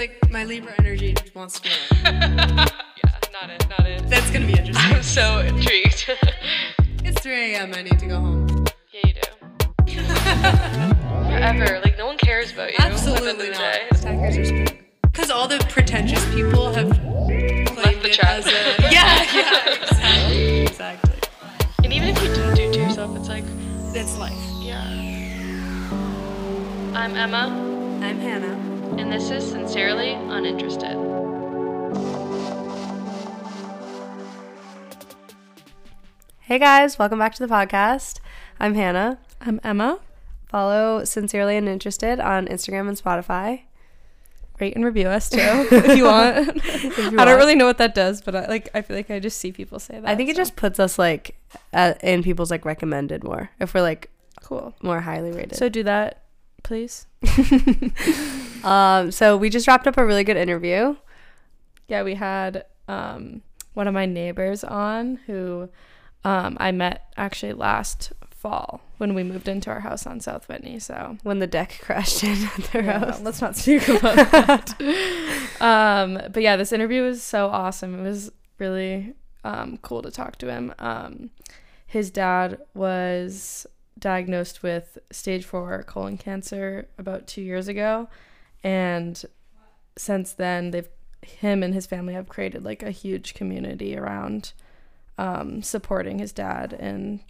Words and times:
like 0.00 0.30
my 0.30 0.44
Libra 0.44 0.72
energy 0.78 1.12
just 1.12 1.34
wants 1.34 1.60
to 1.60 1.62
be 1.62 1.68
yeah, 2.04 2.64
not 3.30 3.50
it, 3.50 3.66
not 3.68 3.86
it. 3.86 4.08
That's 4.08 4.30
gonna 4.30 4.46
be 4.46 4.54
interesting. 4.54 4.94
I'm 4.96 5.02
so 5.02 5.40
intrigued. 5.40 6.10
It's 7.04 7.20
3 7.22 7.54
a.m. 7.54 7.74
I 7.74 7.82
need 7.82 7.98
to 7.98 8.06
go 8.06 8.16
home. 8.20 8.66
yeah, 8.92 9.00
you 9.06 9.14
do. 9.14 9.94
Forever. 11.28 11.80
Like, 11.82 11.98
no 11.98 12.06
one 12.06 12.18
cares 12.18 12.52
about 12.52 12.70
you. 12.70 12.76
at 12.78 12.78
the 12.78 12.84
end 12.84 12.94
of 12.94 12.98
Absolutely 12.98 13.50
not. 13.50 13.58
day. 13.58 13.86
Attackers 13.90 14.36
are 14.38 14.44
screwed. 14.44 14.78
Because 15.02 15.30
all 15.30 15.48
the 15.48 15.58
pretentious 15.70 16.24
people 16.34 16.72
have 16.72 16.90
claimed 16.90 18.02
the 18.02 18.18
as 18.22 18.46
a 18.46 18.50
yeah, 18.90 19.26
yeah, 19.34 19.82
exactly, 19.82 20.60
exactly. 20.62 21.18
And 21.84 21.92
even 21.92 22.08
if 22.08 22.22
you 22.22 22.28
didn't 22.28 22.54
do 22.54 22.62
it 22.62 22.72
to 22.74 22.78
yourself, 22.80 23.16
it's 23.16 23.28
like, 23.28 23.44
It's 23.94 24.16
life. 24.18 24.32
yeah. 24.62 24.84
I'm 26.94 27.16
Emma, 27.16 27.48
I'm 28.02 28.18
Hannah. 28.18 28.79
And 29.00 29.10
this 29.10 29.30
is 29.30 29.50
Sincerely 29.50 30.10
Uninterested. 30.10 30.94
Hey 36.40 36.58
guys, 36.58 36.98
welcome 36.98 37.18
back 37.18 37.34
to 37.36 37.46
the 37.46 37.50
podcast. 37.50 38.20
I'm 38.58 38.74
Hannah. 38.74 39.18
I'm 39.40 39.58
Emma. 39.64 40.00
Follow 40.48 41.04
Sincerely 41.04 41.56
Uninterested 41.56 42.20
on 42.20 42.46
Instagram 42.48 42.88
and 42.88 42.98
Spotify. 42.98 43.62
Rate 44.58 44.76
and 44.76 44.84
review 44.84 45.08
us 45.08 45.30
too 45.30 45.38
if 45.40 45.96
you 45.96 46.04
want. 46.04 46.48
If 46.58 46.98
you 46.98 47.02
I 47.02 47.04
want. 47.04 47.16
don't 47.16 47.38
really 47.38 47.54
know 47.54 47.64
what 47.64 47.78
that 47.78 47.94
does, 47.94 48.20
but 48.20 48.36
I, 48.36 48.46
like 48.48 48.68
I 48.74 48.82
feel 48.82 48.98
like 48.98 49.10
I 49.10 49.18
just 49.18 49.38
see 49.38 49.50
people 49.50 49.78
say 49.78 49.98
that. 49.98 50.06
I 50.06 50.14
think 50.14 50.28
it 50.28 50.36
so. 50.36 50.42
just 50.42 50.56
puts 50.56 50.78
us 50.78 50.98
like 50.98 51.36
uh, 51.72 51.94
in 52.02 52.22
people's 52.22 52.50
like 52.50 52.66
recommended 52.66 53.24
more 53.24 53.50
if 53.60 53.72
we're 53.72 53.80
like 53.80 54.10
cool. 54.42 54.74
more 54.82 55.00
highly 55.00 55.32
rated. 55.32 55.56
So 55.56 55.70
do 55.70 55.84
that, 55.84 56.20
please. 56.62 57.06
um, 58.64 59.10
so 59.10 59.36
we 59.36 59.50
just 59.50 59.66
wrapped 59.66 59.86
up 59.86 59.96
a 59.96 60.04
really 60.04 60.24
good 60.24 60.36
interview. 60.36 60.96
Yeah, 61.88 62.02
we 62.02 62.14
had 62.14 62.64
um 62.88 63.42
one 63.74 63.86
of 63.88 63.94
my 63.94 64.06
neighbors 64.06 64.64
on 64.64 65.16
who 65.26 65.68
um 66.24 66.56
I 66.60 66.72
met 66.72 67.12
actually 67.16 67.52
last 67.52 68.12
fall 68.30 68.80
when 68.98 69.14
we 69.14 69.22
moved 69.22 69.48
into 69.48 69.70
our 69.70 69.80
house 69.80 70.06
on 70.06 70.18
South 70.20 70.48
Whitney. 70.48 70.78
So 70.78 71.18
when 71.22 71.38
the 71.40 71.46
deck 71.46 71.78
crashed 71.82 72.24
in 72.24 72.44
at 72.56 72.64
their 72.72 72.84
Yeah, 72.84 72.98
house. 73.00 73.20
let's 73.20 73.40
not 73.40 73.56
speak 73.56 73.86
about 73.88 74.16
that. 74.30 74.74
um, 75.60 76.14
but 76.32 76.42
yeah, 76.42 76.56
this 76.56 76.72
interview 76.72 77.02
was 77.02 77.22
so 77.22 77.48
awesome. 77.48 77.98
It 77.98 78.02
was 78.08 78.30
really 78.58 79.14
um, 79.44 79.78
cool 79.82 80.02
to 80.02 80.10
talk 80.10 80.36
to 80.38 80.50
him. 80.50 80.72
Um, 80.78 81.30
his 81.86 82.10
dad 82.10 82.58
was 82.74 83.66
diagnosed 84.00 84.62
with 84.62 84.98
stage 85.10 85.44
four 85.44 85.82
colon 85.84 86.16
cancer 86.18 86.88
about 86.98 87.26
two 87.26 87.42
years 87.42 87.68
ago, 87.68 88.08
and 88.64 89.22
since 89.96 90.32
then, 90.32 90.70
they've 90.70 90.88
him 91.22 91.62
and 91.62 91.74
his 91.74 91.86
family 91.86 92.14
have 92.14 92.28
created 92.28 92.64
like 92.64 92.82
a 92.82 92.90
huge 92.90 93.34
community 93.34 93.94
around 93.96 94.52
um, 95.18 95.62
supporting 95.62 96.18
his 96.18 96.32
dad 96.32 96.72
and 96.72 97.20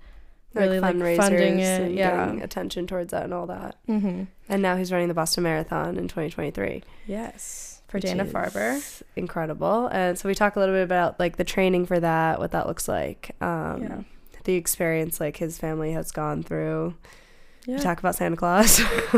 really 0.54 0.78
like, 0.78 0.94
fundraisers 0.94 1.16
funding 1.16 1.58
it. 1.58 1.80
and 1.80 1.94
Yeah. 1.96 2.24
getting 2.26 2.42
attention 2.42 2.86
towards 2.86 3.10
that 3.10 3.24
and 3.24 3.34
all 3.34 3.46
that. 3.48 3.76
Mm-hmm. 3.88 4.24
And 4.48 4.62
now 4.62 4.76
he's 4.76 4.92
running 4.92 5.08
the 5.08 5.14
Boston 5.14 5.42
Marathon 5.42 5.96
in 5.96 6.06
2023. 6.06 6.84
Yes. 7.06 7.82
For 7.88 7.98
Dana 7.98 8.24
Farber. 8.24 9.02
Incredible. 9.16 9.88
And 9.88 10.16
so 10.16 10.28
we 10.28 10.36
talk 10.36 10.54
a 10.54 10.60
little 10.60 10.74
bit 10.76 10.84
about 10.84 11.18
like 11.18 11.36
the 11.36 11.42
training 11.44 11.86
for 11.86 11.98
that, 11.98 12.38
what 12.38 12.52
that 12.52 12.68
looks 12.68 12.86
like. 12.86 13.34
Um, 13.41 13.82
Yeah. 13.82 14.00
The 14.44 14.55
experience 14.55 15.20
like 15.20 15.36
his 15.36 15.58
family 15.58 15.92
has 15.92 16.10
gone 16.12 16.42
through. 16.42 16.94
Yeah. 17.66 17.77
We 17.77 17.83
talk 17.83 17.98
about 17.98 18.14
Santa 18.14 18.36
Claus. 18.36 18.80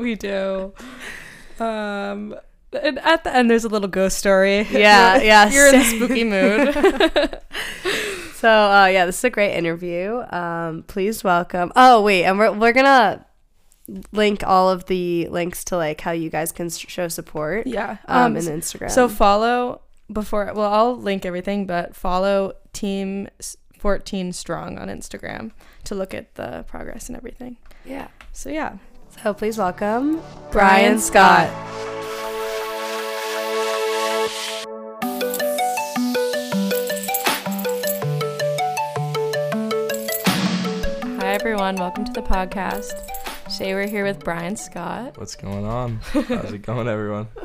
we 0.00 0.14
do. 0.14 0.72
Um, 1.60 2.34
and 2.72 2.98
at 3.00 3.22
the 3.24 3.34
end, 3.34 3.50
there's 3.50 3.64
a 3.64 3.68
little 3.68 3.88
ghost 3.88 4.18
story. 4.18 4.62
Yeah, 4.70 5.16
yeah, 5.22 5.48
You're 5.50 5.72
in 5.72 5.82
same. 5.82 5.96
spooky 5.96 6.24
mood. 6.24 6.74
so 8.34 8.48
uh, 8.50 8.86
yeah, 8.86 9.06
this 9.06 9.18
is 9.18 9.24
a 9.24 9.30
great 9.30 9.54
interview. 9.54 10.22
Um, 10.30 10.82
please 10.86 11.22
welcome. 11.22 11.72
Oh 11.76 12.02
wait, 12.02 12.24
and 12.24 12.38
we're 12.38 12.52
we're 12.52 12.72
gonna 12.72 13.24
link 14.12 14.42
all 14.46 14.70
of 14.70 14.86
the 14.86 15.28
links 15.28 15.62
to 15.64 15.76
like 15.76 16.00
how 16.00 16.10
you 16.12 16.30
guys 16.30 16.52
can 16.52 16.70
show 16.70 17.06
support. 17.08 17.66
yeah. 17.66 17.98
Um, 18.08 18.32
Um, 18.32 18.36
in 18.36 18.44
Instagram. 18.44 18.90
so 18.90 19.08
follow 19.08 19.82
before. 20.12 20.50
Well, 20.54 20.72
I'll 20.72 20.96
link 20.96 21.24
everything, 21.26 21.66
but 21.66 21.94
follow 21.94 22.54
Team 22.72 23.28
14 23.84 24.32
Strong 24.32 24.78
on 24.78 24.88
Instagram 24.88 25.50
to 25.84 25.94
look 25.94 26.14
at 26.14 26.36
the 26.36 26.64
progress 26.66 27.08
and 27.10 27.18
everything. 27.18 27.58
yeah. 27.84 28.08
So 28.32 28.48
yeah. 28.48 28.78
So 29.22 29.34
please 29.34 29.58
welcome 29.58 30.22
Brian 30.50 30.98
Brian 30.98 30.98
Scott. 30.98 31.50
Hi 41.20 41.34
everyone. 41.34 41.76
Welcome 41.76 42.06
to 42.06 42.12
the 42.12 42.22
podcast. 42.22 42.94
Today 43.52 43.74
we're 43.74 43.86
here 43.86 44.04
with 44.04 44.24
Brian 44.24 44.56
Scott. 44.56 45.18
What's 45.18 45.36
going 45.36 45.66
on? 45.66 45.96
How's 45.96 46.54
it 46.54 46.62
going, 46.62 46.88
everyone? 46.88 47.28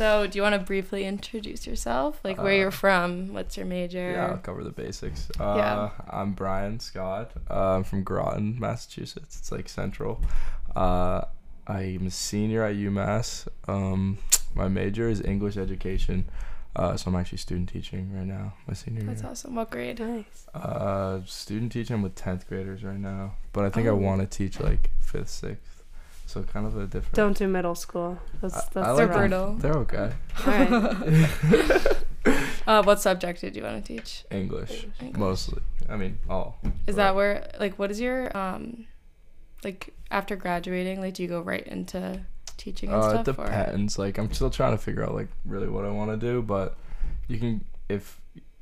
So, 0.00 0.26
do 0.26 0.38
you 0.38 0.42
want 0.42 0.54
to 0.54 0.58
briefly 0.58 1.04
introduce 1.04 1.66
yourself? 1.66 2.20
Like 2.24 2.38
where 2.38 2.54
Uh, 2.54 2.56
you're 2.56 2.70
from? 2.70 3.34
What's 3.34 3.58
your 3.58 3.66
major? 3.66 4.12
Yeah, 4.12 4.28
I'll 4.28 4.38
cover 4.38 4.64
the 4.64 4.70
basics. 4.70 5.28
Uh, 5.38 5.56
Yeah. 5.58 5.90
I'm 6.08 6.32
Brian 6.32 6.80
Scott. 6.80 7.32
Uh, 7.50 7.76
I'm 7.76 7.84
from 7.84 8.02
Groton, 8.02 8.58
Massachusetts. 8.58 9.36
It's 9.38 9.52
like 9.52 9.68
central. 9.68 10.22
Uh, 10.74 11.26
I'm 11.66 12.06
a 12.06 12.10
senior 12.10 12.64
at 12.64 12.76
UMass. 12.76 13.46
Um, 13.68 14.16
my 14.54 14.68
major 14.68 15.06
is 15.10 15.20
English 15.20 15.58
education. 15.58 16.24
Uh, 16.74 16.96
so 16.96 17.10
I'm 17.10 17.16
actually 17.16 17.36
student 17.36 17.68
teaching 17.68 18.10
right 18.16 18.24
now, 18.26 18.54
my 18.66 18.72
senior 18.72 19.02
That's 19.02 19.20
year. 19.20 19.32
awesome. 19.32 19.54
What 19.54 19.68
grade? 19.70 20.00
Nice. 20.00 20.46
Uh, 20.54 21.20
student 21.26 21.72
teaching 21.72 22.00
with 22.00 22.14
10th 22.14 22.48
graders 22.48 22.82
right 22.82 22.98
now. 22.98 23.34
But 23.52 23.66
I 23.66 23.68
think 23.68 23.86
I 23.86 23.90
Oh. 23.90 23.96
want 23.96 24.22
to 24.22 24.26
teach 24.26 24.60
like 24.60 24.88
5th, 25.02 25.28
6th. 25.28 25.79
So 26.30 26.44
kind 26.44 26.64
of 26.64 26.76
a 26.76 26.86
different. 26.86 27.14
Don't 27.14 27.36
do 27.36 27.48
middle 27.48 27.74
school. 27.74 28.16
That's 28.40 28.54
I- 28.54 28.68
that's 28.72 28.88
I 28.88 28.94
They're 28.94 29.06
like 29.08 29.16
brutal. 29.16 29.54
They're 29.56 29.74
okay. 29.78 30.12
All 30.46 30.52
right. 30.52 31.96
Uh, 32.66 32.82
what 32.84 33.00
subject 33.00 33.40
did 33.40 33.56
you 33.56 33.62
want 33.64 33.84
to 33.84 33.96
teach? 33.96 34.24
English, 34.30 34.86
English. 35.00 35.16
mostly. 35.18 35.60
I 35.88 35.96
mean, 35.96 36.18
all. 36.28 36.60
Is 36.62 36.70
but- 36.86 36.96
that 36.96 37.14
where 37.16 37.50
like 37.58 37.78
what 37.80 37.90
is 37.90 37.98
your 38.00 38.36
um 38.36 38.86
like 39.64 39.92
after 40.10 40.36
graduating 40.36 41.00
like 41.00 41.14
do 41.14 41.22
you 41.24 41.28
go 41.28 41.40
right 41.40 41.66
into 41.66 42.20
teaching 42.58 42.90
and 42.92 43.02
Uh, 43.02 43.06
it 43.08 43.24
stuff 43.24 43.38
or 43.38 43.46
depends. 43.46 43.98
Like 43.98 44.18
I'm 44.18 44.30
still 44.32 44.50
trying 44.50 44.72
to 44.72 44.78
figure 44.78 45.02
out 45.02 45.14
like 45.14 45.28
really 45.44 45.68
what 45.68 45.84
I 45.84 45.90
want 45.90 46.10
to 46.12 46.16
do, 46.16 46.42
but 46.42 46.76
you 47.26 47.38
can 47.38 47.64
if 47.88 48.20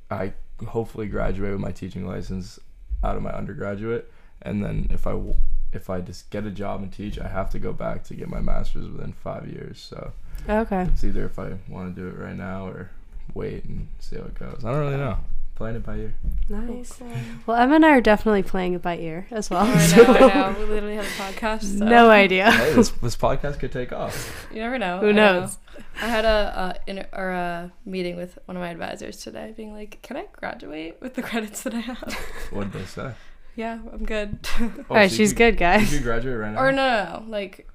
I 0.09 0.33
hopefully 0.65 1.07
graduate 1.07 1.51
with 1.51 1.61
my 1.61 1.71
teaching 1.71 2.07
license 2.07 2.57
out 3.03 3.15
of 3.15 3.21
my 3.21 3.31
undergraduate, 3.31 4.11
and 4.41 4.63
then 4.63 4.87
if 4.89 5.05
I 5.05 5.11
w- 5.11 5.35
if 5.73 5.89
I 5.89 6.01
just 6.01 6.29
get 6.29 6.45
a 6.45 6.51
job 6.51 6.81
and 6.81 6.91
teach, 6.91 7.19
I 7.19 7.27
have 7.27 7.49
to 7.51 7.59
go 7.59 7.73
back 7.73 8.03
to 8.05 8.13
get 8.15 8.27
my 8.29 8.39
master's 8.41 8.87
within 8.89 9.13
five 9.13 9.47
years. 9.47 9.79
So 9.79 10.13
Okay. 10.49 10.83
it's 10.83 11.03
either 11.03 11.25
if 11.25 11.37
I 11.39 11.53
want 11.67 11.95
to 11.95 12.01
do 12.01 12.07
it 12.07 12.17
right 12.17 12.35
now 12.35 12.67
or 12.67 12.89
wait 13.33 13.63
and 13.65 13.87
see 13.99 14.15
how 14.15 14.23
it 14.23 14.35
goes. 14.39 14.63
I 14.65 14.71
don't 14.71 14.79
really 14.79 14.97
know. 14.97 15.17
Playing 15.55 15.75
it 15.75 15.85
by 15.85 15.97
ear. 15.97 16.13
Nice. 16.47 16.93
Cool, 16.93 17.07
Well, 17.45 17.57
Emma 17.57 17.75
and 17.75 17.85
I 17.85 17.89
are 17.89 17.99
definitely 17.99 18.43
playing 18.43 18.75
it 18.75 18.81
by 18.81 18.97
ear 18.97 19.27
as 19.29 19.49
well. 19.49 19.65
Oh, 19.67 19.73
I 19.73 19.97
know, 19.97 20.03
I 20.05 20.19
know. 20.53 20.55
We 20.59 20.65
literally 20.65 20.95
have 20.95 21.03
a 21.05 21.07
podcast. 21.21 21.77
So. 21.79 21.83
no 21.85 22.09
idea. 22.09 22.49
hey, 22.49 22.73
this 22.75 22.89
this 22.91 23.17
podcast 23.17 23.59
could 23.59 23.73
take 23.73 23.91
off. 23.91 24.47
You 24.53 24.59
never 24.59 24.79
know. 24.79 24.99
Who 24.99 25.09
I 25.09 25.11
know. 25.11 25.39
knows? 25.41 25.57
I 26.01 26.07
had 26.07 26.23
a 26.23 26.29
uh, 26.29 26.73
in 26.87 27.05
or 27.11 27.31
a 27.31 27.71
meeting 27.85 28.15
with 28.15 28.39
one 28.45 28.55
of 28.55 28.61
my 28.61 28.69
advisors 28.69 29.17
today, 29.17 29.53
being 29.55 29.73
like, 29.73 29.99
"Can 30.01 30.15
I 30.15 30.27
graduate 30.31 30.95
with 31.01 31.15
the 31.15 31.21
credits 31.21 31.63
that 31.63 31.73
I 31.73 31.79
have?" 31.81 32.13
What 32.51 32.71
did 32.71 32.81
they 32.81 32.85
say? 32.85 33.11
Yeah, 33.59 33.79
I'm 33.93 34.05
good. 34.05 34.39
Oh, 34.59 34.73
All 34.89 34.95
right, 34.97 35.09
so 35.11 35.17
she's 35.17 35.31
could- 35.33 35.37
good, 35.37 35.57
guys. 35.57 35.89
Did 35.89 35.97
you 35.99 36.03
graduate 36.03 36.37
right 36.39 36.53
now. 36.53 36.59
or 36.61 36.71
no, 36.71 37.03
no, 37.03 37.19
no, 37.25 37.29
like, 37.29 37.67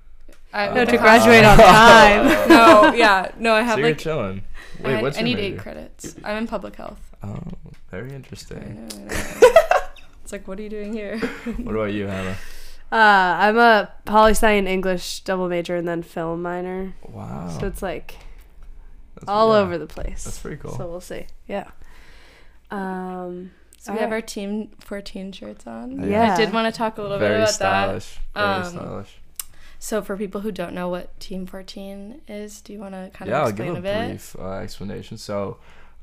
I 0.52 0.69
Oh. 0.69 0.75
No, 0.75 0.84
to 0.84 0.96
graduate 0.98 1.44
on 1.44 1.58
time. 1.58 2.26
no, 2.48 2.94
yeah, 2.94 3.31
no, 3.38 3.52
I 3.54 3.62
have 3.62 3.75
so 3.75 3.78
you're 3.81 3.88
like 3.90 3.98
chilling. 3.98 4.42
I, 4.81 4.82
Wait, 4.86 4.92
had- 4.94 5.02
what's 5.02 5.16
I 5.16 5.20
your 5.20 5.28
need 5.28 5.36
major? 5.36 5.54
eight 5.54 5.60
credits. 5.60 6.16
I'm 6.25 6.36
in 6.38 6.46
public 6.46 6.76
health. 6.76 7.00
Oh, 7.22 7.38
very 7.90 8.12
I 8.12 8.14
interesting. 8.14 8.86
know, 8.88 8.96
I 8.96 9.40
know. 9.40 9.48
it's 10.22 10.32
like, 10.32 10.46
what 10.48 10.58
are 10.58 10.62
you 10.62 10.69
doing 10.70 10.92
here? 10.92 11.19
What 11.19 11.75
about 11.75 11.92
you, 11.92 12.06
Hannah? 12.06 12.36
Uh, 12.92 12.96
I'm 13.44 13.58
a 13.58 13.92
poli 14.04 14.32
sci 14.32 14.48
and 14.50 14.69
English 14.69 15.20
double 15.20 15.48
major 15.48 15.75
and 15.76 15.86
then 15.88 16.02
film 16.02 16.42
minor. 16.42 16.94
Wow. 17.08 17.48
So 17.58 17.66
it's 17.66 17.82
like 17.82 18.16
That's- 19.16 19.28
all 19.28 19.52
yeah, 19.52 19.60
over 19.60 19.78
the 19.78 19.86
place. 19.86 20.25
That's 20.25 20.38
pretty 20.38 20.56
cool. 20.58 20.76
So 20.76 20.86
we'll 20.88 21.00
see. 21.00 21.26
Yeah. 21.48 21.69
Um. 22.70 23.50
So 23.84 23.92
we 23.92 23.98
have 23.98 24.12
our 24.12 24.22
Team 24.22 24.70
14 24.81 25.31
shirts 25.32 25.66
on. 25.66 26.08
Yeah. 26.08 26.32
I 26.32 26.36
did 26.38 26.54
want 26.54 26.72
to 26.72 26.76
talk 26.76 26.96
a 26.96 27.02
little 27.02 27.19
bit 27.19 27.26
very 27.28 27.34
about 27.42 27.50
stylish. 27.50 28.19
Very 28.32 28.46
Um, 28.46 28.64
stylish. 28.64 29.19
that. 29.38 29.44
So 29.78 30.00
for 30.00 30.16
people 30.16 30.40
who 30.40 30.50
don't 30.50 30.72
know 30.75 30.88
what 30.88 31.20
Team 31.20 31.44
14 31.44 32.22
is, 32.26 32.62
do 32.62 32.72
you 32.72 32.78
want 32.78 32.94
to 32.94 33.10
kind 33.12 33.31
Yeah, 33.31 33.40
of 33.40 33.46
I'll 33.48 33.52
give 33.52 33.66
explain 33.76 33.86
a 33.86 34.04
a, 34.04 34.08
brief 34.08 34.36
uh, 34.38 34.52
explanation. 34.52 35.19
So, 35.19 35.58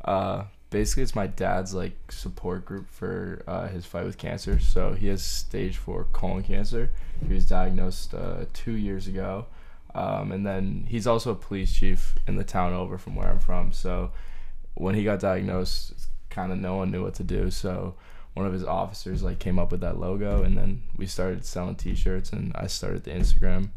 uh, 0.06 0.44
basically, 0.70 1.02
it's 1.02 1.16
my 1.16 1.26
dad's 1.26 1.74
like 1.74 2.12
support 2.12 2.66
group 2.66 2.88
for 2.88 3.42
uh, 3.48 3.68
his 3.70 3.84
fight 3.88 4.06
with 4.06 4.20
cancer. 4.20 4.60
So 4.60 4.94
he 4.94 5.08
has 5.08 5.24
stage 5.24 5.78
four 5.78 6.06
colon 6.14 6.44
cancer. 6.44 6.92
He 7.28 7.34
was 7.34 7.48
diagnosed 7.48 8.14
uh, 8.14 8.46
two 8.54 8.74
years 8.74 9.08
ago. 9.08 9.48
Um, 9.96 10.32
and 10.32 10.46
then 10.46 10.86
he's 10.88 11.08
also 11.08 11.32
a 11.32 11.36
police 11.36 11.74
chief 11.74 12.14
in 12.28 12.36
the 12.36 12.44
town 12.44 12.74
over 12.74 13.00
from 13.00 13.16
where 13.16 13.28
I'm 13.28 13.40
from. 13.40 13.72
So 13.74 14.12
when 14.76 14.94
he 14.94 15.04
got 15.04 15.20
diagnosed, 15.20 15.94
kind 16.32 16.52
of 16.52 16.58
no 16.58 16.76
one 16.76 16.90
knew 16.90 17.04
what 17.04 17.14
to 17.16 17.24
do. 17.24 17.52
So 17.52 17.94
one 18.34 18.46
of 18.48 18.54
his 18.54 18.64
officers 18.64 19.22
like 19.22 19.38
came 19.40 19.60
up 19.60 19.72
with 19.72 19.82
that 19.82 20.00
logo, 20.00 20.42
and 20.42 20.58
then 20.58 20.82
we 20.98 21.06
started 21.06 21.46
selling 21.46 21.76
T-shirts, 21.76 22.32
and 22.32 22.52
I 22.56 22.66
started 22.68 23.04
the 23.04 23.12
Instagram, 23.12 23.70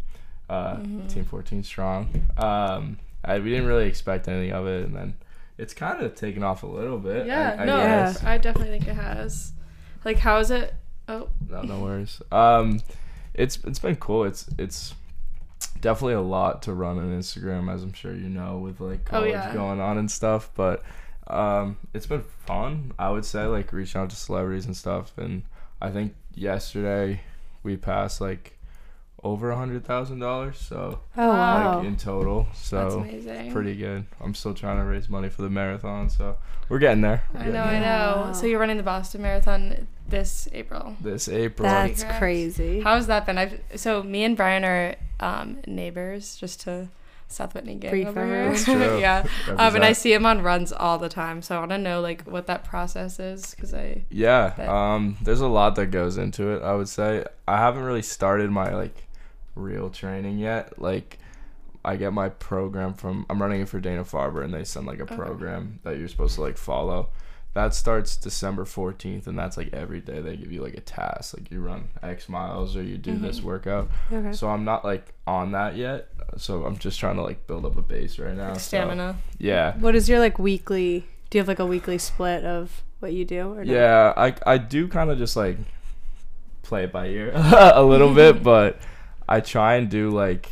uh, 0.49 0.77
Team 1.09 1.25
14 1.25 1.63
Strong. 1.63 2.09
Um, 2.39 2.99
I, 3.25 3.39
we 3.39 3.51
didn't 3.51 3.67
really 3.67 3.87
expect 3.87 4.29
anything 4.29 4.53
of 4.53 4.67
it, 4.67 4.85
and 4.87 4.95
then 4.95 5.15
it's 5.59 5.75
kind 5.75 6.03
of 6.03 6.15
taken 6.15 6.43
off 6.43 6.63
a 6.63 6.67
little 6.67 6.99
bit. 6.99 7.27
Yeah, 7.27 7.57
I, 7.59 7.63
I 7.63 7.65
no. 7.67 8.15
I 8.25 8.39
definitely 8.39 8.79
think 8.79 8.89
it 8.89 8.95
has. 8.97 9.53
Like, 10.05 10.19
how 10.19 10.39
is 10.39 10.51
it? 10.51 10.75
Oh, 11.09 11.29
No, 11.51 11.63
no 11.63 11.81
worries. 11.81 12.23
Um, 12.33 12.81
it's 13.35 13.59
it's 13.65 13.79
been 13.79 13.97
cool. 13.97 14.25
It's 14.25 14.47
it's 14.59 14.95
definitely 15.81 16.15
a 16.15 16.21
lot 16.21 16.63
to 16.63 16.73
run 16.73 16.99
on 16.99 17.07
Instagram, 17.19 17.73
as 17.73 17.83
I'm 17.83 17.93
sure 17.93 18.15
you 18.15 18.29
know, 18.29 18.59
with 18.59 18.81
like 18.81 19.09
Oh, 19.13 19.25
yeah. 19.25 19.53
going 19.53 19.81
on 19.81 19.99
and 19.99 20.11
stuff. 20.11 20.51
But 20.55 20.83
um, 21.27 21.79
it's 21.93 22.07
been 22.07 22.23
fun. 22.47 22.93
I 22.99 23.11
would 23.11 23.25
say 23.25 23.45
like 23.47 23.73
reaching 23.73 24.01
out 24.01 24.11
to 24.11 24.17
celebrities 24.17 24.67
and 24.67 24.77
stuff. 24.77 25.13
And 25.17 25.43
I 25.81 25.91
think 25.91 26.15
yesterday 26.35 27.21
we 27.63 27.77
passed 27.77 28.21
like 28.21 28.59
over 29.23 29.51
a 29.51 29.57
hundred 29.57 29.85
thousand 29.85 30.19
dollars. 30.19 30.59
So 30.59 31.01
Oh 31.17 31.29
wow. 31.29 31.79
like 31.79 31.87
in 31.87 31.97
total. 31.97 32.45
that's 32.51 32.61
So 32.61 33.01
amazing. 33.01 33.53
pretty 33.53 33.75
good. 33.75 34.05
I'm 34.21 34.35
still 34.35 34.53
trying 34.55 34.77
to 34.79 34.85
raise 34.85 35.09
money 35.09 35.31
for 35.31 35.43
the 35.43 35.49
marathon. 35.51 36.11
So 36.11 36.37
we're 36.69 36.79
getting 36.79 37.01
there. 37.01 37.25
We're 37.33 37.41
I 37.41 37.45
getting 37.45 37.55
know, 37.55 37.65
I 37.65 37.71
there. 37.73 37.81
know. 38.27 38.33
So 38.35 38.47
you're 38.47 38.59
running 38.61 38.77
the 38.77 38.83
Boston 38.83 39.23
Marathon 39.23 39.87
this 40.07 40.47
April. 40.53 40.97
This 41.01 41.29
April. 41.29 41.67
That's 41.69 42.05
crazy. 42.05 42.81
How's 42.83 43.07
that 43.07 43.25
been? 43.25 43.39
I've 43.39 43.59
so 43.77 44.03
me 44.03 44.25
and 44.25 44.37
Brian 44.37 44.63
are 44.65 44.95
um, 45.21 45.61
neighbors, 45.67 46.37
just 46.37 46.61
to 46.63 46.89
South 47.35 47.55
Whitney 47.55 47.75
gang 47.75 47.91
Brief 47.91 48.07
over. 48.09 48.53
Here. 48.55 48.99
yeah, 48.99 49.27
um, 49.49 49.75
and 49.77 49.85
I 49.85 49.93
see 49.93 50.13
him 50.13 50.25
on 50.27 50.43
runs 50.43 50.73
all 50.73 50.99
the 50.99 51.09
time, 51.09 51.43
so 51.43 51.57
I 51.57 51.59
want 51.59 51.71
to 51.73 51.79
know 51.79 52.01
like 52.01 52.23
what 52.31 52.47
that 52.47 52.65
process 52.65 53.19
is 53.19 53.55
because 53.55 53.75
I 53.75 54.05
Yeah, 54.11 54.55
Bet. 54.57 54.69
um, 54.69 55.17
there's 55.23 55.41
a 55.41 55.49
lot 55.49 55.75
that 55.77 55.87
goes 55.87 56.17
into 56.17 56.49
it. 56.51 56.63
I 56.63 56.75
would 56.75 56.89
say 56.89 57.25
I 57.49 57.59
haven't 57.59 57.83
really 57.85 58.03
started 58.03 58.51
my 58.51 58.75
like 58.75 59.07
real 59.55 59.91
training 59.91 60.39
yet. 60.39 60.81
Like, 60.81 61.19
I 61.85 61.97
get 61.97 62.13
my 62.13 62.29
program 62.31 62.95
from 62.95 63.27
I'm 63.29 63.41
running 63.43 63.61
it 63.61 63.69
for 63.69 63.81
Dana 63.81 64.05
Farber, 64.05 64.43
and 64.45 64.55
they 64.55 64.65
send 64.65 64.87
like 64.87 65.01
a 65.01 65.03
Okay. 65.05 65.17
program 65.17 65.81
that 65.83 65.99
you're 65.99 66.09
supposed 66.09 66.37
to 66.37 66.41
like 66.41 66.57
follow. 66.57 67.09
That 67.55 67.73
starts 67.73 68.17
December 68.17 68.65
14th, 68.65 69.29
and 69.29 69.39
that's 69.39 69.57
like 69.57 69.73
every 69.73 70.01
day 70.01 70.21
they 70.21 70.37
give 70.37 70.51
you 70.51 70.61
like 70.61 70.75
a 70.75 70.81
task, 70.81 71.37
like 71.39 71.53
you 71.53 71.61
run 71.61 71.89
X 72.03 72.29
miles 72.29 72.77
or 72.77 72.83
you 72.83 72.99
do 72.99 73.13
mm-hmm. 73.13 73.23
this 73.25 73.41
workout. 73.43 73.89
Okay. 74.13 74.33
So 74.33 74.49
I'm 74.49 74.65
not 74.65 74.85
like 74.85 75.15
on 75.25 75.53
that 75.53 75.77
yet. 75.77 76.09
So 76.37 76.65
I'm 76.65 76.77
just 76.77 76.99
trying 76.99 77.15
to 77.15 77.23
like 77.23 77.47
build 77.47 77.65
up 77.65 77.77
a 77.77 77.83
base 77.83 78.19
right 78.19 78.37
now. 78.37 78.49
like, 78.49 78.55
so, 78.57 78.61
stamina. 78.61 79.17
yeah. 79.39 79.77
What 79.77 79.95
is 79.95 80.09
your 80.09 80.19
like 80.19 80.37
weekly? 80.41 81.07
Do 81.31 81.39
you 81.39 81.41
have 81.41 81.49
like 81.49 81.61
a 81.61 81.67
weekly 81.67 81.97
split 81.97 82.45
of 82.45 82.83
what 82.99 83.13
you 83.13 83.25
do? 83.25 83.53
Or 83.53 83.65
no? 83.65 83.73
Yeah, 83.73 84.13
I 84.17 84.35
I 84.45 84.59
do 84.59 84.89
kind 84.89 85.11
of 85.11 85.19
just 85.19 85.37
like 85.37 85.57
play 86.63 86.85
it 86.85 86.93
by 86.93 87.07
ear 87.07 87.31
a 87.35 87.85
little 87.85 88.13
bit, 88.23 88.43
but 88.43 88.81
I 89.29 89.39
try 89.39 89.77
and 89.77 89.89
do 89.89 90.11
like 90.11 90.51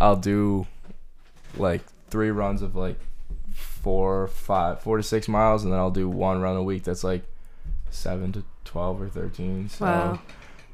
I'll 0.00 0.16
do 0.16 0.66
like 1.56 1.82
three 2.08 2.32
runs 2.32 2.62
of 2.62 2.74
like 2.74 2.98
four, 3.82 4.26
five, 4.28 4.80
four 4.80 4.96
to 4.96 5.02
six 5.02 5.28
miles, 5.28 5.64
and 5.64 5.72
then 5.72 5.78
I'll 5.80 5.90
do 5.90 6.08
one 6.08 6.40
run 6.40 6.56
a 6.56 6.62
week 6.62 6.84
that's 6.84 7.04
like 7.04 7.22
seven 7.90 8.32
to 8.32 8.44
twelve 8.64 9.00
or 9.02 9.08
thirteen. 9.08 9.68
So 9.68 9.84
Wow. 9.84 10.20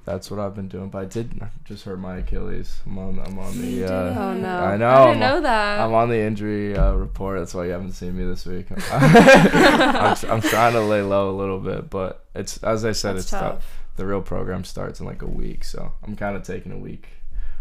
that's 0.04 0.30
what 0.30 0.38
I've 0.40 0.54
been 0.54 0.68
doing. 0.68 0.88
But 0.90 0.98
I 1.02 1.04
did 1.06 1.38
I 1.42 1.48
just 1.64 1.84
hurt 1.84 1.98
my 1.98 2.18
Achilles. 2.18 2.80
I'm 2.86 2.98
on 2.98 3.18
I'm 3.20 3.38
on 3.38 3.60
the. 3.60 3.84
Uh, 3.84 3.90
Oh 4.20 4.34
no. 4.34 4.58
I 4.58 4.76
know. 4.76 4.88
I 4.88 5.06
didn't 5.06 5.14
I'm 5.14 5.18
know 5.20 5.36
on- 5.36 5.42
that. 5.44 5.80
I'm 5.80 5.94
on 5.94 6.08
the 6.08 6.18
injury 6.18 6.76
uh, 6.76 6.92
report. 6.92 7.38
That's 7.38 7.54
why 7.54 7.64
you 7.66 7.70
haven't 7.72 7.92
seen 7.92 8.16
me 8.16 8.24
this 8.24 8.44
week. 8.46 8.66
I'm, 8.92 10.16
I'm 10.30 10.40
trying 10.40 10.72
to 10.74 10.80
lay 10.80 11.02
low 11.02 11.30
a 11.30 11.36
little 11.36 11.58
bit, 11.60 11.90
but 11.90 12.24
it's 12.34 12.58
as 12.62 12.84
I 12.84 12.92
said, 12.92 13.14
That's 13.16 13.24
it's 13.24 13.30
tough. 13.30 13.54
tough. 13.56 13.82
The 13.96 14.04
real 14.06 14.20
program 14.20 14.62
starts 14.64 15.00
in 15.00 15.06
like 15.06 15.22
a 15.22 15.26
week, 15.26 15.64
so 15.64 15.92
I'm 16.02 16.16
kind 16.16 16.36
of 16.36 16.42
taking 16.42 16.70
a 16.72 16.76
week 16.78 17.08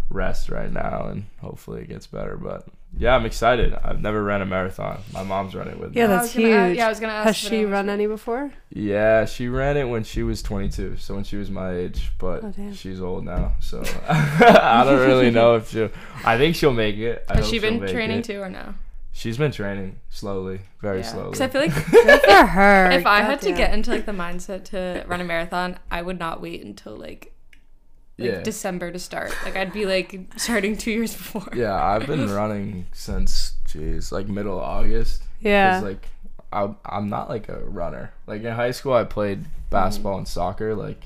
rest 0.09 0.49
right 0.49 0.71
now, 0.71 1.07
and 1.09 1.25
hopefully 1.39 1.81
it 1.83 1.87
gets 1.89 2.07
better. 2.07 2.35
But 2.35 2.67
yeah, 2.97 3.15
I'm 3.15 3.25
excited. 3.25 3.73
I've 3.83 4.01
never 4.01 4.23
ran 4.23 4.41
a 4.41 4.45
marathon. 4.45 5.01
My 5.13 5.23
mom's 5.23 5.53
running 5.55 5.79
with 5.79 5.93
me. 5.93 6.01
Yeah, 6.01 6.07
that's 6.07 6.33
was 6.35 6.43
gonna 6.43 6.67
huge. 6.67 6.77
yeah, 6.77 6.85
I 6.85 6.89
was 6.89 6.99
gonna 6.99 7.13
ask. 7.13 7.25
Has 7.27 7.35
she 7.35 7.65
run 7.65 7.85
was- 7.87 7.93
any 7.93 8.07
before? 8.07 8.51
Yeah, 8.69 9.25
she 9.25 9.47
ran 9.47 9.77
it 9.77 9.85
when 9.85 10.03
she 10.03 10.23
was 10.23 10.41
22, 10.41 10.97
so 10.97 11.15
when 11.15 11.23
she 11.23 11.37
was 11.37 11.49
my 11.49 11.71
age, 11.73 12.11
but 12.17 12.43
Oh, 12.43 12.53
she's 12.73 13.01
old 13.01 13.23
now, 13.25 13.55
so 13.61 13.83
I 14.09 14.83
don't 14.85 14.99
really 15.07 15.31
know 15.31 15.55
if 15.55 15.69
she'll. 15.71 15.89
I 16.25 16.37
think 16.37 16.55
she'll 16.55 16.73
make 16.73 16.97
it. 16.97 17.25
I 17.29 17.37
Has 17.37 17.47
she 17.49 17.59
been 17.59 17.79
training 17.79 18.19
it. 18.19 18.25
too 18.25 18.41
or 18.41 18.49
no? 18.49 18.73
She's 19.17 19.37
been 19.37 19.51
training 19.53 19.97
slowly, 20.09 20.59
very 20.81 21.01
slowly. 21.01 21.27
Because 21.31 21.39
I 21.41 21.47
feel 21.47 21.61
like 21.61 21.71
for 22.25 22.45
her. 22.47 22.91
if 22.91 23.05
I 23.05 23.21
had 23.21 23.39
to 23.43 23.53
get 23.53 23.73
into 23.73 23.91
like 23.91 24.05
the 24.05 24.11
mindset 24.11 24.65
to 24.65 25.05
run 25.07 25.21
a 25.21 25.23
marathon, 25.23 25.79
I 25.89 26.01
would 26.01 26.19
not 26.19 26.41
wait 26.41 26.61
until 26.65 26.97
like 26.97 27.31
like 28.17 28.29
yeah. 28.31 28.41
December 28.41 28.91
to 28.91 28.99
start. 28.99 29.33
Like 29.43 29.55
I'd 29.55 29.73
be 29.73 29.85
like 29.85 30.19
starting 30.37 30.77
two 30.77 30.91
years 30.91 31.13
before. 31.15 31.47
Yeah, 31.55 31.73
I've 31.75 32.07
been 32.07 32.29
running 32.33 32.85
since 32.93 33.53
jeez, 33.67 34.11
like 34.11 34.27
middle 34.27 34.59
August. 34.59 35.23
Yeah. 35.41 35.75
'Cause, 35.79 35.83
like 35.83 36.07
I 36.53 36.69
I'm 36.85 37.09
not 37.09 37.29
like 37.29 37.49
a 37.49 37.59
runner. 37.59 38.11
Like 38.27 38.43
in 38.43 38.53
high 38.53 38.71
school, 38.71 38.93
I 38.93 39.03
played 39.03 39.45
basketball 39.69 40.17
and 40.17 40.27
soccer. 40.27 40.75
Like 40.75 41.03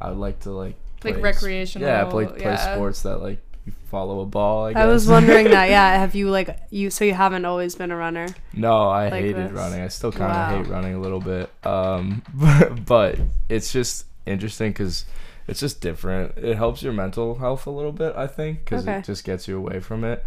I 0.00 0.08
would 0.10 0.18
like 0.18 0.40
to 0.40 0.50
like 0.50 0.76
Like 1.04 1.14
play 1.20 1.30
s- 1.30 1.34
recreational, 1.42 1.86
Yeah, 1.88 2.04
play 2.04 2.26
play 2.26 2.38
yeah. 2.40 2.74
sports 2.74 3.02
that 3.02 3.18
like 3.20 3.40
you 3.66 3.72
follow 3.90 4.20
a 4.20 4.26
ball. 4.26 4.64
I, 4.66 4.72
guess. 4.72 4.82
I 4.82 4.86
was 4.86 5.06
wondering 5.06 5.50
that. 5.50 5.68
Yeah. 5.68 5.98
Have 5.98 6.14
you 6.14 6.30
like 6.30 6.58
you? 6.70 6.88
So 6.88 7.04
you 7.04 7.12
haven't 7.12 7.44
always 7.44 7.74
been 7.74 7.90
a 7.90 7.96
runner? 7.96 8.28
No, 8.54 8.88
I 8.88 9.10
like 9.10 9.20
hated 9.22 9.48
this. 9.50 9.52
running. 9.52 9.82
I 9.82 9.88
still 9.88 10.12
kind 10.12 10.32
of 10.32 10.36
Wow. 10.36 10.62
hate 10.62 10.66
running 10.72 10.94
a 10.94 11.00
little 11.00 11.20
bit. 11.20 11.50
Um, 11.66 12.22
but 12.86 13.18
it's 13.50 13.70
just 13.70 14.06
interesting 14.24 14.70
because 14.72 15.04
it's 15.48 15.60
just 15.60 15.80
different. 15.80 16.36
It 16.38 16.56
helps 16.56 16.82
your 16.82 16.92
mental 16.92 17.36
health 17.36 17.66
a 17.66 17.70
little 17.70 17.92
bit, 17.92 18.14
I 18.14 18.26
think, 18.28 18.60
because 18.64 18.86
Okay. 18.86 18.98
it 18.98 19.04
just 19.04 19.24
gets 19.24 19.48
you 19.48 19.56
away 19.56 19.80
from 19.80 20.04
it, 20.04 20.24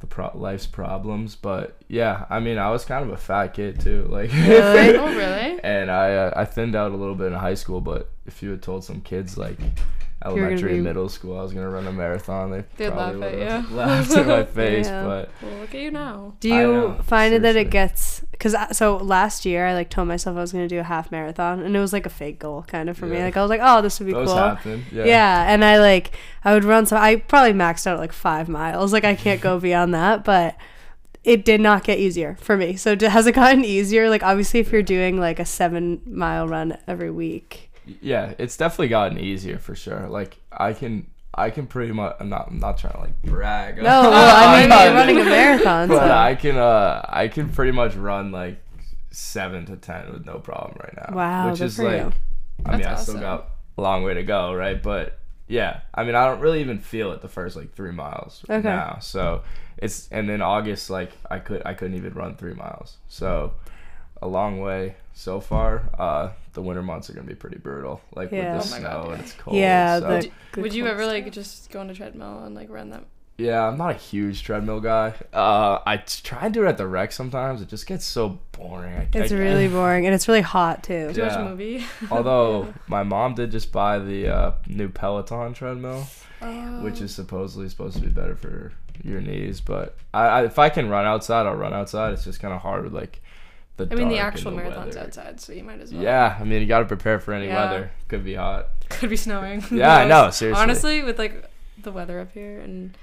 the 0.00 0.06
pro- 0.06 0.30
life's 0.36 0.66
problems. 0.66 1.34
But 1.34 1.76
yeah, 1.88 2.26
I 2.30 2.38
mean, 2.40 2.58
I 2.58 2.70
was 2.70 2.84
kind 2.84 3.02
of 3.04 3.10
a 3.10 3.16
fat 3.16 3.48
kid 3.54 3.80
too, 3.80 4.06
like. 4.10 4.30
Really? 4.32 4.96
Oh 4.96 5.06
really? 5.16 5.58
and 5.64 5.90
I 5.90 6.14
uh, 6.14 6.32
I 6.36 6.44
thinned 6.44 6.76
out 6.76 6.92
a 6.92 6.96
little 6.96 7.14
bit 7.16 7.28
in 7.28 7.38
high 7.38 7.54
school, 7.54 7.80
but 7.80 8.10
if 8.26 8.42
you 8.42 8.50
had 8.50 8.62
told 8.62 8.84
some 8.84 9.00
kids 9.00 9.36
like 9.36 9.58
elementary, 10.24 10.74
be- 10.74 10.80
middle 10.80 11.08
school, 11.08 11.38
I 11.38 11.42
was 11.42 11.52
gonna 11.52 11.68
run 11.70 11.86
a 11.86 11.92
marathon, 11.92 12.50
they 12.50 12.64
They'd 12.76 12.92
probably 12.92 13.20
laugh 13.20 13.32
at 13.32 13.70
you. 13.70 13.76
laughed 13.76 14.12
in 14.12 14.26
my 14.26 14.44
face. 14.60 14.86
Yeah. 14.86 15.04
But 15.04 15.30
Well, 15.42 15.60
look 15.60 15.74
at 15.74 15.80
you 15.80 15.90
now. 15.90 16.34
Do 16.40 16.48
you 16.48 16.72
know, 16.72 16.98
find 17.02 17.34
it 17.34 17.42
that 17.42 17.56
it 17.56 17.70
gets 17.70 18.20
because 18.30 18.56
so 18.76 18.96
last 18.96 19.44
year 19.44 19.66
I 19.66 19.74
like 19.74 19.90
told 19.90 20.08
myself 20.08 20.36
I 20.36 20.40
was 20.40 20.52
gonna 20.52 20.68
do 20.68 20.78
a 20.78 20.82
half 20.84 21.10
marathon 21.10 21.60
and 21.60 21.76
it 21.76 21.80
was 21.80 21.92
like 21.92 22.06
a 22.06 22.10
fake 22.10 22.38
goal 22.38 22.62
kind 22.62 22.88
of 22.88 22.96
for 22.96 23.06
me. 23.06 23.22
Like 23.22 23.36
I 23.36 23.42
was 23.42 23.50
like, 23.50 23.60
oh, 23.62 23.82
this 23.82 23.98
would 24.00 24.06
be 24.06 24.12
those 24.12 24.28
cool. 24.28 24.36
happen. 24.36 24.84
Yeah. 24.92 25.04
Yeah. 25.04 25.52
and 25.52 25.64
I 25.64 25.78
like 25.78 26.12
I 26.44 26.54
would 26.54 26.64
run 26.64 26.86
so 26.86 26.96
I 26.96 27.16
probably 27.16 27.52
maxed 27.52 27.86
out 27.86 27.98
like 27.98 28.12
five 28.12 28.48
miles. 28.48 28.92
Like 28.92 29.04
I 29.04 29.14
can't 29.14 29.40
go 29.40 29.58
beyond 29.60 29.94
that, 29.94 30.24
but 30.24 30.56
it 31.22 31.44
did 31.44 31.60
not 31.60 31.84
get 31.84 31.98
easier 31.98 32.36
for 32.40 32.56
me. 32.56 32.76
So 32.76 32.96
has 32.98 33.26
it 33.26 33.32
gotten 33.32 33.62
easier? 33.64 34.08
Like 34.08 34.22
obviously, 34.22 34.60
if 34.60 34.72
you're 34.72 34.82
doing 34.82 35.20
like 35.20 35.38
a 35.38 35.44
seven 35.44 36.00
mile 36.06 36.48
run 36.48 36.78
every 36.86 37.10
week, 37.10 37.69
yeah, 38.00 38.34
it's 38.38 38.56
definitely 38.56 38.88
gotten 38.88 39.18
easier 39.18 39.58
for 39.58 39.74
sure. 39.74 40.08
Like 40.08 40.38
I 40.52 40.72
can, 40.72 41.06
I 41.34 41.50
can 41.50 41.66
pretty 41.66 41.92
much. 41.92 42.16
I'm 42.20 42.28
not. 42.28 42.48
I'm 42.48 42.58
not 42.58 42.78
trying 42.78 42.94
to 42.94 43.00
like 43.00 43.22
brag. 43.22 43.76
no, 43.76 43.82
well, 43.84 44.36
I 44.36 44.60
mean 44.60 44.72
I'm 44.72 44.86
you're 44.86 44.94
running 44.94 45.20
a 45.20 45.24
marathon. 45.24 45.88
But 45.88 46.06
So. 46.06 46.10
I 46.14 46.34
can. 46.34 46.56
Uh, 46.56 47.04
I 47.08 47.28
can 47.28 47.48
pretty 47.50 47.72
much 47.72 47.94
run 47.94 48.32
like 48.32 48.60
seven 49.10 49.66
to 49.66 49.76
ten 49.76 50.12
with 50.12 50.24
no 50.26 50.38
problem 50.38 50.76
right 50.80 50.94
now. 50.96 51.16
Wow, 51.16 51.50
which 51.50 51.58
good 51.60 51.64
is 51.66 51.76
for 51.76 51.84
like. 51.84 52.00
you. 52.02 52.12
I 52.66 52.72
mean, 52.72 52.82
That's 52.82 53.00
I 53.00 53.02
still 53.04 53.20
got 53.20 53.50
a 53.78 53.80
long 53.82 54.02
way 54.02 54.14
to 54.14 54.22
go, 54.22 54.52
right? 54.54 54.80
But 54.82 55.18
yeah, 55.48 55.80
I 55.94 56.04
mean, 56.04 56.14
I 56.14 56.26
don't 56.26 56.40
really 56.40 56.60
even 56.60 56.78
feel 56.78 57.10
it 57.12 57.22
the 57.22 57.28
first 57.28 57.56
like 57.56 57.72
three 57.74 57.92
miles 57.92 58.44
Okay. 58.48 58.60
now. 58.68 58.98
So 59.00 59.42
it's 59.78 60.08
and 60.12 60.28
then 60.28 60.42
August, 60.42 60.90
like 60.90 61.12
I 61.30 61.38
could, 61.38 61.62
I 61.64 61.72
couldn't 61.74 61.96
even 61.96 62.12
run 62.12 62.36
three 62.36 62.54
miles. 62.54 62.98
So 63.08 63.54
a 64.22 64.28
long 64.28 64.60
way 64.60 64.96
so 65.14 65.40
far. 65.40 65.88
Uh, 65.98 66.30
the 66.52 66.62
winter 66.62 66.82
months 66.82 67.08
are 67.10 67.12
gonna 67.14 67.26
be 67.26 67.34
pretty 67.34 67.58
brutal, 67.58 68.00
like 68.14 68.30
Yeah. 68.32 68.56
with 68.56 68.62
Oh 68.62 68.64
the 68.66 68.70
my 68.70 68.78
snow 68.78 69.02
God, 69.04 69.12
and 69.12 69.20
it's 69.22 69.32
cold. 69.34 69.56
yeah, 69.56 69.98
so- 70.00 70.08
the, 70.20 70.30
the 70.54 70.60
Would 70.62 70.74
you 70.74 70.86
ever 70.86 71.02
stuff. 71.02 71.12
like 71.12 71.32
just 71.32 71.70
go 71.70 71.80
on 71.80 71.90
a 71.90 71.94
treadmill 71.94 72.42
and 72.44 72.54
like 72.54 72.68
run 72.70 72.90
that? 72.90 73.04
Yeah, 73.38 73.66
I'm 73.68 73.78
not 73.78 73.92
a 73.92 73.94
huge 73.94 74.42
treadmill 74.42 74.80
guy. 74.80 75.14
Uh, 75.32 75.78
I 75.86 75.96
t- 75.96 76.20
try 76.22 76.40
and 76.44 76.52
do 76.52 76.64
it 76.64 76.68
at 76.68 76.76
the 76.76 76.86
rec 76.86 77.10
sometimes. 77.10 77.62
It 77.62 77.68
just 77.68 77.86
gets 77.86 78.04
so 78.04 78.38
boring. 78.52 78.94
I, 78.94 79.08
It's 79.14 79.32
I- 79.32 79.36
really 79.36 79.66
boring 79.78 80.04
and 80.04 80.14
it's 80.14 80.28
really 80.28 80.42
hot 80.42 80.82
too. 80.82 81.06
Did 81.06 81.16
you 81.16 81.22
watch 81.22 81.32
Yeah. 81.32 81.46
a 81.46 81.48
movie? 81.48 81.84
Although 82.10 82.74
my 82.86 83.02
mom 83.02 83.34
did 83.34 83.50
just 83.50 83.72
buy 83.72 83.98
the 83.98 84.28
uh, 84.28 84.52
new 84.66 84.90
Peloton 84.90 85.54
treadmill, 85.54 86.06
Oh. 86.42 86.82
which 86.82 87.00
is 87.00 87.14
supposedly 87.14 87.68
supposed 87.70 87.96
to 87.96 88.02
be 88.02 88.08
better 88.10 88.34
for 88.36 88.72
your 89.02 89.22
knees. 89.22 89.60
But 89.62 89.96
I, 90.12 90.26
I 90.26 90.44
if 90.44 90.58
I 90.58 90.68
can 90.68 90.90
run 90.90 91.06
outside, 91.06 91.46
I'll 91.46 91.54
run 91.56 91.72
outside. 91.72 92.12
It's 92.12 92.24
just 92.24 92.40
kind 92.40 92.52
of 92.52 92.60
hard 92.60 92.84
with 92.84 92.92
like 92.92 93.22
the. 93.76 93.88
I 93.90 93.94
mean, 93.94 94.08
the 94.08 94.16
dark 94.16 94.26
and 94.26 94.34
actual 94.36 94.50
the 94.52 94.56
marathon's 94.58 94.94
weather. 94.96 95.06
outside, 95.06 95.40
so 95.40 95.52
you 95.52 95.64
might 95.64 95.80
as 95.80 95.92
well. 95.92 96.02
Yeah, 96.02 96.36
I 96.40 96.44
mean 96.44 96.60
you 96.62 96.66
got 96.68 96.80
to 96.80 96.84
prepare 96.86 97.18
for 97.20 97.32
any 97.32 97.46
Yeah. 97.46 97.64
weather. 97.70 97.90
Could 98.08 98.24
be 98.24 98.34
hot. 98.34 98.68
Could 98.90 99.10
be 99.10 99.16
snowing. 99.16 99.64
Yeah, 99.70 99.94
I 99.96 100.06
knows? 100.06 100.08
know, 100.26 100.30
seriously. 100.30 100.62
Honestly, 100.62 101.02
with 101.02 101.18
like 101.18 101.50
the 101.82 101.92
weather 101.92 102.20
up 102.20 102.32
here 102.32 102.58
and 102.60 102.96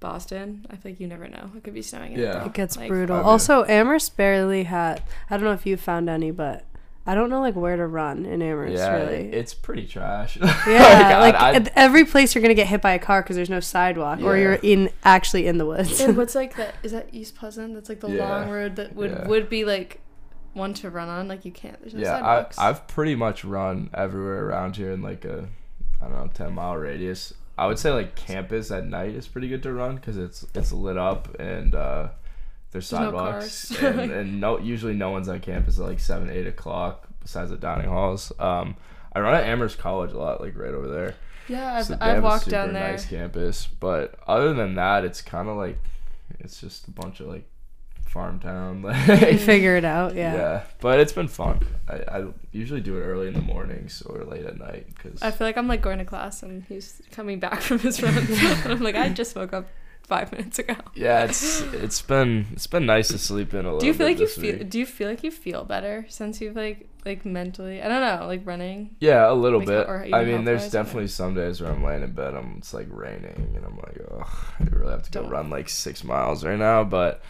Boston, 0.00 0.66
I 0.70 0.76
feel 0.76 0.92
like 0.92 1.00
you 1.00 1.06
never 1.06 1.28
know. 1.28 1.50
It 1.56 1.62
could 1.64 1.74
be 1.74 1.82
snowing. 1.82 2.12
Yeah. 2.12 2.24
anytime. 2.30 2.46
It 2.48 2.54
gets 2.54 2.76
Like, 2.76 2.88
brutal. 2.88 3.16
I 3.16 3.20
also, 3.22 3.64
Amherst 3.66 4.16
barely 4.16 4.64
had. 4.64 5.02
I 5.30 5.36
don't 5.36 5.44
know 5.44 5.52
if 5.52 5.64
you 5.66 5.76
found 5.76 6.08
any, 6.10 6.30
but 6.32 6.64
I 7.06 7.14
don't 7.14 7.30
know 7.30 7.40
like 7.40 7.54
where 7.56 7.76
to 7.76 7.86
run 7.86 8.24
in 8.26 8.42
Amherst. 8.42 8.74
yeah, 8.74 8.94
really. 8.96 9.32
it's 9.32 9.54
pretty 9.54 9.86
trash. 9.86 10.36
yeah, 10.66 11.14
oh 11.16 11.20
like, 11.20 11.34
I- 11.36 11.56
I- 11.56 11.70
every 11.76 12.04
place 12.04 12.34
you're 12.34 12.42
gonna 12.42 12.54
get 12.54 12.66
hit 12.68 12.80
by 12.82 12.92
a 12.92 12.98
car 12.98 13.22
because 13.22 13.36
there's 13.36 13.50
no 13.50 13.60
sidewalk, 13.60 14.20
or 14.22 14.36
you're 14.36 14.54
in 14.54 14.90
actually 15.04 15.46
in 15.46 15.58
the 15.58 15.66
woods. 15.66 16.00
And 16.00 16.16
what's 16.16 16.34
like 16.34 16.56
that? 16.56 16.74
Is 16.82 16.90
that 16.92 17.08
East 17.12 17.34
Pleasant? 17.36 17.74
That's 17.74 17.88
like 17.88 18.00
the 18.00 18.08
Yeah. 18.10 18.28
long 18.28 18.50
road 18.50 18.76
that 18.76 18.94
would 18.96 19.10
Yeah. 19.10 19.28
would 19.28 19.48
be 19.48 19.64
like 19.64 20.00
one 20.54 20.74
to 20.74 20.90
run 20.90 21.08
on. 21.08 21.28
Like 21.28 21.44
you 21.44 21.52
can't. 21.52 21.80
There's 21.80 21.94
no 21.94 22.00
yeah, 22.00 22.14
sidewalks. 22.18 22.58
I, 22.58 22.68
I've 22.68 22.86
pretty 22.86 23.14
much 23.14 23.44
run 23.44 23.90
everywhere 23.94 24.46
around 24.46 24.76
here 24.76 24.92
in 24.92 25.02
like 25.02 25.24
a, 25.24 25.48
I 26.00 26.04
don't 26.08 26.14
know, 26.14 26.30
ten 26.32 26.54
mile 26.54 26.76
radius. 26.76 27.34
I 27.58 27.66
would 27.66 27.78
say 27.78 27.90
like 27.92 28.14
campus 28.14 28.70
at 28.70 28.86
night 28.86 29.14
is 29.14 29.28
pretty 29.28 29.48
good 29.48 29.62
to 29.64 29.72
run 29.72 29.96
because 29.96 30.16
it's 30.16 30.44
it's 30.54 30.72
lit 30.72 30.96
up 30.96 31.38
and 31.38 31.74
uh, 31.74 32.08
there's 32.70 32.88
There's 32.88 32.92
no 32.92 33.06
sidewalks 33.06 33.76
cars. 33.76 33.98
and, 33.98 34.10
and 34.12 34.40
no 34.40 34.58
usually 34.58 34.94
no 34.94 35.10
one's 35.10 35.28
on 35.28 35.40
campus 35.40 35.78
at 35.78 35.84
like 35.84 36.00
seven 36.00 36.30
eight 36.30 36.46
o'clock 36.46 37.06
besides 37.20 37.50
the 37.50 37.56
dining 37.56 37.88
halls. 37.88 38.32
Um, 38.38 38.76
I 39.14 39.20
run 39.20 39.34
at 39.34 39.44
Amherst 39.44 39.78
College 39.78 40.12
a 40.12 40.18
lot, 40.18 40.40
like 40.40 40.56
right 40.58 40.72
over 40.72 40.88
there. 40.88 41.14
yeah, 41.46 41.74
I've, 41.74 41.86
So 41.86 41.98
I've 42.00 42.22
walked 42.22 42.48
down 42.48 42.72
there. 42.72 42.92
Nice 42.92 43.04
campus, 43.04 43.66
but 43.66 44.14
other 44.26 44.54
than 44.54 44.74
that, 44.76 45.04
it's 45.04 45.20
kind 45.20 45.48
of 45.50 45.56
like 45.58 45.78
it's 46.40 46.58
just 46.60 46.88
a 46.88 46.90
bunch 46.90 47.20
of 47.20 47.26
like 47.28 47.46
farm 48.12 48.38
town. 48.40 48.82
you 48.82 48.88
Like, 49.14 49.38
figure 49.40 49.76
it 49.76 49.84
out. 49.84 50.14
yeah. 50.14 50.34
Yeah. 50.34 50.62
but 50.80 51.00
it's 51.00 51.12
been 51.12 51.28
fun. 51.28 51.60
I, 51.88 51.94
I 52.18 52.24
usually 52.52 52.80
do 52.80 52.96
it 52.98 53.02
early 53.02 53.28
in 53.28 53.34
the 53.34 53.40
mornings 53.40 54.02
or 54.02 54.24
late 54.24 54.44
at 54.44 54.58
night 54.58 54.86
because 54.94 55.22
I 55.22 55.30
feel 55.30 55.46
like 55.46 55.56
I'm 55.56 55.68
like 55.68 55.80
going 55.82 55.98
to 55.98 56.04
class 56.04 56.42
and 56.42 56.62
he's 56.64 57.00
coming 57.10 57.40
back 57.40 57.60
from 57.62 57.78
his 57.78 58.02
run. 58.02 58.14
And 58.64 58.72
I'm 58.72 58.80
like, 58.82 58.94
I 58.96 59.08
just 59.08 59.34
woke 59.34 59.52
up 59.52 59.66
five 60.02 60.30
minutes 60.32 60.58
ago. 60.58 60.74
yeah, 60.94 61.24
it's 61.24 61.62
it's 61.72 62.02
been 62.02 62.46
it's 62.52 62.66
been 62.66 62.84
nice 62.86 63.08
to 63.08 63.18
sleep 63.18 63.54
in 63.54 63.60
a 63.60 63.62
little. 63.64 63.78
Do 63.80 63.86
you 63.86 63.94
feel 63.94 64.06
bit 64.08 64.12
like 64.12 64.20
you 64.20 64.26
feel? 64.26 64.58
week. 64.58 64.68
Do 64.70 64.78
you 64.78 64.86
feel 64.86 65.08
like 65.08 65.22
you 65.24 65.30
feel 65.30 65.64
better 65.64 66.04
since 66.08 66.40
you've 66.40 66.56
like 66.56 66.88
like 67.06 67.24
mentally? 67.24 67.80
I 67.82 67.88
don't 67.88 68.00
know, 68.20 68.26
like 68.26 68.42
running. 68.44 68.96
Yeah, 69.00 69.30
a 69.30 69.32
little 69.32 69.60
Like, 69.60 69.68
bit. 69.68 69.88
or 69.88 70.04
I 70.12 70.24
mean, 70.24 70.44
there's 70.44 70.62
health-wise, 70.62 70.74
or- 70.74 70.78
definitely 70.84 71.08
some 71.08 71.34
days 71.34 71.60
where 71.62 71.70
I'm 71.72 71.82
laying 71.82 72.02
in 72.02 72.12
bed, 72.12 72.34
I'm 72.34 72.56
it's 72.58 72.74
like 72.74 72.88
raining, 72.90 73.54
and 73.56 73.64
I'm 73.64 73.76
like, 73.76 73.98
oh, 74.10 74.54
I 74.60 74.64
really 74.64 74.90
have 74.92 75.02
to 75.04 75.10
go 75.10 75.22
Don't. 75.22 75.30
run 75.30 75.50
like 75.50 75.68
six 75.70 76.04
miles 76.04 76.44
right 76.44 76.58
now. 76.58 76.84
But 76.84 77.22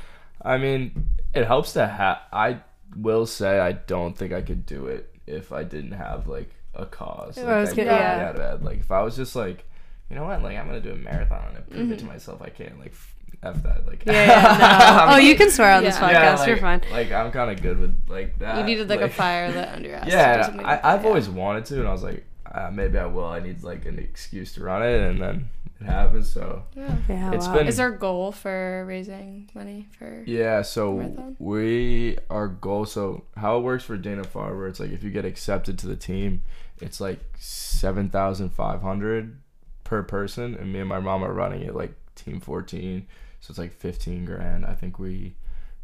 I 0.45 0.59
mean, 0.59 1.09
it 1.35 1.47
helps 1.47 1.73
to 1.75 1.87
have. 1.87 2.19
I 2.33 2.61
will 2.97 3.27
say, 3.27 3.59
I 3.61 3.73
don't 3.73 4.17
think 4.17 4.33
I 4.33 4.43
could 4.43 4.67
do 4.67 4.87
it 4.87 5.15
if 5.27 5.53
I 5.53 5.63
didn't 5.65 5.93
have 5.93 6.27
like 6.27 6.51
a 6.75 6.85
cause. 6.87 7.39
I 7.39 7.43
Like, 7.43 7.57
was 7.61 7.71
that 7.71 7.77
gonna- 7.77 7.91
yeah. 7.91 8.25
out 8.29 8.31
of 8.31 8.37
bed. 8.37 8.65
Like 8.65 8.81
if 8.81 8.91
I 8.91 9.03
was 9.03 9.17
just 9.17 9.37
like, 9.37 9.65
you 10.11 10.17
know 10.17 10.25
what, 10.25 10.43
like 10.43 10.57
I'm 10.59 10.67
gonna 10.67 10.81
do 10.81 10.93
a 10.93 10.97
marathon 10.97 11.55
and 11.57 11.69
prove 11.71 11.91
it 11.91 11.95
Mm-hmm. 11.99 12.07
to 12.07 12.13
myself 12.13 12.43
I 12.43 12.49
can. 12.51 12.79
Like 12.79 12.93
f- 12.93 13.15
that. 13.63 13.87
Like 13.87 14.05
Yeah, 14.07 14.13
yeah, 14.13 15.07
no. 15.11 15.15
Oh, 15.15 15.19
you 15.19 15.35
can 15.37 15.51
swear 15.51 15.73
on 15.77 15.83
this 15.85 15.97
Yeah. 16.01 16.35
podcast. 16.35 16.39
like, 16.39 16.49
You're 16.49 16.57
fine. 16.59 16.83
Like 16.93 17.13
I'm 17.13 17.31
kind 17.33 17.51
of 17.51 17.63
good 17.63 17.79
with 17.79 17.97
like 18.09 18.39
that. 18.41 18.59
you 18.59 18.65
needed 18.65 18.89
like, 18.89 19.01
a 19.01 19.09
fire 19.09 19.51
lit 19.51 19.69
under 19.75 19.89
your 19.89 19.99
ass. 19.99 20.09
yeah, 20.09 20.57
I, 20.65 20.95
I've 20.95 21.03
yeah. 21.03 21.09
always 21.09 21.29
wanted 21.29 21.65
to, 21.67 21.79
and 21.81 21.89
I 21.89 21.93
was 21.93 22.03
like, 22.03 22.25
uh, 22.53 22.71
maybe 22.73 22.99
I 22.99 23.07
will. 23.07 23.25
I 23.27 23.41
need 23.41 23.63
like 23.63 23.87
an 23.87 23.99
excuse 23.99 24.53
to 24.55 24.63
run 24.65 24.83
it, 24.83 25.01
and 25.01 25.21
then 25.21 25.49
it 25.83 25.87
happens. 25.91 26.31
So 26.31 26.65
Yeah. 26.75 26.97
Yeah, 27.09 27.33
It's 27.33 27.47
wow. 27.47 27.55
been- 27.55 27.67
Is 27.67 27.77
there 27.77 27.93
a 27.93 27.99
goal 27.99 28.33
for 28.33 28.85
raising 28.87 29.51
money 29.55 29.87
for? 29.99 30.23
yeah, 30.27 30.63
so 30.63 30.95
Marathon? 30.97 31.37
we 31.39 32.19
our 32.31 32.49
goal. 32.49 32.85
So 32.87 33.25
how 33.37 33.59
it 33.59 33.63
works 33.63 33.85
for 33.85 33.97
Dana 33.97 34.23
Farber, 34.23 34.69
it's 34.69 34.81
like 34.81 34.91
if 34.93 35.03
you 35.03 35.11
get 35.11 35.25
accepted 35.25 35.79
to 35.81 35.87
the 35.87 35.97
team, 35.97 36.43
it's 36.81 37.01
like 37.01 37.21
seven 37.39 38.11
thousand 38.11 38.51
five 38.51 38.83
hundred 38.83 39.39
per 39.85 40.03
person, 40.03 40.55
and 40.55 40.73
me 40.73 40.81
and 40.81 40.89
my 40.89 41.01
mom 41.01 41.23
are 41.25 41.33
running 41.33 41.63
it 41.63 41.75
like 41.75 41.93
team 42.15 42.41
fourteen, 42.41 43.07
so 43.41 43.51
it's 43.53 43.59
like 43.59 43.73
fifteen 43.73 44.25
grand. 44.25 44.65
I 44.65 44.75
think 44.75 44.99
we 44.99 45.35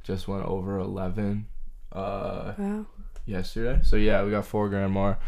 just 0.03 0.27
went 0.29 0.45
over 0.47 0.79
eleven 0.79 1.47
uh 1.93 2.53
Wow. 2.59 2.87
yesterday. 3.27 3.81
So 3.83 3.97
yeah, 3.97 4.23
we 4.25 4.31
got 4.31 4.45
four 4.47 4.69
grand 4.69 4.93
more. 4.93 5.19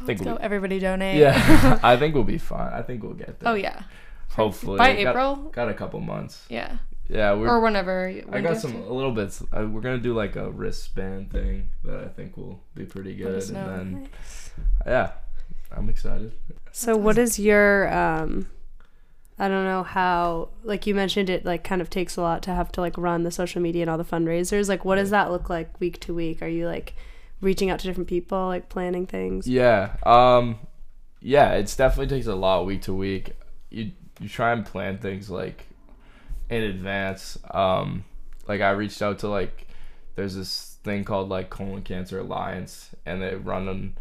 I 0.00 0.04
think 0.06 0.20
Let's 0.20 0.22
go, 0.22 0.32
we- 0.34 0.40
everybody 0.42 0.78
donate. 0.78 1.18
Yeah, 1.18 1.78
I 1.82 1.96
think 1.96 2.14
we'll 2.14 2.24
be 2.24 2.38
fine. 2.38 2.72
I 2.72 2.82
think 2.82 3.02
we'll 3.02 3.14
get 3.14 3.38
there. 3.40 3.50
oh 3.52 3.54
yeah. 3.54 3.82
hopefully 4.30 4.78
By 4.78 4.94
Got- 5.02 5.10
April. 5.10 5.36
Got, 5.52 5.68
a 5.68 5.74
couple 5.74 6.00
months. 6.00 6.44
Yeah. 6.48 6.76
Yeah, 7.08 7.34
we're. 7.34 7.48
Or 7.48 7.60
whenever. 7.60 8.08
I 8.08 8.22
when 8.26 8.42
do 8.42 8.48
got 8.48 8.56
some 8.58 8.72
have 8.72 8.80
a 8.80 8.84
to- 8.84 8.92
little 8.94 9.12
bit. 9.12 9.38
Uh, 9.52 9.66
we're 9.70 9.82
gonna 9.82 9.98
do 9.98 10.14
like 10.14 10.36
a 10.36 10.50
wristband 10.50 11.30
thing 11.30 11.68
that 11.84 12.00
I 12.00 12.08
think 12.08 12.36
will 12.36 12.60
be 12.74 12.84
pretty 12.86 13.14
good, 13.14 13.42
and 13.42 13.52
know. 13.52 13.66
then 13.76 14.08
yeah, 14.86 15.12
I'm 15.70 15.88
excited. 15.90 16.32
So 16.72 16.96
what 16.96 17.18
is 17.18 17.38
your 17.38 17.92
um 17.92 18.48
I 19.38 19.48
don't 19.48 19.64
know 19.64 19.82
how 19.82 20.48
like 20.62 20.86
you 20.86 20.94
mentioned 20.94 21.28
it 21.28 21.44
like 21.44 21.62
kind 21.62 21.82
of 21.82 21.90
takes 21.90 22.16
a 22.16 22.22
lot 22.22 22.42
to 22.44 22.54
have 22.54 22.72
to 22.72 22.80
like 22.80 22.96
run 22.96 23.22
the 23.22 23.30
social 23.30 23.60
media 23.60 23.82
and 23.82 23.90
all 23.90 23.98
the 23.98 24.04
fundraisers. 24.04 24.68
Like 24.68 24.84
what 24.84 24.96
does 24.96 25.10
that 25.10 25.30
look 25.30 25.50
like 25.50 25.78
week 25.80 26.00
to 26.00 26.14
week? 26.14 26.40
Are 26.40 26.48
you 26.48 26.66
like 26.66 26.94
reaching 27.44 27.70
out 27.70 27.78
to 27.80 27.86
different 27.86 28.08
people, 28.08 28.46
like 28.46 28.68
planning 28.68 29.06
things? 29.06 29.46
Yeah. 29.46 29.96
Um. 30.04 30.58
Yeah, 31.20 31.52
it's 31.52 31.76
definitely 31.76 32.14
takes 32.14 32.26
a 32.26 32.34
lot 32.34 32.66
week 32.66 32.82
to 32.82 32.94
week. 32.94 33.32
You 33.70 33.92
you 34.20 34.28
try 34.28 34.52
and 34.52 34.64
plan 34.64 34.98
things 34.98 35.30
like 35.30 35.66
in 36.50 36.62
advance. 36.62 37.38
Um, 37.50 38.04
like 38.46 38.60
I 38.60 38.70
reached 38.70 39.00
out 39.02 39.20
to 39.20 39.28
like 39.28 39.68
there's 40.16 40.34
this 40.36 40.76
thing 40.84 41.04
called 41.04 41.28
like 41.28 41.50
colon 41.50 41.82
cancer 41.82 42.18
alliance, 42.20 42.90
and 43.06 43.22
they 43.22 43.34
run 43.34 43.96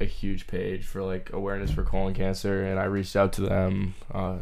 a 0.00 0.04
huge 0.04 0.46
page 0.46 0.84
for 0.84 1.02
like 1.02 1.32
awareness 1.32 1.70
for 1.70 1.82
colon 1.82 2.14
cancer, 2.14 2.64
and 2.64 2.78
I 2.78 2.84
reached 2.84 3.16
out 3.16 3.32
to 3.34 3.42
them. 3.42 3.94
Uh, 4.12 4.36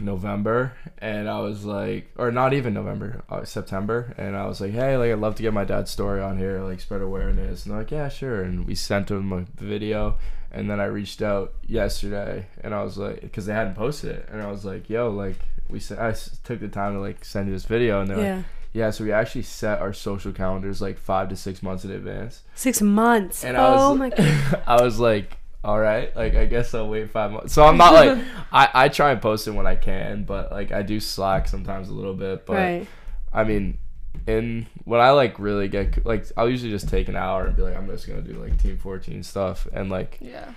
November, 0.00 0.72
and 0.98 1.28
I 1.28 1.40
was 1.40 1.64
like, 1.64 2.10
or 2.16 2.30
not 2.32 2.52
even 2.52 2.74
November, 2.74 3.22
uh, 3.30 3.44
September, 3.44 4.14
and 4.16 4.36
I 4.36 4.46
was 4.46 4.60
like, 4.60 4.72
hey, 4.72 4.96
like 4.96 5.10
I'd 5.12 5.18
love 5.18 5.34
to 5.36 5.42
get 5.42 5.52
my 5.52 5.64
dad's 5.64 5.90
story 5.90 6.20
on 6.20 6.38
here, 6.38 6.60
like 6.62 6.80
spread 6.80 7.02
awareness, 7.02 7.64
and 7.64 7.72
they're 7.72 7.80
like, 7.80 7.90
yeah, 7.90 8.08
sure, 8.08 8.42
and 8.42 8.66
we 8.66 8.74
sent 8.74 9.10
him 9.10 9.32
a 9.32 9.46
video, 9.62 10.16
and 10.52 10.68
then 10.70 10.80
I 10.80 10.86
reached 10.86 11.22
out 11.22 11.52
yesterday, 11.66 12.46
and 12.62 12.74
I 12.74 12.82
was 12.82 12.98
like, 12.98 13.20
because 13.20 13.46
they 13.46 13.54
hadn't 13.54 13.74
posted 13.74 14.10
it, 14.16 14.28
and 14.30 14.42
I 14.42 14.50
was 14.50 14.64
like, 14.64 14.88
yo, 14.90 15.10
like 15.10 15.36
we 15.68 15.78
said, 15.80 15.98
I 15.98 16.12
took 16.44 16.60
the 16.60 16.68
time 16.68 16.94
to 16.94 17.00
like 17.00 17.24
send 17.24 17.46
you 17.48 17.52
this 17.54 17.64
video, 17.66 18.00
and 18.00 18.10
they're 18.10 18.16
like, 18.16 18.24
Yeah. 18.26 18.42
yeah, 18.72 18.90
so 18.90 19.04
we 19.04 19.12
actually 19.12 19.42
set 19.42 19.80
our 19.80 19.92
social 19.92 20.32
calendars 20.32 20.80
like 20.80 20.98
five 20.98 21.28
to 21.28 21.36
six 21.36 21.62
months 21.62 21.84
in 21.84 21.90
advance, 21.92 22.42
Six 22.54 22.82
months. 22.82 23.44
and 23.44 23.56
I 23.56 23.70
was, 23.70 23.80
oh 23.82 23.94
my 23.94 24.10
god. 24.10 24.62
I 24.66 24.82
was 24.82 24.98
like, 24.98 25.36
all 25.62 25.78
right, 25.78 26.14
like 26.16 26.34
I 26.34 26.46
guess 26.46 26.72
I'll 26.74 26.88
wait 26.88 27.10
five 27.10 27.30
months. 27.32 27.52
So 27.52 27.64
I'm 27.64 27.76
not 27.76 27.92
like 27.92 28.18
I 28.52 28.68
I 28.74 28.88
try 28.88 29.10
and 29.12 29.20
post 29.20 29.46
it 29.46 29.52
when 29.52 29.66
I 29.66 29.76
can, 29.76 30.24
but 30.24 30.50
like 30.50 30.72
I 30.72 30.82
do 30.82 31.00
slack 31.00 31.48
sometimes 31.48 31.88
a 31.88 31.92
little 31.92 32.14
bit. 32.14 32.46
But 32.46 32.54
right. 32.56 32.86
I 33.32 33.44
mean, 33.44 33.78
in 34.26 34.66
when 34.84 35.00
I 35.00 35.10
like 35.10 35.38
really 35.38 35.68
get 35.68 36.04
like 36.06 36.26
I'll 36.36 36.48
usually 36.48 36.70
just 36.70 36.88
take 36.88 37.08
an 37.08 37.16
hour 37.16 37.44
and 37.46 37.54
be 37.56 37.62
like 37.62 37.76
I'm 37.76 37.86
just 37.88 38.06
gonna 38.08 38.22
do 38.22 38.32
like 38.34 38.58
Team 38.60 38.78
14 38.78 39.22
stuff, 39.22 39.66
and 39.72 39.90
like 39.90 40.18
Yeah. 40.20 40.52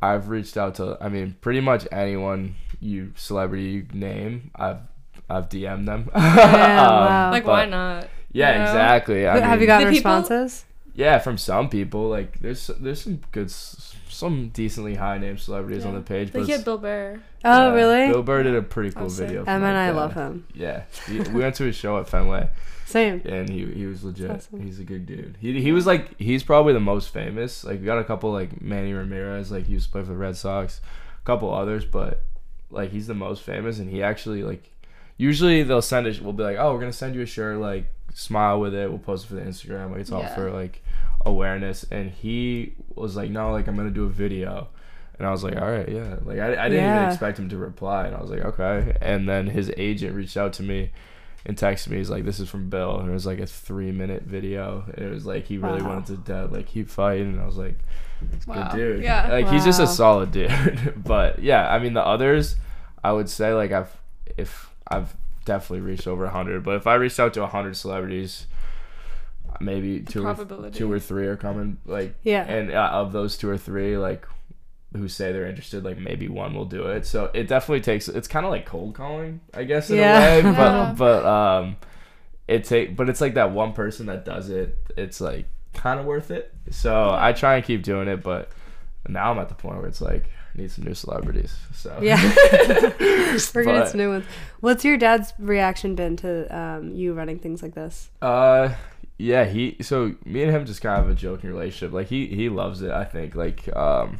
I've 0.00 0.28
reached 0.28 0.56
out 0.56 0.76
to 0.76 0.96
I 1.00 1.08
mean 1.08 1.36
pretty 1.40 1.60
much 1.60 1.88
anyone 1.90 2.54
you 2.80 3.12
celebrity 3.16 3.64
you 3.64 3.86
name 3.92 4.50
I've 4.54 4.78
I've 5.28 5.48
DM'd 5.48 5.88
them. 5.88 6.08
Yeah, 6.14 6.86
Um, 6.86 7.04
wow. 7.06 7.30
Like 7.32 7.44
but- 7.44 7.50
why 7.50 7.64
not? 7.66 8.08
Yeah, 8.30 8.52
You 8.52 8.58
know? 8.58 8.64
exactly. 8.66 9.26
I 9.26 9.38
Have 9.40 9.54
you 9.54 9.58
mean- 9.60 9.66
gotten 9.66 9.88
The 9.88 9.96
people- 9.98 10.12
responses? 10.12 10.64
yeah, 10.94 11.18
from 11.18 11.36
some 11.38 11.68
people, 11.68 12.08
like 12.08 12.38
there's 12.38 12.68
there's 12.78 13.00
some 13.02 13.20
good, 13.32 13.46
s- 13.46 13.95
some 14.16 14.48
decently 14.48 14.94
high 14.94 15.18
name 15.18 15.38
celebrities 15.38 15.84
on 15.84 15.94
the 15.94 16.00
page. 16.00 16.28
Like 16.28 16.32
But 16.32 16.48
yeah, 16.48 16.54
it's- 16.54 16.64
Bill 16.64 16.78
Burr. 16.78 17.20
Oh 17.44 17.68
yeah, 17.68 17.74
really? 17.74 18.12
Bill 18.12 18.22
Burr 18.22 18.42
did 18.42 18.54
a 18.54 18.62
pretty 18.62 18.90
cool 18.90 19.04
Awesome. 19.06 19.26
video. 19.26 19.40
Emma 19.42 19.58
from, 19.60 19.64
and 19.64 19.76
I 19.76 19.90
love 19.90 20.14
him. 20.14 20.46
Yeah, 20.54 20.82
we 21.08 21.20
went 21.20 21.54
to 21.56 21.64
his 21.64 21.76
show 21.76 21.98
at 21.98 22.08
Fenway, 22.08 22.48
Same. 22.86 23.22
and 23.24 23.48
he 23.48 23.64
he 23.66 23.86
was 23.86 24.02
legit. 24.04 24.30
awesome. 24.30 24.60
He's 24.60 24.80
a 24.80 24.84
good 24.84 25.06
dude. 25.06 25.36
He 25.40 25.60
he 25.60 25.72
was 25.72 25.86
like 25.86 26.18
he's 26.18 26.42
probably 26.42 26.72
the 26.72 26.80
most 26.80 27.10
famous. 27.10 27.62
Like 27.64 27.78
we 27.80 27.86
got 27.86 27.98
a 27.98 28.04
couple 28.04 28.32
like 28.32 28.60
Manny 28.60 28.92
Ramirez, 28.92 29.52
like 29.52 29.66
he 29.66 29.74
used 29.74 29.86
to 29.86 29.92
play 29.92 30.02
for 30.02 30.08
the 30.08 30.16
Red 30.16 30.36
Sox, 30.36 30.80
a 31.22 31.24
couple 31.24 31.52
others, 31.54 31.84
but 31.84 32.22
like 32.70 32.90
he's 32.90 33.06
the 33.06 33.14
most 33.14 33.42
famous, 33.42 33.78
and 33.78 33.88
he 33.90 34.02
actually 34.02 34.42
like 34.42 34.70
usually 35.16 35.62
they'll 35.62 35.82
send 35.82 36.06
it. 36.06 36.20
We'll 36.20 36.32
be 36.32 36.42
like, 36.42 36.56
oh, 36.58 36.72
we're 36.72 36.80
gonna 36.80 36.92
send 36.92 37.14
you 37.14 37.22
a 37.22 37.26
shirt, 37.26 37.58
like 37.58 37.86
smile 38.14 38.58
with 38.60 38.74
it. 38.74 38.88
We'll 38.88 38.98
post 38.98 39.24
it 39.24 39.28
for 39.28 39.34
the 39.34 39.42
Instagram. 39.42 39.90
Like 39.90 40.00
it's 40.00 40.10
all 40.10 40.22
Yeah. 40.22 40.34
for 40.34 40.50
like 40.50 40.82
awareness. 41.26 41.84
And 41.90 42.10
he 42.10 42.72
was 42.94 43.16
like, 43.16 43.30
no, 43.30 43.52
like 43.52 43.66
I'm 43.68 43.76
gonna 43.76 43.90
do 43.90 44.04
a 44.04 44.08
video. 44.08 44.68
And 45.18 45.26
I 45.26 45.30
was 45.30 45.42
like, 45.44 45.56
all 45.56 45.70
right, 45.70 45.88
yeah. 45.88 46.16
Like 46.24 46.38
I, 46.38 46.52
I 46.64 46.68
didn't 46.68 46.84
Yeah. 46.84 47.00
even 47.00 47.08
expect 47.10 47.38
him 47.38 47.48
to 47.50 47.56
reply, 47.58 48.06
and 48.06 48.14
I 48.16 48.20
was 48.20 48.30
like, 48.30 48.44
okay. 48.44 48.96
And 49.00 49.28
then 49.28 49.46
his 49.46 49.72
agent 49.76 50.14
reached 50.14 50.36
out 50.36 50.52
to 50.54 50.62
me 50.62 50.90
and 51.46 51.56
texted 51.56 51.88
me. 51.88 51.96
He's 51.98 52.10
like, 52.10 52.24
"This 52.24 52.38
is 52.40 52.48
from 52.50 52.68
Bill," 52.70 52.98
and 53.00 53.08
it 53.08 53.12
was 53.12 53.24
like 53.24 53.38
a 53.38 53.46
three-minute 53.46 54.24
video. 54.24 54.84
And 54.94 55.06
it 55.06 55.10
was 55.10 55.24
like 55.24 55.46
he 55.46 55.58
really 55.58 55.80
Wow. 55.80 55.88
wanted 55.90 56.26
to 56.26 56.36
uh, 56.44 56.48
like 56.50 56.66
keep 56.66 56.88
fighting, 56.90 57.32
and 57.34 57.40
I 57.40 57.46
was 57.46 57.56
like, 57.56 57.78
Wow. 58.46 58.70
"Good 58.72 58.76
dude." 58.76 59.04
Yeah. 59.04 59.28
like 59.32 59.48
he's 59.48 59.64
just 59.64 59.80
a 59.80 59.86
solid 59.86 60.32
dude. 60.32 60.92
but 61.04 61.38
yeah, 61.38 61.72
I 61.72 61.78
mean 61.78 61.94
the 61.94 62.04
others, 62.04 62.56
I 63.04 63.12
would 63.12 63.30
say 63.30 63.52
like 63.54 63.72
I've 63.72 63.96
if 64.36 64.70
I've 64.88 65.14
definitely 65.46 65.80
reached 65.80 66.06
over 66.06 66.26
hundred, 66.28 66.62
but 66.64 66.76
if 66.76 66.86
I 66.86 66.94
reached 66.96 67.18
out 67.20 67.32
to 67.34 67.46
hundred 67.46 67.76
celebrities, 67.76 68.46
maybe 69.60 70.00
two 70.00 70.26
or, 70.26 70.70
two 70.70 70.90
or 70.90 70.98
three 70.98 71.26
are 71.26 71.36
coming. 71.36 71.78
Like 71.84 72.14
Yeah. 72.22 72.42
and 72.44 72.72
uh, 72.72 72.90
of 72.92 73.12
those 73.12 73.36
two 73.36 73.48
or 73.48 73.58
three, 73.58 73.96
like 73.96 74.26
who 74.94 75.08
say 75.08 75.32
they're 75.32 75.46
interested, 75.46 75.84
like 75.84 75.98
maybe 75.98 76.28
one 76.28 76.54
will 76.54 76.64
do 76.64 76.86
it. 76.86 77.06
So 77.06 77.30
it 77.34 77.48
definitely 77.48 77.80
takes. 77.82 78.08
It's 78.08 78.28
kind 78.28 78.46
of 78.46 78.50
like 78.52 78.66
cold 78.66 78.94
calling, 78.94 79.40
I 79.54 79.64
guess, 79.64 79.90
in 79.90 79.96
Yeah. 79.98 80.18
a 80.34 80.36
way. 80.36 80.42
Yeah. 80.52 80.94
But 80.94 80.94
but 80.96 81.26
um, 81.26 81.76
it 82.48 82.64
take. 82.64 82.96
But 82.96 83.08
it's 83.08 83.20
like 83.20 83.34
that 83.34 83.50
one 83.52 83.72
person 83.72 84.06
that 84.06 84.24
does 84.24 84.48
it. 84.50 84.76
It's 84.96 85.20
like 85.20 85.46
kind 85.74 86.00
of 86.00 86.06
worth 86.06 86.30
it. 86.30 86.52
So 86.70 87.10
I 87.14 87.32
try 87.32 87.56
and 87.56 87.64
keep 87.64 87.82
doing 87.82 88.08
it, 88.08 88.22
but 88.22 88.50
now 89.08 89.30
I'm 89.32 89.38
at 89.38 89.48
the 89.48 89.54
point 89.54 89.76
where 89.78 89.86
it's 89.86 90.00
like 90.00 90.24
I 90.24 90.28
need 90.56 90.70
some 90.70 90.84
new 90.84 90.94
celebrities. 90.94 91.54
So 91.74 91.98
Yeah. 92.02 92.20
We're 93.54 93.64
gonna 93.64 93.78
get 93.80 93.88
some 93.88 93.98
new 93.98 94.10
ones. 94.10 94.24
What's 94.60 94.84
your 94.84 94.96
dad's 94.96 95.32
reaction 95.38 95.94
been 95.94 96.16
to 96.18 96.56
um, 96.56 96.90
you 96.94 97.12
running 97.14 97.38
things 97.38 97.62
like 97.62 97.74
this? 97.74 98.10
Uh, 98.22 98.74
yeah, 99.18 99.44
he. 99.44 99.76
So 99.82 100.14
me 100.24 100.42
and 100.42 100.52
him 100.52 100.66
just 100.66 100.80
kind 100.82 100.98
of 101.00 101.06
have 101.06 101.12
a 101.16 101.18
joking 101.18 101.50
relationship. 101.50 101.92
Like 101.92 102.08
he 102.08 102.26
he 102.26 102.48
loves 102.48 102.82
it. 102.82 102.90
I 102.90 103.04
think. 103.04 103.34
Like 103.34 103.74
um, 103.76 104.18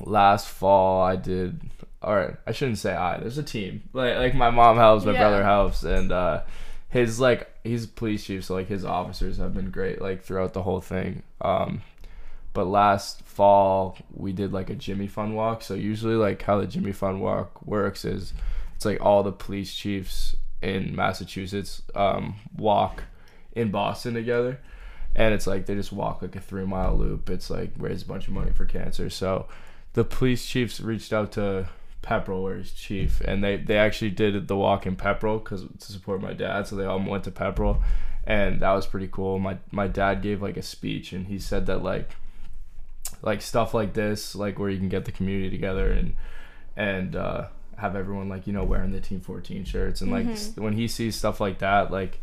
last 0.00 0.48
fall 0.48 1.02
I 1.02 1.16
did. 1.16 1.60
All 2.02 2.14
right, 2.16 2.34
I 2.46 2.52
shouldn't 2.52 2.78
say 2.78 2.94
I. 2.94 3.18
There's 3.18 3.38
a 3.38 3.42
team. 3.42 3.82
Like 3.92 4.16
like 4.16 4.34
my 4.34 4.50
mom 4.50 4.76
helps, 4.76 5.04
my 5.04 5.12
Yeah. 5.12 5.20
brother 5.20 5.44
helps, 5.44 5.82
and 5.82 6.10
uh, 6.12 6.42
his 6.88 7.20
like 7.20 7.50
he's 7.64 7.86
police 7.86 8.24
chief, 8.24 8.44
so 8.44 8.54
like 8.54 8.68
his 8.68 8.84
officers 8.84 9.36
have 9.38 9.54
been 9.54 9.70
great 9.70 10.00
like 10.00 10.22
throughout 10.22 10.52
the 10.54 10.62
whole 10.62 10.80
thing. 10.80 11.22
Um, 11.42 11.82
but 12.52 12.66
last 12.66 13.22
fall 13.22 13.96
we 14.12 14.32
did 14.32 14.52
like 14.52 14.70
a 14.70 14.74
Jimmy 14.74 15.06
Fund 15.06 15.36
walk. 15.36 15.62
So 15.62 15.74
usually 15.74 16.14
like 16.14 16.42
how 16.42 16.60
the 16.60 16.66
Jimmy 16.66 16.92
Fund 16.92 17.20
walk 17.20 17.64
works 17.64 18.04
is 18.04 18.34
it's 18.74 18.84
like 18.84 19.00
all 19.00 19.22
the 19.22 19.32
police 19.32 19.74
chiefs 19.74 20.36
in 20.62 20.94
Massachusetts 20.94 21.82
um, 21.94 22.36
walk 22.56 23.04
in 23.52 23.70
Boston 23.70 24.14
together. 24.14 24.60
And 25.14 25.34
it's 25.34 25.46
like 25.46 25.66
they 25.66 25.74
just 25.74 25.92
walk 25.92 26.22
like 26.22 26.36
a 26.36 26.40
three 26.40 26.64
mile 26.64 26.96
loop. 26.96 27.30
It's 27.30 27.50
like 27.50 27.72
raise 27.76 28.02
a 28.02 28.06
bunch 28.06 28.28
of 28.28 28.34
money 28.34 28.52
for 28.52 28.64
cancer. 28.64 29.10
So 29.10 29.46
the 29.94 30.04
police 30.04 30.46
chiefs 30.46 30.80
reached 30.80 31.12
out 31.12 31.32
to 31.32 31.68
Pepperell, 32.02 32.42
where 32.42 32.56
he's 32.56 32.72
chief, 32.72 33.20
and 33.20 33.42
they, 33.44 33.56
they 33.56 33.76
actually 33.76 34.10
did 34.10 34.48
the 34.48 34.56
walk 34.56 34.86
in 34.86 34.96
Pepperell 34.96 35.42
because 35.42 35.62
to 35.62 35.92
support 35.92 36.20
my 36.20 36.32
dad. 36.32 36.66
So 36.66 36.76
they 36.76 36.84
all 36.84 37.00
went 37.00 37.24
to 37.24 37.30
Pepperell, 37.30 37.82
and 38.24 38.60
that 38.60 38.72
was 38.72 38.86
pretty 38.86 39.08
cool. 39.10 39.38
My 39.38 39.58
my 39.70 39.86
dad 39.86 40.22
gave 40.22 40.40
like 40.40 40.56
a 40.56 40.62
speech, 40.62 41.12
and 41.12 41.26
he 41.26 41.38
said 41.38 41.66
that 41.66 41.82
like 41.82 42.10
like 43.22 43.42
stuff 43.42 43.74
like 43.74 43.94
this, 43.94 44.34
like 44.34 44.58
where 44.58 44.70
you 44.70 44.78
can 44.78 44.88
get 44.88 45.04
the 45.04 45.12
community 45.12 45.50
together 45.50 45.90
and 45.92 46.14
and 46.76 47.16
uh, 47.16 47.48
have 47.76 47.96
everyone 47.96 48.28
like 48.28 48.46
you 48.46 48.52
know 48.52 48.64
wearing 48.64 48.92
the 48.92 49.00
Team 49.00 49.20
14 49.20 49.64
shirts, 49.64 50.00
and 50.00 50.10
like 50.10 50.26
s- 50.26 50.52
when 50.56 50.72
he 50.74 50.86
sees 50.88 51.16
stuff 51.16 51.40
like 51.40 51.58
that, 51.58 51.90
like 51.90 52.20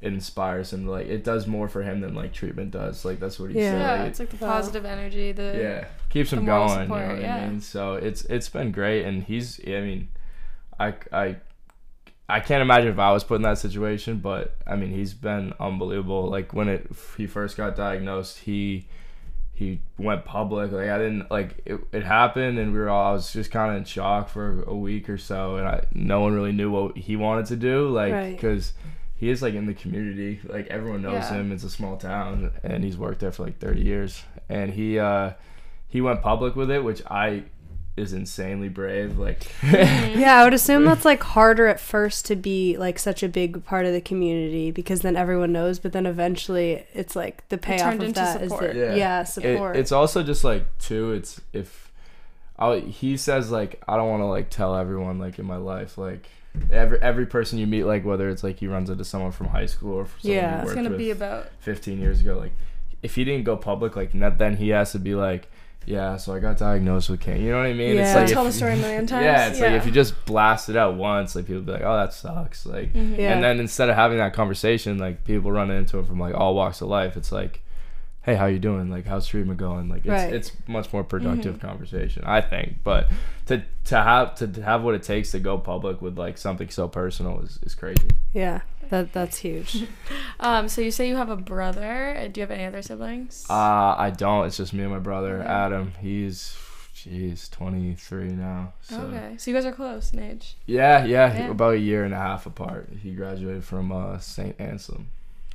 it 0.00 0.12
inspires 0.12 0.72
him. 0.72 0.86
Like 0.86 1.06
it 1.06 1.24
does 1.24 1.46
more 1.46 1.68
for 1.68 1.82
him 1.82 2.00
than 2.00 2.14
like 2.14 2.32
treatment 2.32 2.70
does. 2.70 3.04
Like 3.04 3.18
that's 3.18 3.38
what 3.40 3.50
he 3.50 3.58
Yeah. 3.58 3.70
said. 3.70 3.80
Yeah, 3.80 3.92
Like, 4.02 4.10
it's 4.10 4.20
like 4.20 4.30
the 4.30 4.36
Wow. 4.44 4.52
positive 4.52 4.84
energy. 4.84 5.32
The 5.32 5.56
yeah 5.58 5.84
keeps 6.10 6.30
the 6.30 6.36
him 6.36 6.44
going 6.46 6.68
support, 6.86 7.00
you 7.02 7.06
know 7.08 7.12
what 7.14 7.20
yeah. 7.22 7.36
i 7.36 7.48
mean 7.48 7.60
so 7.60 7.94
it's 7.94 8.24
it's 8.26 8.48
been 8.48 8.70
great 8.72 9.04
and 9.04 9.24
he's 9.24 9.60
i 9.66 9.80
mean 9.82 10.08
i 10.80 10.94
i 11.12 11.36
i 12.28 12.40
can't 12.40 12.62
imagine 12.62 12.88
if 12.88 12.98
i 12.98 13.12
was 13.12 13.22
put 13.22 13.34
in 13.34 13.42
that 13.42 13.58
situation 13.58 14.18
but 14.18 14.56
i 14.66 14.74
mean 14.76 14.90
he's 14.90 15.12
been 15.12 15.52
unbelievable 15.60 16.26
like 16.30 16.54
when 16.54 16.68
it 16.68 16.86
he 17.18 17.26
first 17.26 17.56
got 17.56 17.76
diagnosed 17.76 18.38
he 18.38 18.86
he 19.56 19.80
went 19.98 20.22
public 20.26 20.70
like 20.70 20.88
i 20.90 20.98
didn't 20.98 21.30
like 21.30 21.60
it, 21.64 21.80
it 21.90 22.04
happened 22.04 22.58
and 22.58 22.72
we 22.74 22.78
were 22.78 22.90
all 22.90 23.10
i 23.10 23.12
was 23.14 23.32
just 23.32 23.50
kind 23.50 23.70
of 23.70 23.76
in 23.78 23.84
shock 23.84 24.28
for 24.28 24.62
a 24.64 24.74
week 24.76 25.08
or 25.08 25.16
so 25.16 25.56
and 25.56 25.66
i 25.66 25.82
no 25.94 26.20
one 26.20 26.34
really 26.34 26.52
knew 26.52 26.70
what 26.70 26.94
he 26.96 27.16
wanted 27.16 27.46
to 27.46 27.56
do 27.56 27.88
like 27.88 28.12
Right. 28.12 28.32
because 28.36 28.74
he 29.14 29.30
is 29.30 29.40
like 29.40 29.54
in 29.54 29.64
the 29.66 29.72
community 29.72 30.40
like 30.44 30.66
everyone 30.66 31.00
knows 31.00 31.14
Yeah. 31.30 31.36
him 31.36 31.52
it's 31.52 31.64
a 31.64 31.70
small 31.70 31.96
town 31.96 32.52
and 32.62 32.84
he's 32.84 32.98
worked 32.98 33.20
there 33.20 33.32
for 33.32 33.44
like 33.44 33.58
30 33.58 33.80
years 33.80 34.22
and 34.50 34.72
he 34.74 34.98
uh 34.98 35.32
he 35.88 36.02
went 36.02 36.20
public 36.20 36.54
with 36.54 36.70
it 36.70 36.84
which 36.84 37.00
i 37.10 37.42
is 37.96 38.12
insanely 38.12 38.68
brave 38.68 39.18
like 39.18 39.40
mm-hmm. 39.60 40.20
Yeah, 40.20 40.40
I 40.40 40.44
would 40.44 40.54
assume 40.54 40.84
that's 40.84 41.04
like 41.04 41.22
harder 41.22 41.66
at 41.66 41.80
first 41.80 42.26
to 42.26 42.36
be 42.36 42.76
like 42.76 42.98
such 42.98 43.22
a 43.22 43.28
big 43.28 43.64
part 43.64 43.86
of 43.86 43.92
the 43.92 44.00
community 44.00 44.70
because 44.70 45.00
then 45.00 45.16
everyone 45.16 45.52
knows, 45.52 45.78
but 45.78 45.92
then 45.92 46.04
eventually 46.06 46.84
it's 46.92 47.16
like 47.16 47.48
the 47.48 47.58
payoff 47.58 47.80
turned 47.80 48.02
of 48.02 48.08
into 48.08 48.20
that 48.20 48.42
is 48.42 48.50
support. 48.50 48.74
the 48.74 48.78
Yeah. 48.78 48.94
yeah, 48.94 49.20
it, 49.22 49.26
support. 49.28 49.76
it's 49.76 49.92
also 49.92 50.22
just 50.22 50.44
like 50.44 50.66
too 50.78 51.12
it's 51.12 51.40
if 51.52 51.90
I, 52.58 52.78
he 52.80 53.16
says 53.18 53.50
like 53.50 53.82
i 53.86 53.96
don't 53.96 54.08
want 54.08 54.22
to 54.22 54.26
like 54.26 54.48
tell 54.48 54.76
everyone 54.76 55.18
like 55.18 55.38
in 55.38 55.44
my 55.44 55.56
life 55.58 55.98
like 55.98 56.26
every 56.70 56.98
every 57.00 57.26
person 57.26 57.58
you 57.58 57.66
meet 57.66 57.84
like 57.84 58.04
whether 58.04 58.30
it's 58.30 58.42
like 58.42 58.58
he 58.58 58.66
runs 58.66 58.88
into 58.88 59.04
someone 59.04 59.32
from 59.32 59.48
high 59.48 59.66
school 59.66 59.94
or 59.94 60.06
someone 60.20 60.36
Yeah. 60.38 60.56
It's 60.62 60.70
it's 60.70 60.74
gonna 60.74 60.88
with 60.88 60.98
be 60.98 61.10
about 61.10 61.48
15 61.60 62.00
years 62.00 62.20
ago 62.22 62.38
like 62.38 62.52
if 63.02 63.14
he 63.14 63.24
didn't 63.24 63.44
go 63.44 63.56
public 63.56 63.94
like 63.94 64.14
net- 64.14 64.38
then 64.38 64.56
he 64.56 64.70
has 64.70 64.92
to 64.92 64.98
be 64.98 65.14
like 65.14 65.50
yeah 65.86 66.16
so 66.16 66.34
i 66.34 66.38
got 66.40 66.56
diagnosed 66.58 67.08
with 67.08 67.20
cancer 67.20 67.40
you 67.42 67.50
know 67.50 67.58
what 67.58 67.66
i 67.66 67.72
mean 67.72 67.96
Yeah. 67.96 68.02
it's 68.10 68.14
like 68.16 68.26
tell 68.32 68.44
the 68.44 68.52
story 68.52 68.74
a 68.74 68.76
million 68.76 69.06
times. 69.06 69.24
yeah 69.24 69.48
it's 69.48 69.60
like 69.60 69.72
if 69.72 69.86
you 69.86 69.92
just 69.92 70.24
blast 70.26 70.68
it 70.68 70.76
out 70.76 70.96
once 70.96 71.34
like 71.36 71.46
people 71.46 71.62
be 71.62 71.72
like 71.72 71.82
oh 71.82 71.96
that 71.96 72.12
sucks 72.12 72.66
like 72.66 72.92
Mhm. 72.92 73.16
Yeah. 73.18 73.32
and 73.32 73.42
then 73.44 73.60
instead 73.60 73.88
of 73.88 73.94
having 73.94 74.18
that 74.18 74.32
conversation 74.34 74.98
like 74.98 75.24
people 75.24 75.50
running 75.52 75.76
into 75.78 75.98
it 75.98 76.06
from 76.06 76.18
like 76.18 76.34
all 76.34 76.54
walks 76.54 76.80
of 76.80 76.88
life 76.88 77.16
it's 77.16 77.30
like 77.32 77.62
hey 78.22 78.34
how 78.34 78.46
you 78.46 78.58
doing 78.58 78.90
like 78.90 79.06
how's 79.06 79.24
treatment 79.28 79.56
going 79.60 79.88
like 79.88 80.00
it's, 80.00 80.08
Right. 80.08 80.32
it's 80.34 80.50
much 80.66 80.92
more 80.92 81.04
productive 81.04 81.60
conversation 81.60 82.24
i 82.26 82.40
think 82.40 82.78
but 82.82 83.06
to 83.46 83.62
to 83.84 83.96
have 84.02 84.34
to 84.36 84.48
have 84.62 84.82
what 84.82 84.96
it 84.96 85.04
takes 85.04 85.30
to 85.30 85.38
go 85.38 85.56
public 85.58 86.02
with 86.02 86.18
like 86.18 86.36
something 86.36 86.68
so 86.68 86.88
personal 86.88 87.38
is, 87.42 87.60
is 87.62 87.76
crazy 87.76 88.08
yeah, 88.32 88.60
that 88.90 89.12
that's 89.12 89.38
huge. 89.38 89.84
Um, 90.38 90.68
so 90.68 90.82
you 90.82 90.90
say 90.90 91.08
you 91.08 91.16
have 91.16 91.30
a 91.30 91.36
brother. 91.36 92.14
Uh, 92.18 92.28
Do 92.28 92.40
you 92.40 92.42
have 92.46 92.50
any 92.50 92.66
other 92.66 92.82
siblings? 92.82 93.46
uh 93.48 93.94
i 93.96 94.10
don't 94.10 94.46
it's 94.46 94.58
just 94.58 94.74
me 94.74 94.82
and 94.82 94.92
my 94.92 94.98
brother 94.98 95.38
Okay. 95.40 95.48
adam 95.48 95.92
he's 96.00 96.54
jeez 96.94 97.50
23 97.50 98.28
now 98.32 98.72
so 98.82 99.00
okay, 99.02 99.34
so 99.38 99.50
you 99.50 99.56
guys 99.56 99.64
are 99.64 99.72
close 99.72 100.12
in 100.12 100.18
age. 100.20 100.56
yeah, 100.66 101.04
yeah 101.04 101.32
Yeah. 101.38 101.50
about 101.50 101.74
a 101.74 101.78
year 101.78 102.04
and 102.04 102.12
a 102.12 102.18
half 102.18 102.44
apart 102.46 102.88
he 103.02 103.12
graduated 103.12 103.64
from 103.64 103.90
uh 103.92 104.18
st 104.18 104.56
anselm 104.60 105.08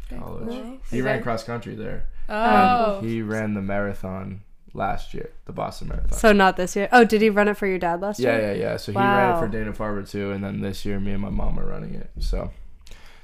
college 0.09 0.47
cool. 0.49 0.77
he 0.89 0.97
You 0.97 1.03
ran 1.05 1.17
guys- 1.17 1.23
cross 1.23 1.43
country 1.43 1.75
there 1.75 2.05
Oh, 2.29 3.01
He 3.01 3.21
ran 3.21 3.53
the 3.55 3.61
marathon 3.61 4.41
last 4.73 5.13
year, 5.13 5.31
the 5.45 5.51
Boston 5.51 5.89
Marathon. 5.89 6.17
So 6.17 6.31
not 6.31 6.55
this 6.55 6.77
year. 6.77 6.87
Oh, 6.93 7.03
did 7.03 7.21
he 7.21 7.29
run 7.29 7.49
it 7.49 7.57
for 7.57 7.67
your 7.67 7.77
dad 7.77 7.99
last 7.99 8.19
yeah, 8.21 8.31
year? 8.37 8.41
yeah, 8.41 8.53
yeah. 8.53 8.61
Yeah. 8.71 8.77
So 8.77 8.93
he 8.93 8.97
ran 8.97 9.35
it 9.35 9.39
for 9.39 9.47
Dana 9.49 9.73
Farber 9.73 10.09
too, 10.09 10.31
and 10.31 10.41
then 10.41 10.61
this 10.61 10.85
year, 10.85 10.97
me 10.97 11.11
and 11.11 11.21
my 11.21 11.29
mom 11.29 11.59
are 11.59 11.65
running 11.65 11.93
it. 11.95 12.09
So 12.19 12.51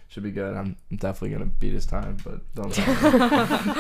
should 0.08 0.24
be 0.24 0.32
good. 0.32 0.56
I'm 0.56 0.76
I'm 0.90 0.98
definitely 0.98 1.38
gonna 1.38 1.52
beat 1.60 1.74
his 1.74 1.86
time, 1.86 2.18
but 2.24 2.42
don't. 2.56 2.74
tell 2.74 3.76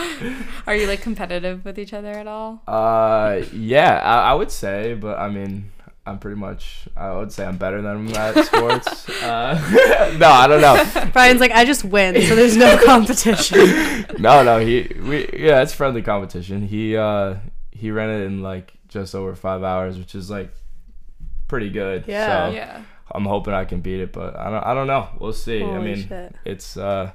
are 0.68 0.76
you 0.76 0.88
like 0.88 1.02
competitive 1.02 1.63
with 1.66 1.80
each 1.80 1.94
other 1.94 2.12
at 2.12 2.28
all? 2.28 2.62
uh, 2.68 3.42
yeah, 3.54 4.00
I, 4.04 4.32
I 4.32 4.34
would 4.34 4.52
say, 4.52 4.94
but 4.94 5.18
I 5.20 5.30
mean. 5.30 5.72
I'm 6.06 6.20
pretty 6.20 6.40
much. 6.40 6.88
I 6.96 7.12
would 7.12 7.34
say 7.34 7.46
I'm 7.46 7.58
better 7.58 7.82
than 7.82 8.08
him 8.08 8.16
at 8.16 8.46
sports. 8.46 9.10
Uh, 9.22 10.16
no, 10.18 10.30
I 10.30 10.48
don't 10.48 10.62
know. 10.62 11.10
Brian's 11.12 11.42
like, 11.42 11.52
I 11.52 11.66
just 11.66 11.84
win, 11.84 12.22
so 12.22 12.34
there's 12.34 12.56
no 12.56 12.82
competition. 12.86 14.06
no, 14.18 14.42
no, 14.42 14.58
he 14.60 14.90
we 15.02 15.28
yeah, 15.34 15.62
it's 15.62 15.74
friendly 15.74 16.02
competition. 16.02 16.66
He 16.66 16.96
uh 16.96 17.36
he 17.72 17.92
ran 17.92 18.10
it 18.10 18.24
in 18.24 18.42
like 18.42 18.72
just 18.88 19.16
over 19.16 19.36
five 19.36 19.63
hours, 19.63 19.98
which 19.98 20.16
is 20.16 20.30
like 20.30 20.50
pretty 21.50 21.70
good. 21.70 22.06
Yeah. 22.08 22.50
So 22.50 22.56
yeah. 22.56 22.82
I'm 23.12 23.26
hoping 23.26 23.54
I 23.54 23.65
can 23.65 23.82
beat 23.82 24.00
it, 24.00 24.12
but 24.13 24.36
I 24.38 24.50
don't 24.52 24.63
I 24.63 24.74
don't 24.74 24.88
know. 24.88 25.08
We'll 25.20 25.34
see. 25.34 25.63
I 25.63 25.80
mean, 25.80 26.08
shit. 26.08 26.36
it's 26.46 26.78
uh 26.78 27.12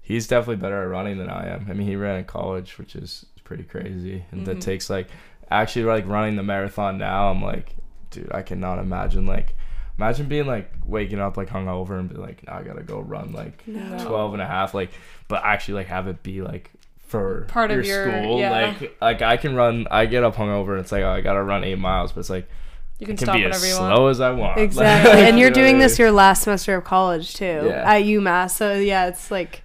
he's 0.00 0.26
definitely 0.26 0.56
better 0.56 0.82
at 0.82 0.88
running 0.88 1.18
than 1.18 1.28
I 1.30 1.48
am. 1.48 1.66
I 1.68 1.72
mean, 1.74 1.86
he 1.86 1.96
ran 1.96 2.18
in 2.18 2.24
college, 2.24 2.78
which 2.78 2.94
is 2.96 3.26
pretty 3.44 3.64
crazy, 3.64 4.24
and 4.30 4.46
that 4.46 4.58
Mhm. 4.58 4.60
takes 4.62 4.88
like 4.90 5.08
actually 5.50 5.84
like 5.84 6.06
running 6.06 6.36
the 6.36 6.42
marathon 6.42 6.98
now. 6.98 7.30
I'm 7.30 7.42
like, 7.42 7.74
dude, 8.10 8.30
I 8.32 8.42
cannot 8.42 8.78
imagine 8.78 9.26
like. 9.26 9.54
Imagine 9.96 10.26
being 10.26 10.46
like 10.48 10.72
waking 10.84 11.20
up 11.20 11.36
like 11.36 11.48
hungover 11.48 12.00
and 12.00 12.08
be 12.08 12.16
like, 12.16 12.44
now 12.48 12.54
I 12.58 12.62
gotta 12.64 12.82
go 12.82 12.98
run 12.98 13.32
like 13.32 13.64
No. 13.68 13.96
12 14.04 14.32
and 14.32 14.42
a 14.42 14.46
half 14.46 14.74
like 14.74 14.90
but 15.28 15.40
actually 15.44 15.74
like 15.74 15.86
have 15.86 16.08
it 16.08 16.20
be 16.24 16.42
like 16.42 16.72
for 16.98 17.42
Part 17.44 17.70
of 17.70 17.86
your, 17.86 18.08
your- 18.08 18.22
school 18.22 18.40
yeah. 18.40 18.50
like 18.50 18.96
like 19.00 19.22
i 19.22 19.36
can 19.36 19.54
run 19.54 19.86
i 19.92 20.06
get 20.06 20.24
up 20.24 20.34
hungover 20.34 20.70
and 20.70 20.80
it's 20.80 20.90
like 20.90 21.04
oh, 21.04 21.10
i 21.10 21.20
gotta 21.20 21.40
run 21.44 21.62
eight 21.62 21.78
miles 21.78 22.10
but 22.10 22.18
it's 22.20 22.28
like 22.30 22.48
You 22.98 23.06
I 23.06 23.08
can 23.08 23.16
can 23.16 23.26
stop 23.26 23.36
be 23.36 23.42
whenever 23.42 23.56
as 23.56 23.68
you 23.68 23.74
slow 23.74 24.00
want. 24.02 24.10
as 24.12 24.20
i 24.20 24.30
want 24.30 24.60
Exactly. 24.60 25.10
And 25.26 25.38
you're 25.38 25.50
doing 25.50 25.78
this 25.78 25.98
your 25.98 26.12
last 26.12 26.42
semester 26.44 26.74
of 26.76 26.84
college 26.84 27.34
too 27.34 27.64
Yeah. 27.66 27.92
at 27.94 28.02
UMass. 28.04 28.50
So 28.52 28.74
yeah, 28.74 29.06
it's 29.08 29.30
like, 29.30 29.62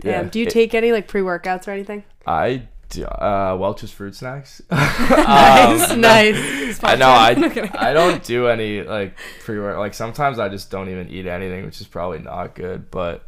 damn. 0.00 0.24
Yeah. 0.26 0.30
Do 0.30 0.38
you 0.40 0.46
It- 0.46 0.50
take 0.52 0.74
any 0.74 0.92
like 0.92 1.08
pre 1.08 1.22
workouts 1.22 1.66
or 1.66 1.70
anything? 1.72 2.04
i 2.26 2.62
do, 2.90 3.04
uh 3.04 3.56
welch's 3.58 3.90
fruit 3.90 4.14
snacks 4.14 4.60
Nice, 4.70 5.90
Um, 5.90 6.00
nice. 6.00 6.80
i 6.84 6.96
know 6.96 7.08
i 7.08 7.34
No 7.34 7.48
kidding. 7.48 7.70
i 7.76 7.92
don't 7.94 8.22
do 8.24 8.48
any 8.48 8.82
like 8.82 9.16
pre-work 9.44 9.78
like 9.78 9.94
sometimes 9.94 10.38
i 10.38 10.48
just 10.48 10.70
don't 10.70 10.88
even 10.90 11.08
eat 11.08 11.26
anything 11.26 11.64
which 11.64 11.80
is 11.80 11.86
probably 11.86 12.18
not 12.18 12.54
good 12.54 12.90
but 12.90 13.26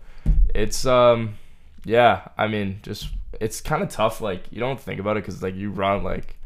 it's 0.55 0.85
um 0.85 1.37
yeah 1.85 2.29
i 2.37 2.49
mean 2.49 2.81
just 2.83 3.09
it's 3.41 3.61
kind 3.61 3.83
of 3.83 3.89
tough 3.89 4.21
like 4.21 4.43
you 4.51 4.61
don't 4.61 4.79
think 4.81 5.01
about 5.01 5.17
it 5.17 5.23
because 5.23 5.43
like 5.43 5.55
you 5.55 5.71
run 5.71 6.03
like 6.05 6.37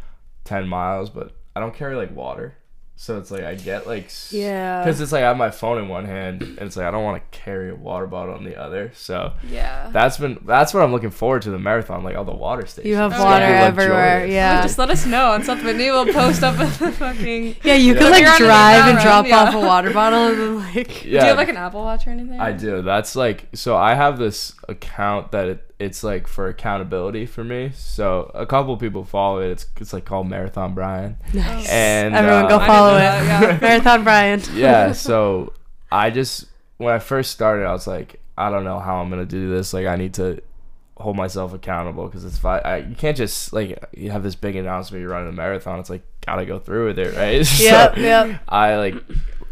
10 0.45 0.69
miles 0.69 1.11
but 1.11 1.33
i 1.57 1.61
don't 1.61 1.75
carry 1.75 1.97
like 1.97 2.15
water 2.15 2.55
so 2.99 3.19
it's 3.19 3.31
like 3.31 3.43
I 3.45 3.55
get 3.55 3.87
like 3.87 4.11
Yeah. 4.31 4.83
because 4.83 5.01
it's 5.03 5.13
like 5.13 5.23
I 5.23 5.29
have 5.29 5.37
my 5.37 5.51
phone 5.51 5.77
in 5.79 5.89
one 5.89 6.07
hand 6.07 6.41
and 6.43 6.59
it's 6.63 6.77
like 6.77 6.87
I 6.87 6.91
don't 6.91 7.05
want 7.05 7.23
to 7.31 7.39
carry 7.39 7.71
a 7.71 7.75
water 7.75 8.07
bottle 8.07 8.35
on 8.35 8.45
the 8.45 8.57
other. 8.59 8.91
So 8.95 9.35
Yeah. 9.51 9.91
that's 9.93 10.17
been 10.17 10.39
that's 10.47 10.73
what 10.73 10.83
I'm 10.83 10.93
looking 10.93 11.11
forward 11.11 11.43
to 11.43 11.51
the 11.51 11.59
marathon, 11.59 12.03
like 12.03 12.17
all 12.17 12.25
the 12.25 12.33
water 12.35 12.65
stations. 12.67 12.89
You 12.89 12.97
have 12.97 13.13
Oh, 13.15 13.23
water 13.23 13.45
everywhere. 13.45 14.21
Luxurious. 14.21 14.35
Yeah. 14.35 14.63
Just 14.63 14.79
let 14.79 14.89
us 14.91 15.05
know 15.05 15.33
on 15.33 15.43
South 15.45 15.63
Whitney. 15.63 15.91
We'll 15.91 16.07
post 16.13 16.43
up 16.43 16.59
a 16.59 16.67
fucking. 16.93 17.57
yeah, 17.63 17.75
you 17.75 17.93
Yeah. 17.93 17.99
could 18.01 18.11
like 18.13 18.21
You're 18.23 18.31
on 18.31 18.41
an 18.43 18.47
drive 18.49 18.89
and 18.95 18.99
drop 19.01 19.27
yeah. 19.27 19.37
off 19.43 19.55
a 19.55 19.61
water 19.61 19.93
bottle 19.93 20.29
and 20.29 20.39
then 20.41 20.57
like 20.75 21.05
Yeah, 21.05 21.11
Do 21.21 21.27
you 21.27 21.29
have 21.29 21.37
like 21.37 21.49
an 21.51 21.57
Apple 21.59 21.83
Watch 21.83 22.07
or 22.07 22.11
anything? 22.11 22.41
I 22.41 22.53
do. 22.53 22.81
That's 22.83 23.15
like 23.15 23.47
so 23.55 23.77
I 23.77 23.95
have 23.95 24.19
this 24.19 24.55
account 24.69 25.33
that 25.33 25.49
it, 25.49 25.66
it's 25.79 26.03
like 26.03 26.27
for 26.27 26.49
accountability 26.49 27.27
for 27.27 27.45
me. 27.45 27.71
So 27.75 28.31
a 28.35 28.47
couple 28.47 28.77
people 28.77 29.05
follow 29.05 29.41
it. 29.41 29.51
It's 29.51 29.67
it's 29.81 29.93
like 29.93 30.05
called 30.05 30.29
Marathon 30.29 30.75
Brian. 30.75 31.17
Nice. 31.35 31.69
And 31.69 32.15
Everyone 32.15 32.49
go 32.49 32.57
uh, 32.57 32.61
I 32.61 32.67
follow 32.67 32.95
it. 32.97 33.01
that, 33.01 33.43
yeah. 33.43 33.59
Marathon 33.69 34.05
Brian. 34.05 34.43
yeah, 34.55 34.93
so 35.07 35.53
I 35.93 36.11
just 36.11 36.47
when 36.79 36.95
I 36.95 36.99
first 36.99 37.31
started, 37.31 37.67
I 37.67 37.73
was 37.73 37.87
like, 37.87 38.21
I 38.39 38.51
don't 38.51 38.65
know 38.65 38.79
how 38.79 38.97
I'm 39.01 39.11
gonna 39.11 39.27
do 39.27 39.51
this. 39.51 39.73
Like, 39.73 39.87
I 39.87 39.97
need 39.97 40.15
to 40.15 40.41
hold 40.99 41.15
myself 41.17 41.53
accountable 41.53 42.07
because 42.07 42.25
it's 42.25 42.39
fi- 42.39 42.59
I, 42.61 42.77
you 42.79 42.95
can't 42.95 43.17
just 43.17 43.53
like 43.53 43.79
you 43.93 44.11
have 44.11 44.23
this 44.23 44.35
big 44.35 44.57
announcement 44.57 45.03
you're 45.03 45.11
running 45.11 45.29
a 45.29 45.33
marathon. 45.33 45.79
It's 45.79 45.91
like 45.91 46.03
gotta 46.25 46.47
go 46.47 46.59
through 46.59 46.87
with 46.87 46.99
it, 46.99 47.15
right? 47.17 47.45
So 47.47 47.65
Yep, 47.65 47.97
yep. 47.99 48.41
I 48.49 48.77
like 48.77 48.95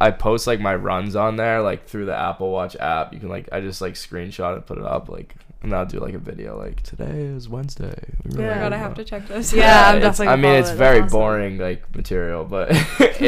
I 0.01 0.11
post 0.11 0.47
like 0.47 0.59
my 0.61 0.75
runs 0.75 1.17
on 1.17 1.37
there 1.37 1.61
like 1.61 1.87
through 1.87 2.07
the 2.07 2.17
Apple 2.17 2.51
Watch 2.51 2.77
app. 2.77 3.13
You 3.13 3.21
can 3.21 3.29
like 3.29 3.51
I 3.53 3.61
just 3.61 3.83
like 3.83 3.93
screenshot 3.95 4.55
and 4.55 4.65
put 4.67 4.79
it 4.79 4.85
up 4.85 5.09
like 5.11 5.35
and 5.65 5.75
I'll 5.75 5.87
do 5.87 5.99
like 5.99 6.15
a 6.15 6.19
video 6.19 6.57
like 6.59 6.83
today 6.83 7.23
is 7.25 7.49
Wednesday. 7.49 7.95
We 8.25 8.31
Yeah. 8.31 8.37
Oh 8.37 8.39
my 8.39 8.47
really 8.49 8.55
god, 8.61 8.73
I 8.73 8.77
good 8.77 8.83
have 8.83 8.95
to 8.95 9.05
check 9.05 9.27
this. 9.29 9.53
Yeah, 9.53 9.89
out. 9.89 9.95
I'm 9.97 10.01
definitely 10.07 10.29
I 10.29 10.37
mean, 10.37 10.53
it's 10.53 10.71
it. 10.71 10.77
very 10.77 11.01
awesome. 11.01 11.11
boring 11.19 11.59
like 11.59 11.95
material, 11.97 12.45
but 12.45 12.71
it, 13.01 13.21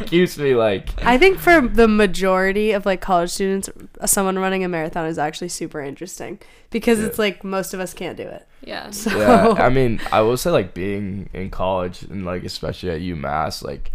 it 0.00 0.06
keeps 0.06 0.36
me 0.38 0.54
like 0.54 0.88
I 1.04 1.18
think 1.18 1.38
for 1.38 1.60
the 1.60 1.86
majority 1.88 2.72
of 2.72 2.84
like 2.86 3.00
college 3.00 3.30
students, 3.30 3.68
someone 4.06 4.38
running 4.38 4.64
a 4.64 4.68
marathon 4.68 5.06
is 5.06 5.18
actually 5.18 5.50
super 5.50 5.80
interesting 5.80 6.40
because 6.70 6.98
Yeah. 7.00 7.06
it's 7.06 7.18
like 7.18 7.44
most 7.44 7.74
of 7.74 7.80
us 7.80 7.94
can't 7.94 8.16
do 8.16 8.24
it. 8.24 8.46
Yeah. 8.62 8.90
So 8.90 9.16
yeah, 9.18 9.54
I 9.62 9.68
mean, 9.68 10.00
I 10.10 10.22
will 10.22 10.36
say 10.38 10.50
like 10.50 10.72
being 10.74 11.28
in 11.34 11.50
college 11.50 12.02
and 12.02 12.24
like 12.24 12.44
especially 12.44 12.90
at 12.90 13.00
UMass, 13.00 13.62
like 13.62 13.92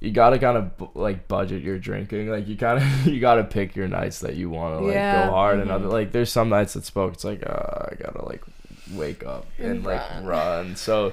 you 0.00 0.10
gotta 0.10 0.38
kind 0.38 0.56
of 0.56 0.96
like 0.96 1.28
budget 1.28 1.62
your 1.62 1.78
drinking. 1.78 2.28
Like 2.28 2.48
you 2.48 2.56
kind 2.56 2.82
of 2.82 3.06
you 3.12 3.20
gotta 3.20 3.44
pick 3.44 3.76
your 3.76 3.86
nights 3.88 4.20
that 4.20 4.34
you 4.34 4.50
want 4.50 4.78
to 4.78 4.84
like 4.86 4.94
Yeah, 4.94 5.26
go 5.26 5.32
hard, 5.32 5.60
and 5.60 5.70
other 5.70 5.86
mhm. 5.86 5.92
like 5.92 6.12
there's 6.12 6.32
some 6.32 6.48
nights 6.48 6.72
that 6.74 6.84
spoke. 6.84 7.14
It's 7.14 7.24
like 7.24 7.42
uh, 7.46 7.86
I 7.90 7.94
gotta 7.98 8.24
like 8.24 8.42
wake 8.92 9.24
up 9.24 9.46
and, 9.58 9.70
And 9.70 9.84
like 9.84 10.00
run. 10.10 10.24
run. 10.26 10.76
So 10.76 11.12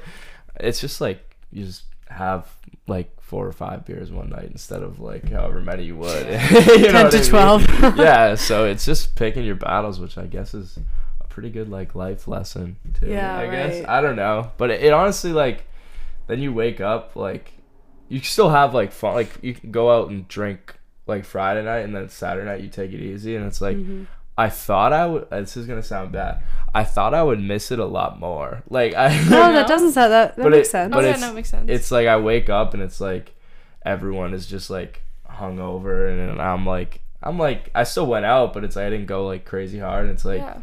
it's 0.60 0.80
just 0.80 1.02
like 1.02 1.19
you 1.52 1.65
just 1.65 1.84
have 2.10 2.47
like 2.88 3.12
four 3.21 3.45
or 3.45 3.52
five 3.52 3.86
beers 3.86 4.10
one 4.10 4.30
night 4.30 4.45
instead 4.52 4.82
of 4.82 5.02
like 5.02 5.30
however 5.30 5.60
many 5.60 5.84
you 5.84 5.97
would. 5.97 6.26
you 6.52 6.89
10 6.89 6.93
know 6.93 7.04
what 7.04 7.12
to 7.12 7.17
I 7.17 7.21
mean? 7.21 7.30
12. 7.30 7.69
yeah, 7.97 8.36
so 8.36 8.65
it's 8.65 8.86
just 8.86 9.15
picking 9.15 9.43
your 9.43 9.56
battles, 9.56 10.00
which 10.00 10.17
I 10.17 10.28
guess 10.28 10.54
is 10.54 10.80
a 11.19 11.28
pretty 11.28 11.50
good 11.50 11.69
like 11.69 11.93
life 11.93 12.26
lesson 12.28 12.78
too. 12.97 13.08
Yeah, 13.08 13.38
I 13.38 13.47
guess. 13.47 13.86
I 13.86 14.00
don't 14.00 14.15
know, 14.15 14.52
but 14.58 14.71
it, 14.71 14.82
it 14.82 14.93
honestly 14.93 15.34
like 15.34 15.65
then 16.28 16.39
you 16.39 16.54
wake 16.54 16.80
up 16.80 17.17
like 17.17 17.52
you 18.10 18.22
still 18.22 18.50
have 18.50 18.74
like 18.74 18.91
fun. 18.91 19.13
Like 19.15 19.32
you 19.41 19.54
can 19.54 19.72
go 19.72 19.91
out 19.96 20.10
and 20.10 20.28
drink 20.28 20.76
like 21.06 21.26
Friday 21.26 21.63
night, 21.63 21.80
and 21.80 21.96
then 21.96 22.10
Saturday 22.10 22.46
night 22.46 22.62
you 22.62 22.70
take 22.70 22.91
it 22.91 23.00
easy, 23.02 23.36
and 23.36 23.46
it's 23.46 23.62
like 23.62 23.78
Mm-hmm. 23.78 24.04
I 24.39 24.50
thought 24.50 24.93
I 24.93 25.08
would. 25.08 25.28
This 25.32 25.58
is 25.58 25.65
gonna 25.65 25.82
sound 25.82 26.12
bad. 26.12 26.41
I 26.76 26.84
thought 26.84 27.15
I 27.15 27.24
would 27.24 27.41
miss 27.41 27.72
it 27.72 27.80
a 27.80 27.86
lot 27.86 28.20
more. 28.20 28.62
Like 28.70 28.93
I. 28.93 29.08
No, 29.24 29.30
that 29.54 29.67
doesn't 29.67 29.93
sound 29.93 30.12
that. 30.12 30.36
That 30.36 30.43
But 30.43 30.52
makes 30.52 30.67
it- 30.67 30.72
sense. 30.72 30.93
but 30.93 31.00
oh, 31.00 31.02
yeah, 31.08 31.08
it's- 31.15 31.22
no, 31.22 31.32
it 31.32 31.34
makes 31.36 31.50
sense. 31.50 31.70
it's 31.72 31.89
like 31.89 32.06
I 32.08 32.17
wake 32.17 32.48
up 32.50 32.76
and 32.76 32.84
it's 32.84 33.02
like 33.02 33.34
everyone 33.84 34.34
is 34.36 34.46
just 34.46 34.70
like 34.70 35.02
hungover 35.28 36.10
and 36.12 36.41
I'm 36.41 36.65
like 36.65 37.02
I'm 37.24 37.38
like 37.39 37.70
I 37.76 37.84
still 37.84 38.06
went 38.08 38.26
out 38.26 38.54
but 38.54 38.63
it's 38.63 38.76
like 38.76 38.86
I 38.86 38.89
didn't 38.89 39.06
go 39.08 39.26
like 39.26 39.46
crazy 39.46 39.80
hard 39.80 40.04
and 40.06 40.13
it's 40.13 40.26
like 40.26 40.41
yeah. 40.41 40.62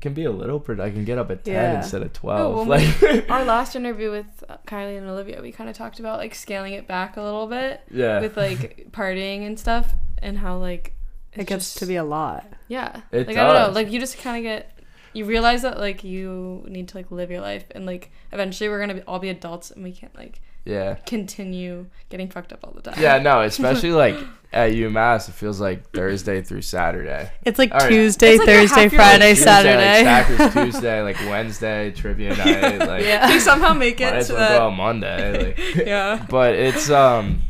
I 0.00 0.02
can 0.02 0.14
be 0.14 0.24
a 0.24 0.30
little 0.30 0.58
pro- 0.58 0.82
I 0.82 0.90
can 0.90 1.04
get 1.04 1.18
up 1.18 1.30
at 1.30 1.44
10 1.44 1.54
Yeah. 1.54 1.76
instead 1.76 2.00
of 2.00 2.08
Oh, 2.08 2.20
12 2.20 2.54
well, 2.56 2.64
like 2.64 3.30
Our 3.30 3.44
last 3.44 3.76
interview 3.76 4.10
with 4.10 4.42
uh, 4.48 4.56
Kylie 4.66 4.96
and 4.96 5.06
Olivia, 5.06 5.42
we 5.42 5.52
kind 5.52 5.68
of 5.68 5.76
talked 5.76 6.00
about 6.00 6.18
like 6.18 6.34
scaling 6.34 6.72
it 6.72 6.86
back 6.88 7.18
a 7.18 7.22
little 7.22 7.46
bit 7.46 7.82
yeah 7.90 8.18
with 8.20 8.34
like 8.36 8.88
partying 8.92 9.46
and 9.46 9.60
stuff, 9.60 9.92
and 10.22 10.38
how 10.38 10.56
like 10.56 10.94
it 11.34 11.46
gets 11.46 11.74
to 11.74 11.86
be 11.86 11.96
a 11.96 12.04
lot. 12.04 12.46
yeah. 12.68 13.02
It 13.12 13.26
like 13.28 13.36
I 13.36 13.44
don't 13.46 13.54
know, 13.68 13.74
like 13.74 13.90
you 13.92 14.00
just 14.00 14.16
kind 14.18 14.38
of 14.38 14.42
get 14.42 14.78
you 15.12 15.26
realize 15.26 15.60
that 15.62 15.78
like 15.78 16.02
you 16.02 16.64
need 16.66 16.88
to 16.88 16.96
like 16.96 17.10
live 17.10 17.30
your 17.30 17.42
life, 17.42 17.64
and 17.72 17.84
like 17.84 18.10
eventually 18.32 18.70
we're 18.70 18.80
gonna 18.80 18.94
be, 18.94 19.02
all 19.02 19.18
be 19.18 19.28
adults, 19.28 19.70
and 19.70 19.84
we 19.84 19.92
can't 19.92 20.16
like 20.16 20.40
yeah 20.64 20.94
continue 21.06 21.86
getting 22.10 22.28
fucked 22.28 22.52
up 22.52 22.60
all 22.64 22.72
the 22.72 22.82
time. 22.82 22.94
yeah 23.00 23.18
no 23.18 23.40
especially 23.42 23.92
like 23.92 24.14
at 24.52 24.72
UMass 24.72 25.28
it 25.28 25.32
feels 25.32 25.60
like 25.60 25.88
Thursday 25.92 26.42
through 26.42 26.62
Saturday 26.62 27.30
It's 27.44 27.56
like 27.58 27.70
All 27.72 27.78
right. 27.78 27.88
Tuesday, 27.88 28.30
It's 28.32 28.38
like 28.40 28.48
a 28.48 28.52
Thursday, 28.52 28.82
half 28.82 28.92
your 28.92 29.00
Friday, 29.00 29.28
life. 29.28 29.36
Tuesday, 29.38 29.76
like, 29.76 30.04
Saturday. 30.04 30.34
Stackers 30.42 30.52
Tuesday 30.72 31.02
like 31.08 31.16
Wednesday 31.20 31.90
trivia 31.92 32.36
night 32.36 32.78
like 32.80 33.04
Yeah. 33.06 33.28
we 33.28 33.38
somehow 33.38 33.72
make 33.74 34.00
might 34.00 34.08
it 34.08 34.14
as 34.14 34.26
to 34.26 34.34
well 34.34 34.58
go 34.58 34.70
that. 34.70 34.76
Monday 34.76 35.54
like 35.54 35.86
yeah. 35.86 36.26
but 36.28 36.54
it's 36.56 36.90
um 36.90 37.42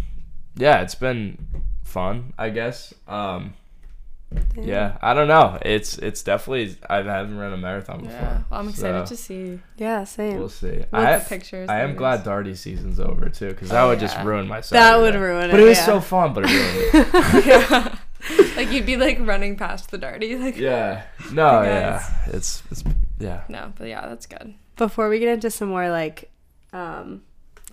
yeah 0.56 0.82
it's 0.82 0.94
been 0.94 1.38
fun 1.84 2.32
i 2.38 2.50
guess 2.50 2.92
um 3.08 3.54
yeah 4.56 4.96
i 5.02 5.12
don't 5.14 5.26
know 5.28 5.58
it's 5.62 5.98
it's 5.98 6.22
definitely 6.22 6.76
i 6.88 6.96
haven't 6.98 7.36
run 7.36 7.52
a 7.52 7.56
marathon 7.56 8.00
before 8.02 8.12
Yeah. 8.14 8.42
Well, 8.50 8.60
I'm 8.60 8.68
excited 8.68 9.08
so 9.08 9.14
to 9.14 9.20
see 9.20 9.58
Yeah, 9.76 10.04
same. 10.04 10.38
we'll 10.38 10.48
see 10.48 10.70
the 10.70 10.86
i 10.92 11.18
pictures. 11.18 11.68
i 11.68 11.80
am 11.80 11.96
glad 11.96 12.20
videos. 12.20 12.44
Darty 12.44 12.56
season's 12.56 13.00
over 13.00 13.28
too 13.28 13.48
because 13.48 13.70
that 13.70 13.82
Oh, 13.82 13.88
would 13.88 13.98
just 14.00 14.16
ruin 14.18 14.46
my 14.46 14.60
That 14.60 14.98
would 15.00 15.14
ruin 15.16 15.46
it. 15.46 15.50
but 15.50 15.60
it 15.60 15.64
was 15.64 15.78
yeah. 15.78 15.86
so 15.86 16.00
fun 16.00 16.32
but 16.34 16.44
it 16.46 16.50
ruined 16.52 17.06
it 17.12 17.46
yeah. 17.46 17.96
like 18.56 18.70
you'd 18.70 18.86
be 18.86 18.96
like 18.96 19.18
running 19.20 19.56
past 19.56 19.90
the 19.90 19.98
darty, 19.98 20.38
like 20.40 20.56
yeah 20.56 21.02
no 21.32 21.62
yeah 21.62 22.04
it's 22.26 22.62
it's 22.70 22.84
yeah 23.18 23.42
no, 23.48 23.72
but 23.76 23.88
yeah, 23.88 24.06
that's 24.06 24.26
good. 24.26 24.54
Before 24.76 25.08
we 25.08 25.18
get 25.18 25.28
into 25.28 25.50
some 25.50 25.68
more 25.68 25.90
like, 25.90 26.30
um, 26.72 27.22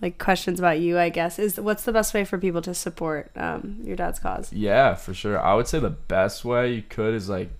like 0.00 0.18
questions 0.18 0.58
about 0.58 0.80
you, 0.80 0.98
I 0.98 1.08
guess 1.08 1.38
is 1.38 1.58
what's 1.58 1.84
the 1.84 1.92
best 1.92 2.14
way 2.14 2.24
for 2.24 2.38
people 2.38 2.62
to 2.62 2.74
support 2.74 3.30
um 3.36 3.78
your 3.82 3.96
dad's 3.96 4.18
cause? 4.18 4.52
Yeah, 4.52 4.94
for 4.94 5.14
sure. 5.14 5.40
I 5.40 5.54
would 5.54 5.66
say 5.68 5.78
the 5.80 5.90
best 5.90 6.44
way 6.44 6.72
you 6.74 6.82
could 6.82 7.14
is 7.14 7.28
like 7.28 7.50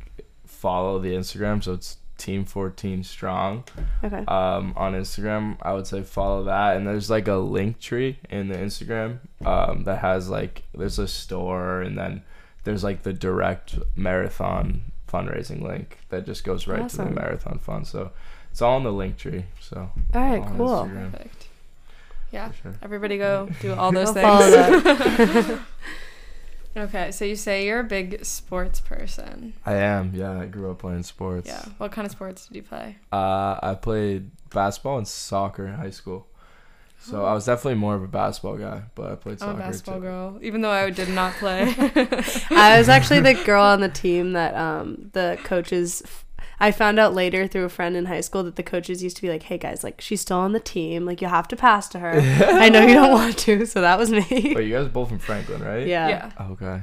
follow 0.47 0.99
the 0.99 1.13
Instagram. 1.15 1.63
So 1.63 1.75
it's 1.75 1.99
Team 2.17 2.45
14 2.45 3.05
Strong 3.05 3.63
Okay. 4.03 4.25
um, 4.27 4.73
on 4.77 4.93
Instagram. 4.95 5.57
I 5.63 5.73
would 5.73 5.87
say 5.87 6.03
follow 6.03 6.43
that. 6.45 6.77
And 6.77 6.85
there's 6.87 7.09
like 7.09 7.29
a 7.29 7.37
link 7.37 7.79
tree 7.79 8.19
in 8.29 8.49
the 8.49 8.57
Instagram 8.57 9.19
um, 9.47 9.85
that 9.85 9.99
has 10.01 10.29
like, 10.29 10.65
there's 10.75 10.99
a 10.99 11.07
store 11.07 11.81
and 11.81 11.97
then 11.97 12.23
there's 12.65 12.83
like 12.83 13.05
the 13.05 13.13
direct 13.13 13.79
marathon 13.95 14.83
fundraising 15.09 15.63
link 15.63 15.99
that 16.09 16.27
just 16.27 16.43
goes 16.45 16.67
right 16.67 16.89
to 16.89 16.97
the 16.97 17.05
marathon 17.11 17.59
fund. 17.61 17.87
So 17.87 18.11
it's 18.51 18.61
all 18.61 18.77
in 18.79 18.83
the 18.83 18.93
link 18.93 19.17
tree. 19.17 19.45
So 19.61 19.89
All 20.13 20.21
right, 20.21 20.43
on 20.43 20.57
cool. 20.57 20.91
Instagram, 22.33 22.33
Perfect. 22.33 22.33
Yeah. 22.33 22.53
sure. 22.63 22.75
Everybody 22.83 23.19
go 23.19 23.49
do 23.61 23.75
all 23.75 23.93
those 23.93 24.17
I'll 24.17 24.41
things. 24.41 25.61
okay, 26.77 27.11
so 27.11 27.25
you 27.25 27.37
say 27.37 27.67
you're 27.67 27.81
a 27.81 27.85
big 27.85 28.25
sports 28.25 28.81
person. 28.81 29.55
I 29.65 29.75
am. 29.75 30.13
Yeah, 30.15 30.41
I 30.41 30.47
grew 30.47 30.71
up 30.71 30.79
playing 30.79 31.03
sports. 31.03 31.49
Yeah. 31.49 31.65
What 31.79 31.93
kind 31.93 32.07
of 32.07 32.13
sports 32.13 32.47
did 32.47 32.57
you 32.57 32.63
play? 32.63 32.97
Uh, 33.13 33.59
I 33.63 33.77
played 33.81 34.31
basketball 34.51 34.99
and 34.99 35.09
soccer 35.09 35.67
in 35.67 35.75
high 35.75 35.91
school. 35.91 36.27
So 37.01 37.25
I 37.25 37.33
was 37.33 37.47
definitely 37.47 37.77
more 37.77 37.95
of 37.95 38.03
a 38.03 38.09
basketball 38.09 38.57
guy, 38.57 38.83
but 38.95 39.13
I 39.13 39.15
played 39.15 39.35
I'm 39.35 39.39
soccer 39.39 39.53
a 39.53 39.57
basketball 39.59 39.95
too. 39.95 40.01
girl, 40.01 40.39
even 40.43 40.61
though 40.63 40.71
I 40.71 40.91
did 40.91 41.09
not 41.09 41.33
play. 41.35 41.75
I 42.51 42.77
was 42.79 42.89
actually 42.89 43.21
the 43.21 43.35
girl 43.47 43.63
on 43.63 43.81
the 43.81 43.89
team 43.89 44.33
that 44.33 44.55
um 44.55 45.11
the 45.13 45.39
coaches. 45.45 46.03
I 46.61 46.71
found 46.73 46.99
out 46.99 47.15
later 47.15 47.47
through 47.47 47.65
a 47.65 47.69
friend 47.69 47.97
in 47.97 48.07
high 48.07 48.21
school 48.21 48.43
that 48.45 48.57
the 48.57 48.63
coaches 48.63 49.03
used 49.03 49.17
to 49.17 49.23
be 49.23 49.29
like, 49.29 49.45
"Hey 49.45 49.59
guys, 49.59 49.83
like 49.85 50.01
she's 50.01 50.21
still 50.21 50.39
on 50.39 50.53
the 50.53 50.61
team. 50.61 51.05
Like 51.07 51.21
you 51.23 51.29
have 51.29 51.49
to 51.49 51.57
pass 51.57 51.89
to 51.91 51.99
her. 51.99 52.13
I 52.21 52.69
know 52.69 52.81
you 52.87 52.95
don't 52.95 53.13
want 53.13 53.39
to." 53.39 53.65
So 53.67 53.81
that 53.81 53.99
was 53.99 54.11
me. 54.11 54.25
Wait, 54.31 54.67
you 54.67 54.75
guys 54.75 54.87
are 54.87 54.91
both 54.91 55.09
from 55.09 55.19
Franklin, 55.19 55.63
right? 55.63 55.87
yeah. 55.87 56.09
yeah. 56.09 56.33
Okay. 56.51 56.81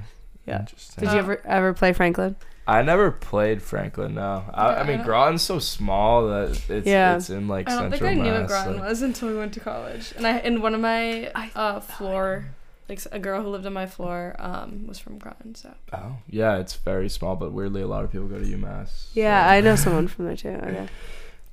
Yeah. 0.47 0.59
Interesting. 0.61 1.03
Did 1.03 1.13
you 1.13 1.19
ever 1.19 1.41
ever 1.45 1.73
play 1.73 1.91
Franklin? 1.93 2.35
I 2.67 2.81
never 2.81 3.11
played 3.11 3.61
Franklin. 3.61 4.15
No. 4.15 4.43
I, 4.51 4.65
Yeah, 4.71 4.73
I 4.73 4.79
I 4.79 4.83
mean, 4.87 4.97
don't- 4.97 5.05
Groton's 5.05 5.41
so 5.43 5.59
small 5.59 6.27
that 6.29 6.49
it's 6.69 6.87
Yeah. 6.87 7.15
it's 7.17 7.29
in 7.29 7.47
like 7.47 7.67
I 7.69 7.73
don't 7.79 7.91
central 7.91 8.09
think 8.09 8.21
I 8.21 8.23
knew 8.23 8.31
Mass. 8.31 8.41
what 8.41 8.47
Groton 8.47 8.79
like- 8.81 8.89
was 8.89 9.01
until 9.03 9.27
we 9.29 9.35
went 9.37 9.53
to 9.53 9.59
college. 9.59 10.13
And 10.17 10.25
I 10.25 10.39
in 10.39 10.61
one 10.61 10.73
of 10.73 10.81
my 10.81 11.31
uh, 11.55 11.79
floor, 11.79 12.45
like 12.89 12.99
a 13.11 13.19
girl 13.19 13.41
who 13.41 13.49
lived 13.49 13.65
on 13.65 13.73
my 13.73 13.85
floor, 13.85 14.35
um, 14.39 14.85
was 14.87 14.99
from 14.99 15.17
Groton. 15.17 15.55
So 15.55 15.73
Oh, 15.93 16.17
yeah, 16.29 16.57
it's 16.57 16.75
very 16.75 17.09
small, 17.09 17.35
but 17.35 17.51
weirdly, 17.51 17.81
a 17.81 17.87
lot 17.87 18.03
of 18.03 18.11
people 18.11 18.27
go 18.27 18.39
to 18.39 18.45
UMass. 18.45 19.07
Yeah, 19.13 19.43
so- 19.45 19.49
I 19.51 19.61
know 19.61 19.75
someone 19.75 20.07
from 20.07 20.25
there 20.25 20.35
too. 20.37 20.49
Okay. 20.49 20.87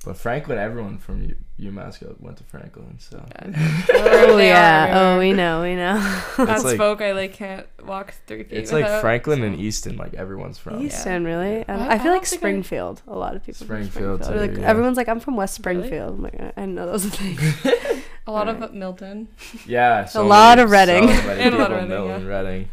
But 0.05 0.17
Franklin, 0.17 0.57
everyone 0.57 0.97
from 0.97 1.23
U- 1.23 1.71
UMass 1.71 2.03
went 2.19 2.35
to 2.35 2.43
Franklin, 2.43 2.97
so. 2.99 3.23
yeah. 3.41 3.83
Oh 3.93 4.37
yeah. 4.37 4.91
Oh, 4.99 5.17
we 5.19 5.31
know. 5.31 5.61
We 5.61 5.75
know. 5.75 5.95
At 6.39 6.49
It's 6.49 6.63
like- 6.65 6.75
Spoke, 6.75 7.01
I 7.01 7.13
like 7.13 7.31
can't 7.31 7.65
walk 7.85 8.13
three 8.27 8.43
feet. 8.43 8.51
It's 8.57 8.73
like 8.73 8.83
without- 8.83 8.99
Franklin 8.99 9.43
and 9.43 9.57
Easton, 9.57 9.95
like 9.95 10.13
everyone's 10.13 10.57
from. 10.57 10.81
Easton, 10.81 11.23
really? 11.23 11.63
I, 11.69 11.73
I- 11.73 11.77
I 11.77 11.87
I 11.93 11.97
feel 11.99 12.03
don't 12.07 12.13
like 12.15 12.25
Springfield. 12.25 13.01
A 13.07 13.17
lot 13.17 13.37
of 13.37 13.45
people. 13.45 13.65
from 13.65 13.67
Springfield, 13.87 14.25
Springfield. 14.25 14.49
too, 14.49 14.53
Like 14.55 14.61
yeah. 14.61 14.69
everyone's 14.69 14.97
like, 14.97 15.07
I'm 15.07 15.21
from 15.21 15.37
West 15.37 15.65
Really? 15.65 15.87
Springfield. 15.87 16.15
I'm 16.17 16.23
like, 16.23 16.35
I 16.37 16.47
I 16.47 16.61
didn't 16.63 16.75
know 16.75 16.85
those 16.85 17.05
was 17.05 17.15
a 18.27 18.31
lot 18.31 18.47
Alright. 18.47 18.63
of 18.63 18.73
Milton. 18.73 19.27
Yeah, 19.67 20.05
so 20.05 20.25
lot 20.25 20.57
many- 20.57 20.61
of 20.63 20.71
Reading. 20.71 21.07
so 21.09 21.29
And 21.31 21.55
a 21.55 21.57
lot 21.57 21.71
of 21.71 21.77
Reading, 21.77 21.89
know 21.89 22.09
in 22.15 22.25
Reading. 22.27 22.69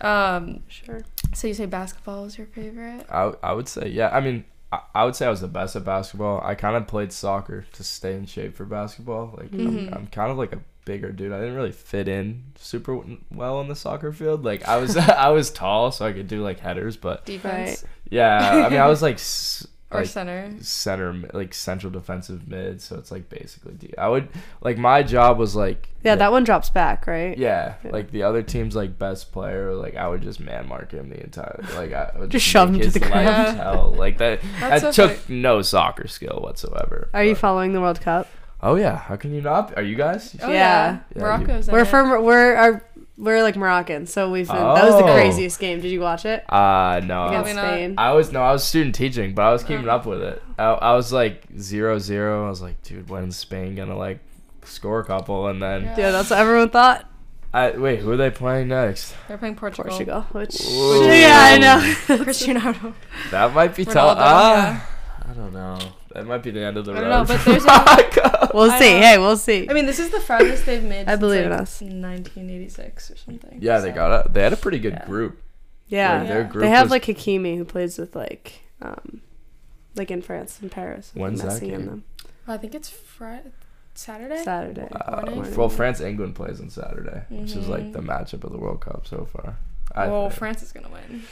Um, 0.00 0.62
Sure. 0.68 1.00
so 1.34 1.48
you 1.48 1.54
say 1.54 1.66
basketball 1.66 2.24
is 2.24 2.38
your 2.38 2.46
favorite? 2.46 3.04
I 3.10 3.32
I 3.42 3.52
would 3.52 3.68
say 3.68 3.88
yeah. 3.88 4.10
I 4.10 4.20
mean, 4.20 4.44
I, 4.72 4.80
I 4.94 5.04
would 5.04 5.16
say 5.16 5.26
I 5.26 5.30
was 5.30 5.40
the 5.40 5.48
best 5.48 5.74
at 5.76 5.84
basketball. 5.84 6.40
I 6.44 6.54
kind 6.54 6.76
of 6.76 6.86
played 6.86 7.12
soccer 7.12 7.64
to 7.72 7.84
stay 7.84 8.14
in 8.14 8.26
shape 8.26 8.54
for 8.54 8.64
basketball. 8.64 9.34
Like 9.36 9.50
Mhm. 9.50 9.88
I'm, 9.88 9.94
I'm 9.94 10.06
kind 10.06 10.30
of 10.30 10.38
like 10.38 10.52
a 10.52 10.60
bigger 10.84 11.10
dude. 11.10 11.32
I 11.32 11.40
didn't 11.40 11.56
really 11.56 11.72
fit 11.72 12.06
in 12.08 12.44
super 12.56 13.00
well 13.32 13.58
on 13.58 13.66
the 13.68 13.74
soccer 13.74 14.12
field. 14.12 14.44
Like 14.44 14.66
I 14.68 14.76
was 14.76 14.96
I 14.96 15.30
was 15.30 15.50
tall, 15.50 15.90
so 15.90 16.06
I 16.06 16.12
could 16.12 16.28
do 16.28 16.42
like 16.42 16.60
headers, 16.60 16.96
but 16.96 17.24
Defense 17.26 17.84
yeah. 18.10 18.64
I 18.66 18.68
mean, 18.70 18.80
I 18.80 18.86
was 18.86 19.02
like 19.02 19.16
s- 19.16 19.66
or 19.90 20.00
like 20.00 20.08
center? 20.08 20.50
center 20.60 21.12
like 21.32 21.54
central 21.54 21.90
defensive 21.90 22.46
mid, 22.48 22.80
so 22.82 22.96
it's 22.96 23.10
like 23.10 23.28
basically 23.30 23.72
D. 23.74 23.94
I 23.96 24.08
would 24.08 24.28
like 24.60 24.76
my 24.78 25.02
job 25.02 25.38
was 25.38 25.56
like 25.56 25.88
Yeah, 26.02 26.14
that 26.16 26.30
one 26.30 26.44
drops 26.44 26.68
back, 26.70 27.06
right? 27.06 27.36
yeah, 27.38 27.74
Yeah. 27.84 27.90
like 27.92 28.10
the 28.10 28.22
other 28.22 28.42
team's 28.42 28.76
like 28.76 28.98
best 28.98 29.32
player, 29.32 29.74
like 29.74 29.96
I 29.96 30.06
would 30.08 30.20
just 30.22 30.40
man 30.40 30.68
mark 30.68 30.92
him 30.92 31.08
the 31.08 31.22
entire 31.22 31.64
like 31.74 31.92
I 31.92 32.10
would 32.18 32.30
Just 32.30 32.44
shove 32.46 32.68
him 32.74 32.80
to 32.80 32.90
the 32.90 33.00
ground. 33.00 33.56
hell. 33.56 33.94
Like 33.96 34.18
that 34.18 34.40
That's 34.60 34.82
that 34.82 34.94
so 34.94 35.08
took 35.08 35.16
funny. 35.18 35.40
no 35.40 35.62
soccer 35.62 36.06
skill 36.08 36.40
whatsoever. 36.42 37.08
Are 37.14 37.24
you 37.24 37.34
following 37.34 37.72
the 37.72 37.80
World 37.80 38.00
Cup? 38.00 38.28
Oh 38.60 38.74
yeah, 38.74 38.96
how 38.96 39.14
can 39.14 39.32
you 39.32 39.40
not? 39.40 39.76
Are 39.78 39.84
you 39.84 39.94
guys? 39.94 40.34
Oh, 40.42 40.48
Yeah. 40.50 40.54
yeah. 40.56 40.98
Yeah, 41.14 41.22
Morocco's 41.22 41.68
in 41.68 41.72
We're 41.72 41.82
it. 41.82 41.86
from 41.86 42.24
we're 42.24 42.56
our 42.56 42.82
we're 43.18 43.42
like 43.42 43.56
Moroccan, 43.56 44.06
so 44.06 44.30
we've 44.30 44.46
been, 44.46 44.56
that 44.56 44.84
was 44.84 44.94
the 44.96 45.02
Oh. 45.04 45.12
craziest 45.14 45.58
game. 45.58 45.80
Did 45.80 45.90
you 45.90 46.00
watch 46.00 46.24
it 46.24 46.44
Uh 46.50 47.00
no. 47.04 47.22
I- 47.24 47.26
against 47.28 47.32
Probably 47.32 47.52
not. 47.54 47.64
Spain? 47.66 47.94
I 47.98 48.12
was 48.12 48.32
no, 48.32 48.40
I 48.42 48.52
was 48.52 48.64
student 48.64 48.94
teaching, 48.94 49.34
but 49.34 49.42
I 49.42 49.52
was 49.52 49.62
keeping 49.64 49.88
Oh. 49.88 49.96
up 49.96 50.06
with 50.06 50.22
it. 50.22 50.42
I, 50.58 50.64
I 50.70 50.94
was 50.94 51.12
like 51.12 51.42
zero 51.58 51.98
zero. 51.98 52.46
I 52.46 52.48
was 52.48 52.62
like, 52.62 52.80
dude, 52.82 53.08
when's 53.10 53.36
Spain 53.36 53.74
gonna 53.74 53.96
like 53.98 54.20
score 54.64 55.00
a 55.00 55.04
couple? 55.04 55.48
And 55.48 55.60
then 55.60 55.82
Yeah. 55.82 55.94
Yeah, 55.98 56.10
that's 56.12 56.30
what 56.30 56.38
everyone 56.38 56.70
thought. 56.70 57.04
I 57.52 57.70
wait, 57.70 58.00
who 58.00 58.10
are 58.12 58.16
they 58.16 58.30
playing 58.30 58.68
next? 58.68 59.14
They're 59.26 59.38
playing 59.38 59.56
Portugal. 59.56 59.90
Portugal, 59.90 60.26
which 60.32 60.60
Ooh. 60.68 61.08
yeah, 61.10 61.32
I 61.34 61.58
know. 61.58 62.22
Cristiano 62.24 62.60
Ronaldo. 62.60 62.94
That 63.30 63.54
might 63.54 63.74
be 63.74 63.84
tough. 63.86 64.18
Ronaldo, 64.18 64.20
Ah, 64.20 64.88
I 65.28 65.32
don't 65.32 65.52
know. 65.54 65.78
That 66.14 66.26
might 66.26 66.42
be 66.42 66.50
the 66.50 66.60
end 66.64 66.76
of 66.76 66.84
the 66.86 66.92
I 66.92 67.00
road. 67.02 67.08
don't 67.08 67.10
know, 67.10 67.24
but 67.36 67.44
there's 67.44 67.64
a- 67.64 67.66
Morocco. 67.66 68.50
We'll 68.54 68.70
I 68.70 68.78
see. 68.78 68.94
know. 68.94 69.00
Hey, 69.00 69.18
we'll 69.18 69.36
see. 69.36 69.68
I 69.68 69.72
mean, 69.74 69.86
this 69.86 69.98
is 69.98 70.10
the 70.10 70.20
farthest 70.20 70.64
they've 70.66 70.82
made. 70.82 71.02
I 71.08 71.12
since, 71.12 71.20
believe 71.20 71.44
like, 71.44 71.46
in 71.46 71.52
us. 71.52 71.80
1986 71.82 73.10
or 73.10 73.16
something. 73.16 73.58
Yeah, 73.60 73.78
they 73.80 73.90
so- 73.90 73.94
got 73.94 74.26
it. 74.26 74.32
They 74.32 74.42
had 74.42 74.52
a 74.52 74.56
pretty 74.56 74.78
good 74.78 74.94
Yeah. 74.94 75.06
group. 75.06 75.42
yeah, 75.88 76.18
Like, 76.20 76.28
their 76.28 76.40
Yeah. 76.42 76.48
group 76.48 76.62
they 76.62 76.70
have 76.70 76.84
was- 76.86 76.90
like 76.90 77.04
Hakimi 77.04 77.56
who 77.56 77.64
plays 77.64 77.98
with 77.98 78.14
like, 78.16 78.62
um, 78.82 79.20
like 79.96 80.10
in 80.10 80.22
France 80.22 80.58
in 80.62 80.70
Paris. 80.70 81.12
with 81.14 81.22
When's 81.22 81.42
that 81.42 81.52
Messi 81.52 81.60
and 81.62 81.70
game? 81.70 81.86
them. 81.86 82.04
Well, 82.46 82.56
I 82.56 82.58
think 82.58 82.74
it's 82.74 82.88
Friday, 82.88 83.50
Saturday. 83.94 84.42
Saturday. 84.42 84.88
Uh, 84.90 85.30
Morning. 85.30 85.54
well, 85.56 85.68
France 85.68 86.00
England 86.00 86.34
plays 86.34 86.60
on 86.60 86.70
Saturday, 86.70 87.22
which 87.28 87.52
is 87.54 87.68
like 87.68 87.82
Mhm. 87.84 87.92
the 87.92 88.00
matchup 88.00 88.44
of 88.44 88.52
the 88.52 88.58
World 88.58 88.80
Cup 88.80 89.06
so 89.06 89.26
far. 89.30 89.56
I 89.94 90.08
well, 90.08 90.28
think. 90.30 90.38
France 90.38 90.62
is 90.62 90.72
gonna 90.72 90.88
win. 90.88 91.22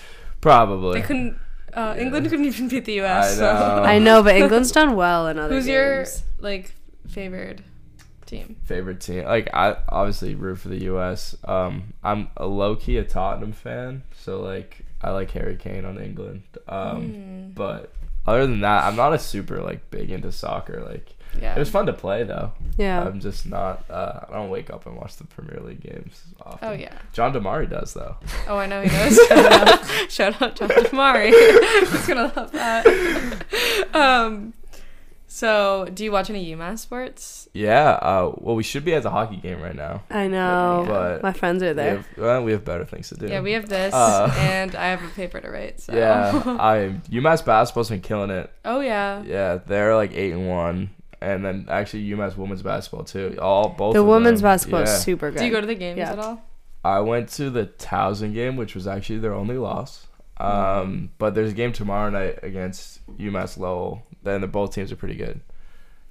probably. 0.41 1.01
They 1.01 1.07
couldn't. 1.07 1.39
Uh, 1.77 1.95
Yeah. 1.97 2.03
England 2.03 2.29
couldn't 2.31 2.47
even 2.47 2.69
beat 2.69 2.85
the 2.87 3.01
I 3.01 3.05
U.S. 3.05 3.39
know. 3.39 3.41
So. 3.41 3.83
I 3.85 3.99
know, 3.99 4.23
but 4.23 4.35
England's 4.37 4.73
done 4.73 4.97
well 4.97 5.29
in 5.29 5.39
other 5.39 5.55
Who's 5.55 5.69
your 5.69 6.07
like 6.41 6.75
favored 7.09 7.63
team? 8.25 8.57
favorite 8.65 9.01
team. 9.01 9.25
Like 9.25 9.49
I 9.55 9.77
obviously 9.89 10.35
root 10.35 10.59
for 10.59 10.69
the 10.69 10.83
U.S. 10.85 11.37
Um, 11.45 11.95
I'm 12.03 12.29
a 12.37 12.47
low 12.47 12.77
key 12.77 12.97
a 12.99 13.05
Tottenham 13.05 13.53
fan, 13.53 14.03
so 14.17 14.41
like 14.41 14.81
I 15.03 15.11
like 15.11 15.31
Harry 15.33 15.57
Kane 15.57 15.85
on 15.85 15.99
England. 15.99 16.43
Um, 16.69 17.03
Hmm. 17.03 17.49
but 17.55 17.93
other 18.27 18.47
than 18.47 18.61
that, 18.63 18.85
I'm 18.85 18.97
not 18.97 19.13
a 19.13 19.19
super 19.19 19.63
like 19.63 19.91
big 19.91 20.11
into 20.11 20.33
soccer. 20.33 20.83
Like 20.83 21.15
yeah. 21.41 21.55
it 21.55 21.59
was 21.59 21.69
fun 21.71 21.87
to 21.87 21.93
play 21.93 22.25
though. 22.25 22.53
Yeah. 22.77 23.03
I'm 23.05 23.21
just 23.21 23.47
not. 23.47 23.85
Uh, 23.91 24.21
I 24.29 24.33
don't 24.35 24.51
wake 24.51 24.71
up 24.71 24.87
and 24.87 24.97
watch 24.97 25.17
the 25.17 25.25
Premier 25.25 25.61
League 25.61 25.81
games 25.81 26.23
often. 26.45 26.69
Oh 26.69 26.73
yeah. 26.73 26.97
John 27.13 27.33
Damari 27.33 27.69
does 27.69 27.95
though. 27.95 28.17
Oh, 28.49 28.57
I 28.57 28.67
know 28.67 28.83
he 28.83 28.89
does. 28.91 30.13
Shout 30.13 30.41
out 30.43 30.57
John 30.57 30.69
DeMari. 30.69 31.31
He's 31.91 32.07
gonna 32.07 32.33
love 32.37 32.53
that. 32.53 32.87
um, 33.95 34.53
so 35.29 35.87
do 35.93 36.05
you 36.05 36.13
watch 36.13 36.31
any 36.31 36.55
UMass 36.55 36.79
sports? 36.79 37.49
Yeah. 37.53 37.91
Uh, 37.91 38.33
well, 38.37 38.55
we 38.55 38.63
should 38.63 38.85
be 38.85 38.95
at 38.95 39.03
the 39.03 39.11
hockey 39.11 39.37
game 39.37 39.61
right 39.61 39.75
now. 39.75 40.03
I 40.11 40.29
know. 40.29 40.85
But 40.87 41.23
My 41.23 41.33
friends 41.33 41.63
are 41.63 41.69
we 41.69 41.73
there. 41.75 41.97
have, 41.97 42.07
well, 42.17 42.45
we 42.45 42.53
have 42.53 42.65
better 42.65 42.85
things 42.85 43.09
to 43.11 43.17
do. 43.17 43.27
Yeah, 43.27 43.41
we 43.41 43.53
have 43.53 43.69
this, 43.69 43.93
Uh, 43.93 44.33
and 44.39 44.75
I 44.75 44.87
have 44.89 45.03
a 45.03 45.09
paper 45.09 45.41
to 45.41 45.51
write. 45.51 45.81
So. 45.81 45.95
Yeah, 45.95 46.31
I 46.61 46.95
UMass 47.11 47.45
basketball's 47.45 47.89
been 47.91 48.01
killing 48.01 48.31
it. 48.31 48.51
oh 48.65 48.81
yeah. 48.81 49.23
Yeah, 49.25 49.57
they're 49.67 49.95
like 49.97 50.13
eight 50.15 50.33
and 50.33 50.49
one, 50.49 50.91
and 51.21 51.45
then 51.45 51.67
actually 51.69 52.07
UMass 52.09 52.37
women's 52.37 52.63
basketball 52.63 53.05
too. 53.05 53.39
All 53.41 53.71
both. 53.71 53.95
The 53.95 54.01
of 54.01 54.07
women's 54.07 54.41
them. 54.41 54.51
basketball 54.51 54.81
Yeah. 54.81 54.87
is 54.95 55.03
super 55.03 55.31
good. 55.31 55.39
Do 55.41 55.45
you 55.47 55.51
go 55.53 55.61
to 55.61 55.67
the 55.67 55.75
games 55.75 55.99
Yeah. 55.99 56.13
at 56.13 56.19
all? 56.19 56.43
I 56.85 57.01
went 57.01 57.29
to 57.31 57.51
the 57.51 57.67
Towson 57.67 58.33
game, 58.33 58.57
which 58.57 58.75
was 58.75 58.87
actually 58.87 59.19
their 59.19 59.35
only 59.35 59.59
loss. 59.59 60.07
Um, 60.39 61.11
but 61.19 61.35
there's 61.35 61.51
a 61.51 61.55
game 61.55 61.73
tomorrow 61.73 62.11
night 62.11 62.39
against 62.43 63.01
UMass 63.19 63.59
Lowell. 63.59 64.03
Then 64.23 64.41
the 64.43 64.47
both 64.47 64.75
teams 64.75 64.93
are 64.93 64.97
pretty 64.97 65.15
good. 65.17 65.41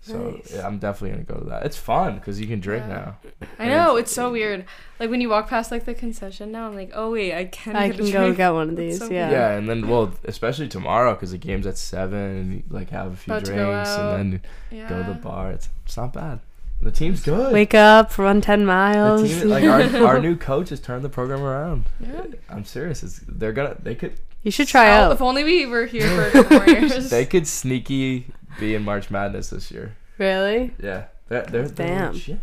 So 0.06 0.32
Nice. 0.38 0.54
yeah, 0.54 0.68
I'm 0.68 0.78
definitely 0.78 1.18
gonna 1.18 1.24
go 1.40 1.44
to 1.44 1.50
that. 1.50 1.66
It's 1.66 1.78
fun 1.78 2.16
because 2.16 2.40
you 2.40 2.46
can 2.46 2.60
drink 2.60 2.84
Yeah. 2.88 3.14
now. 3.42 3.48
I 3.58 3.68
know 3.68 3.96
it's 3.96 4.12
so 4.12 4.32
weird. 4.32 4.66
Like 5.00 5.10
when 5.10 5.20
you 5.20 5.30
walk 5.30 5.50
past 5.50 5.72
like 5.72 5.86
the 5.86 5.96
concession 5.96 6.52
now, 6.52 6.68
I'm 6.68 6.76
like, 6.76 6.92
oh 6.94 7.12
wait, 7.12 7.34
I 7.34 7.46
can. 7.46 7.76
I 7.76 7.88
get 7.88 7.96
a 7.96 8.04
can 8.04 8.12
go 8.12 8.20
drink. 8.26 8.38
get 8.38 8.50
one 8.52 8.70
of 8.70 8.76
these. 8.76 9.00
so 9.00 9.06
yeah. 9.10 9.32
Yeah. 9.32 9.52
and 9.58 9.68
then 9.68 9.88
well, 9.88 10.14
especially 10.26 10.68
tomorrow 10.68 11.14
because 11.16 11.32
the 11.32 11.40
game's 11.40 11.66
at 11.66 11.78
seven, 11.80 12.20
and 12.20 12.54
you, 12.54 12.64
like 12.70 12.92
have 12.92 13.14
a 13.14 13.16
few 13.16 13.34
About 13.34 13.46
drinks, 13.46 13.90
and 13.90 14.34
then 14.34 14.42
Yeah. 14.70 14.88
go 14.90 15.02
to 15.02 15.08
the 15.10 15.16
bar. 15.20 15.50
It's 15.52 15.70
it's 15.88 15.98
not 15.98 16.14
bad. 16.14 16.40
The 16.84 16.92
team's 16.92 17.24
good. 17.24 17.52
Wake 17.52 17.74
up, 17.74 18.16
run 18.20 18.42
ten 18.42 18.60
The 18.60 18.66
miles. 18.66 19.24
team, 19.28 19.50
like 19.50 19.64
our, 19.64 20.06
our 20.06 20.20
new 20.22 20.36
coach 20.36 20.70
has 20.70 20.80
turned 20.80 21.04
the 21.04 21.10
program 21.10 21.42
around. 21.42 21.86
Yeah. 22.00 22.26
I'm 22.50 22.64
serious. 22.66 23.02
It's, 23.02 23.22
they're 23.28 23.54
gonna 23.54 23.76
they 23.82 23.96
could 23.96 24.14
you 24.44 24.52
should 24.52 24.68
try 24.68 24.90
Oh, 24.90 25.06
out. 25.06 25.12
If 25.14 25.22
only 25.24 25.44
we 25.44 25.66
were 25.66 25.88
here 25.88 26.08
for 26.08 26.28
a 26.28 26.32
couple 26.32 26.58
more 26.60 26.70
years. 26.70 27.10
they 27.10 27.26
could 27.26 27.48
sneaky 27.48 28.28
be 28.60 28.76
in 28.76 28.84
March 28.84 29.10
Madness 29.12 29.50
this 29.50 29.72
year. 29.72 29.96
Really? 30.18 30.74
Yeah, 30.82 31.06
they're 31.28 31.44
they're, 31.44 31.68
they're 31.68 31.88
Damn. 31.88 32.14
legit. 32.14 32.40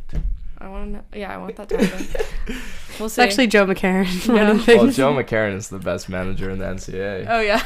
I 0.58 0.68
want 0.68 0.84
to 0.86 0.90
know. 0.92 1.04
Yeah, 1.12 1.34
I 1.34 1.38
want 1.38 1.56
that 1.56 1.68
to 1.70 1.84
happen. 1.86 2.56
We'll 3.00 3.08
see. 3.08 3.22
It's 3.22 3.32
actually 3.32 3.46
Joe 3.46 3.64
McCarron 3.66 4.26
Yeah. 4.68 4.76
Well. 4.76 4.90
Joe 4.90 5.14
McCarron 5.14 5.56
is 5.56 5.70
the 5.70 5.78
best 5.78 6.10
manager 6.10 6.50
in 6.50 6.58
the 6.58 6.66
NCAA. 6.66 7.26
Oh 7.28 7.40
yeah. 7.40 7.62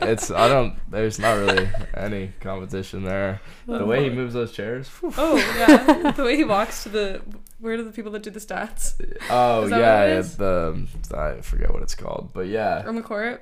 It's 0.08 0.30
I 0.30 0.48
don't. 0.48 0.74
There's 0.90 1.18
not 1.18 1.34
really 1.34 1.68
any 1.94 2.32
competition 2.40 3.04
there. 3.04 3.40
Oh, 3.68 3.78
the 3.78 3.84
way 3.84 4.02
he 4.02 4.10
moves 4.10 4.34
those 4.34 4.50
chairs. 4.50 4.88
whew. 4.88 5.12
Oh 5.18 5.36
yeah. 5.36 6.10
the 6.12 6.24
way 6.24 6.36
he 6.36 6.44
walks 6.44 6.84
to 6.84 6.88
the. 6.88 7.20
Where 7.58 7.76
do 7.76 7.84
the 7.84 7.92
people 7.92 8.10
that 8.12 8.22
do 8.22 8.30
the 8.30 8.40
stats? 8.40 8.94
Oh 9.30 9.66
yeah, 9.66 9.76
what 9.76 9.78
yeah, 9.78 10.20
the 10.22 10.86
I 11.14 11.40
forget 11.42 11.72
what 11.72 11.82
it's 11.82 11.94
called, 11.94 12.30
but 12.32 12.48
yeah, 12.48 12.82
Or 12.84 12.92
McCourt? 12.92 13.40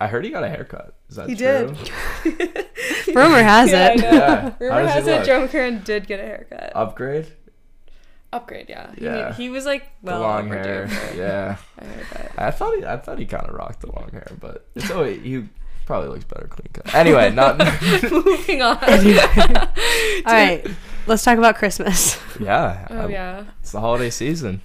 I 0.00 0.06
heard 0.06 0.24
he 0.24 0.30
got 0.30 0.44
a 0.44 0.48
haircut. 0.48 0.94
Is 1.08 1.16
that 1.16 1.28
He 1.28 1.34
true? 1.34 1.74
did. 2.24 2.66
Rumor 3.14 3.42
has 3.42 3.70
Yeah, 3.72 3.92
it. 3.92 4.00
Yeah. 4.00 4.54
Rumor 4.60 4.86
has 4.86 5.06
it? 5.06 5.24
Joe 5.26 5.46
McCarron 5.46 5.82
did 5.84 6.06
get 6.06 6.20
a 6.20 6.22
haircut. 6.22 6.72
Upgrade. 6.74 7.26
Upgrade, 8.32 8.68
yeah. 8.68 8.92
He, 8.96 9.04
Yeah. 9.04 9.32
he 9.34 9.48
was 9.50 9.64
like 9.66 9.84
well 10.02 10.18
the 10.20 10.26
long 10.26 10.48
hair. 10.48 10.88
for 10.88 11.16
Yeah. 11.16 11.56
a 11.78 11.84
haircut. 11.84 12.30
I 12.38 12.50
thought 12.50 12.76
he, 12.76 12.84
I 12.84 12.96
thought 12.98 13.18
he 13.18 13.26
kind 13.26 13.46
of 13.46 13.54
rocked 13.54 13.80
the 13.80 13.92
long 13.92 14.10
hair, 14.12 14.28
but 14.40 14.66
it's 14.74 14.90
always 14.90 15.22
he 15.22 15.44
probably 15.86 16.08
looks 16.10 16.24
better 16.24 16.46
clean 16.48 16.68
cut. 16.72 16.94
Anyway, 16.94 17.30
not 17.30 17.58
Moving 18.10 18.62
on. 18.62 18.76
All 18.78 20.32
right, 20.32 20.64
let's 21.06 21.22
talk 21.24 21.36
about 21.38 21.56
Christmas. 21.56 22.18
yeah. 22.40 22.86
Oh 22.90 23.00
I- 23.02 23.08
yeah. 23.08 23.44
It's 23.60 23.72
the 23.72 23.80
holiday 23.80 24.10
season. 24.10 24.62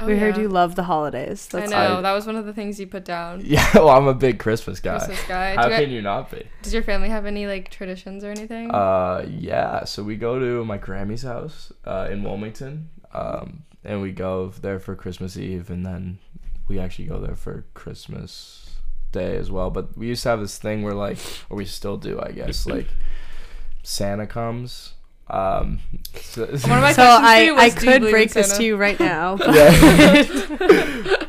Oh, 0.00 0.06
we 0.06 0.16
heard 0.16 0.36
yeah. 0.36 0.42
you 0.42 0.48
love 0.48 0.76
the 0.76 0.84
holidays. 0.84 1.48
I 1.52 1.60
That's 1.60 1.72
know 1.72 1.98
I- 1.98 2.00
that 2.02 2.12
was 2.12 2.24
one 2.26 2.36
of 2.36 2.46
the 2.46 2.52
things 2.52 2.78
you 2.78 2.86
put 2.86 3.04
down. 3.04 3.40
Yeah, 3.44 3.66
well, 3.74 3.90
I'm 3.90 4.06
a 4.06 4.14
big 4.14 4.38
Christmas 4.38 4.78
guy. 4.78 4.98
Christmas 4.98 5.26
guy. 5.26 5.54
How 5.56 5.64
you 5.64 5.70
can 5.70 5.84
guys- 5.84 5.92
you 5.92 6.02
not 6.02 6.30
be? 6.30 6.46
Does 6.62 6.72
your 6.72 6.82
family 6.84 7.08
have 7.08 7.26
any 7.26 7.46
like 7.46 7.70
traditions 7.70 8.22
or 8.22 8.30
anything? 8.30 8.70
Uh, 8.70 9.26
yeah. 9.28 9.84
So 9.84 10.02
we 10.04 10.16
go 10.16 10.38
to 10.38 10.64
my 10.64 10.78
Grammy's 10.78 11.22
house 11.22 11.72
uh, 11.84 12.08
in 12.10 12.22
Wilmington, 12.22 12.90
um, 13.12 13.64
and 13.84 14.00
we 14.00 14.12
go 14.12 14.48
there 14.48 14.78
for 14.78 14.94
Christmas 14.94 15.36
Eve, 15.36 15.68
and 15.70 15.84
then 15.84 16.18
we 16.68 16.78
actually 16.78 17.06
go 17.06 17.18
there 17.18 17.34
for 17.34 17.64
Christmas 17.74 18.76
Day 19.10 19.36
as 19.36 19.50
well. 19.50 19.70
But 19.70 19.96
we 19.98 20.06
used 20.06 20.22
to 20.24 20.28
have 20.28 20.40
this 20.40 20.58
thing 20.58 20.82
where 20.82 20.94
like, 20.94 21.18
or 21.50 21.56
we 21.56 21.64
still 21.64 21.96
do, 21.96 22.20
I 22.20 22.30
guess, 22.32 22.66
like 22.66 22.86
Santa 23.82 24.26
comes. 24.26 24.94
Um, 25.30 25.80
so, 26.14 26.46
One 26.46 26.52
of 26.54 26.62
my 26.64 26.92
so 26.92 27.02
questions 27.02 27.20
for 27.20 27.26
I, 27.26 27.40
you 27.42 27.56
I 27.56 27.64
was, 27.66 27.74
do 27.74 27.86
you 27.86 27.92
could 27.92 28.00
believe 28.00 28.04
in 28.04 28.10
break 28.10 28.30
this 28.32 28.56
to 28.56 28.64
you 28.64 28.76
right 28.76 28.98
now. 29.00 29.36
but- 29.36 29.54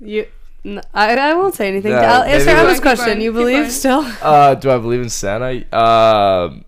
Yeah. 0.00 0.08
you, 0.08 0.26
n- 0.64 0.82
I, 0.92 1.16
I 1.16 1.34
won't 1.34 1.54
say 1.54 1.68
anything. 1.68 1.92
Yeah, 1.92 2.18
I'll 2.18 2.22
answer 2.22 2.46
maybe- 2.46 2.60
Emma's 2.60 2.74
Keep 2.74 2.84
going, 2.84 2.96
question. 2.96 3.14
keep 3.14 3.22
You 3.24 3.32
believe 3.32 3.72
still? 3.72 4.04
Uh, 4.22 4.54
do 4.54 4.70
I 4.70 4.78
believe 4.78 5.00
in 5.00 5.08
Santa? 5.08 5.56
Um, 5.76 6.64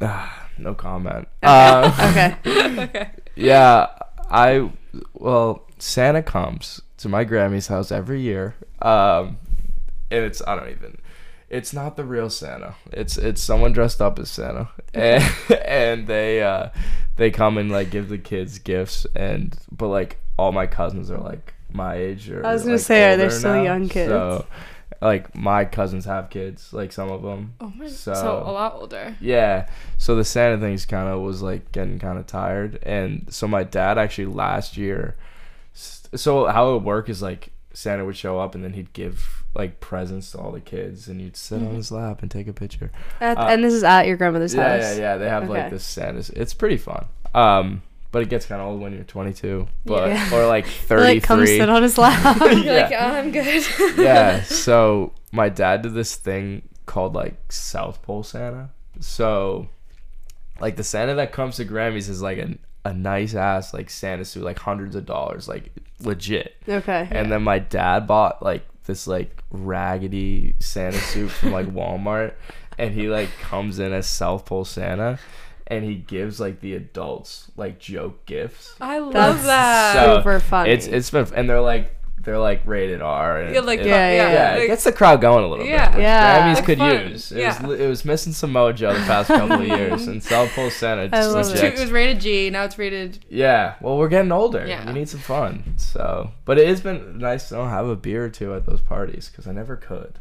ah, 0.00 0.48
no 0.58 0.74
comment. 0.74 1.28
Um, 1.42 1.84
okay. 2.08 2.36
okay. 2.44 3.10
yeah, 3.34 3.86
I 4.30 4.70
well, 5.14 5.66
Santa 5.78 6.22
comes 6.22 6.80
to 6.98 7.08
my 7.08 7.24
Grammy's 7.24 7.66
house 7.68 7.90
every 7.92 8.20
year. 8.20 8.54
Um, 8.82 9.38
and 10.10 10.24
it's 10.24 10.42
I 10.46 10.56
don't 10.56 10.68
even. 10.70 10.98
It's 11.48 11.72
not 11.72 11.96
the 11.96 12.04
real 12.04 12.28
Santa. 12.30 12.74
It's 12.92 13.16
it's 13.16 13.42
someone 13.42 13.72
dressed 13.72 14.00
up 14.02 14.18
as 14.18 14.30
Santa, 14.30 14.68
and 14.94 15.22
and 15.64 16.06
they 16.06 16.42
uh 16.42 16.70
they 17.16 17.30
come 17.30 17.56
and 17.58 17.70
like 17.70 17.90
give 17.90 18.08
the 18.08 18.18
kids 18.18 18.58
gifts, 18.58 19.06
and 19.14 19.56
but 19.70 19.88
like 19.88 20.18
all 20.38 20.52
my 20.52 20.66
cousins 20.66 21.10
are 21.10 21.18
like 21.18 21.54
my 21.72 21.94
age 21.96 22.30
or 22.30 22.44
I 22.46 22.52
was 22.52 22.62
gonna 22.62 22.74
like, 22.74 22.80
say, 22.82 23.12
are 23.12 23.16
they 23.16 23.24
older 23.24 23.34
still 23.34 23.54
now. 23.54 23.62
young 23.62 23.88
kids? 23.88 24.10
So, 24.10 24.46
like 25.02 25.34
my 25.36 25.64
cousins 25.64 26.04
have 26.06 26.30
kids, 26.30 26.72
like 26.72 26.90
some 26.92 27.10
of 27.10 27.22
them. 27.22 27.54
Oh 27.60 27.72
my. 27.76 27.86
So- 27.88 28.14
So, 28.14 28.42
a 28.46 28.50
lot 28.52 28.74
older. 28.74 29.16
Yeah. 29.20 29.68
So 29.98 30.16
the 30.16 30.24
Santa 30.24 30.58
thing's 30.58 30.86
kind 30.86 31.08
of 31.08 31.20
was 31.20 31.42
like 31.42 31.70
getting 31.72 31.98
kind 31.98 32.18
of 32.18 32.26
tired, 32.26 32.78
and 32.82 33.26
so 33.30 33.46
my 33.46 33.62
dad 33.62 33.98
actually 33.98 34.26
last 34.26 34.76
year. 34.76 35.16
So 35.74 36.46
how 36.46 36.70
it 36.70 36.72
would 36.74 36.84
work 36.84 37.08
is 37.08 37.22
like 37.22 37.50
Santa 37.72 38.04
would 38.04 38.16
show 38.16 38.38
up, 38.38 38.54
and 38.54 38.64
then 38.64 38.72
he'd 38.72 38.92
give 38.92 39.44
like 39.56 39.80
presents 39.80 40.30
to 40.32 40.38
all 40.38 40.52
the 40.52 40.60
kids, 40.60 41.08
and 41.08 41.20
you'd 41.20 41.36
sit 41.36 41.60
on 41.62 41.74
his 41.74 41.90
lap 41.90 42.22
and 42.22 42.30
take 42.30 42.46
a 42.48 42.52
picture. 42.52 42.90
At, 43.20 43.36
Uh, 43.38 43.46
and 43.48 43.64
this 43.64 43.72
is 43.72 43.82
at 43.84 44.06
your 44.06 44.16
grandmother's 44.16 44.54
Yeah, 44.54 44.76
house. 44.76 44.82
yeah, 44.82 44.92
yeah. 44.92 44.98
yeah. 45.12 45.16
They 45.16 45.28
have 45.28 45.44
Okay. 45.44 45.52
like 45.62 45.70
this 45.70 45.84
Santa. 45.84 46.22
It's 46.34 46.54
pretty 46.54 46.76
fun. 46.76 47.06
Um, 47.34 47.82
but 48.12 48.22
it 48.22 48.28
gets 48.28 48.46
kind 48.46 48.62
of 48.62 48.68
old 48.68 48.80
when 48.80 48.92
you're 48.94 49.04
22, 49.04 49.66
but 49.84 50.08
Yeah. 50.08 50.30
or 50.34 50.46
like 50.46 50.66
Or, 50.90 51.00
like 51.00 51.22
come 51.22 51.44
sit 51.46 51.68
on 51.68 51.82
his 51.82 51.98
lap. 51.98 52.36
You're 52.40 52.58
Yeah. 52.60 52.72
like, 52.74 52.92
oh, 52.92 52.96
I'm 53.18 53.32
good. 53.32 53.64
yeah. 53.98 54.42
So 54.42 55.12
my 55.32 55.48
dad 55.48 55.82
did 55.82 55.94
this 55.94 56.14
thing 56.14 56.62
called 56.86 57.14
like 57.14 57.34
South 57.52 58.00
Pole 58.02 58.22
Santa. 58.22 58.70
So, 59.00 59.68
like 60.60 60.76
the 60.76 60.84
Santa 60.84 61.14
that 61.16 61.32
comes 61.32 61.56
to 61.56 61.64
Grammys 61.66 62.08
is 62.08 62.22
like 62.22 62.38
a 62.38 62.54
a 62.84 62.92
nice 62.94 63.34
ass 63.34 63.74
like 63.74 63.90
Santa 63.90 64.24
suit, 64.24 64.44
like 64.44 64.58
hundreds 64.60 64.94
of 64.96 65.04
dollars, 65.04 65.48
like 65.48 65.72
legit. 66.00 66.54
okay. 66.68 67.08
And 67.10 67.30
then 67.32 67.42
my 67.42 67.58
dad 67.58 68.06
bought 68.06 68.42
like 68.42 68.64
this 68.86 69.06
like 69.06 69.42
raggedy 69.50 70.54
Santa 70.58 70.98
suit 70.98 71.30
from 71.30 71.52
like 71.52 71.66
Walmart, 71.74 72.34
and 72.78 72.94
he 72.94 73.08
like 73.08 73.30
comes 73.40 73.78
in 73.78 73.92
as 73.92 74.06
South 74.06 74.46
Pole 74.46 74.64
Santa. 74.64 75.18
And 75.68 75.84
he 75.84 75.96
gives 75.96 76.38
like 76.38 76.60
the 76.60 76.74
adults 76.74 77.50
like 77.56 77.80
joke 77.80 78.24
gifts. 78.24 78.76
I 78.80 79.00
love 79.00 79.12
That's 79.12 79.44
that. 79.46 79.94
So, 79.94 80.16
super 80.18 80.38
funny. 80.38 80.70
It's 80.70 80.86
it's 80.86 81.10
been 81.10 81.26
and 81.34 81.50
they're 81.50 81.60
like 81.60 81.95
they're 82.26 82.38
like 82.38 82.60
rated 82.66 83.00
R. 83.00 83.40
And 83.40 83.54
Yeah, 83.54 83.60
like, 83.62 83.80
it- 83.80 83.86
Yeah, 83.86 84.10
yeah, 84.12 84.32
yeah, 84.32 84.54
like- 84.56 84.62
it 84.64 84.66
gets 84.66 84.84
the 84.84 84.92
crowd 84.92 85.22
going 85.22 85.42
a 85.44 85.48
little 85.48 85.64
Yeah. 85.64 85.90
bit. 85.90 86.02
Yeah. 86.02 86.40
Grammys 86.52 86.54
Like 86.56 86.64
could 86.66 86.78
fun. 86.78 87.08
use. 87.10 87.32
It, 87.32 87.38
Yeah. 87.38 87.66
was, 87.66 87.80
it 87.80 87.86
was 87.88 88.04
missing 88.04 88.32
some 88.34 88.52
mojo 88.52 88.92
the 88.92 89.00
past 89.06 89.28
couple 89.28 89.60
of 89.62 89.66
years, 89.66 90.06
and 90.06 90.22
South 90.22 90.50
Pole 90.54 90.68
Santa 90.68 91.04
I 91.04 91.08
just 91.08 91.30
love 91.34 91.54
it. 91.54 91.64
it 91.64 91.78
was 91.80 91.90
rated 91.90 92.20
G. 92.20 92.50
Now 92.50 92.64
it's 92.64 92.76
rated. 92.78 93.24
Yeah, 93.30 93.74
well, 93.80 93.96
we're 93.96 94.08
getting 94.10 94.32
older. 94.32 94.66
Yeah. 94.66 94.86
We 94.86 94.92
need 94.92 95.08
some 95.08 95.20
fun. 95.20 95.74
So, 95.78 96.32
but 96.44 96.58
it 96.58 96.68
has 96.68 96.82
been 96.82 97.16
nice 97.18 97.48
to 97.48 97.56
have 97.64 97.86
a 97.88 97.96
beer 97.96 98.26
or 98.26 98.28
two 98.28 98.52
at 98.54 98.66
those 98.66 98.82
parties 98.82 99.30
because 99.30 99.46
I 99.46 99.52
never 99.52 99.76
could. 99.76 100.18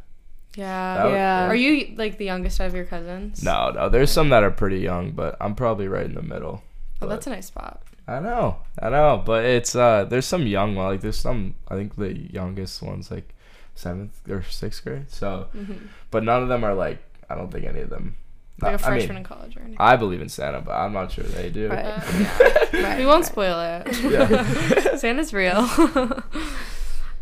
Yeah. 0.56 0.96
That 0.98 1.04
was- 1.06 1.14
Yeah. 1.14 1.48
Are 1.48 1.56
you 1.56 1.96
like 1.98 2.18
the 2.18 2.26
youngest 2.26 2.60
of 2.62 2.74
your 2.74 2.86
cousins? 2.86 3.44
No, 3.44 3.72
no. 3.72 3.90
There's 3.90 4.10
some 4.12 4.30
that 4.30 4.44
are 4.44 4.52
pretty 4.52 4.80
young, 4.80 5.12
but 5.12 5.36
I'm 5.42 5.54
probably 5.56 5.88
right 5.90 6.06
in 6.06 6.16
the 6.16 6.22
middle. 6.22 6.62
Oh, 6.64 6.68
But- 7.02 7.10
that's 7.10 7.28
a 7.28 7.32
nice 7.32 7.48
spot. 7.48 7.82
I 8.08 8.20
know, 8.20 8.58
I 8.80 8.90
know, 8.90 9.24
but 9.26 9.46
it's 9.46 9.76
uh, 9.76 10.06
there's 10.06 10.26
some 10.28 10.46
young 10.46 10.76
one. 10.76 10.88
Like 10.88 11.02
there's 11.02 11.18
some. 11.18 11.56
I 11.68 11.76
think 11.76 11.96
the 11.96 12.14
youngest 12.16 12.82
one's 12.82 13.10
like 13.10 13.34
seventh 13.74 14.14
or 14.30 14.44
sixth 14.44 14.84
grade. 14.84 15.10
So, 15.10 15.48
Mhm. 15.56 15.88
but 16.12 16.24
none 16.24 16.44
of 16.44 16.50
them 16.50 16.64
are 16.64 16.74
like. 16.76 17.00
I 17.30 17.34
don't 17.36 17.52
think 17.52 17.66
any 17.66 17.80
of 17.80 17.90
them. 17.90 18.16
Like 18.62 18.76
a 18.76 18.78
freshman 18.78 19.10
mean, 19.10 19.18
in 19.18 19.24
college 19.24 19.58
or 19.58 19.62
anything. 19.62 19.78
I 19.80 19.96
believe 19.96 20.22
in 20.22 20.30
Santa, 20.30 20.62
but 20.62 20.74
I'm 20.74 20.94
not 20.94 21.12
sure 21.12 21.24
they 21.24 21.50
do. 21.50 21.70
Right. 21.70 21.84
Uh, 21.86 22.02
yeah. 22.74 22.82
Right, 22.90 23.00
we 23.00 23.06
won't 23.08 23.24
right. 23.24 23.26
spoil 23.26 23.60
it. 23.86 24.04
Yeah. 24.12 24.96
Santa's 24.98 25.34
real. 25.34 25.68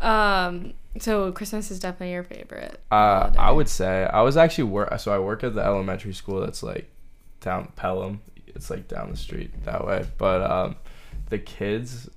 um. 0.00 0.74
So 1.00 1.32
Christmas 1.32 1.70
is 1.72 1.80
definitely 1.80 2.12
your 2.12 2.22
favorite. 2.22 2.80
Uh, 2.90 3.20
holiday. 3.22 3.38
I 3.38 3.50
would 3.50 3.68
say 3.68 4.04
I 4.04 4.20
was 4.22 4.36
actually 4.36 4.64
work. 4.64 4.96
So 5.00 5.12
I 5.12 5.18
work 5.18 5.42
at 5.42 5.54
the 5.54 5.62
elementary 5.62 6.12
school 6.12 6.40
that's 6.40 6.62
like 6.62 6.88
down 7.40 7.72
Pelham. 7.74 8.20
It's 8.54 8.70
like 8.70 8.88
down 8.88 9.10
the 9.10 9.16
street 9.16 9.50
that 9.64 9.86
way. 9.86 10.06
But 10.18 10.48
um, 10.50 10.76
the 11.30 11.38
kids 11.38 12.08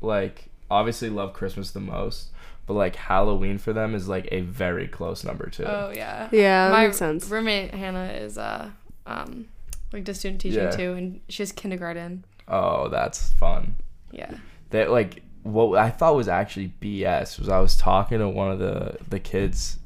like 0.00 0.46
obviously 0.70 1.10
love 1.10 1.32
Christmas 1.34 1.70
the 1.70 1.80
most. 1.80 2.28
But 2.66 2.74
like 2.74 2.96
Halloween 2.96 3.58
for 3.58 3.72
them 3.72 3.94
is 3.94 4.08
like 4.08 4.28
a 4.30 4.40
very 4.42 4.86
close 4.88 5.24
number 5.24 5.48
two. 5.50 5.64
Oh 5.64 5.92
yeah. 5.94 6.28
Yeah, 6.32 6.68
that 6.68 6.72
My 6.74 6.84
makes 6.84 6.96
sense. 6.96 7.28
roommate 7.28 7.74
Hannah 7.74 8.12
is 8.12 8.38
uh 8.38 8.70
um 9.06 9.46
like 9.92 10.04
does 10.04 10.18
student 10.20 10.40
teaching 10.40 10.62
Yeah. 10.62 10.70
too, 10.70 10.92
and 10.94 11.20
she's 11.28 11.52
kindergarten. 11.52 12.24
Oh, 12.48 12.88
that's 12.88 13.32
fun. 13.32 13.74
Yeah. 14.10 14.32
That 14.70 14.90
like 14.90 15.22
what 15.42 15.76
I 15.78 15.90
thought 15.90 16.14
was 16.14 16.28
actually 16.28 16.72
BS 16.80 17.38
was 17.38 17.48
I 17.48 17.58
was 17.58 17.76
talking 17.76 18.18
to 18.20 18.28
one 18.28 18.50
of 18.52 18.58
the 18.60 18.96
the 19.08 19.18
kids 19.18 19.78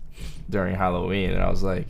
during 0.51 0.75
Halloween 0.77 1.31
and 1.31 1.43
I 1.43 1.51
was 1.51 1.63
like, 1.63 1.87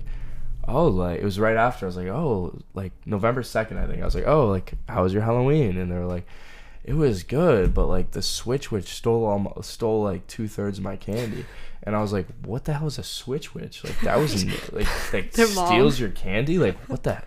oh, 0.69 0.89
like 0.89 1.21
it 1.21 1.25
was 1.25 1.39
right 1.39 1.57
after 1.57 1.87
I 1.87 1.89
was 1.89 1.97
like, 1.97 2.09
oh, 2.09 2.59
like 2.75 2.93
November 3.05 3.43
second 3.43 3.79
I 3.79 3.87
think 3.87 4.03
I 4.03 4.05
was 4.05 4.15
like, 4.15 4.27
oh, 4.27 4.49
like 4.49 4.73
how 4.89 5.03
was 5.03 5.13
your 5.13 5.23
Halloween? 5.23 5.77
And 5.79 5.91
they 5.91 5.97
were 5.97 6.07
like, 6.07 6.27
it 6.85 6.95
was 6.95 7.25
good, 7.25 7.75
but 7.75 7.87
like 7.87 8.13
the 8.13 8.23
Switch 8.23 8.71
Witch 8.71 8.87
stole 8.89 9.25
all 9.25 9.63
stole 9.63 10.03
like 10.03 10.27
two 10.27 10.47
thirds 10.49 10.79
of 10.79 10.85
my 10.85 10.97
candy. 10.97 11.45
And 11.83 11.95
I 11.95 12.01
was 12.01 12.13
like, 12.13 12.27
"What 12.45 12.65
the 12.65 12.75
hell 12.75 12.89
is 12.89 12.99
a 12.99 13.05
switch 13.05 13.55
witch? 13.55 13.85
Like 13.85 14.01
that 14.01 14.19
was 14.19 14.45
like 14.73 15.13
like 15.13 15.33
Their 15.33 15.49
mom. 15.55 15.67
steals 15.67 16.01
your 16.01 16.11
candy? 16.11 16.59
Like 16.59 16.77
what 16.89 17.05
the?" 17.05 17.23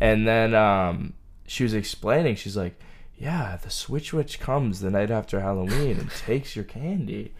And 0.00 0.26
then 0.26 0.54
um, 0.54 1.14
she 1.46 1.64
was 1.64 1.74
explaining. 1.74 2.36
She's 2.36 2.56
like, 2.56 2.78
"Yeah, 3.16 3.56
the 3.60 3.70
switch 3.70 4.12
witch 4.12 4.38
comes 4.38 4.80
the 4.80 4.90
night 4.90 5.10
after 5.10 5.40
Halloween 5.40 5.98
and 5.98 6.10
takes 6.10 6.54
your 6.54 6.64
candy." 6.64 7.34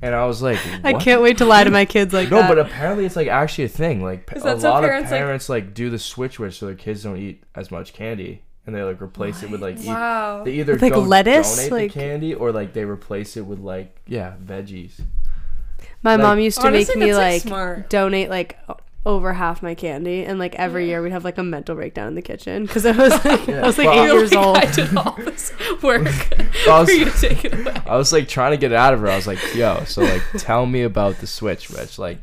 And 0.00 0.14
I 0.14 0.26
was 0.26 0.40
like, 0.40 0.58
I 0.84 0.92
"What?" 0.92 1.02
can't 1.02 1.20
wait 1.22 1.38
to 1.38 1.44
lie 1.44 1.64
to 1.64 1.70
my 1.70 1.84
kids 1.84 2.14
like 2.14 2.30
No, 2.30 2.38
that. 2.38 2.48
but 2.48 2.58
apparently 2.58 3.04
it's 3.04 3.16
like 3.16 3.26
actually 3.28 3.64
a 3.64 3.68
thing. 3.68 4.02
Like 4.02 4.26
p- 4.26 4.36
Is 4.36 4.42
a 4.42 4.46
that 4.46 4.60
so 4.60 4.70
lot 4.70 4.84
of 4.84 4.88
parents, 4.90 5.10
like- 5.10 5.20
parents 5.20 5.48
like, 5.48 5.74
do 5.74 5.90
the 5.90 5.98
switch 5.98 6.38
witch 6.38 6.58
so 6.60 6.66
their 6.66 6.74
kids 6.76 7.02
don't 7.02 7.16
eat 7.16 7.42
as 7.56 7.70
much 7.72 7.92
candy, 7.92 8.42
and 8.66 8.74
they 8.76 8.82
like 8.82 9.02
replace 9.02 9.42
it 9.42 9.50
with 9.50 9.60
like 9.60 9.78
eat, 9.80 9.86
Wow. 9.88 10.44
they 10.44 10.52
either 10.52 10.74
With, 10.74 10.82
like, 10.82 10.92
go 10.92 11.00
lettuce, 11.00 11.56
donate 11.56 11.72
like- 11.72 11.92
the 11.92 12.00
candy 12.00 12.32
or 12.34 12.52
like 12.52 12.74
they 12.74 12.84
replace 12.84 13.36
it 13.36 13.44
with 13.44 13.58
like 13.58 13.96
yeah 14.06 14.34
veggies. 14.44 14.92
my 16.02 16.12
like- 16.14 16.22
mom 16.22 16.38
used 16.38 16.60
to 16.60 16.66
Honestly, 16.68 16.94
make 16.96 17.06
me 17.06 17.12
that's, 17.12 17.18
like, 17.18 17.32
like, 17.32 17.42
smart. 17.42 17.90
donate 17.90 18.30
like 18.30 18.56
o- 18.68 18.76
over 19.08 19.32
half 19.32 19.62
my 19.62 19.74
candy, 19.74 20.24
and 20.24 20.38
like 20.38 20.54
every 20.56 20.86
year 20.86 21.00
we'd 21.02 21.12
have 21.12 21.24
like 21.24 21.38
a 21.38 21.42
mental 21.42 21.74
breakdown 21.74 22.06
in 22.08 22.14
the 22.14 22.22
kitchen 22.22 22.66
because 22.66 22.84
I 22.86 22.92
was 22.92 23.24
like, 23.24 23.46
Yeah. 23.48 23.62
I 23.62 23.66
was 23.66 23.78
like 23.78 23.86
Well, 23.88 24.04
eight 24.04 24.12
years 24.12 24.32
Like, 24.34 24.46
old. 24.46 24.56
I 24.58 24.64
did 24.70 24.96
all 24.96 25.16
this 25.18 25.52
work 25.82 26.06
I 26.68 26.80
was- 26.80 26.88
for 26.88 26.94
you 26.94 27.04
to 27.06 27.10
take 27.20 27.44
it 27.44 27.54
away. 27.54 27.74
I 27.86 27.96
was 27.96 28.12
like 28.12 28.28
trying 28.28 28.52
to 28.52 28.56
get 28.58 28.70
it 28.70 28.76
out 28.76 28.92
of 28.94 29.00
her. 29.00 29.08
I 29.08 29.16
was 29.16 29.26
like, 29.26 29.54
yo, 29.54 29.82
so 29.84 30.02
like 30.02 30.22
tell 30.36 30.66
me 30.66 30.82
about 30.82 31.16
the 31.18 31.26
switch 31.26 31.70
witch, 31.70 31.98
like 31.98 32.18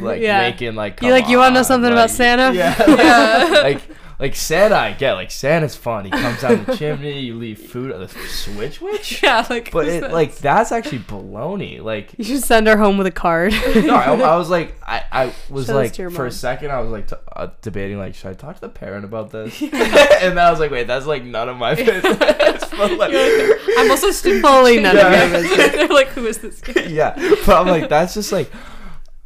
like 0.00 0.22
Yeah. 0.22 0.42
making 0.48 0.76
like 0.76 1.02
You 1.02 1.10
like, 1.10 1.28
you 1.28 1.38
wanna 1.38 1.54
know 1.56 1.62
something 1.62 1.86
on, 1.90 1.92
about 1.92 2.10
Santa? 2.10 2.54
Yeah, 2.56 2.74
Yeah. 2.88 3.60
like 3.62 3.82
like 4.22 4.36
Santa, 4.36 4.76
I 4.76 4.92
get 4.92 5.14
like 5.14 5.32
Santa's 5.32 5.74
fun. 5.74 6.04
He 6.04 6.10
comes 6.12 6.40
down 6.40 6.64
the 6.64 6.76
chimney, 6.76 7.18
you 7.18 7.34
leave 7.38 7.58
food. 7.58 7.90
The 7.90 8.06
switch 8.06 8.80
witch. 8.80 9.20
Yeah, 9.22 9.44
like. 9.50 9.72
But 9.72 9.88
it, 9.88 10.00
this? 10.02 10.12
like 10.12 10.36
that's 10.36 10.70
actually 10.70 11.00
baloney. 11.00 11.82
Like 11.82 12.14
You 12.16 12.24
should 12.24 12.44
send 12.44 12.68
her 12.68 12.76
home 12.76 12.98
with 12.98 13.08
a 13.08 13.10
card. 13.10 13.52
no, 13.74 13.96
I, 13.96 14.12
I 14.14 14.36
was 14.36 14.48
like, 14.48 14.76
I, 14.80 15.02
I 15.10 15.34
was 15.50 15.66
Show 15.66 15.74
like, 15.74 15.96
for 15.96 16.08
mom. 16.08 16.26
a 16.26 16.30
second, 16.30 16.70
I 16.70 16.78
was 16.78 16.92
like 16.92 17.08
t- 17.08 17.16
uh, 17.34 17.48
debating, 17.62 17.98
like, 17.98 18.14
should 18.14 18.30
I 18.30 18.34
talk 18.34 18.54
to 18.54 18.60
the 18.60 18.68
parent 18.68 19.04
about 19.04 19.32
this? 19.32 19.60
and 19.60 19.72
then 19.72 20.38
I 20.38 20.52
was 20.52 20.60
like, 20.60 20.70
wait, 20.70 20.86
that's 20.86 21.06
like 21.06 21.24
none 21.24 21.48
of 21.48 21.56
my 21.56 21.74
business. 21.74 22.04
but 22.16 22.92
like, 22.96 23.12
I'm 23.12 23.90
also. 23.90 24.12
Fully 24.12 24.78
none 24.78 24.96
of 24.96 25.12
your 25.12 25.30
business. 25.42 25.72
They're 25.72 25.88
like, 25.88 26.08
who 26.08 26.26
is 26.26 26.38
this 26.38 26.60
kid? 26.60 26.92
yeah, 26.92 27.16
but 27.44 27.60
I'm 27.60 27.66
like, 27.66 27.88
that's 27.88 28.14
just 28.14 28.30
like, 28.30 28.52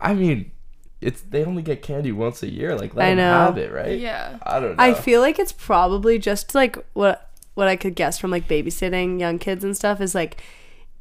I 0.00 0.14
mean, 0.14 0.52
it's 1.00 1.20
they 1.22 1.44
only 1.44 1.62
get 1.62 1.82
candy 1.82 2.12
once 2.12 2.42
a 2.42 2.50
year. 2.50 2.76
Like, 2.76 2.94
let 2.94 3.06
I 3.06 3.08
them 3.10 3.18
know. 3.18 3.32
have 3.32 3.58
it, 3.58 3.72
right? 3.72 3.98
Yeah. 3.98 4.38
I 4.42 4.60
don't 4.60 4.76
know. 4.76 4.82
I 4.82 4.94
feel 4.94 5.20
like 5.20 5.38
it's 5.38 5.52
probably 5.52 6.18
just 6.18 6.54
like 6.54 6.76
what 6.94 7.30
what 7.54 7.68
I 7.68 7.76
could 7.76 7.94
guess 7.94 8.18
from 8.18 8.30
like 8.30 8.48
babysitting 8.48 9.18
young 9.20 9.38
kids 9.38 9.64
and 9.64 9.76
stuff 9.76 10.00
is 10.00 10.14
like 10.14 10.42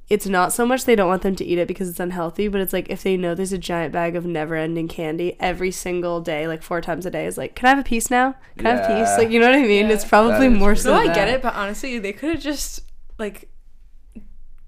it's 0.08 0.28
not 0.28 0.54
so 0.54 0.68
much 0.68 0.86
they 0.86 0.96
don't 0.96 1.08
want 1.08 1.24
them 1.24 1.36
to 1.36 1.44
eat 1.44 1.58
it 1.58 1.68
because 1.68 1.90
it's 1.90 2.00
unhealthy, 2.00 2.48
but 2.48 2.62
it's 2.62 2.72
like 2.74 2.90
if 2.90 3.02
they 3.02 3.18
know 3.18 3.34
there's 3.34 3.52
a 3.52 3.58
giant 3.58 3.92
bag 3.92 4.16
of 4.16 4.24
never 4.26 4.56
ending 4.56 4.88
candy 4.88 5.36
every 5.40 5.72
single 5.72 6.22
day, 6.22 6.48
like 6.48 6.62
four 6.62 6.80
times 6.80 7.08
a 7.08 7.10
day, 7.10 7.26
is 7.26 7.38
like, 7.40 7.56
Can 7.56 7.66
I 7.66 7.70
have 7.70 7.80
a 7.80 7.84
piece 7.84 8.12
now? 8.12 8.36
Can 8.58 8.68
I 8.68 8.76
have 8.76 8.80
a 8.86 8.88
piece? 8.88 9.10
Yeah. 9.10 9.18
Like 9.18 9.30
you 9.32 9.40
know 9.40 9.48
what 9.48 9.56
I 9.56 9.62
mean? 9.64 9.88
Yeah. 9.88 9.94
It's 9.94 10.06
probably 10.06 10.48
more 10.50 10.74
true. 10.76 10.84
so. 10.84 10.94
No, 10.94 11.00
I 11.00 11.08
that. 11.08 11.16
get 11.16 11.28
it, 11.30 11.42
but 11.42 11.56
honestly, 11.56 11.98
they 12.00 12.14
could 12.14 12.30
have 12.36 12.42
just 12.42 12.82
like 13.18 13.50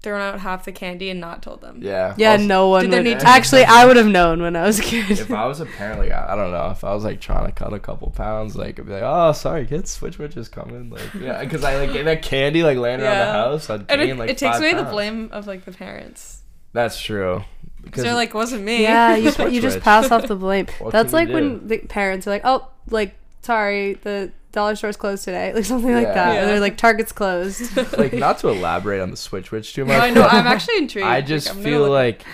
thrown 0.02 0.20
out 0.20 0.38
half 0.40 0.64
the 0.64 0.70
candy 0.72 1.10
and 1.10 1.20
not 1.20 1.42
told 1.42 1.60
them. 1.60 1.80
yeah. 1.82 2.14
Yeah, 2.16 2.32
Also, 2.32 2.44
no 2.44 2.68
one 2.68 2.82
Did 2.88 2.92
would. 2.92 3.04
need 3.04 3.20
to 3.20 3.26
Actually, 3.28 3.64
I 3.64 3.84
would 3.84 3.96
have 3.96 4.06
known 4.06 4.40
when 4.40 4.54
I 4.54 4.62
was 4.64 4.78
a 4.78 4.82
kid. 4.82 5.10
If 5.10 5.30
I 5.32 5.44
was 5.46 5.60
apparently, 5.60 6.12
I, 6.12 6.32
I 6.32 6.36
don't 6.36 6.52
know, 6.52 6.70
if 6.70 6.84
I 6.84 6.94
was 6.94 7.02
like 7.04 7.20
trying 7.20 7.46
to 7.46 7.52
cut 7.52 7.72
a 7.72 7.80
couple 7.80 8.08
pounds, 8.10 8.54
like 8.56 8.78
I'd 8.78 8.86
be 8.86 8.92
like, 8.92 9.02
"Oh, 9.04 9.32
sorry, 9.32 9.66
kids, 9.66 9.90
switch 9.90 10.18
witch 10.18 10.36
is 10.36 10.48
coming." 10.48 10.90
Like, 10.90 11.12
yeah, 11.14 11.42
because 11.42 11.64
I 11.64 11.76
like 11.78 11.92
get 11.92 12.04
that 12.04 12.22
candy 12.22 12.62
like 12.62 12.78
laying 12.78 13.00
around 13.00 13.18
the 13.18 13.32
house. 13.32 13.70
I'd 13.70 13.86
And 13.88 14.00
gain 14.00 14.10
it, 14.10 14.18
like 14.18 14.30
it 14.30 14.38
takes 14.38 14.58
five 14.58 14.60
away 14.62 14.74
the 14.74 14.88
blame 14.88 15.30
of 15.32 15.46
like 15.48 15.64
the 15.64 15.72
parents. 15.72 16.42
That's 16.72 17.00
true. 17.00 17.42
Because 17.82 18.04
they're 18.04 18.14
like, 18.14 18.34
wasn't 18.34 18.64
me. 18.64 18.82
yeah, 18.82 19.16
you, 19.16 19.32
you 19.48 19.60
just 19.60 19.80
pass 19.80 20.10
off 20.10 20.26
the 20.28 20.36
blame. 20.46 20.66
What 20.78 20.92
That's 20.92 21.12
like 21.12 21.28
when 21.28 21.66
the 21.66 21.78
parents 21.78 22.26
are 22.26 22.30
like, 22.30 22.42
"Oh, 22.44 22.68
like 22.90 23.14
sorry, 23.42 23.94
the 23.94 24.30
dollar 24.52 24.74
store's 24.76 24.96
closed 24.96 25.24
today," 25.24 25.52
like 25.54 25.64
something 25.64 25.92
like 25.92 26.06
Yeah. 26.06 26.14
that. 26.14 26.34
Yeah. 26.34 26.42
Or 26.42 26.46
they're 26.46 26.60
like, 26.60 26.76
"Target's 26.76 27.12
closed." 27.12 27.76
like 27.98 28.12
not 28.12 28.38
to 28.38 28.48
elaborate 28.56 29.00
on 29.00 29.10
the 29.10 29.16
switch 29.16 29.50
witch 29.52 29.74
too 29.74 29.84
much. 29.84 29.96
No, 29.96 30.02
I 30.04 30.10
know. 30.10 30.22
but 30.22 30.32
I'm 30.34 30.46
actually 30.46 30.78
intrigued. 30.78 31.06
I 31.06 31.20
just 31.20 31.48
I'm 31.50 31.56
gonna 31.56 31.64
feel 31.68 31.80
look- 31.82 31.90
like 31.90 32.24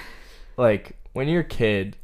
like 0.56 0.96
when 1.12 1.28
you're 1.28 1.40
a 1.42 1.44
kid 1.44 1.96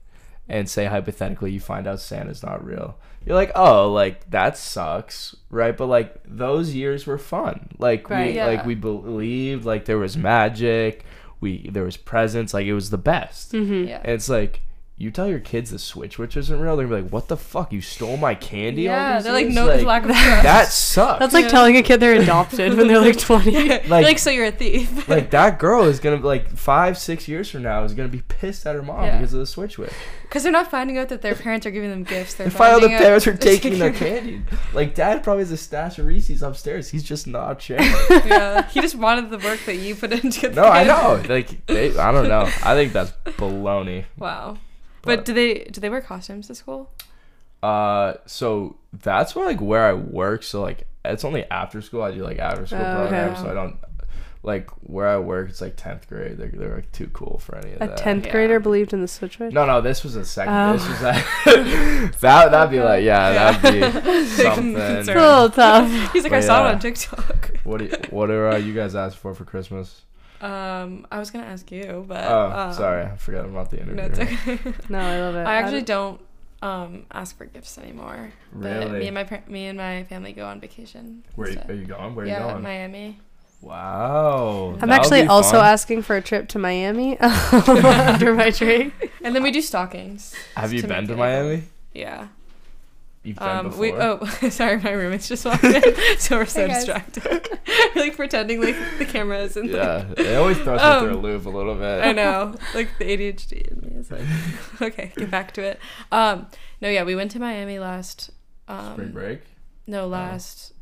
and 0.49 0.69
say 0.69 0.87
hypothetically 0.87 1.53
you 1.53 1.61
find 1.61 1.87
out 1.87 2.01
Santa's 2.01 2.43
not 2.43 2.65
real. 2.65 2.97
You're 3.25 3.37
like, 3.37 3.53
oh, 3.55 3.93
like 3.93 4.29
that 4.31 4.57
sucks, 4.57 5.37
right? 5.51 5.77
But 5.77 5.87
like 5.87 6.15
those 6.25 6.75
years 6.75 7.07
were 7.07 7.19
fun. 7.19 7.69
Like 7.79 8.09
Right. 8.09 8.29
we 8.31 8.37
Yeah. 8.37 8.47
like 8.47 8.65
we 8.65 8.75
believed 8.75 9.65
like 9.65 9.85
there 9.85 9.99
was 9.99 10.17
magic, 10.17 11.05
we 11.41 11.69
there 11.71 11.85
was 11.85 11.97
presents, 11.99 12.53
like 12.55 12.67
it 12.67 12.73
was 12.75 12.91
the 12.91 12.99
best. 12.99 13.53
Mm-hmm. 13.53 13.89
Yeah. 13.89 14.01
And 14.03 14.13
it's 14.13 14.29
like 14.29 14.63
you 15.03 15.11
tell 15.11 15.27
your 15.27 15.41
kids 15.41 15.71
the 15.71 15.79
switch 15.79 16.19
witch 16.19 16.37
isn't 16.37 16.61
real, 16.61 16.77
they're 16.77 16.87
gonna 16.87 16.99
be 16.99 17.03
like, 17.05 17.13
"What 17.13 17.29
the 17.29 17.37
fuck? 17.39 17.73
You 17.73 17.81
stole 17.81 18.19
my 18.19 18.35
candy?" 18.35 18.87
all 18.87 18.95
Yeah, 18.95 19.15
these 19.15 19.25
they're 19.25 19.33
like 19.33 19.45
years?" 19.47 19.55
no 19.55 19.65
lack 19.67 20.03
of 20.05 20.09
trust. 20.11 20.43
that 20.43 20.69
sucks. 20.69 21.19
That's 21.19 21.33
like 21.33 21.45
Yeah. 21.47 21.51
telling 21.51 21.77
a 21.79 21.83
kid 21.83 22.01
they're 22.01 22.21
adopted 22.21 22.77
when 22.77 22.87
they're 22.87 23.01
like 23.01 23.19
20. 23.19 23.51
like, 23.51 23.89
like- 23.89 24.05
like, 24.05 24.19
so 24.19 24.29
you're 24.29 24.45
a 24.47 24.51
thief. 24.53 25.09
like 25.09 25.31
that 25.31 25.59
girl 25.59 25.85
is 25.85 26.01
gonna 26.01 26.17
like 26.25 26.51
five, 26.55 26.99
six 26.99 27.27
years 27.27 27.51
from 27.51 27.63
now 27.63 27.83
is 27.85 27.95
gonna 27.95 28.09
be 28.11 28.23
pissed 28.29 28.67
at 28.67 28.75
her 28.75 28.83
mom 28.83 29.05
Yeah. 29.05 29.17
because 29.17 29.33
of 29.33 29.41
the 29.41 29.47
switch 29.47 29.79
witch. 29.79 29.91
Because 30.23 30.43
they're 30.45 30.53
not 30.53 30.71
finding 30.71 30.97
out 30.99 31.09
that 31.09 31.23
their 31.23 31.35
parents 31.35 31.65
are 31.67 31.71
giving 31.73 31.91
them 31.91 32.05
gifts. 32.05 32.35
They're 32.35 32.47
They 32.47 32.51
find 32.53 32.75
out 32.75 32.75
the 32.77 32.81
finding 32.83 32.95
out- 32.97 33.01
parents 33.03 33.27
are 33.27 33.35
taking 33.37 33.79
their 33.79 33.93
candy. 33.93 34.43
Like 34.75 34.95
dad 34.95 35.25
probably 35.25 35.43
has 35.45 35.51
a 35.51 35.57
stash 35.57 35.99
of 35.99 36.07
Reese's 36.07 36.43
upstairs. 36.43 36.91
He's 36.91 37.03
just 37.03 37.27
not 37.27 37.63
sharing. 37.63 37.91
yeah, 38.11 38.69
he 38.69 38.81
just 38.83 38.97
wanted 38.97 39.31
the 39.31 39.39
work 39.39 39.61
that 39.65 39.77
you 39.77 39.95
put 39.95 40.13
into. 40.13 40.41
get 40.43 40.55
no, 40.55 40.65
I 40.65 40.85
know. 40.85 41.23
Like 41.27 41.67
they, 41.67 41.97
I 41.97 42.13
don't 42.13 42.29
know. 42.29 42.43
I 42.63 42.75
think 42.75 42.93
that's 42.93 43.13
baloney. 43.39 44.05
Wow. 44.19 44.59
But- 45.03 45.17
But 45.19 45.25
do 45.25 45.33
they 45.35 45.65
do 45.65 45.81
they 45.81 45.89
wear 45.91 46.01
costumes 46.01 46.47
to 46.49 46.55
school? 46.55 46.91
Uh, 47.63 48.15
so 48.27 48.77
that's 48.93 49.35
where 49.35 49.47
like 49.47 49.61
where 49.61 49.85
I 49.85 49.93
work. 49.93 50.43
So 50.43 50.63
like 50.63 50.87
it's 51.05 51.25
only 51.25 51.45
after 51.51 51.81
school. 51.83 52.03
I 52.03 52.11
do 52.13 52.23
like 52.23 52.39
after 52.39 52.67
school 52.67 52.81
Oh, 52.83 53.03
okay. 53.03 53.09
programs. 53.09 53.39
So 53.41 53.51
I 53.51 53.55
don't 53.55 53.77
like 54.43 54.71
where 54.83 55.07
I 55.07 55.19
work. 55.19 55.51
It's 55.51 55.61
like 55.61 55.77
tenth 55.77 56.09
grade. 56.09 56.39
They're 56.39 56.49
they're 56.49 56.75
like 56.77 56.91
too 56.93 57.09
cool 57.13 57.39
for 57.39 57.57
any 57.57 57.73
of 57.73 57.79
that. 57.81 58.01
A 58.01 58.03
10th 58.03 58.27
Yeah. 58.27 58.33
grader 58.33 58.61
believed 58.61 58.93
in 58.95 59.03
the 59.03 59.09
switch 59.09 59.37
switch? 59.37 59.53
No, 59.53 59.67
no, 59.67 59.81
this 59.83 60.03
was 60.03 60.17
a 60.17 60.25
second. 60.25 60.55
Oh. 60.55 60.73
This 60.73 60.89
was 60.89 61.01
a, 61.03 62.11
that. 62.21 62.51
That'd 62.51 62.71
be 62.71 62.81
like, 62.81 63.05
yeah, 63.05 63.31
Yeah. 63.33 63.59
that'd 63.59 64.03
be 64.03 64.25
something. 64.43 64.77
It's 64.79 65.09
a 65.09 65.15
little 65.15 65.51
tough. 65.51 65.91
He's 66.15 66.23
like, 66.23 66.33
But 66.33 66.39
I 66.39 66.41
saw 66.41 66.67
it 66.67 66.73
on 66.75 66.79
TikTok. 66.79 67.59
What 67.65 67.79
do 67.79 67.85
you, 67.85 67.93
what 68.09 68.31
are 68.31 68.49
uh, 68.53 68.57
you 68.57 68.73
guys 68.73 68.95
asked 68.95 69.19
for 69.19 69.35
for 69.35 69.45
Christmas? 69.45 70.03
Um, 70.41 71.07
I 71.11 71.19
was 71.19 71.31
gonna 71.31 71.47
ask 71.47 71.71
you, 71.71 72.05
but 72.09 72.25
Oh, 72.25 72.51
um, 72.51 72.73
sorry, 72.73 73.05
I 73.05 73.17
forgot 73.17 73.45
about 73.45 73.71
the 73.71 73.77
interview. 73.81 73.97
No, 73.97 74.05
it's 74.05 74.19
okay. 74.19 74.59
No, 74.89 74.99
I 74.99 75.21
love 75.21 75.35
it. 75.37 75.47
I 75.47 75.57
actually 75.57 75.83
don't 75.83 76.21
um 76.63 77.07
ask 77.13 77.37
for 77.37 77.45
gifts 77.47 77.79
anymore. 77.79 78.33
But 78.53 78.69
Really? 78.87 78.99
me 79.01 79.07
and 79.09 79.15
my 79.15 79.25
par- 79.25 79.45
me 79.49 79.67
and 79.67 79.77
my 79.79 80.05
family 80.05 80.33
go 80.33 80.47
on 80.47 80.61
vacation. 80.61 81.25
Where 81.37 81.49
you, 81.49 81.55
instead. 81.55 81.71
are 81.71 81.75
you 81.75 81.87
going? 81.87 82.15
Where 82.15 82.25
are 82.25 82.29
yeah, 82.29 82.47
you 82.47 82.53
going? 82.53 82.63
Miami. 82.63 83.19
wow. 83.61 84.77
I'm 84.81 84.91
actually 84.91 85.23
also 85.27 85.59
fun. 85.59 85.67
asking 85.67 86.03
for 86.03 86.17
a 86.17 86.23
trip 86.23 86.49
to 86.49 86.59
Miami 86.59 87.19
under 87.21 88.35
my 88.35 88.51
tree. 88.61 88.93
And 89.23 89.35
then 89.35 89.43
we 89.43 89.51
do 89.51 89.61
stockings. 89.61 90.35
Have 90.57 90.73
you 90.73 90.81
to 90.83 90.89
been 90.89 91.07
to 91.09 91.13
it 91.13 91.17
Miami? 91.17 91.65
Yeah. 91.93 92.29
You've 93.23 93.37
been 93.37 93.47
Um, 93.49 93.67
before. 93.67 93.81
we 93.83 93.93
oh 93.93 94.25
sorry, 94.51 94.79
my 94.79 94.93
roommates 94.93 95.29
just 95.29 95.45
walked 95.45 95.63
in, 95.65 95.83
so 96.19 96.39
we're 96.39 96.47
so 96.47 96.67
Hey, 96.67 96.73
distracted. 96.75 97.23
we're 97.25 97.91
like 98.03 98.17
pretending 98.17 98.63
like 98.63 98.77
the 98.99 99.05
camera 99.05 99.41
isn't. 99.43 99.67
yeah, 99.69 100.07
it 100.17 100.37
always 100.37 100.57
throws 100.59 100.81
me 100.81 100.87
Um, 100.87 101.05
through 101.07 101.17
a 101.19 101.21
loop 101.21 101.45
a 101.47 101.51
little 101.51 101.75
bit. 101.75 102.03
I 102.03 102.13
know, 102.13 102.55
like 102.75 102.89
the 102.99 103.05
ADHD 103.05 103.71
in 103.73 103.81
me 103.81 103.97
is 104.01 104.11
like, 104.11 104.23
okay, 104.81 105.13
get 105.17 105.31
back 105.31 105.53
to 105.53 105.63
it. 105.63 105.79
Um, 106.11 106.47
no, 106.81 106.89
yeah, 106.89 107.03
we 107.05 107.15
went 107.15 107.31
to 107.33 107.39
Miami 107.39 107.79
last. 107.79 108.31
Um, 108.69 108.95
Spring 108.95 109.13
break. 109.13 109.41
No, 109.87 110.07
last. 110.07 110.73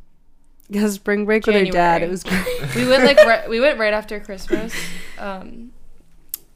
Yeah, 0.68 0.88
spring 0.90 1.24
break 1.24 1.46
with 1.46 1.56
her 1.56 1.64
dad. 1.64 2.02
It 2.02 2.10
was 2.10 2.22
great. 2.22 2.44
we 2.76 2.86
went 2.86 3.02
like 3.02 3.16
right, 3.24 3.48
we 3.48 3.58
went 3.58 3.78
right 3.80 3.94
after 3.94 4.20
Christmas, 4.20 4.72
um, 5.18 5.72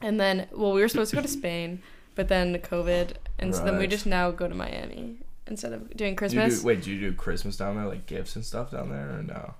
and 0.00 0.20
then 0.20 0.46
well, 0.52 0.72
we 0.74 0.80
were 0.82 0.88
supposed 0.88 1.10
to 1.10 1.16
go 1.16 1.22
to 1.22 1.28
Spain, 1.28 1.82
but 2.14 2.28
then 2.28 2.54
COVID, 2.58 3.14
and 3.38 3.52
so 3.54 3.64
then 3.64 3.78
we 3.78 3.86
just 3.88 4.04
now 4.06 4.30
go 4.30 4.46
to 4.46 4.54
Miami 4.54 5.16
instead 5.52 5.72
of 5.72 5.80
doing 5.96 5.96
Do 5.96 6.04
you 6.12 6.16
Christmas. 6.16 6.60
do, 6.60 6.66
wait, 6.66 6.82
do 6.82 6.90
you 6.92 6.98
do 7.00 7.12
Christmas 7.16 7.56
down 7.56 7.76
there, 7.76 7.86
like 7.86 8.06
gifts 8.06 8.34
and 8.36 8.44
stuff 8.44 8.70
down 8.72 8.90
there, 8.90 9.10
or 9.18 9.22
no? 9.22 9.54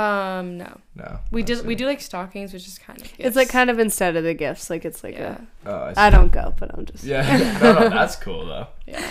um, 0.00 0.58
no, 0.58 0.80
No. 0.96 1.20
we 1.30 1.42
I 1.42 1.44
did 1.44 1.64
we 1.66 1.74
do 1.76 1.86
like 1.86 2.00
stockings, 2.00 2.52
which 2.52 2.66
is 2.66 2.78
kind 2.78 3.00
of 3.00 3.08
It's 3.18 3.36
like 3.36 3.48
kind 3.48 3.70
of 3.70 3.78
instead 3.78 4.16
of 4.16 4.24
the 4.24 4.34
gifts. 4.34 4.68
Like 4.70 4.84
it's 4.84 5.04
like 5.04 5.14
yeah, 5.14 5.38
a. 5.66 5.70
Oh, 5.70 5.92
I, 5.96 6.06
I 6.06 6.10
don't 6.10 6.32
go, 6.32 6.52
but 6.58 6.76
I'm 6.76 6.84
just. 6.86 7.04
Yeah, 7.04 7.58
no, 7.62 7.72
no, 7.78 7.88
that's 7.90 8.16
cool 8.16 8.46
though. 8.46 8.66
yeah. 8.86 9.08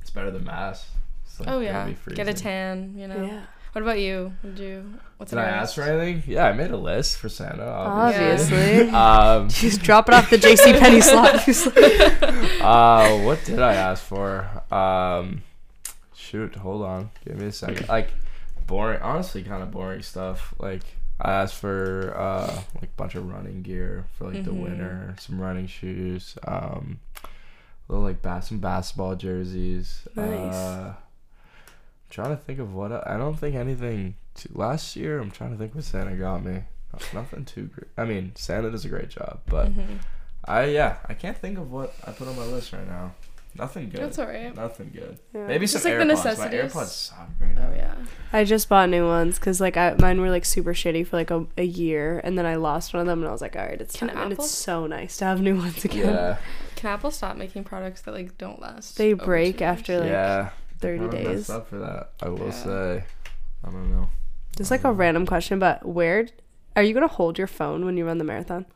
It's 0.00 0.10
better 0.10 0.30
than 0.30 0.44
mass. 0.44 0.88
It's, 1.24 1.38
like, 1.38 1.48
Oh 1.48 1.60
yeah, 1.60 1.86
be 1.86 2.14
get 2.14 2.26
a 2.28 2.34
tan. 2.34 2.94
You 2.96 3.06
know. 3.08 3.22
Yeah. 3.26 3.42
What 3.72 3.82
about 3.82 4.00
you? 4.00 4.32
Did 4.42 4.58
you? 4.58 4.94
What's 5.18 5.30
Did 5.30 5.38
on 5.38 5.44
I 5.44 5.48
your 5.50 5.56
ask 5.58 5.74
for 5.74 5.82
anything? 5.82 6.22
Yeah, 6.26 6.46
I 6.46 6.52
made 6.52 6.70
a 6.72 6.76
list 6.76 7.18
for 7.18 7.28
Santa. 7.28 7.64
Obviously. 7.68 8.56
Obviously. 8.56 8.90
um, 8.90 9.48
She's 9.60 9.78
dropping 9.78 10.14
off 10.14 10.30
the 10.30 10.36
JC 10.38 10.78
Penney 10.80 11.00
slot. 11.00 11.46
uh, 12.60 13.18
what 13.24 13.44
did 13.44 13.60
I 13.60 13.74
ask 13.74 14.02
for? 14.02 14.48
Um, 14.74 15.42
shoot, 16.28 16.54
hold 16.56 16.82
on, 16.82 17.10
give 17.26 17.36
me 17.36 17.46
a 17.46 17.52
second. 17.52 17.88
Like, 17.88 18.10
boring. 18.66 19.00
Honestly, 19.02 19.42
kind 19.42 19.62
of 19.62 19.70
boring 19.70 20.02
stuff. 20.02 20.54
Like, 20.58 20.82
I 21.20 21.32
asked 21.32 21.54
for 21.56 22.14
uh, 22.16 22.62
like 22.76 22.84
a 22.90 22.96
bunch 22.96 23.14
of 23.14 23.28
running 23.28 23.62
gear 23.62 24.04
for 24.16 24.30
like 24.30 24.44
the 24.44 24.50
Mhm. 24.52 24.62
winter, 24.62 25.14
some 25.18 25.40
running 25.40 25.66
shoes, 25.66 26.36
um, 26.46 27.00
little 27.88 28.04
like 28.04 28.22
bas- 28.22 28.48
some 28.48 28.58
basketball 28.60 29.16
jerseys. 29.16 30.06
Nice. 30.14 30.54
Uh, 30.54 30.94
I'm 30.96 32.10
trying 32.10 32.30
to 32.30 32.42
think 32.42 32.58
of 32.58 32.74
what 32.74 32.92
I, 32.92 33.14
I 33.14 33.16
don't 33.16 33.36
think 33.38 33.56
anything. 33.56 34.14
Too, 34.34 34.50
last 34.54 34.94
year, 34.94 35.18
I'm 35.18 35.30
trying 35.30 35.50
to 35.52 35.56
think 35.56 35.74
what 35.74 35.84
Santa 35.84 36.14
got 36.14 36.44
me. 36.44 36.62
Nothing 37.12 37.44
too 37.44 37.64
great. 37.66 37.88
I 37.96 38.04
mean, 38.04 38.32
Santa 38.34 38.70
does 38.70 38.84
a 38.84 38.88
great 38.88 39.10
job, 39.10 39.40
but. 39.46 39.68
Mhm. 39.74 39.98
I 40.44 40.64
yeah, 40.66 40.96
I 41.06 41.12
can't 41.14 41.36
think 41.36 41.58
of 41.58 41.70
what 41.70 41.92
I 42.06 42.12
put 42.12 42.26
on 42.28 42.36
my 42.36 42.44
list 42.44 42.72
right 42.72 42.86
now. 42.86 43.12
Nothing 43.58 43.88
good. 43.90 44.00
That's 44.00 44.18
alright. 44.18 44.54
Nothing 44.54 44.90
good. 44.94 45.18
Yeah. 45.34 45.46
Maybe 45.46 45.66
Just 45.66 45.82
some 45.82 45.90
like 45.92 45.98
the 45.98 46.04
AirPods. 46.04 46.08
My 46.08 46.14
necessities. 46.30 46.72
AirPods 46.72 46.86
suck 46.88 47.28
right 47.40 47.54
now. 47.54 47.68
Oh 47.72 47.76
yeah. 47.76 47.94
I 48.32 48.44
just 48.44 48.68
bought 48.68 48.88
new 48.88 49.06
ones 49.06 49.38
because 49.38 49.60
like 49.60 49.76
I, 49.76 49.94
mine 49.98 50.20
were 50.20 50.30
like 50.30 50.44
super 50.44 50.72
shitty 50.74 51.06
for 51.06 51.16
like 51.16 51.30
a, 51.30 51.46
a 51.56 51.64
year, 51.64 52.20
and 52.24 52.38
then 52.38 52.46
I 52.46 52.54
lost 52.56 52.94
one 52.94 53.00
of 53.00 53.06
them, 53.06 53.20
and 53.20 53.28
I 53.28 53.32
was 53.32 53.40
like, 53.42 53.56
all 53.56 53.64
right, 53.66 53.80
it's 53.80 53.96
Can 53.96 54.08
time. 54.08 54.18
And 54.18 54.32
it's 54.32 54.50
so 54.50 54.86
nice 54.86 55.16
to 55.18 55.24
have 55.24 55.40
new 55.40 55.56
ones 55.56 55.84
again. 55.84 56.06
Yeah, 56.14 56.36
Can 56.76 56.90
Apple 56.90 57.10
stop 57.10 57.36
making 57.36 57.64
products 57.64 58.02
that 58.02 58.12
like 58.14 58.38
don't 58.38 58.60
last? 58.60 58.96
They 58.96 59.12
break 59.14 59.60
after, 59.62 59.98
like, 60.00 60.08
yeah. 60.10 60.50
30 60.80 60.98
Kinda 60.98 61.16
days. 61.24 61.50
up 61.50 61.68
for 61.68 61.78
that. 61.78 62.10
I 62.22 62.28
will 62.28 62.46
Yeah. 62.46 62.50
say. 62.52 63.04
I 63.64 63.70
don't 63.70 63.90
know. 63.90 64.08
Just 64.56 64.70
like 64.70 64.84
a 64.84 64.92
random 64.92 65.26
question, 65.26 65.58
but 65.58 65.84
where 65.84 66.28
are 66.76 66.82
you 66.82 66.94
gonna 66.94 67.08
hold 67.08 67.38
your 67.38 67.46
phone 67.48 67.84
when 67.84 67.96
you 67.96 68.06
run 68.06 68.18
the 68.18 68.24
marathon? 68.24 68.66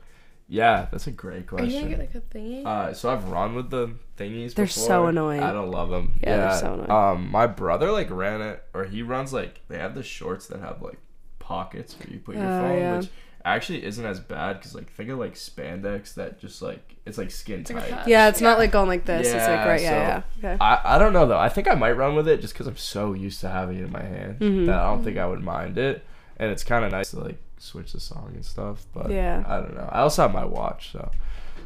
Yeah, 0.52 0.86
that's 0.90 1.06
a 1.06 1.10
great 1.10 1.34
Are 1.34 1.38
you 1.38 1.42
question. 1.44 1.80
gonna 1.82 1.88
get 1.88 1.98
like 1.98 2.14
a 2.14 2.20
thingy? 2.20 2.66
Uh, 2.66 2.92
so 2.92 3.08
I've 3.10 3.26
run 3.28 3.54
with 3.54 3.70
the 3.70 3.92
thingies. 4.18 4.54
They're 4.54 4.66
before. 4.66 4.86
so 4.86 5.06
annoying. 5.06 5.42
I 5.42 5.50
don't 5.52 5.70
love 5.70 5.88
them. 5.88 6.12
Yeah, 6.22 6.36
they're 6.36 6.58
so 6.60 6.74
annoying. 6.74 6.90
Um, 6.90 7.30
my 7.30 7.46
brother 7.46 7.90
like 7.90 8.10
ran 8.10 8.42
it, 8.42 8.62
or 8.74 8.84
he 8.84 9.02
runs 9.02 9.32
like 9.32 9.60
they 9.68 9.78
have 9.78 9.94
the 9.94 10.02
shorts 10.02 10.46
that 10.48 10.60
have 10.60 10.82
like 10.82 10.98
pockets 11.38 11.96
where 11.98 12.12
you 12.12 12.18
put 12.20 12.36
your 12.36 12.44
Oh, 12.44 12.60
phone, 12.60 12.78
yeah. 12.78 12.96
which 12.98 13.08
actually 13.44 13.82
isn't 13.84 14.04
as 14.04 14.20
bad 14.20 14.58
because 14.58 14.74
like 14.74 14.92
think 14.92 15.08
of 15.10 15.18
like 15.18 15.34
spandex 15.34 16.14
that 16.14 16.38
just 16.38 16.62
like 16.62 16.96
it's 17.06 17.18
like 17.18 17.30
skin 17.30 17.60
It's 17.60 17.70
like 17.72 17.84
a 17.84 17.88
tight. 17.88 17.96
patch. 18.00 18.08
Yeah, 18.08 18.28
it's 18.28 18.40
not 18.40 18.58
like 18.58 18.70
going 18.72 18.88
like 18.88 19.04
this. 19.06 19.28
it's 19.28 19.34
like 19.34 19.42
Yeah, 19.48 19.68
right, 19.68 19.80
yeah, 19.82 20.20
so- 20.22 20.26
yeah. 20.42 20.52
Okay. 20.52 20.58
I, 20.64 20.96
I 20.96 20.98
don't 20.98 21.12
know 21.14 21.26
though. 21.26 21.38
I 21.38 21.48
think 21.48 21.66
I 21.66 21.74
might 21.74 21.92
run 21.92 22.14
with 22.14 22.28
it 22.28 22.40
just 22.42 22.52
because 22.52 22.66
I'm 22.66 22.76
so 22.76 23.14
used 23.14 23.40
to 23.40 23.48
having 23.48 23.78
it 23.78 23.84
in 23.84 23.90
my 23.92 24.02
hand 24.02 24.38
Mhm. 24.38 24.66
that 24.66 24.76
I 24.78 24.84
don't 24.90 25.02
think 25.02 25.16
I 25.18 25.26
would 25.26 25.40
mind 25.42 25.78
it. 25.78 26.04
And 26.36 26.50
it's 26.52 26.62
kind 26.62 26.84
of 26.84 26.92
nice 26.92 27.10
to 27.12 27.20
like 27.20 27.38
switch 27.62 27.92
the 27.92 28.00
song 28.00 28.32
and 28.34 28.44
stuff. 28.44 28.86
But 28.92 29.10
Yeah. 29.10 29.44
I 29.46 29.56
don't 29.60 29.74
know. 29.74 29.88
I 29.90 30.00
also 30.00 30.22
have 30.22 30.32
my 30.32 30.44
watch, 30.44 30.92
so 30.92 31.10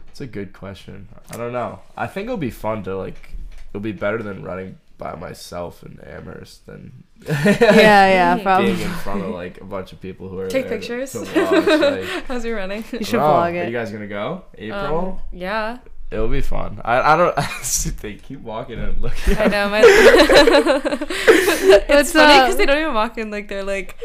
it's 0.08 0.20
a 0.20 0.26
good 0.26 0.52
question. 0.52 1.08
I 1.32 1.36
don't 1.36 1.52
know. 1.52 1.80
I 1.96 2.06
think 2.06 2.26
it'll 2.26 2.36
be 2.36 2.50
fun 2.50 2.82
to 2.84 2.96
like. 2.96 3.34
It'll 3.70 3.80
be 3.80 3.92
better 3.92 4.22
than 4.22 4.42
running 4.42 4.78
by 4.98 5.14
myself 5.14 5.82
in 5.82 6.00
Amherst 6.06 6.64
than 6.66 7.04
yeah, 7.26 7.42
yeah, 7.60 8.42
probably. 8.42 8.72
being 8.72 8.80
in 8.80 8.90
front 8.96 9.22
of 9.22 9.30
like 9.30 9.60
a 9.60 9.64
bunch 9.64 9.92
of 9.92 10.00
people 10.00 10.28
who 10.28 10.38
are 10.38 10.48
Take 10.48 10.68
there 10.68 10.78
pictures. 10.78 11.12
To, 11.12 11.20
watch. 11.20 11.66
Like, 11.66 12.24
How's 12.28 12.44
your 12.44 12.56
running? 12.56 12.84
You 12.92 13.04
should 13.04 13.20
oh, 13.20 13.22
vlog 13.22 13.60
Are 13.60 13.66
you 13.66 13.72
guys 13.72 13.90
gonna 13.90 14.06
go? 14.06 14.44
April. 14.56 15.20
Um, 15.22 15.38
yeah, 15.38 15.78
It'll 16.08 16.28
be 16.28 16.40
fun. 16.40 16.80
I, 16.84 17.14
I 17.14 17.16
don't. 17.16 17.34
they 18.00 18.14
keep 18.14 18.40
walking 18.40 18.78
and 18.78 19.00
looking. 19.00 19.36
I 19.36 19.48
know. 19.48 19.68
My 19.68 19.80
it's 19.84 21.88
What's 21.88 22.12
funny 22.12 22.40
because 22.42 22.56
they 22.56 22.64
don't 22.66 22.80
even 22.80 22.94
walk 22.94 23.18
in 23.18 23.32
like 23.32 23.48
they're 23.48 23.64
like. 23.64 23.96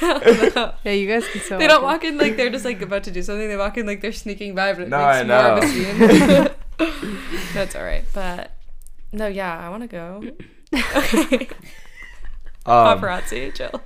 I 0.00 0.18
don't 0.24 0.56
know. 0.56 0.72
Yeah, 0.82 0.92
you 0.92 1.06
guys 1.06 1.28
can 1.28 1.42
still. 1.42 1.58
They 1.58 1.66
don't 1.66 1.82
walk 1.82 2.02
walk 2.02 2.04
in 2.04 2.16
like 2.16 2.38
they're 2.38 2.48
just 2.48 2.64
like 2.64 2.80
about 2.80 3.04
to 3.04 3.10
do 3.10 3.22
something. 3.22 3.48
They 3.48 3.56
walk 3.56 3.76
in 3.76 3.84
like 3.86 4.00
they're 4.00 4.12
sneaking 4.12 4.54
by, 4.54 4.72
but 4.72 4.80
it 4.82 4.88
No, 4.88 4.96
makes 4.96 5.18
I 5.18 5.24
more 5.24 5.58
of 5.58 5.62
a 5.62 5.68
scene. 5.68 5.98
That's 7.52 7.76
all 7.76 7.84
right, 7.84 8.04
but 8.14 8.52
no, 9.12 9.26
yeah, 9.26 9.58
I 9.58 9.68
want 9.68 9.82
to 9.82 9.88
go. 9.88 10.22
Okay, 10.72 11.48
Um, 12.64 12.98
paparazzi, 12.98 13.52
chill. 13.54 13.82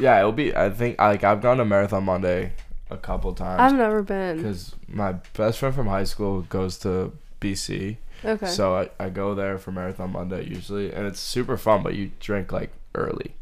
yeah, 0.00 0.18
it'll 0.18 0.32
be. 0.32 0.54
I 0.54 0.68
think 0.68 1.00
like 1.00 1.24
I've 1.24 1.40
gone 1.40 1.56
to 1.58 1.64
Marathon 1.64 2.04
Monday 2.04 2.52
a 2.90 2.96
couple 2.96 3.32
times. 3.34 3.60
I've 3.60 3.78
never 3.78 4.02
been. 4.02 4.36
because 4.38 4.74
my 4.88 5.12
best 5.36 5.58
friend 5.58 5.74
from 5.74 5.86
high 5.86 6.04
school 6.04 6.42
goes 6.42 6.78
to 6.78 7.12
BC, 7.40 7.96
Okay. 8.24 8.46
so 8.46 8.74
I, 8.76 8.90
I 8.98 9.10
go 9.10 9.34
there 9.34 9.58
for 9.58 9.72
Marathon 9.72 10.12
Monday 10.12 10.44
usually, 10.46 10.92
and 10.92 11.06
it's 11.06 11.20
super 11.20 11.56
fun. 11.56 11.82
But 11.82 11.94
you 11.94 12.10
drink 12.20 12.52
like 12.52 12.70
early, 12.94 13.34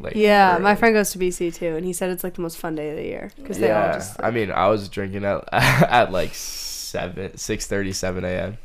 like 0.00 0.14
yeah, 0.16 0.58
my 0.60 0.74
friend 0.74 0.94
goes 0.94 1.10
to 1.12 1.18
BC 1.18 1.54
too, 1.54 1.76
and 1.76 1.84
he 1.84 1.92
said 1.92 2.10
it's 2.10 2.24
like 2.24 2.34
the 2.34 2.42
most 2.42 2.56
fun 2.58 2.74
day 2.74 2.90
of 2.90 2.96
the 2.96 3.04
year 3.04 3.30
because 3.36 3.58
they 3.58 3.70
all 3.70 3.82
Yeah, 3.86 3.92
just. 3.94 4.20
I 4.22 4.30
mean, 4.30 4.50
I 4.50 4.68
was 4.68 4.88
drinking 4.88 5.24
at 5.24 5.44
at 5.52 6.10
like 6.12 6.34
seven, 6.34 7.36
six 7.36 7.66
thirty, 7.66 7.92
seven 7.92 8.24
a.m. 8.24 8.58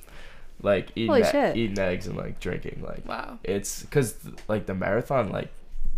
like 0.61 0.89
eating 0.95 1.15
e- 1.17 1.51
eating 1.63 1.79
eggs 1.79 2.07
and 2.07 2.17
like 2.17 2.39
drinking. 2.39 2.83
Like 2.85 3.07
Wow. 3.07 3.39
it's 3.43 3.81
because 3.83 4.15
like 4.47 4.65
the 4.65 4.73
marathon, 4.75 5.29
like 5.31 5.49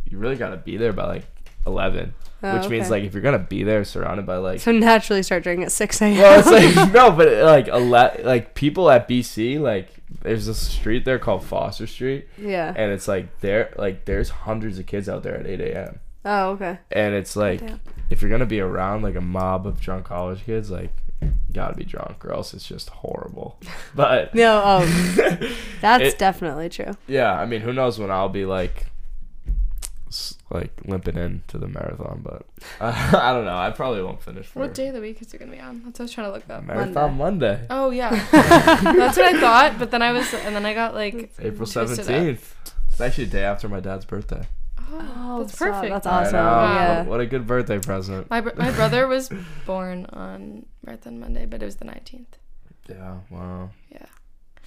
you 0.09 0.17
really 0.17 0.35
gotta 0.35 0.57
be 0.57 0.75
there 0.77 0.91
by 0.93 1.05
like 1.05 1.25
eleven, 1.67 2.13
Oh, 2.43 2.57
which 2.57 2.69
means 2.69 2.89
like 2.89 3.03
if 3.03 3.13
you're 3.13 3.21
gonna 3.21 3.37
be 3.39 3.63
there 3.63 3.83
surrounded 3.83 4.25
by 4.25 4.37
like 4.37 4.59
So 4.61 4.71
naturally 4.71 5.21
start 5.23 5.43
drinking 5.43 5.65
at 5.65 5.71
6 5.71 6.01
a.m. 6.01 6.17
well, 6.17 6.39
it's 6.39 6.75
like 6.75 6.93
no, 6.93 7.11
but 7.11 7.43
like 7.43 7.67
a 7.67 7.77
lot, 7.77 8.23
like 8.23 8.55
people 8.55 8.89
at 8.89 9.07
BC, 9.07 9.59
like 9.59 9.89
there's 10.23 10.47
a 10.47 10.55
street 10.55 11.05
there 11.05 11.19
called 11.19 11.43
Foster 11.43 11.85
Street, 11.87 12.27
yeah. 12.37 12.73
and 12.75 12.91
it's 12.91 13.07
like 13.07 13.39
there, 13.41 13.73
like 13.77 14.05
there's 14.05 14.29
hundreds 14.29 14.79
of 14.79 14.85
kids 14.87 15.07
out 15.07 15.23
there 15.23 15.35
at 15.37 15.45
8 15.45 15.61
a.m. 15.61 15.99
Oh, 16.25 16.49
okay. 16.51 16.79
And 16.91 17.13
it's 17.15 17.35
like 17.35 17.59
Damn. 17.59 17.79
if 18.09 18.21
you're 18.21 18.31
gonna 18.31 18.45
be 18.45 18.59
around 18.59 19.03
like 19.03 19.15
a 19.15 19.21
mob 19.21 19.65
of 19.67 19.79
drunk 19.79 20.05
college 20.05 20.43
kids, 20.43 20.69
like 20.71 20.91
you 21.21 21.31
gotta 21.53 21.75
be 21.75 21.83
drunk 21.85 22.25
or 22.25 22.31
else 22.33 22.53
it's 22.55 22.67
just 22.67 22.89
horrible. 22.89 23.59
But 23.95 24.33
No, 24.33 24.61
oh, 24.63 24.85
that's 25.81 26.03
It- 26.13 26.17
definitely 26.19 26.69
true. 26.69 26.93
yeah, 27.07 27.33
I 27.39 27.45
mean, 27.45 27.61
who 27.61 27.71
knows 27.73 27.99
when 27.99 28.09
I'll 28.11 28.29
be 28.29 28.45
like. 28.45 28.87
S- 30.11 30.37
Like 30.49 30.71
limping 30.85 31.17
in 31.17 31.43
to 31.47 31.57
the 31.57 31.67
marathon, 31.67 32.21
but 32.23 32.45
uh, 32.79 32.93
I 33.21 33.33
don't 33.33 33.45
know. 33.45 33.57
I 33.57 33.71
probably 33.71 34.03
won't 34.03 34.21
finish. 34.21 34.45
For 34.47 34.59
What 34.59 34.73
day 34.73 34.89
of 34.89 34.93
the 34.93 35.01
week 35.01 35.21
is 35.21 35.33
it 35.33 35.37
gonna 35.39 35.51
be 35.51 35.59
on? 35.59 35.81
That's 35.85 35.99
what 35.99 36.01
I 36.01 36.03
was 36.03 36.11
trying 36.13 36.27
to 36.27 36.33
look 36.33 36.49
up. 36.49 36.63
Marathon 36.63 37.17
Monday, 37.17 37.65
Oh 37.69 37.89
yeah, 37.89 38.09
that's 38.31 39.17
what 39.17 39.35
I 39.35 39.39
thought. 39.39 39.79
But 39.79 39.91
then 39.91 40.01
I 40.01 40.11
was, 40.11 40.33
and 40.33 40.55
then 40.55 40.65
I 40.65 40.73
got 40.73 40.93
like, 40.93 41.31
April 41.39 41.67
Twist 41.67 41.75
it 41.77 41.99
up. 41.99 42.05
seventeenth. 42.05 42.55
It's 42.89 42.99
actually 43.01 43.25
the 43.25 43.31
day 43.31 43.43
after 43.43 43.67
my 43.69 43.79
dad's 43.79 44.05
birthday. 44.05 44.45
oh, 44.93 45.39
that's 45.43 45.57
so- 45.57 45.65
perfect. 45.71 45.91
That's 45.93 46.07
awesome. 46.07 46.33
know. 46.33 46.39
Yeah. 46.39 47.03
What 47.03 47.21
a 47.21 47.25
good 47.25 47.47
birthday 47.47 47.79
present. 47.79 48.29
My 48.29 48.41
br- 48.41 48.55
my 48.57 48.71
brother 48.79 49.07
was 49.07 49.29
born 49.65 50.05
on 50.11 50.65
Marathon 50.85 51.19
Monday, 51.19 51.45
but 51.45 51.61
it 51.61 51.65
was 51.65 51.77
the 51.77 51.85
nineteenth. 51.85 52.37
Yeah. 52.89 53.17
Wow. 53.29 53.69
Yeah. 53.89 54.05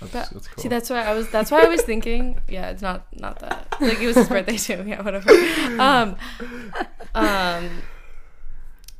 That's, 0.01 0.13
But- 0.13 0.31
that's 0.33 0.49
cool. 0.49 0.63
See, 0.63 0.69
that's 0.69 0.91
why 0.91 1.03
I 1.05 1.15
was. 1.15 1.31
That's 1.31 1.51
why 1.51 1.63
I 1.65 1.69
was 1.69 1.83
thinking. 1.83 2.41
Yeah, 2.49 2.71
it's 2.71 2.83
not 2.83 3.07
not 3.19 3.39
that. 3.41 3.69
Like 3.81 4.01
it 4.01 4.07
was 4.07 4.17
his 4.17 4.29
birthday 4.29 4.57
too. 4.57 4.85
Yeah, 4.87 5.03
whatever. 5.03 5.31
Um, 5.81 6.17
um, 7.15 7.71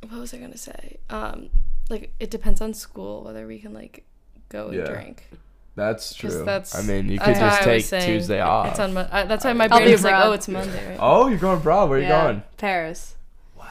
what 0.09 0.19
was 0.19 0.33
I 0.33 0.37
gonna 0.37 0.57
say? 0.57 0.97
Um, 1.09 1.49
like 1.89 2.13
it 2.19 2.29
depends 2.31 2.61
on 2.61 2.73
school 2.73 3.23
whether 3.23 3.45
we 3.47 3.59
can 3.59 3.73
like 3.73 4.03
go 4.49 4.67
and 4.67 4.77
Yeah. 4.77 4.85
drink. 4.85 5.29
That's 5.75 6.13
true. 6.13 6.43
that's- 6.45 6.73
I 6.73 6.81
mean, 6.83 7.09
you 7.09 7.19
could 7.19 7.35
just 7.35 7.63
take 7.63 7.83
saying 7.83 8.05
Tuesday 8.05 8.39
off. 8.39 8.69
It's 8.69 8.79
on. 8.79 8.93
Mo- 8.93 9.09
I, 9.11 9.23
that's 9.23 9.43
why 9.43 9.51
my 9.51 9.67
brain 9.67 9.91
was 9.91 10.03
like, 10.05 10.15
oh, 10.15 10.31
it's 10.31 10.47
Monday, 10.47 10.89
right? 10.91 10.97
oh, 11.01 11.27
you're 11.27 11.37
going 11.39 11.57
abroad. 11.57 11.89
Where 11.89 11.99
are 11.99 12.01
you 12.01 12.07
going? 12.07 12.43
Paris. 12.57 13.15
Wow. 13.57 13.65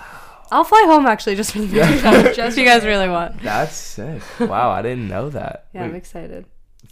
I'll 0.52 0.64
fly 0.64 0.84
home 0.86 1.06
actually 1.06 1.34
just 1.36 1.52
for 1.52 1.60
the 1.60 1.66
Yeah. 1.76 2.32
Just 2.34 2.38
if 2.38 2.58
you 2.58 2.64
guys 2.66 2.84
really 2.84 3.08
want. 3.08 3.40
That's 3.42 3.74
sick. 3.74 4.20
Wow, 4.38 4.70
I 4.70 4.82
didn't 4.82 5.08
know 5.08 5.30
that. 5.30 5.66
Yeah, 5.72 5.84
I'm 5.84 5.94
excited. 5.94 6.44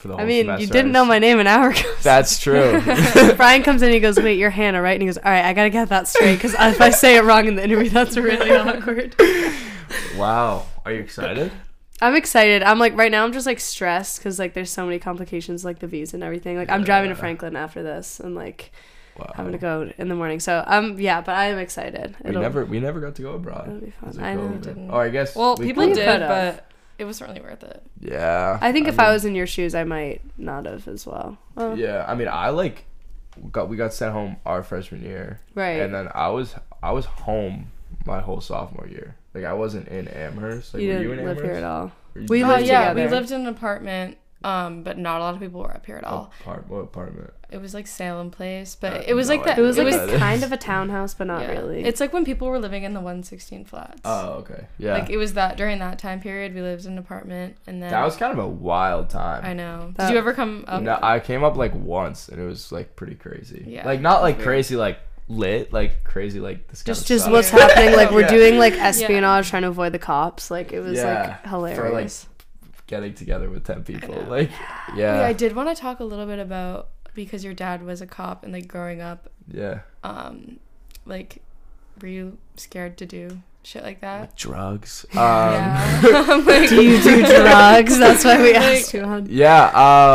For 0.03 0.09
the 0.09 0.15
I 0.15 0.19
whole 0.19 0.27
mean, 0.27 0.47
you 0.59 0.67
didn't 0.67 0.91
know 0.91 1.05
my 1.05 1.21
name 1.21 1.39
an 1.39 1.47
hour 1.47 1.71
ago. 1.71 1.81
That's 2.03 2.41
true. 2.41 2.83
Brian 3.37 3.63
comes 3.63 3.83
in, 3.83 3.87
and 3.87 3.95
he 3.95 4.01
goes, 4.01 4.19
"Wait, 4.19 4.37
you're 4.37 4.51
Hannah, 4.51 4.83
right?" 4.83 4.95
And 4.95 5.01
he 5.03 5.07
goes, 5.07 5.17
"All 5.19 5.31
right, 5.31 5.45
I 5.45 5.53
gotta 5.53 5.71
get 5.71 5.89
that 5.91 6.09
straight 6.09 6.35
because 6.35 6.55
if 6.55 6.81
I 6.81 6.91
say 6.91 7.17
it 7.17 7.23
wrong 7.23 7.47
in 7.47 7.55
the 7.55 7.63
interview, 7.65 7.89
that's 7.89 8.17
really 8.17 8.51
awkward." 8.51 9.15
wow. 10.17 10.67
Are 10.85 10.93
you 10.93 11.01
excited? 11.01 11.53
I'm 12.01 12.17
excited. 12.17 12.65
I'm 12.65 12.81
like 12.81 12.97
right 12.97 13.13
now. 13.13 13.25
I'm 13.25 13.33
just 13.33 13.47
like 13.47 13.61
stressed 13.61 14.19
because 14.19 14.39
like 14.41 14.55
there's 14.55 14.71
so 14.71 14.85
many 14.85 14.99
complications, 14.99 15.65
like 15.65 15.79
the 15.79 15.87
visa 15.87 16.17
and 16.17 16.25
everything. 16.25 16.57
Like 16.57 16.69
I'm 16.71 16.83
driving 16.83 17.11
to 17.11 17.15
Franklin 17.17 17.55
after 17.57 17.83
this, 17.83 18.19
and 18.21 18.35
like 18.35 18.73
Wow. 19.17 19.31
having 19.37 19.53
to 19.53 19.59
go 19.59 19.93
in 19.99 20.09
the 20.09 20.15
morning. 20.15 20.41
So 20.41 20.65
um, 20.67 20.99
yeah, 20.99 21.21
but 21.21 21.35
I 21.35 21.45
am 21.49 21.59
excited. 21.59 22.17
We 22.25 22.31
never, 22.33 22.65
we 22.65 22.81
never 22.81 22.99
got 22.99 23.15
to 23.17 23.23
go 23.23 23.33
abroad. 23.35 23.69
It'll 23.69 23.81
be 23.81 23.91
fun. 23.91 24.09
'cause 24.09 24.17
of 24.17 24.25
I 24.25 24.35
know. 24.35 24.41
COVID. 24.41 24.63
Didn't. 24.63 24.91
Oh, 24.91 24.97
I 24.97 25.11
guess. 25.11 25.37
Well, 25.37 25.55
we 25.57 25.67
people 25.67 25.85
could- 25.87 25.95
did, 25.97 26.07
could've. 26.07 26.29
but 26.29 26.72
it 27.03 27.05
wasn't 27.05 27.29
really 27.31 27.43
worth 27.43 27.63
it. 27.65 27.83
Yeah. 28.01 28.59
I 28.63 28.73
think 28.73 28.89
if 28.89 28.99
I 28.99 29.05
mean- 29.05 29.13
was 29.13 29.25
in 29.25 29.35
your 29.35 29.47
shoes, 29.47 29.75
I 29.75 29.85
might 29.85 30.23
not 30.39 30.65
have 30.67 30.89
as 30.89 31.07
well. 31.07 31.37
Well, 31.55 31.77
Yeah, 31.79 32.05
I 32.09 32.15
mean, 32.15 32.29
I 32.29 32.49
like 32.51 32.85
got 33.51 33.69
we 33.69 33.77
got 33.77 33.93
sent 33.93 34.13
home 34.13 34.37
our 34.47 34.63
freshman 34.63 35.03
year, 35.03 35.41
Right. 35.55 35.81
and 35.83 35.95
then 35.95 36.09
I 36.15 36.29
was 36.29 36.55
I 36.83 36.93
was 36.93 37.05
home 37.07 37.67
my 38.07 38.21
whole 38.21 38.41
sophomore 38.41 38.87
year. 38.89 39.17
Like 39.35 39.45
I 39.45 39.53
wasn't 39.53 39.89
in 39.89 40.09
Amherst. 40.09 40.75
Like, 40.75 40.83
you 40.83 40.89
were 40.89 40.95
didn't 40.99 41.09
you 41.09 41.13
in 41.13 41.19
live 41.27 41.39
Amherst? 41.39 41.45
here 41.45 41.55
at 41.55 41.65
all. 41.65 41.93
We 42.15 42.39
did? 42.39 42.43
Uh, 42.45 42.49
lived 42.49 42.67
yeah, 42.67 42.93
we 42.95 43.07
lived 43.09 43.31
in 43.31 43.41
an 43.43 43.47
apartment, 43.47 44.19
um, 44.45 44.83
but 44.83 44.99
not 44.99 45.21
a 45.21 45.25
lot 45.25 45.35
of 45.35 45.41
people 45.41 45.61
were 45.63 45.71
up 45.75 45.87
here 45.87 45.97
at 45.97 46.05
all. 46.05 46.31
Apart- 46.41 46.69
what 46.69 46.79
apartment? 46.81 47.33
It 47.53 47.61
was 47.61 47.75
like 47.75 47.87
Salem 47.87 48.31
Place, 48.31 48.75
but 48.75 48.93
Uh, 48.93 49.03
it 49.07 49.15
was 49.15 49.29
no 49.29 49.35
like 49.37 49.45
that. 49.45 49.59
It 49.59 49.63
was 49.63 49.77
like 49.79 49.93
that 49.93 50.09
a 50.15 50.19
kind 50.19 50.43
of 50.43 50.53
a 50.53 50.57
townhouse, 50.57 51.15
but 51.15 51.27
not 51.27 51.43
yeah. 51.43 51.53
really. 51.53 51.85
It's 51.85 52.01
like 52.01 52.13
when 52.13 52.25
people 52.25 52.49
were 52.49 52.59
living 52.59 52.83
in 52.85 52.95
the 52.95 53.01
116 53.01 53.65
flats. 53.65 54.01
Oh, 54.05 54.31
okay. 54.41 54.67
Yeah. 54.79 54.95
Like 54.95 55.11
it 55.11 55.17
was 55.19 55.35
that 55.35 55.57
during 55.57 55.79
that 55.81 55.99
time 55.99 56.21
period, 56.21 56.55
we 56.55 56.63
lived 56.63 56.87
in 56.87 56.93
an 56.93 56.99
apartment, 56.99 57.57
and 57.67 57.83
then 57.83 57.91
that 57.91 58.05
was 58.05 58.17
kind 58.17 58.33
of 58.33 58.39
a 58.39 58.49
wild 58.49 59.11
time. 59.11 59.45
I 59.45 59.53
know. 59.53 59.93
Did 59.99 60.11
you 60.11 60.17
ever 60.17 60.33
come 60.33 60.65
up? 60.67 60.83
No, 60.83 60.99
I 61.03 61.21
came 61.21 61.45
up 61.45 61.57
like 61.57 61.75
once, 61.75 62.29
and 62.29 62.41
it 62.41 62.45
was 62.47 62.73
like 62.73 62.97
pretty 62.97 63.15
crazy. 63.15 63.65
Yeah. 63.67 63.85
Like 63.87 64.01
not 64.01 64.23
like 64.23 64.41
crazy, 64.41 64.77
like 64.77 64.99
lit, 65.29 65.73
like 65.73 66.05
crazy, 66.05 66.41
like 66.41 66.67
this. 66.69 66.83
just 66.83 67.07
just 67.07 67.25
stuff. 67.25 67.33
what's 67.33 67.51
happening. 67.51 67.95
Like 67.95 68.11
we're 68.11 68.21
Yeah. 68.29 68.29
doing 68.29 68.59
like 68.59 68.75
espionage, 68.75 69.49
trying 69.51 69.63
to 69.63 69.69
avoid 69.69 69.93
the 69.93 69.99
cops. 69.99 70.51
Like 70.51 70.73
it 70.73 70.81
was 70.81 70.97
Yeah, 70.99 71.39
like 71.43 71.47
hilarious. 71.47 71.79
For, 72.25 72.29
like, 72.31 72.33
getting 72.87 73.15
together 73.15 73.49
with 73.49 73.65
ten 73.65 73.85
people. 73.85 74.15
know. 74.15 74.29
Like, 74.29 74.51
yeah, 74.95 75.21
yeah, 75.21 75.27
I 75.27 75.33
did 75.33 75.55
want 75.57 75.69
to 75.75 75.81
talk 75.81 76.01
a 76.01 76.05
little 76.05 76.27
bit 76.27 76.39
about 76.39 76.89
because 77.15 77.45
your 77.45 77.55
dad 77.55 77.83
was 77.85 78.01
a 78.01 78.07
cop 78.07 78.45
and 78.45 78.53
like 78.53 78.69
growing 78.69 79.01
up, 79.01 79.29
yeah. 79.51 79.81
um, 80.05 80.59
like, 81.05 81.43
were 82.01 82.09
you 82.09 82.39
scared 82.57 82.97
to 82.99 83.07
do 83.07 83.43
shit 83.65 83.83
like 83.83 84.01
that? 84.01 84.21
Like 84.21 84.37
drugs. 84.37 85.07
Um, 85.13 85.19
yeah. 85.23 86.43
Like, 86.47 86.69
do 86.69 86.83
you 86.83 87.01
do 87.03 87.25
drugs? 87.25 87.99
That's 87.99 88.25
why 88.25 88.41
we 88.43 88.55
asked 88.55 88.93
you. 88.95 89.03
On. 89.03 89.27
Yeah, 89.29 89.67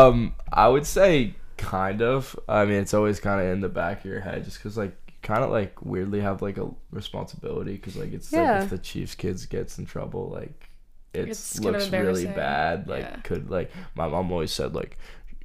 um, 0.07 0.33
I 0.51 0.67
would 0.67 0.85
say 0.85 1.35
kind 1.57 2.01
of. 2.01 2.37
I 2.47 2.65
mean, 2.65 2.81
it's 2.81 2.93
always 2.93 3.19
kind 3.19 3.41
of 3.41 3.47
in 3.47 3.61
the 3.61 3.69
back 3.69 3.99
of 3.99 4.05
your 4.05 4.19
head, 4.21 4.43
just 4.43 4.57
because 4.57 4.77
like 4.77 4.95
you 5.07 5.13
kind 5.21 5.43
of 5.43 5.49
like 5.51 5.81
weirdly 5.83 6.21
have 6.21 6.41
like 6.41 6.57
a 6.57 6.69
responsibility, 6.91 7.73
because 7.73 7.95
like 7.95 8.13
it's 8.13 8.31
Yeah. 8.31 8.55
like 8.55 8.63
if 8.63 8.69
the 8.71 8.77
Chiefs 8.79 9.15
kids 9.15 9.45
gets 9.45 9.77
in 9.77 9.85
trouble, 9.85 10.29
like 10.29 10.69
it 11.13 11.29
It's 11.29 11.59
looks 11.59 11.89
really 11.89 12.25
bad. 12.25 12.87
Like 12.87 13.03
Yeah. 13.03 13.15
could 13.23 13.49
like 13.49 13.71
my 13.95 14.07
mom 14.07 14.31
always 14.31 14.51
said 14.51 14.73
like. 14.73 14.97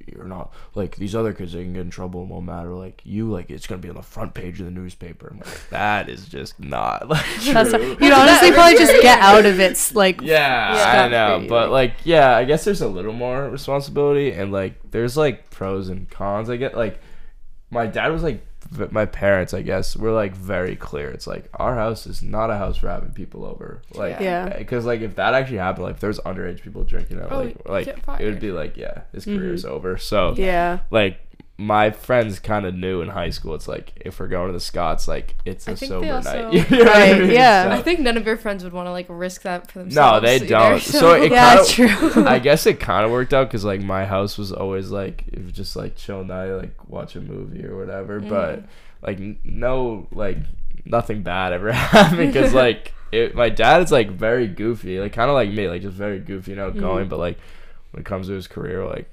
You're 0.07 0.25
not 0.25 0.51
like 0.75 0.95
these 0.95 1.15
other 1.15 1.33
kids. 1.33 1.53
They 1.53 1.63
can 1.63 1.73
get 1.73 1.81
in 1.81 1.89
trouble. 1.89 2.23
It 2.23 2.27
won't 2.27 2.45
matter. 2.45 2.69
Like 2.69 3.01
you, 3.05 3.29
like 3.31 3.49
it's 3.49 3.67
gonna 3.67 3.81
be 3.81 3.89
on 3.89 3.95
the 3.95 4.01
front 4.01 4.33
page 4.33 4.59
of 4.59 4.65
the 4.65 4.71
newspaper. 4.71 5.29
I'm 5.31 5.39
like, 5.39 5.69
that 5.69 6.09
is 6.09 6.25
just 6.27 6.59
not 6.59 7.07
like 7.09 7.25
That's 7.43 7.69
true. 7.71 7.97
you'd 7.99 8.13
honestly 8.13 8.51
probably 8.51 8.77
just 8.77 9.01
get 9.01 9.19
out 9.19 9.45
of 9.45 9.59
it. 9.59 9.73
Like 9.93 10.21
Yeah, 10.21 10.75
stuff 10.75 10.95
I 10.95 11.07
know, 11.09 11.39
for 11.41 11.47
but 11.49 11.69
like- 11.71 11.91
like, 11.91 11.97
yeah, 12.05 12.35
I 12.35 12.45
guess 12.45 12.63
there's 12.63 12.81
a 12.81 12.87
little 12.87 13.13
more 13.13 13.49
responsibility, 13.49 14.31
and 14.31 14.51
like, 14.51 14.75
there's 14.91 15.17
like 15.17 15.49
pros 15.49 15.89
and 15.89 16.09
cons. 16.09 16.49
I 16.49 16.55
get 16.57 16.75
like, 16.77 16.99
my 17.69 17.85
dad 17.87 18.09
was 18.11 18.23
like, 18.23 18.35
v- 18.35 18.41
my 18.91 19.05
parents, 19.05 19.53
I 19.53 19.61
guess, 19.61 19.95
were 19.95 20.11
like 20.11 20.35
very 20.35 20.75
clear. 20.75 21.09
It's 21.09 21.27
like 21.27 21.49
our 21.53 21.75
house 21.75 22.05
is 22.07 22.21
not 22.21 22.49
a 22.49 22.57
house 22.57 22.77
for 22.77 22.87
having 22.89 23.11
people 23.11 23.45
over, 23.45 23.81
like, 23.93 24.19
Yeah. 24.19 24.57
because 24.57 24.85
like 24.85 25.01
if 25.01 25.15
that 25.15 25.33
actually 25.33 25.57
happened, 25.57 25.85
like 25.85 25.95
if 25.95 25.99
there's 26.01 26.19
underage 26.21 26.61
people 26.61 26.83
drinking, 26.83 27.19
out, 27.21 27.31
Oh, 27.31 27.39
like, 27.39 27.69
like 27.69 27.87
it 28.21 28.25
would 28.25 28.39
be 28.39 28.51
like, 28.51 28.77
yeah, 28.77 29.01
his 29.13 29.25
Mhm. 29.25 29.37
career's 29.37 29.65
over. 29.65 29.97
So 29.97 30.33
yeah, 30.37 30.79
like. 30.91 31.17
My 31.55 31.91
friends 31.91 32.39
kind 32.39 32.65
of 32.65 32.73
knew 32.73 33.01
in 33.01 33.09
high 33.09 33.29
school. 33.29 33.53
It's 33.53 33.67
like 33.67 33.93
if 34.03 34.19
we're 34.19 34.27
going 34.27 34.47
to 34.47 34.53
the 34.53 34.59
Scots, 34.59 35.07
like 35.07 35.35
it's 35.45 35.67
a 35.67 35.71
I 35.71 35.75
think 35.75 35.79
they 35.91 35.95
sober 36.09 36.13
also- 36.13 36.51
night. 36.51 36.53
You 36.71 36.77
know 36.79 36.83
what 36.85 36.95
I 36.97 37.19
mean? 37.19 37.29
yeah. 37.31 37.63
So- 37.65 37.69
I 37.71 37.81
think 37.83 37.99
none 37.99 38.17
of 38.17 38.25
your 38.25 38.37
friends 38.37 38.63
would 38.63 38.73
want 38.73 38.87
to 38.87 38.91
like 38.91 39.05
risk 39.07 39.43
that 39.43 39.69
for 39.69 39.79
themselves. 39.79 40.23
no, 40.23 40.27
they 40.27 40.35
either, 40.37 40.47
don't. 40.47 40.81
So 40.81 41.13
it 41.13 41.31
yeah, 41.31 41.55
kind 41.55 41.59
of. 41.59 41.67
true. 42.13 42.25
I 42.25 42.39
guess 42.39 42.65
it 42.65 42.79
kind 42.79 43.05
of 43.05 43.11
worked 43.11 43.33
out 43.35 43.47
because 43.49 43.63
like 43.63 43.81
my 43.81 44.05
house 44.05 44.37
was 44.37 44.51
always 44.51 44.89
like 44.89 45.25
it 45.31 45.43
was 45.43 45.51
just 45.53 45.75
like 45.75 45.95
chill 45.95 46.23
night, 46.25 46.51
like 46.53 46.89
watch 46.89 47.15
a 47.15 47.21
movie 47.21 47.63
or 47.65 47.77
whatever. 47.77 48.19
But 48.19 48.61
Mhm. 48.61 48.67
like 49.03 49.19
no 49.45 50.07
like 50.11 50.37
nothing 50.85 51.21
bad 51.21 51.53
ever 51.53 51.71
happened 51.71 52.33
because 52.33 52.53
like 52.55 52.93
it, 53.11 53.35
my 53.35 53.49
dad 53.49 53.83
is 53.83 53.91
like 53.91 54.09
very 54.09 54.47
goofy, 54.47 54.99
like 54.99 55.13
kind 55.13 55.29
of 55.29 55.35
like 55.35 55.51
me, 55.51 55.69
like 55.69 55.83
just 55.83 55.93
very 55.95 56.17
goofy, 56.17 56.49
you 56.51 56.57
know, 56.57 56.71
going. 56.71 57.07
But 57.09 57.19
like 57.19 57.37
when 57.91 58.01
it 58.01 58.05
comes 58.05 58.25
to 58.25 58.33
his 58.33 58.47
career, 58.47 58.83
like 58.87 59.07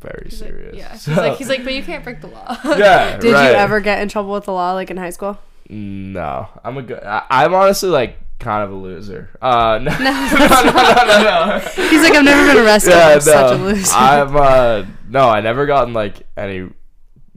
very 0.00 0.28
He's 0.30 0.40
like- 0.40 0.50
serious. 0.50 0.76
yeah, 0.76 0.92
he's 0.92 1.08
like 1.08 1.36
he's 1.38 1.48
like, 1.48 1.64
but 1.64 1.74
you 1.74 1.82
can't 1.82 2.02
break 2.04 2.20
the 2.20 2.26
law. 2.28 2.56
yeah. 2.64 3.16
Did 3.20 3.32
right. 3.32 3.50
you 3.50 3.56
ever 3.56 3.80
get 3.80 4.00
in 4.02 4.08
trouble 4.08 4.32
with 4.32 4.44
the 4.44 4.52
law, 4.52 4.72
like 4.72 4.90
in 4.90 4.96
high 4.96 5.10
school? 5.10 5.38
No, 5.68 6.48
I'm 6.64 6.76
a 6.76 6.82
good. 6.82 7.02
I, 7.02 7.24
I'm 7.30 7.54
honestly 7.54 7.88
like 7.88 8.18
kind 8.38 8.64
of 8.64 8.72
a 8.72 8.74
loser. 8.74 9.30
Uh, 9.40 9.78
no, 9.80 9.90
no, 9.92 9.98
no, 9.98 10.62
no, 10.64 10.72
no, 10.72 11.22
no. 11.22 11.58
He's 11.88 12.02
like, 12.02 12.14
I've 12.14 12.24
never 12.24 12.52
been 12.54 12.64
arrested. 12.64 12.92
I'm 12.92 13.20
such 13.20 13.52
a 13.52 13.62
loser. 13.62 13.94
I'm 13.94 14.36
uh 14.36 14.84
no, 15.08 15.28
I 15.28 15.40
never 15.40 15.66
gotten 15.66 15.94
like 15.94 16.26
any 16.36 16.68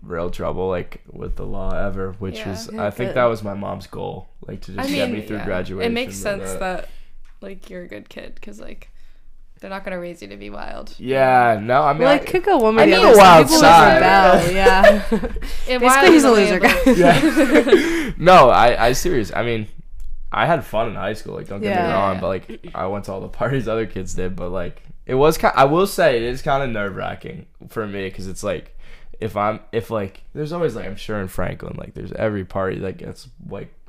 real 0.01 0.30
trouble 0.30 0.70
like 0.70 1.01
with 1.12 1.36
the 1.36 1.45
law 1.45 1.72
ever, 1.72 2.14
which 2.20 2.38
Yeah. 2.39 2.49
was 2.49 2.70
Yeah, 2.72 2.86
I 2.86 2.89
think 2.91 3.10
good. 3.10 3.16
that 3.18 3.26
was 3.26 3.43
my 3.43 3.53
mom's 3.53 3.88
goal, 3.88 4.30
like 4.47 4.62
to 4.62 4.74
just 4.74 4.88
I 4.89 4.91
get 4.91 5.10
mean, 5.10 5.22
me 5.22 5.26
through 5.28 5.38
yeah. 5.38 5.45
graduation. 5.45 5.91
It 5.91 5.93
makes 5.93 6.16
sense 6.16 6.49
uh, 6.49 6.58
that 6.60 6.89
like 7.41 7.70
you're 7.70 7.84
a 7.84 7.88
good 7.88 8.10
kid 8.10 8.36
because 8.36 8.60
like 8.60 8.89
they're 9.66 9.72
not 9.72 9.84
gonna 9.84 9.99
raise 9.99 10.22
you 10.22 10.28
to 10.28 10.38
be 10.38 10.51
wild. 10.51 10.93
Yeah, 10.99 11.59
no, 11.59 11.82
I 11.82 11.93
mean, 11.93 12.03
well, 12.03 12.11
I, 12.11 12.18
it 12.18 12.28
could 12.28 12.43
go 12.43 12.57
one 12.57 12.78
I 12.78 12.86
way 12.86 12.93
or 12.93 12.97
the 12.97 13.01
can 13.01 13.05
other. 13.07 13.43
go 13.43 13.43
people 13.43 13.55
would 13.55 14.55
yeah. 14.55 15.80
Basically, 15.80 16.11
he's 16.11 16.24
a 16.24 16.32
loser 16.32 16.57
of, 16.57 16.61
guy. 16.61 16.91
yeah. 16.91 18.11
no, 18.20 18.49
I 18.51 18.86
I 18.86 18.91
serious. 18.91 19.34
I 19.36 19.41
mean, 19.41 19.68
I 20.32 20.45
had 20.45 20.63
fun 20.63 20.89
in 20.89 20.93
high 20.93 21.13
school. 21.13 21.34
Like, 21.34 21.47
don't 21.47 21.61
get 21.61 21.76
me 21.76 21.91
wrong, 21.91 22.13
Yeah. 22.16 22.22
but 22.22 22.28
like 22.28 22.68
I 22.76 22.86
went 22.86 23.05
to 23.05 23.11
all 23.13 23.22
the 23.22 23.28
parties 23.41 23.68
other 23.68 23.88
kids 23.88 24.13
did, 24.13 24.36
but 24.36 24.49
like 24.51 24.84
it 25.07 25.16
was 25.16 25.39
kind. 25.39 25.53
I 25.57 25.66
will 25.66 25.88
say 25.88 26.18
it 26.18 26.22
is 26.22 26.43
kind 26.43 26.61
of 26.61 26.70
nerve 26.70 26.95
wracking 26.95 27.47
for 27.68 27.88
me 27.88 28.07
because 28.07 28.28
it's 28.28 28.43
like 28.43 28.78
if 29.20 29.36
I'm 29.36 29.61
if 29.72 29.89
like 29.89 30.22
there's 30.36 30.51
always 30.53 30.76
like 30.76 30.86
I'm 30.86 30.95
sure 30.95 31.20
in 31.20 31.28
Franklin 31.28 31.76
like 31.76 31.95
there's 31.95 32.11
every 32.11 32.45
party 32.45 32.78
that 32.82 32.97
gets 32.97 33.28
like 33.49 33.70
p- 33.70 33.85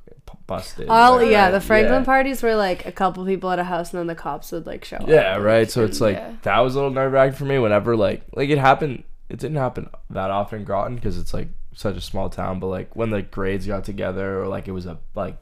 busted. 0.46 0.88
All 0.88 1.16
like, 1.16 1.30
yeah, 1.30 1.44
right? 1.44 1.50
the 1.50 1.60
Franklin 1.60 2.00
Yeah. 2.00 2.04
parties 2.04 2.42
were 2.42 2.54
like 2.54 2.86
a 2.86 2.92
couple 2.92 3.24
people 3.24 3.50
at 3.50 3.58
a 3.58 3.64
house, 3.64 3.92
and 3.92 4.00
then 4.00 4.06
the 4.06 4.14
cops 4.14 4.52
would 4.52 4.66
like 4.66 4.84
show 4.84 4.96
up. 4.96 5.08
Yeah, 5.08 5.36
right. 5.36 5.70
So 5.70 5.84
it's 5.84 6.00
like 6.00 6.16
Yeah. 6.16 6.32
that 6.42 6.60
was 6.60 6.74
a 6.74 6.78
little 6.78 6.92
nerve 6.92 7.12
wracking 7.12 7.36
for 7.36 7.44
me. 7.44 7.58
Whenever 7.58 7.96
like 7.96 8.22
like 8.34 8.50
it 8.50 8.58
happened, 8.58 9.04
it 9.28 9.38
didn't 9.38 9.56
happen 9.56 9.90
that 10.10 10.30
often 10.30 10.60
in 10.60 10.64
Groton 10.64 10.94
because 10.94 11.18
it's 11.18 11.34
like 11.34 11.48
such 11.74 11.96
a 11.96 12.00
small 12.00 12.30
town. 12.30 12.60
But 12.60 12.68
like 12.68 12.96
when 12.96 13.10
the 13.10 13.22
grades 13.22 13.66
got 13.66 13.84
together, 13.84 14.42
or 14.42 14.48
like 14.48 14.68
it 14.68 14.72
was 14.72 14.86
a 14.86 14.98
like 15.14 15.36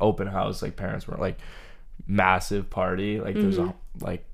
open 0.00 0.26
house, 0.26 0.62
like 0.62 0.76
parents 0.76 1.06
were 1.06 1.16
like 1.16 1.38
massive 2.06 2.70
party. 2.70 3.20
Like 3.20 3.34
there's 3.34 3.58
a 3.58 3.62
mm-hmm. 3.62 4.04
like 4.04 4.24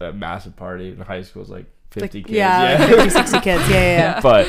a 0.00 0.12
massive 0.12 0.56
party 0.56 0.90
in 0.90 1.00
high 1.00 1.22
school. 1.22 1.42
It's 1.42 1.50
like 1.50 1.66
fifty 1.90 2.22
kids. 2.22 2.34
Yeah, 2.34 2.86
50, 2.86 3.10
60 3.10 3.40
kids. 3.40 3.68
Yeah, 3.68 3.76
yeah, 3.76 3.98
yeah. 3.98 4.20
but 4.22 4.48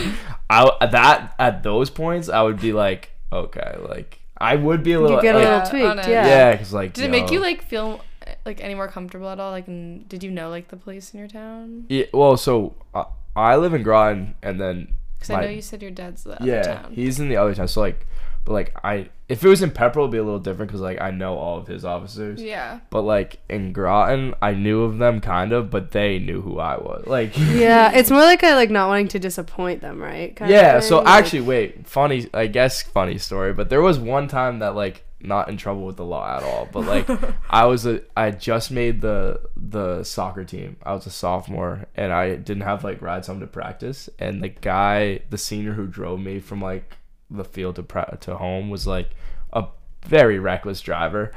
I 0.49 0.87
that 0.87 1.35
at 1.39 1.63
those 1.63 1.89
points 1.89 2.29
I 2.29 2.41
would 2.41 2.59
be 2.59 2.73
like 2.73 3.11
okay, 3.31 3.77
like 3.89 4.19
I 4.37 4.55
would 4.55 4.83
be 4.83 4.93
a 4.93 4.99
little 4.99 5.17
You 5.17 5.21
get 5.21 5.35
a 5.35 5.39
like, 5.39 5.47
little 5.47 5.79
Yeah, 5.79 5.93
tweaked. 5.93 6.07
Yeah. 6.09 6.27
yeah, 6.27 6.51
because 6.53 6.73
like 6.73 6.93
Did 6.93 7.05
it 7.05 7.11
make 7.11 7.27
yo- 7.27 7.33
you 7.35 7.39
like 7.39 7.61
feel 7.63 8.01
uh, 8.27 8.31
like 8.45 8.59
any 8.61 8.75
more 8.75 8.87
comfortable 8.87 9.29
at 9.29 9.39
all? 9.39 9.51
Like, 9.51 9.67
in, 9.67 10.05
did 10.07 10.23
you 10.23 10.31
know 10.31 10.49
like 10.49 10.67
the 10.67 10.77
police 10.77 11.13
in 11.13 11.19
your 11.19 11.29
town? 11.29 11.85
Yeah, 11.89 12.05
well, 12.13 12.35
so 12.37 12.75
uh, 12.93 13.05
I 13.35 13.55
live 13.55 13.73
in 13.73 13.83
Groton, 13.83 14.35
and 14.43 14.59
then 14.59 14.93
Because 15.17 15.29
I 15.29 15.41
know 15.41 15.49
you 15.49 15.61
said 15.61 15.81
your 15.81 15.91
dad's 15.91 16.23
the 16.23 16.39
other 16.41 16.45
yeah, 16.51 16.61
town. 16.63 16.93
he's 16.93 17.19
in 17.19 17.29
the 17.29 17.37
other 17.37 17.55
town. 17.55 17.67
So 17.67 17.81
like, 17.81 18.05
but 18.45 18.53
like 18.53 18.77
I, 18.83 19.09
if 19.27 19.43
it 19.43 19.47
was 19.49 19.61
in 19.63 19.71
Pepperell, 19.71 20.03
it'd 20.03 20.11
be 20.11 20.17
a 20.19 20.23
little 20.23 20.39
different 20.39 20.69
because 20.69 20.81
like 20.81 21.01
I 21.01 21.11
know 21.11 21.35
all 21.37 21.57
of 21.57 21.67
his 21.67 21.83
officers. 21.83 22.41
yeah. 22.41 22.79
But 22.91 23.01
like 23.01 23.39
in 23.49 23.73
Groton, 23.73 24.35
I 24.41 24.53
knew 24.53 24.83
of 24.83 24.99
them 24.99 25.19
kind 25.19 25.51
of, 25.51 25.69
but 25.71 25.91
they 25.91 26.19
knew 26.19 26.41
who 26.41 26.59
I 26.59 26.77
was. 26.77 27.05
Like, 27.07 27.31
Yeah, 27.37 27.91
it's 27.91 28.11
more 28.11 28.21
like 28.21 28.43
a 28.43 28.53
like 28.55 28.69
not 28.69 28.87
wanting 28.87 29.07
to 29.09 29.19
disappoint 29.19 29.81
them, 29.81 29.99
right? 30.01 30.35
Kind 30.35 30.51
of 30.51 30.55
yeah. 30.55 30.79
So 30.79 30.99
like- 30.99 31.07
actually, 31.07 31.41
wait, 31.41 31.87
funny, 31.87 32.27
I 32.33 32.47
guess 32.47 32.81
funny 32.83 33.17
story. 33.17 33.51
But 33.53 33.69
there 33.69 33.81
was 33.81 33.97
one 33.99 34.27
time 34.27 34.59
that 34.59 34.75
like 34.75 35.01
not 35.21 35.49
in 35.49 35.57
trouble 35.57 35.87
with 35.87 35.95
the 35.97 36.05
law 36.05 36.37
at 36.37 36.43
all, 36.43 36.69
but 36.71 36.81
like 36.85 37.09
I 37.49 37.65
was 37.65 37.87
a, 37.87 38.01
I 38.15 38.29
just 38.29 38.69
made 38.69 39.01
the 39.01 39.41
the 39.57 40.03
soccer 40.03 40.43
team. 40.43 40.77
I 40.83 40.93
was 40.93 41.07
a 41.07 41.09
sophomore, 41.09 41.85
and 41.95 42.13
I 42.13 42.35
didn't 42.35 42.61
have 42.61 42.83
like 42.83 43.01
rides 43.01 43.25
home 43.25 43.39
to 43.39 43.47
practice. 43.47 44.07
And 44.19 44.43
the 44.43 44.49
guy, 44.49 45.21
the 45.31 45.39
senior 45.39 45.73
who 45.73 45.87
drove 45.87 46.19
me 46.19 46.39
from 46.39 46.61
like 46.61 46.97
the 47.37 47.43
field 47.45 47.75
to 47.77 47.83
pra- 47.83 48.17
to 48.21 48.37
home, 48.37 48.69
was 48.69 48.85
like 48.87 49.09
a 49.53 49.65
very 50.05 50.39
reckless 50.39 50.81
driver. 50.81 51.31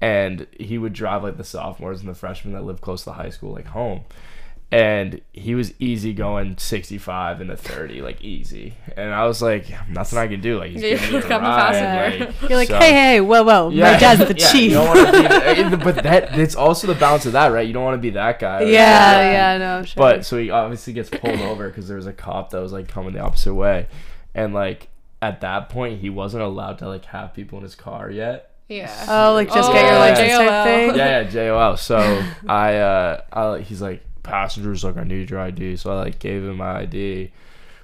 And 0.00 0.46
he 0.60 0.76
would 0.76 0.92
drive 0.92 1.22
like 1.22 1.38
the 1.38 1.44
sophomores 1.44 2.00
and 2.00 2.08
the 2.08 2.14
freshmen 2.14 2.52
that 2.54 2.64
live 2.64 2.80
close 2.82 3.00
to 3.04 3.10
the 3.10 3.14
high 3.14 3.30
school 3.30 3.52
like 3.52 3.66
home 3.68 4.02
and 4.72 5.20
he 5.32 5.54
was 5.54 5.72
easy 5.78 6.12
going 6.12 6.58
65 6.58 7.40
in 7.40 7.46
the 7.46 7.56
30 7.56 8.02
like 8.02 8.20
easy 8.20 8.74
and 8.96 9.14
i 9.14 9.24
was 9.24 9.40
like 9.40 9.66
nothing 9.88 10.18
i 10.18 10.26
can 10.26 10.40
do 10.40 10.58
like 10.58 10.72
he's 10.72 10.82
Yeah, 10.82 10.88
giving 10.96 11.12
me 11.14 11.20
the 11.20 11.28
ride, 11.28 12.20
like, 12.20 12.40
You're 12.50 12.58
like, 12.58 12.68
so- 12.68 12.78
hey, 12.78 12.90
hey, 12.92 13.20
whoa, 13.20 13.44
whoa, 13.44 13.70
my 13.70 13.96
dad's 13.96 14.26
the 14.26 14.34
yeah, 14.36 14.50
chief. 14.52 14.72
You 14.72 14.78
don't 14.78 15.12
be, 15.12 15.22
the- 15.22 15.44
eh, 15.46 15.76
but 15.76 16.02
that 16.02 16.36
it's 16.36 16.56
also 16.56 16.88
the 16.88 16.96
balance 16.98 17.26
of 17.26 17.32
that, 17.34 17.52
right? 17.52 17.64
You 17.66 17.72
don't 17.74 17.84
want 17.84 17.94
to 17.94 18.02
be 18.02 18.10
that 18.10 18.40
guy. 18.40 18.56
right? 18.56 18.66
yeah, 18.68 19.52
yeah, 19.54 19.58
no, 19.58 19.84
sure. 19.84 20.00
But 20.00 20.26
so 20.26 20.36
he 20.36 20.50
obviously 20.50 20.92
gets 20.92 21.10
pulled 21.10 21.40
over 21.40 21.68
because 21.68 21.86
there 21.86 21.96
was 21.96 22.08
a 22.08 22.12
cop 22.12 22.50
that 22.50 22.60
was 22.60 22.72
like 22.72 22.88
coming 22.88 23.12
the 23.12 23.20
opposite 23.20 23.54
way, 23.54 23.86
and 24.34 24.52
like 24.52 24.88
at 25.22 25.40
that 25.40 25.68
point 25.68 26.00
he 26.00 26.10
wasn't 26.10 26.42
allowed 26.42 26.78
to 26.78 26.88
like 26.88 27.04
have 27.06 27.32
people 27.34 27.58
in 27.58 27.62
his 27.64 27.74
car 27.74 28.10
yet. 28.10 28.52
Yeah. 28.68 28.90
oh, 29.08 29.34
like 29.34 29.52
just 29.52 29.70
get 29.72 29.84
your 29.84 29.94
Oh, 29.94 29.98
license 29.98 30.28
JOL. 30.32 30.38
type 30.48 30.64
thing. 30.64 30.96
Yeah, 30.96 31.20
yeah, 31.20 31.30
JOL. 31.30 31.76
So 31.76 31.96
I, 32.48 32.76
uh, 32.76 33.20
I, 33.32 33.58
he's 33.60 33.80
like, 33.80 34.02
passengers, 34.24 34.82
like, 34.82 34.96
I 34.96 35.04
need 35.04 35.30
your 35.30 35.38
ID. 35.38 35.76
So 35.76 35.92
I 35.92 36.02
like 36.02 36.18
gave 36.18 36.42
him 36.42 36.56
my 36.56 36.80
ID, 36.80 37.30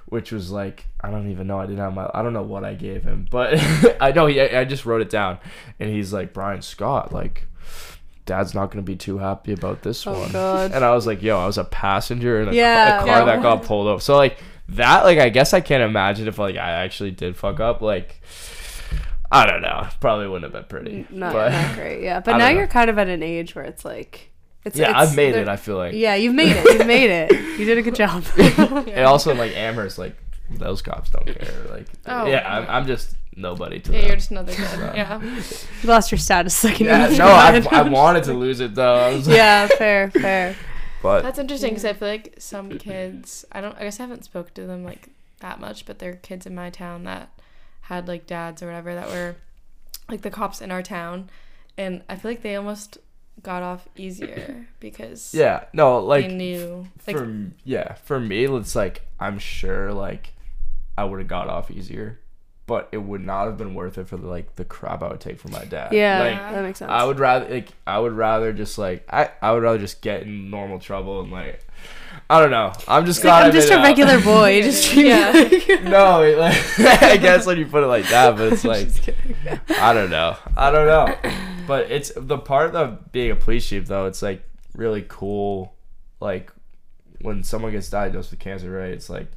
which 0.07 0.33
was 0.33 0.51
like, 0.51 0.85
I 1.01 1.09
don't 1.09 1.31
even 1.31 1.47
know. 1.47 1.57
I 1.57 1.65
didn't 1.67 1.79
have 1.79 1.93
my, 1.93 2.09
I 2.13 2.21
don't 2.21 2.33
know 2.33 2.43
what 2.43 2.65
I 2.65 2.73
gave 2.73 3.03
him, 3.03 3.27
but 3.31 3.53
I 4.01 4.11
know 4.11 4.25
he, 4.27 4.41
I 4.41 4.65
just 4.65 4.85
wrote 4.85 5.01
it 5.01 5.09
down, 5.09 5.37
and 5.79 5.89
he's 5.89 6.11
like, 6.13 6.33
Brian 6.33 6.61
Scott, 6.61 7.13
like. 7.13 7.47
Dad's 8.25 8.53
not 8.55 8.71
gonna 8.71 8.83
be 8.83 8.95
too 8.95 9.17
happy 9.17 9.51
about 9.51 9.81
this 9.81 10.07
Oh, 10.07 10.17
one, 10.17 10.31
God. 10.31 10.71
and 10.71 10.85
I 10.85 10.95
was 10.95 11.05
like, 11.05 11.21
"Yo, 11.21 11.37
I 11.37 11.45
was 11.45 11.57
a 11.57 11.65
passenger 11.65 12.41
in 12.41 12.47
a, 12.47 12.51
ca- 12.51 12.57
a 12.57 12.97
car 12.99 13.07
Yeah. 13.07 13.25
that 13.25 13.41
got 13.41 13.63
pulled 13.63 13.85
over." 13.87 13.99
So 13.99 14.15
like 14.15 14.37
that, 14.69 15.03
like 15.03 15.19
I 15.19 15.29
guess 15.29 15.53
I 15.53 15.61
can't 15.61 15.83
imagine 15.83 16.27
if 16.27 16.37
like 16.39 16.55
I 16.57 16.71
actually 16.71 17.11
did 17.11 17.35
fuck 17.37 17.59
up. 17.59 17.81
Like 17.81 18.21
I 19.31 19.45
don't 19.45 19.61
know, 19.61 19.87
probably 19.99 20.27
wouldn't 20.27 20.53
have 20.53 20.53
been 20.53 20.69
pretty. 20.69 21.07
Not, 21.09 21.33
but- 21.33 21.51
not 21.51 21.75
great. 21.75 22.03
Yeah, 22.03 22.19
but 22.25 22.31
don't 22.31 22.39
now 22.39 22.49
know. 22.49 22.55
you're 22.57 22.67
kind 22.67 22.89
of 22.89 22.97
at 22.99 23.07
an 23.07 23.23
age 23.23 23.55
where 23.55 23.65
it's 23.65 23.83
like, 23.83 24.29
it's 24.63 24.77
yeah, 24.77 24.89
it's- 24.91 25.09
I've 25.09 25.15
made 25.15 25.35
it. 25.35 25.47
I 25.47 25.55
feel 25.55 25.77
like 25.77 25.93
Yeah, 25.93 26.15
you've 26.15 26.35
made 26.35 26.55
it. 26.55 26.63
You've 26.65 26.87
made 26.87 27.09
it. 27.09 27.31
You 27.59 27.65
did 27.65 27.77
a 27.77 27.81
good 27.83 27.93
job. 27.95 28.23
And 28.37 29.05
also 29.05 29.33
like 29.35 29.55
Amherst, 29.55 29.97
like 29.99 30.15
those 30.49 30.81
cops 30.81 31.09
don't 31.11 31.25
care. 31.25 31.53
Like, 31.69 31.85
Oh, 32.07 32.25
yeah, 32.25 32.43
I'm, 32.57 32.67
I'm 32.69 32.87
just 32.87 33.15
nobody 33.35 33.79
to 33.79 33.91
Yeah, 33.91 33.99
them. 33.99 34.07
you're 34.07 34.15
just 34.17 34.31
another 34.31 34.53
kid. 34.53 34.67
Yeah. 34.95 35.21
you 35.21 35.89
lost 35.89 36.11
your 36.11 36.17
status 36.19 36.63
like 36.63 36.79
yeah, 36.79 37.09
no, 37.09 37.25
I, 37.27 37.63
I 37.71 37.81
wanted 37.83 38.23
to 38.25 38.33
lose 38.33 38.59
it 38.59 38.73
though. 38.75 38.95
I 38.95 39.13
was 39.13 39.27
like- 39.27 39.37
yeah, 39.37 39.67
fair, 39.67 40.09
fair. 40.11 40.55
But 41.03 41.21
That's 41.21 41.37
interesting 41.37 41.71
because 41.71 41.85
I 41.85 41.93
feel 41.93 42.07
like 42.07 42.35
some 42.39 42.79
kids, 42.79 43.45
I 43.51 43.59
don't, 43.61 43.75
I 43.77 43.81
guess 43.81 43.99
I 43.99 44.03
haven't 44.03 44.23
spoke 44.23 44.53
to 44.55 44.65
them 44.65 44.85
like 44.85 45.09
that 45.41 45.59
much, 45.59 45.85
but 45.85 45.99
there 45.99 46.11
are 46.11 46.15
kids 46.15 46.45
in 46.45 46.55
my 46.55 46.69
town 46.69 47.03
that 47.03 47.29
had 47.81 48.07
like 48.07 48.25
dads 48.25 48.63
or 48.63 48.67
whatever 48.67 48.95
that 48.95 49.09
were 49.09 49.35
like 50.09 50.21
the 50.21 50.31
cops 50.31 50.61
in 50.61 50.71
our 50.71 50.81
town, 50.81 51.29
and 51.77 52.03
I 52.07 52.15
feel 52.15 52.31
like 52.31 52.41
they 52.41 52.55
almost 52.55 52.97
got 53.41 53.63
off 53.63 53.89
easier 53.97 54.65
because 54.79 55.33
yeah, 55.33 55.65
no, 55.73 55.99
like 55.99 56.29
they 56.29 56.33
knew 56.33 56.87
like 57.05 57.17
for 57.17 57.37
yeah, 57.65 57.95
for 57.95 58.19
me, 58.19 58.45
it's 58.45 58.75
like 58.75 59.01
I'm 59.19 59.39
sure 59.39 59.91
like 59.91 60.31
I 60.97 61.03
would 61.03 61.19
have 61.19 61.27
got 61.27 61.49
off 61.49 61.69
easier, 61.69 62.19
but 62.65 62.87
it 62.91 62.97
would 62.97 63.25
not 63.25 63.45
have 63.45 63.57
been 63.57 63.73
worth 63.75 63.97
it 63.97 64.07
for 64.07 64.17
the 64.17 64.27
like 64.27 64.55
the 64.55 64.63
crap 64.65 65.03
I 65.03 65.09
would 65.09 65.19
take 65.19 65.39
from 65.39 65.51
my 65.51 65.65
dad. 65.65 65.91
Yeah, 65.93 66.19
like 66.19 66.53
that 66.53 66.63
makes 66.63 66.79
sense. 66.79 66.89
I 66.91 67.03
would 67.03 67.19
rather 67.19 67.47
like 67.53 67.69
I 67.85 67.99
would 67.99 68.13
rather 68.13 68.53
just 68.53 68.77
like 68.77 69.05
I 69.11 69.29
I 69.41 69.51
would 69.51 69.63
rather 69.63 69.79
just 69.79 70.01
get 70.01 70.23
in 70.23 70.49
normal 70.49 70.79
trouble 70.79 71.21
and 71.21 71.31
like 71.31 71.65
I 72.29 72.39
don't 72.39 72.51
know. 72.51 72.71
I'm 72.87 73.05
just 73.05 73.19
It's 73.19 73.25
like, 73.25 73.45
I'm 73.45 73.51
just 73.51 73.69
a 73.69 73.77
out. 73.77 73.83
regular 73.83 74.21
boy. 74.21 74.61
Just 74.61 74.93
Yeah. 74.95 75.31
like- 75.31 75.83
no, 75.83 76.23
it, 76.23 76.37
like, 76.37 76.79
I 77.03 77.17
guess 77.17 77.45
when 77.45 77.57
you 77.57 77.65
put 77.65 77.83
it 77.83 77.87
like 77.87 78.07
that, 78.09 78.37
but 78.37 78.53
it's 78.53 78.63
like 78.63 78.87
I 79.81 79.93
don't 79.93 80.09
know. 80.09 80.37
I 80.55 80.71
don't 80.71 80.87
know. 80.87 81.31
But 81.67 81.91
it's 81.91 82.11
the 82.15 82.37
part 82.37 82.75
of 82.75 83.11
being 83.11 83.31
a 83.31 83.35
police 83.35 83.67
chief 83.67 83.87
though. 83.87 84.05
It's 84.05 84.21
like 84.21 84.41
really 84.73 85.05
cool. 85.07 85.73
Like 86.21 86.51
when 87.21 87.43
someone 87.43 87.71
gets 87.73 87.89
diagnosed 87.89 88.31
with 88.31 88.39
cancer, 88.39 88.71
right? 88.71 88.91
It's 88.91 89.09
like 89.09 89.27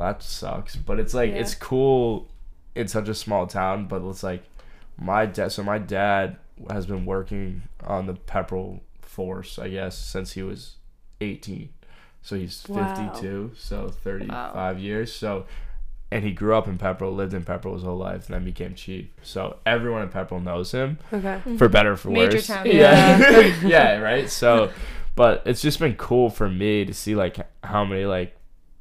well, 0.00 0.12
that 0.12 0.22
sucks. 0.22 0.76
But 0.76 0.98
it's 0.98 1.14
like 1.14 1.30
Yeah. 1.30 1.36
it's 1.38 1.54
cool 1.54 2.28
in 2.74 2.88
such 2.88 3.08
a 3.08 3.14
small 3.14 3.46
town. 3.46 3.86
But 3.86 4.02
it's 4.08 4.22
like 4.22 4.44
my 4.98 5.26
dad. 5.26 5.52
So 5.52 5.62
my 5.62 5.78
dad 5.78 6.36
has 6.68 6.86
been 6.86 7.04
working 7.06 7.62
on 7.84 8.06
the 8.06 8.14
Pepperell 8.14 8.80
force, 9.00 9.58
I 9.58 9.68
guess, 9.68 9.96
since 9.98 10.32
he 10.32 10.42
was 10.42 10.76
18. 11.20 11.68
So 12.22 12.36
he's 12.36 12.64
Wow. 12.68 12.94
52. 13.12 13.52
So 13.56 13.88
35 13.88 14.78
years. 14.78 15.12
So 15.12 15.46
and 16.12 16.24
he 16.24 16.32
grew 16.32 16.56
up 16.56 16.66
in 16.66 16.76
Pepperell, 16.76 17.14
lived 17.14 17.34
in 17.34 17.44
Pepperell 17.44 17.74
his 17.74 17.84
whole 17.84 17.96
life, 17.96 18.26
and 18.26 18.34
then 18.34 18.44
became 18.44 18.74
chief. 18.74 19.06
So 19.22 19.58
everyone 19.64 20.02
in 20.02 20.08
Pepperell 20.08 20.42
knows 20.42 20.72
him, 20.72 20.98
okay. 21.12 21.38
Mm-hmm. 21.38 21.56
for 21.56 21.68
better 21.68 21.92
or 21.92 21.96
for 21.96 22.10
Major 22.10 22.38
worse. 22.38 22.48
town. 22.48 22.66
Yeah, 22.66 23.54
yeah, 23.64 23.98
right. 23.98 24.28
So, 24.28 24.72
but 25.14 25.42
it's 25.46 25.62
just 25.62 25.78
been 25.78 25.94
cool 25.94 26.28
for 26.28 26.48
me 26.48 26.84
to 26.84 26.92
see 26.92 27.14
like 27.14 27.36
how 27.62 27.84
many 27.84 28.06
like 28.06 28.34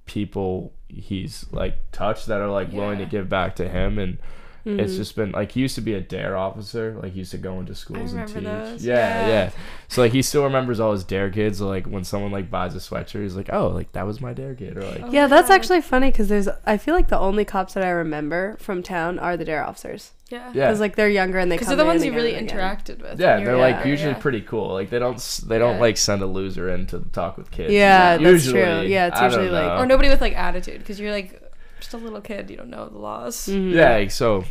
people 0.09 0.73
he's 0.87 1.45
like 1.51 1.77
touched 1.91 2.25
that 2.25 2.41
are 2.41 2.49
like 2.49 2.73
willing 2.73 2.97
to 2.97 3.05
give 3.05 3.29
back 3.29 3.55
to 3.57 3.69
him. 3.69 3.99
And 3.99 4.17
Mm-hmm. 4.65 4.79
it's 4.81 4.95
just 4.97 5.15
been 5.15 5.31
like 5.31 5.53
he 5.53 5.61
used 5.61 5.75
to 5.75 5.81
be 5.81 5.93
a 5.93 6.01
DARE 6.01 6.35
officer 6.35 6.97
like 7.01 7.13
he 7.13 7.19
used 7.19 7.31
to 7.31 7.37
go 7.37 7.59
into 7.59 7.73
schools 7.73 8.11
and 8.13 8.27
teach 8.27 8.43
those, 8.43 8.85
yeah, 8.85 8.95
yeah. 8.95 9.27
yeah 9.27 9.49
so 9.87 10.01
like 10.01 10.11
he 10.11 10.21
still 10.21 10.43
remembers 10.43 10.79
all 10.81 10.91
his 10.91 11.03
DARE 11.05 11.29
kids 11.29 11.61
like 11.61 11.85
when 11.87 12.03
someone 12.03 12.31
like 12.31 12.51
buys 12.51 12.75
a 12.75 12.79
sweatshirt 12.79 13.23
he's 13.23 13.35
like 13.35 13.49
oh 13.53 13.67
like 13.69 13.91
that 13.93 14.05
was 14.05 14.19
my 14.19 14.33
DARE 14.33 14.55
kid 14.55 14.77
or 14.77 14.81
like 14.83 15.11
Yeah, 15.11 15.27
that's 15.27 15.49
actually 15.49 15.81
funny 15.81 16.11
because 16.11 16.27
there's. 16.27 16.49
I 16.65 16.77
feel 16.77 16.93
like 16.93 17.07
the 17.07 17.17
only 17.19 17.45
cops 17.45 17.73
that 17.73 17.83
I 17.83 17.89
remember 17.89 18.57
from 18.59 18.83
town 18.83 19.17
are 19.17 19.37
the 19.37 19.45
DARE 19.45 19.63
officers 19.65 20.11
yeah 20.29 20.51
yeah 20.53 20.67
because 20.67 20.79
like 20.79 20.95
they're 20.95 21.09
younger 21.09 21.39
and 21.39 21.49
they 21.51 21.55
because 21.55 21.69
they're 21.69 21.77
the 21.77 21.85
ones 21.85 22.05
you 22.05 22.13
really 22.13 22.33
interacted 22.33 23.01
with. 23.01 23.19
Yeah, 23.19 23.43
they're 23.43 23.57
like 23.57 23.75
younger, 23.75 23.89
usually 23.89 24.11
yeah. 24.11 24.19
pretty 24.19 24.41
cool. 24.41 24.73
Like 24.73 24.89
they 24.89 24.99
don't 24.99 25.17
they 25.47 25.57
don't 25.57 25.75
Yeah. 25.75 25.81
like 25.81 25.97
send 25.97 26.21
a 26.21 26.27
loser 26.27 26.69
in 26.69 26.85
to 26.87 26.99
talk 27.13 27.37
with 27.37 27.49
kids. 27.49 27.71
Yeah, 27.73 28.11
Like, 28.19 28.21
that's 28.23 28.47
true. 28.49 28.59
Yeah, 28.81 29.07
it's 29.07 29.17
I 29.19 29.25
usually, 29.25 29.49
like- 29.49 29.63
know. 29.65 29.77
or 29.77 29.85
nobody 29.87 30.09
with 30.09 30.21
like 30.21 30.35
attitude 30.35 30.79
because 30.79 30.99
you're 30.99 31.11
like 31.11 31.41
just 31.79 31.93
a 31.93 31.97
little 31.97 32.21
kid. 32.21 32.49
You 32.49 32.57
don't 32.57 32.69
know 32.69 32.87
the 32.89 32.97
laws. 32.97 33.47
Mhm. 33.47 33.73
Yeah, 33.73 34.07
so 34.09 34.45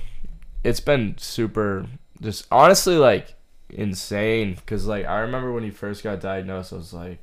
it's 0.65 0.81
been 0.81 1.17
super 1.19 1.87
just 2.21 2.47
honestly 2.51 2.97
like 2.97 3.35
insane 3.71 4.55
because 4.55 4.87
like 4.87 5.07
I 5.07 5.21
remember 5.21 5.53
when 5.53 5.63
he 5.65 5.71
first 5.71 6.03
got 6.03 6.21
diagnosed, 6.21 6.73
I 6.73 6.77
was 6.77 6.93
like, 6.93 7.19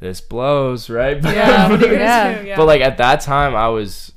this 0.00 0.20
blows, 0.20 0.88
right? 0.90 1.22
Yeah, 1.24 1.68
What 1.68 1.82
are 1.84 1.92
Yeah. 1.94 2.40
do? 2.42 2.46
Yeah. 2.48 2.56
But 2.56 2.66
like 2.66 2.80
at 2.80 2.96
that 2.98 3.20
time, 3.20 3.54
I 3.54 3.68
was 3.68 4.12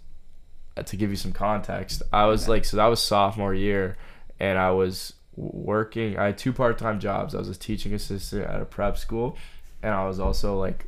to 0.83 0.95
give 0.95 1.09
you 1.11 1.15
some 1.15 1.33
context. 1.33 2.01
I 2.11 2.25
was 2.25 2.47
like, 2.47 2.65
so 2.65 2.77
that 2.77 2.87
was 2.87 2.99
sophomore 2.99 3.53
year, 3.53 3.95
and 4.39 4.57
I 4.57 4.71
was 4.71 5.13
working. 5.35 6.17
I 6.17 6.25
had 6.27 6.37
two 6.37 6.53
part 6.53 6.77
time 6.77 6.99
jobs. 6.99 7.35
I 7.35 7.39
was 7.39 7.49
a 7.49 7.55
teaching 7.55 7.93
assistant 7.93 8.45
at 8.45 8.61
a 8.61 8.65
prep 8.65 8.97
school, 8.97 9.37
and 9.83 9.93
I 9.93 10.07
was 10.07 10.19
also 10.19 10.57
like, 10.59 10.87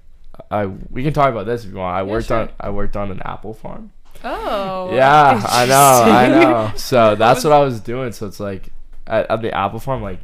I 0.52 0.66
we 0.66 1.04
can 1.04 1.14
talk 1.14 1.30
about 1.30 1.46
this 1.46 1.64
if 1.66 1.72
you 1.72 1.78
want. 1.78 1.96
I 1.98 2.04
worked 2.04 2.28
sure. 2.28 2.38
on 2.40 2.50
I 2.60 2.70
worked 2.70 2.96
on 2.96 3.12
an 3.12 3.22
apple 3.24 3.54
farm. 3.54 3.92
Oh. 4.24 4.94
Yeah, 4.94 5.42
I 5.48 5.66
know, 5.66 6.12
I 6.12 6.28
know. 6.28 6.72
So 6.78 7.16
that's 7.16 7.44
what 7.44 7.54
I 7.54 7.60
was 7.60 7.80
doing. 7.80 8.12
So 8.12 8.26
it's 8.28 8.40
like 8.40 8.70
at, 9.08 9.30
at 9.30 9.42
the 9.42 9.54
apple 9.54 9.80
farm, 9.80 10.02
like 10.02 10.20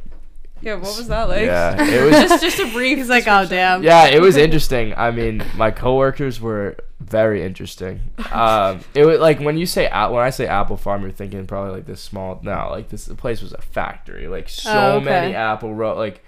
Yeah. 0.60 0.74
What 0.74 0.96
was 0.96 1.08
that 1.08 1.28
like? 1.28 1.46
yeah, 1.46 1.76
it 1.88 2.02
was 2.04 2.12
just 2.12 2.42
just 2.42 2.58
a 2.58 2.70
brief. 2.72 2.98
He's 2.98 3.08
like, 3.08 3.24
oh 3.26 3.46
damn. 3.46 3.82
yeah, 3.82 4.06
it 4.06 4.20
was 4.20 4.36
interesting. 4.36 4.94
I 4.96 5.10
mean, 5.10 5.44
my 5.56 5.70
coworkers 5.70 6.40
were 6.40 6.76
very 7.00 7.42
interesting. 7.44 8.00
Um, 8.32 8.80
it 8.94 9.04
was 9.04 9.18
like 9.20 9.40
when 9.40 9.56
you 9.58 9.66
say 9.66 9.84
when 9.90 10.22
I 10.22 10.30
say 10.30 10.46
apple 10.46 10.76
farm, 10.76 11.02
you're 11.02 11.10
thinking 11.12 11.46
probably 11.46 11.72
like 11.72 11.86
this 11.86 12.00
small. 12.00 12.40
No, 12.42 12.68
like 12.70 12.88
this 12.88 13.04
the 13.06 13.14
place 13.14 13.42
was 13.42 13.52
a 13.52 13.60
factory. 13.60 14.26
Like 14.28 14.48
so 14.48 14.72
Oh, 14.72 14.96
okay. 14.96 15.04
many 15.04 15.34
apple 15.34 15.74
ro 15.74 15.96
like 15.96 16.24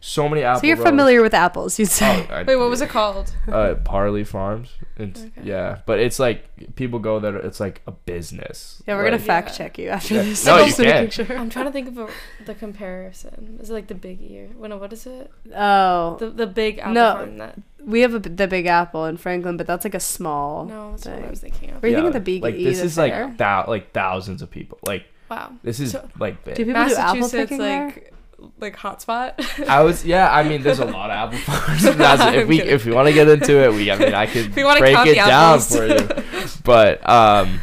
so 0.00 0.28
many 0.28 0.42
apples. 0.42 0.60
So 0.62 0.66
you're 0.68 0.76
rows. 0.76 0.86
familiar 0.86 1.22
with 1.22 1.34
apples, 1.34 1.78
you'd 1.78 1.88
say. 1.88 2.26
Oh, 2.30 2.34
I- 2.34 2.42
Wait, 2.44 2.56
what 2.56 2.70
was 2.70 2.80
it 2.80 2.88
called? 2.88 3.32
Uh, 3.48 3.74
Parlee 3.76 4.26
Farms. 4.26 4.70
It's, 4.96 5.20
Okay. 5.22 5.40
Yeah, 5.44 5.78
but 5.86 5.98
it's 6.00 6.18
like 6.18 6.74
people 6.76 6.98
go 6.98 7.18
there. 7.20 7.36
It's 7.36 7.60
like 7.60 7.82
a 7.86 7.92
business. 7.92 8.82
yeah, 8.86 8.94
we're 8.96 9.04
gonna 9.04 9.18
fact 9.18 9.48
Yeah. 9.50 9.54
check 9.58 9.78
you 9.78 9.88
after 9.90 10.14
Yeah. 10.14 10.22
this. 10.22 10.44
No, 10.46 10.58
you 10.58 10.64
Just 10.66 10.76
to 10.78 10.82
make 10.84 11.10
can. 11.12 11.26
sure. 11.26 11.36
I'm 11.38 11.50
trying 11.50 11.66
to 11.66 11.72
think 11.72 11.88
of 11.88 11.98
a, 11.98 12.08
the 12.46 12.54
comparison. 12.54 13.58
Is 13.60 13.70
it 13.70 13.74
like 13.74 13.86
the 13.86 13.94
big 13.94 14.18
ear? 14.22 14.48
Well, 14.56 14.70
no, 14.70 14.76
what 14.76 14.92
is 14.92 15.06
it? 15.06 15.30
Oh, 15.54 16.16
The 16.18 16.30
the 16.30 16.46
big 16.46 16.78
apple 16.78 16.92
No. 16.94 17.12
farm 17.14 17.38
that. 17.38 17.58
we 17.84 18.00
have 18.00 18.14
a, 18.14 18.18
the 18.18 18.46
Big 18.48 18.66
Apple 18.66 19.04
in 19.06 19.16
Franklin, 19.16 19.56
but 19.56 19.66
that's 19.66 19.84
like 19.84 19.94
a 19.94 20.00
small. 20.00 20.64
No, 20.66 20.90
that's 20.92 21.06
not 21.06 21.12
what 21.12 21.18
I 21.18 21.22
thing. 21.22 21.30
was 21.30 21.40
thinking 21.40 21.70
of. 21.70 21.82
Were 21.82 21.88
you 21.88 21.94
yeah, 21.94 21.98
thinking 22.02 22.12
the 22.12 22.20
Big 22.20 22.42
Like 22.42 22.54
E? 22.56 22.64
this 22.64 22.80
is 22.80 22.96
fair? 22.96 23.26
like 23.26 23.36
thou- 23.38 23.64
like 23.68 23.92
thousands 23.92 24.42
of 24.42 24.50
people. 24.50 24.78
Like 24.86 25.04
Wow. 25.30 25.52
this 25.62 25.78
is 25.80 25.92
So- 25.92 26.08
like 26.18 26.44
big. 26.44 26.56
Do 26.56 26.64
people 26.64 26.84
do 26.86 26.94
apple 26.96 27.20
Massachusetts, 27.20 27.32
picking 27.32 27.58
there? 27.58 27.94
Like 28.38 28.50
like 28.58 28.76
hotspot. 28.76 29.68
I 29.68 29.82
was 29.82 30.04
yeah. 30.04 30.32
I 30.32 30.42
mean, 30.42 30.62
there's 30.62 30.78
a 30.78 30.84
lot 30.98 31.10
of 31.10 31.34
apple 31.34 31.38
farms. 31.38 31.84
If 31.84 32.48
we 32.48 32.58
kidding. 32.58 32.72
if 32.72 32.84
we 32.84 32.92
want 32.92 33.08
to 33.08 33.14
get 33.14 33.28
into 33.28 33.62
it, 33.64 33.72
we 33.72 33.90
I 33.90 33.96
mean 33.96 34.14
I 34.14 34.26
could 34.26 34.46
If 34.50 34.56
you 34.56 34.64
wanna 34.64 34.80
break 34.80 34.96
it 35.06 35.08
the 35.10 35.14
down 35.14 35.60
for 35.60 35.86
you. 35.86 36.52
But 36.64 37.08
um, 37.08 37.60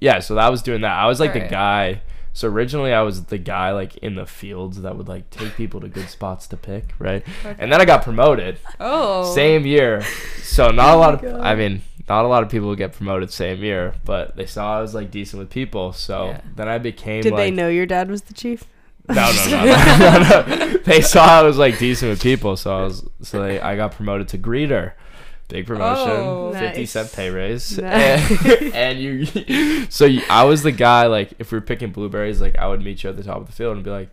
yeah. 0.00 0.20
So 0.20 0.34
that 0.34 0.48
was 0.50 0.62
doing 0.62 0.82
that. 0.82 0.92
I 0.92 1.06
was 1.06 1.20
like 1.20 1.32
the 1.32 1.40
Alright. 1.40 1.50
guy. 1.50 2.02
So 2.32 2.48
originally 2.48 2.92
I 2.92 3.02
was 3.02 3.24
the 3.24 3.38
guy 3.38 3.72
like 3.72 3.96
in 3.96 4.14
the 4.14 4.26
fields 4.26 4.82
that 4.82 4.96
would 4.96 5.08
like 5.08 5.28
take 5.30 5.56
people 5.56 5.80
to 5.80 5.88
good 5.88 6.08
spots 6.08 6.46
to 6.48 6.56
pick, 6.56 6.94
right? 6.98 7.24
And 7.44 7.72
then 7.72 7.80
I 7.80 7.84
got 7.84 8.02
promoted 8.02 8.58
oh. 8.78 9.34
same 9.34 9.66
year. 9.66 10.02
So 10.42 10.70
not 10.70 10.94
a 10.94 10.98
lot 10.98 11.24
of 11.24 11.40
I 11.40 11.54
mean 11.54 11.82
not 12.08 12.24
a 12.24 12.28
lot 12.28 12.42
of 12.42 12.48
people 12.48 12.74
get 12.74 12.92
promoted 12.92 13.32
same 13.32 13.62
year, 13.62 13.94
but 14.04 14.36
they 14.36 14.46
saw 14.46 14.78
I 14.78 14.80
was 14.80 14.94
like 14.94 15.10
decent 15.10 15.40
with 15.40 15.50
people. 15.50 15.92
So 15.92 16.28
Yeah. 16.28 16.40
then 16.56 16.68
I 16.68 16.78
became 16.78 17.22
Did 17.22 17.32
like 17.32 17.38
they 17.38 17.50
know 17.50 17.68
your 17.68 17.86
dad 17.86 18.08
was 18.08 18.22
the 18.22 18.34
chief? 18.34 18.64
no, 19.14 19.32
no, 19.32 19.64
no, 19.64 19.64
no, 19.64 20.46
no, 20.48 20.56
no. 20.66 20.76
They 20.78 21.00
saw 21.00 21.24
I 21.40 21.42
was 21.42 21.56
like 21.58 21.78
decent 21.78 22.10
with 22.10 22.22
people, 22.22 22.56
so 22.56 22.76
I 22.76 22.82
was 22.84 23.04
so 23.22 23.42
they, 23.42 23.60
I 23.60 23.76
got 23.76 23.92
promoted 23.92 24.28
to 24.28 24.38
greeter. 24.38 24.92
Big 25.48 25.66
promotion, 25.66 26.10
Oh. 26.10 26.52
fifty 26.52 26.80
Nice. 26.80 26.90
cent 26.90 27.12
pay 27.12 27.30
raise, 27.30 27.78
Nice. 27.78 28.44
and, 28.44 28.74
and 28.74 28.98
you. 29.00 29.86
So 29.90 30.04
you, 30.04 30.20
I 30.28 30.44
was 30.44 30.62
the 30.62 30.72
guy 30.72 31.06
like 31.06 31.32
if 31.38 31.50
we 31.52 31.56
were 31.56 31.62
picking 31.64 31.90
blueberries, 31.90 32.40
like 32.42 32.58
I 32.58 32.68
would 32.68 32.82
meet 32.82 33.02
you 33.02 33.08
at 33.08 33.16
the 33.16 33.22
top 33.22 33.38
of 33.38 33.46
the 33.46 33.52
field 33.52 33.76
and 33.76 33.82
be 33.84 33.90
like, 33.90 34.10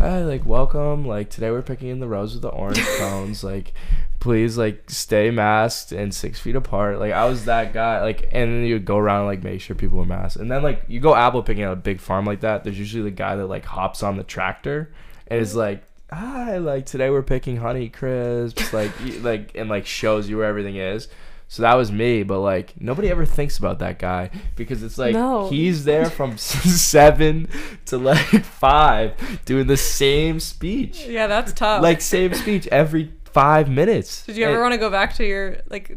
"Hi, 0.00 0.22
like 0.24 0.46
welcome. 0.46 1.06
Like 1.06 1.28
today 1.28 1.50
we're 1.50 1.60
picking 1.60 1.88
in 1.88 2.00
the 2.00 2.08
rows 2.08 2.32
with 2.32 2.40
the 2.40 2.48
orange 2.48 2.80
cones. 2.98 3.44
Like 3.44 3.74
please 4.18 4.56
like 4.56 4.88
stay 4.88 5.30
masked 5.30 5.92
and 5.92 6.14
six 6.14 6.40
feet 6.40 6.56
apart. 6.56 6.98
Like 6.98 7.12
I 7.12 7.26
was 7.26 7.44
that 7.44 7.74
guy. 7.74 8.00
Like 8.00 8.22
and 8.32 8.50
then 8.50 8.64
you 8.64 8.76
would 8.76 8.86
go 8.86 8.96
around 8.96 9.20
and 9.20 9.26
like 9.26 9.42
make 9.42 9.60
sure 9.60 9.76
people 9.76 9.98
were 9.98 10.06
masked. 10.06 10.40
And 10.40 10.50
then 10.50 10.62
like 10.62 10.84
you 10.88 11.00
go 11.00 11.14
apple 11.14 11.42
picking 11.42 11.64
at 11.64 11.72
a 11.72 11.76
big 11.76 12.00
farm 12.00 12.24
like 12.24 12.40
that. 12.40 12.64
There's 12.64 12.78
usually 12.78 13.02
the 13.02 13.10
guy 13.10 13.36
that 13.36 13.46
like 13.46 13.66
hops 13.66 14.02
on 14.02 14.16
the 14.16 14.24
tractor 14.24 14.90
and 15.26 15.38
is 15.38 15.54
like, 15.54 15.84
hi, 16.10 16.56
like 16.56 16.86
today 16.86 17.10
we're 17.10 17.22
picking 17.22 17.58
honey 17.58 17.90
crisps. 17.90 18.72
Like 18.72 18.92
like 19.20 19.52
and 19.54 19.68
like 19.68 19.84
shows 19.84 20.30
you 20.30 20.38
where 20.38 20.46
everything 20.46 20.76
is. 20.76 21.08
So 21.52 21.62
that 21.62 21.74
was 21.74 21.90
me, 21.90 22.22
but 22.22 22.38
like 22.38 22.80
nobody 22.80 23.08
ever 23.10 23.26
thinks 23.26 23.58
about 23.58 23.80
that 23.80 23.98
guy 23.98 24.30
because 24.54 24.84
it's 24.84 24.96
like 24.98 25.14
No. 25.14 25.48
he's 25.50 25.84
there 25.84 26.08
from 26.08 26.38
seven 26.38 27.48
to 27.86 27.98
like 27.98 28.44
five 28.44 29.14
doing 29.44 29.66
the 29.66 29.76
same 29.76 30.38
speech 30.38 31.06
Yeah, 31.06 31.26
that's 31.26 31.52
tough. 31.52 31.82
like 31.82 32.00
same 32.02 32.34
speech 32.34 32.68
every 32.68 33.12
five 33.24 33.68
minutes. 33.68 34.24
did 34.26 34.36
you 34.36 34.44
ever 34.44 34.54
And- 34.54 34.62
want 34.62 34.74
to 34.74 34.78
go 34.78 34.90
back 34.90 35.14
to 35.16 35.26
your 35.26 35.56
like 35.68 35.90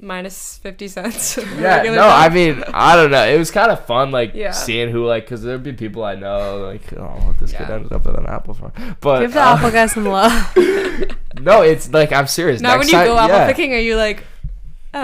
minus 0.00 0.58
fifty 0.58 0.88
cents? 0.88 1.36
Yeah, 1.56 1.82
no, 1.84 1.94
job? 1.94 2.22
I 2.24 2.28
mean, 2.28 2.64
I 2.74 2.96
don't 2.96 3.12
know. 3.12 3.24
It 3.26 3.38
was 3.38 3.52
kind 3.52 3.70
of 3.70 3.86
fun, 3.86 4.10
like 4.10 4.32
Yeah. 4.34 4.50
seeing 4.50 4.90
who, 4.90 5.06
like, 5.06 5.24
because 5.24 5.42
there'd 5.42 5.62
be 5.62 5.72
people 5.72 6.02
I 6.04 6.16
know, 6.16 6.66
like, 6.66 6.92
oh, 6.94 7.32
this 7.40 7.52
kid 7.52 7.66
Yeah. 7.68 7.76
ended 7.76 7.92
up 7.92 8.04
at 8.08 8.18
an 8.18 8.26
apple 8.26 8.54
farm. 8.54 8.72
But 9.00 9.20
Give 9.20 9.32
the 9.32 9.40
uh, 9.40 9.54
apple 9.54 9.70
guy 9.70 9.86
some 9.86 10.04
love. 10.04 10.56
no, 11.40 11.62
it's 11.62 11.92
like 11.92 12.12
I'm 12.12 12.26
serious. 12.26 12.60
now 12.60 12.70
when 12.70 12.78
Next 12.80 12.90
you 12.92 12.98
time- 12.98 13.06
go 13.06 13.16
apple 13.18 13.36
yeah. 13.36 13.46
picking, 13.46 13.72
are 13.72 13.78
you 13.78 13.96
like, 13.96 14.24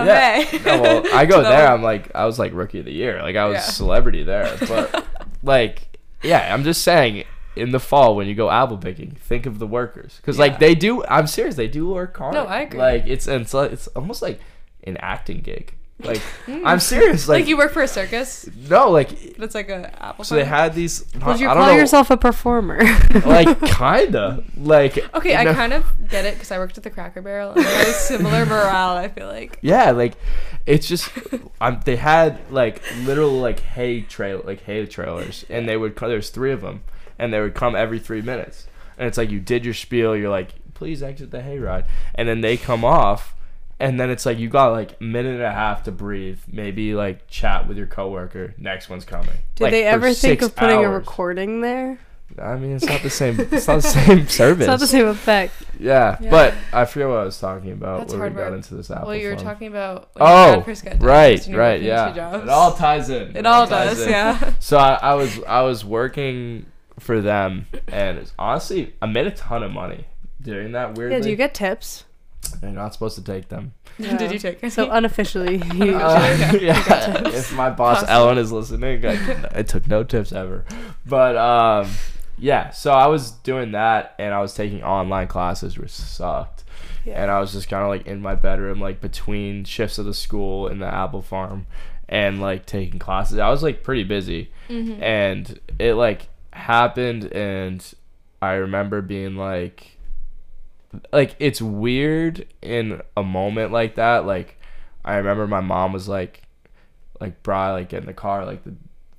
oh 0.01 0.05
Yeah. 0.05 0.43
hey? 0.43 0.59
No, 0.65 0.83
well, 0.83 1.05
I 1.15 1.27
go 1.27 1.43
there. 1.53 1.69
I'm 1.69 1.83
like, 1.83 2.11
I 2.15 2.25
was 2.27 2.39
like 2.39 2.53
rookie 2.53 2.79
of 2.81 2.85
the 2.87 2.93
year. 2.93 3.23
Like 3.23 3.37
I 3.37 3.47
was 3.47 3.57
Yeah. 3.57 3.61
celebrity 3.63 4.23
there. 4.25 4.57
But 4.69 5.05
like, 5.43 5.99
yeah, 6.23 6.53
I'm 6.53 6.65
just 6.65 6.83
saying. 6.83 7.25
In 7.55 7.71
the 7.71 7.81
fall, 7.81 8.17
when 8.17 8.27
you 8.29 8.35
go 8.35 8.49
apple 8.51 8.79
picking, 8.79 9.11
think 9.11 9.45
of 9.45 9.59
the 9.59 9.67
workers, 9.67 10.17
because 10.17 10.37
Yeah. 10.39 10.45
like 10.45 10.59
they 10.59 10.75
do. 10.75 11.05
I'm 11.05 11.27
serious, 11.27 11.55
they 11.55 11.69
do 11.69 11.87
work 11.91 12.17
hard. 12.17 12.33
No, 12.33 12.47
I 12.47 12.63
agree. 12.63 12.79
Like 12.79 13.05
it's 13.07 13.27
and 13.27 13.43
it's, 13.43 13.53
it's 13.53 13.89
almost 13.89 14.23
like 14.23 14.41
an 14.85 14.97
acting 14.97 15.41
gig. 15.41 15.75
Like 16.05 16.21
I'm 16.49 16.81
serious. 16.81 17.29
like, 17.29 17.41
Like, 17.41 17.49
you 17.49 17.57
work 17.57 17.73
for 17.73 17.83
a 17.83 17.89
circus, 17.89 18.49
no, 18.69 18.91
like 18.91 19.09
but 19.37 19.45
it's 19.45 19.55
like 19.55 19.69
a 19.69 19.91
apple. 20.03 20.25
so 20.25 20.35
they 20.35 20.45
had 20.45 20.75
these. 20.75 21.05
Would 21.25 21.39
you 21.41 21.49
I 21.49 21.55
don't 21.55 21.63
call 21.65 21.73
know, 21.75 21.79
yourself 21.79 22.11
a 22.11 22.17
performer? 22.17 22.79
like 23.25 23.61
kinda 23.67 24.43
like 24.57 24.99
Okay, 25.15 25.37
I 25.37 25.45
no- 25.45 25.55
kind 25.55 25.73
of 25.73 25.85
get 26.09 26.25
it 26.25 26.35
because 26.35 26.51
I 26.51 26.59
worked 26.59 26.77
at 26.79 26.85
the 26.85 26.91
Cracker 26.91 27.23
Barrel 27.23 27.53
and 27.53 27.61
it 27.61 27.87
was 27.87 27.97
similar 27.97 28.45
morale. 28.47 28.97
I 28.97 29.09
feel 29.09 29.27
like. 29.29 29.59
yeah 29.63 29.91
like 29.93 30.15
it's 30.67 30.87
just 30.89 31.11
um, 31.61 31.81
they 31.85 31.97
had 31.97 32.39
like 32.51 32.83
literal 33.05 33.33
like 33.33 33.61
hay 33.61 34.03
trail 34.03 34.43
like 34.45 34.63
hay 34.63 34.85
trailers 34.87 35.45
and 35.49 35.69
they 35.69 35.77
would 35.77 35.97
co- 35.97 36.09
there's 36.09 36.31
three 36.31 36.53
of 36.53 36.61
them 36.61 36.83
and 37.19 37.33
they 37.33 37.41
would 37.41 37.55
come 37.55 37.75
every 37.77 37.99
three 37.99 38.23
minutes 38.23 38.67
and 38.99 39.07
it's 39.09 39.19
like 39.19 39.31
you 39.31 39.41
did 39.41 39.65
your 39.65 39.75
spiel 39.75 40.17
you're 40.17 40.31
like 40.31 40.51
please 40.75 41.03
exit 41.03 41.31
the 41.31 41.39
hayride 41.39 41.85
and 42.15 42.29
then 42.29 42.41
they 42.41 42.57
come 42.57 42.85
off 42.85 43.35
and 43.83 43.99
then 44.01 44.09
it's 44.11 44.25
like 44.25 44.39
you 44.39 44.49
got 44.49 44.69
like 44.73 44.97
a 45.01 45.05
minute 45.05 45.35
and 45.35 45.43
a 45.43 45.53
half 45.53 45.83
to 45.83 45.93
breathe 45.93 46.39
maybe 46.51 46.95
like 46.95 47.27
chat 47.29 47.67
with 47.69 47.77
your 47.77 47.87
coworker 47.87 48.55
next 48.57 48.89
one's 48.89 49.05
coming 49.05 49.37
Did 49.57 49.65
Like, 49.65 49.71
they 49.73 49.85
ever 49.85 50.15
think 50.15 50.41
of 50.41 50.55
putting 50.57 50.85
a 50.85 50.89
recording 50.89 51.61
there? 51.61 51.99
i 52.41 52.57
mean 52.57 52.73
it's 52.73 52.87
not 52.87 53.03
the 53.03 53.11
same 53.11 53.39
it's 53.53 53.69
not 53.69 53.83
the 53.83 53.89
same 53.89 54.27
service 54.27 54.63
It's 54.63 54.67
not 54.69 54.81
the 54.81 54.87
same 54.87 55.07
effect. 55.07 55.53
Yeah, 55.79 56.17
Yeah. 56.21 56.31
but 56.31 56.55
I 56.73 56.85
forget 56.87 57.09
what 57.09 57.19
I 57.19 57.25
was 57.25 57.39
talking 57.39 57.73
about 57.73 57.99
That's 57.99 58.13
when 58.15 58.23
we 58.23 58.29
hard 58.31 58.37
got 58.51 58.55
into 58.55 58.75
this 58.75 58.91
apple 58.91 59.09
Well, 59.09 59.17
you 59.17 59.29
were 59.29 59.35
farm. 59.35 59.47
talking 59.49 59.69
about 59.69 60.09
when 60.15 60.23
Oh, 60.29 60.63
dad 60.65 60.83
got 60.83 61.03
right, 61.03 61.37
diagnosed 61.37 61.45
and 61.47 61.53
you 61.53 61.57
were 61.57 61.63
right, 61.63 61.83
yeah. 61.83 62.43
It 62.43 62.49
all 62.49 62.73
ties 62.73 63.11
in. 63.11 63.37
It 63.37 63.45
all 63.45 63.67
does, 63.67 64.01
in. 64.01 64.09
yeah. 64.11 64.53
So 64.61 64.79
I, 64.79 64.95
I 64.95 65.15
was 65.15 65.43
I 65.45 65.61
was 65.63 65.85
working 65.85 66.65
for 67.01 67.21
them, 67.21 67.67
and 67.89 68.17
it's 68.19 68.33
honestly 68.39 68.95
I 69.03 69.07
made 69.07 69.27
a 69.27 69.31
ton 69.33 69.63
of 69.63 69.73
money 69.73 70.07
doing 70.41 70.73
that. 70.73 70.95
Weirdly, 70.95 71.17
Yeah, 71.19 71.23
do 71.25 71.31
you 71.31 71.37
get 71.37 71.53
tips? 71.53 72.05
You're 72.63 72.71
not 72.73 72.93
supposed 72.93 73.17
to 73.17 73.23
take 73.25 73.49
them. 73.49 73.73
Did 74.01 74.33
you 74.33 74.39
take 74.39 74.63
it? 74.63 74.71
So 74.73 74.91
unofficially, 74.91 75.57
you 75.75 75.97
Uh, 75.97 76.19
Yeah. 76.53 76.83
yeah, 76.87 77.29
if 77.29 77.53
my 77.55 77.71
boss 77.71 78.01
Possible. 78.01 78.13
Ellen 78.13 78.39
is 78.39 78.53
listening, 78.53 79.05
I, 79.07 79.47
I 79.53 79.63
took 79.63 79.87
no 79.89 80.03
tips 80.05 80.33
ever. 80.33 80.65
But 81.07 81.37
um, 81.37 81.91
yeah, 82.39 82.71
so 82.71 82.93
I 82.93 83.07
was 83.09 83.31
doing 83.33 83.73
that, 83.73 84.15
and 84.19 84.33
I 84.35 84.41
was 84.41 84.55
taking 84.55 84.83
online 84.83 85.29
classes, 85.29 85.79
which 85.79 85.91
sucked. 85.91 86.65
Yeah. 87.05 87.21
And 87.23 87.31
I 87.31 87.41
was 87.41 87.53
just 87.53 87.69
kind 87.69 87.83
of 87.83 87.89
like 87.89 88.07
in 88.07 88.21
my 88.23 88.35
bedroom, 88.37 88.81
like 88.81 89.01
between 89.01 89.65
shifts 89.65 89.99
of 89.99 90.07
the 90.07 90.15
school 90.15 90.69
and 90.69 90.81
the 90.81 90.87
apple 90.87 91.23
farm, 91.23 91.67
and 92.09 92.41
like 92.41 92.65
taking 92.67 92.99
classes. 93.01 93.39
I 93.39 93.49
was 93.51 93.63
like 93.63 93.83
pretty 93.83 94.05
busy, 94.05 94.51
Mm-hmm. 94.69 95.03
and 95.03 95.61
it 95.79 95.95
like 95.95 96.29
happened, 96.53 97.25
and 97.33 97.85
I 98.41 98.53
remember 98.55 99.03
being 99.03 99.37
like, 99.37 99.99
like 101.13 101.37
it's 101.39 101.63
weird 101.63 102.47
in 102.61 103.01
a 103.17 103.23
moment 103.23 103.73
like 103.73 103.95
that. 103.97 104.27
Like 104.27 104.59
I 105.05 105.17
remember 105.17 105.47
my 105.47 105.61
mom 105.61 105.93
was 105.93 106.09
like, 106.09 106.43
like, 107.21 107.43
Bri, 107.43 107.55
like 107.55 107.93
in 107.93 108.07
the 108.07 108.13
car, 108.15 108.45
like 108.47 108.65
the. 108.65 108.75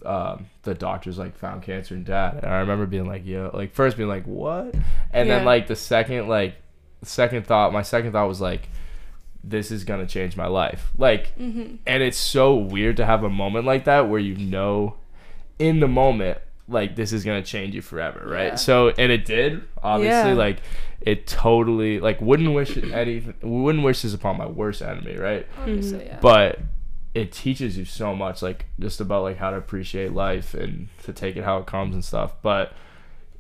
Um, 0.06 0.48
the 0.64 0.74
doctors 0.74 1.18
like 1.18 1.38
found 1.38 1.64
cancer 1.64 1.96
in 1.96 2.04
dad, 2.04 2.40
and 2.44 2.52
I 2.54 2.60
remember 2.60 2.86
being 2.86 3.06
like, 3.08 3.26
"Yo," 3.26 3.50
like 3.54 3.72
first 3.74 3.96
being 3.96 4.10
like, 4.10 4.26
"What?" 4.26 4.76
and 5.14 5.30
then 5.30 5.46
like 5.46 5.68
the 5.68 5.78
second, 5.78 6.28
like, 6.28 6.56
second 7.04 7.48
thought, 7.48 7.72
my 7.72 7.84
second 7.84 8.12
thought 8.12 8.28
was 8.28 8.42
like, 8.42 8.68
"This 9.46 9.72
is 9.72 9.86
gonna 9.86 10.06
change 10.06 10.36
my 10.36 10.48
life." 10.48 10.92
Like, 10.98 11.34
Mm-hmm. 11.40 11.76
and 11.88 12.04
it's 12.04 12.18
so 12.18 12.54
weird 12.54 12.98
to 12.98 13.06
have 13.06 13.24
a 13.24 13.30
moment 13.30 13.64
like 13.64 13.86
that 13.86 14.10
where 14.10 14.20
you 14.20 14.36
know 14.36 14.96
in 15.58 15.80
the 15.80 15.88
moment 15.88 16.40
like 16.68 16.96
this 16.96 17.12
is 17.12 17.24
gonna 17.26 17.42
change 17.44 17.76
you 17.76 17.82
forever 17.82 18.24
right 18.26 18.46
Yeah. 18.48 18.56
so 18.56 18.90
and 18.90 19.12
it 19.12 19.26
did 19.26 19.64
obviously 19.82 20.32
Yeah. 20.32 20.38
like 20.38 20.58
it 21.02 21.28
totally 21.28 22.00
like 22.00 22.22
wouldn't 22.22 22.54
wish 22.54 22.78
it 22.78 22.92
anything 22.94 23.34
wouldn't 23.42 23.84
wish 23.84 24.02
this 24.02 24.14
upon 24.14 24.38
my 24.38 24.46
worst 24.48 24.82
enemy 24.82 25.18
right 25.18 25.46
Obviously, 25.60 26.00
mm-hmm. 26.00 26.08
yeah. 26.08 26.20
but 26.22 26.60
it 27.14 27.32
teaches 27.32 27.78
you 27.78 27.86
so 27.86 28.16
much 28.16 28.42
like 28.42 28.66
just 28.80 29.02
about 29.02 29.24
like 29.24 29.38
how 29.38 29.50
to 29.52 29.58
appreciate 29.58 30.14
life 30.14 30.54
and 30.54 30.88
to 31.04 31.12
take 31.14 31.36
it 31.36 31.44
how 31.44 31.58
it 31.58 31.66
comes 31.66 31.94
and 31.94 32.04
stuff 32.04 32.42
but 32.42 32.74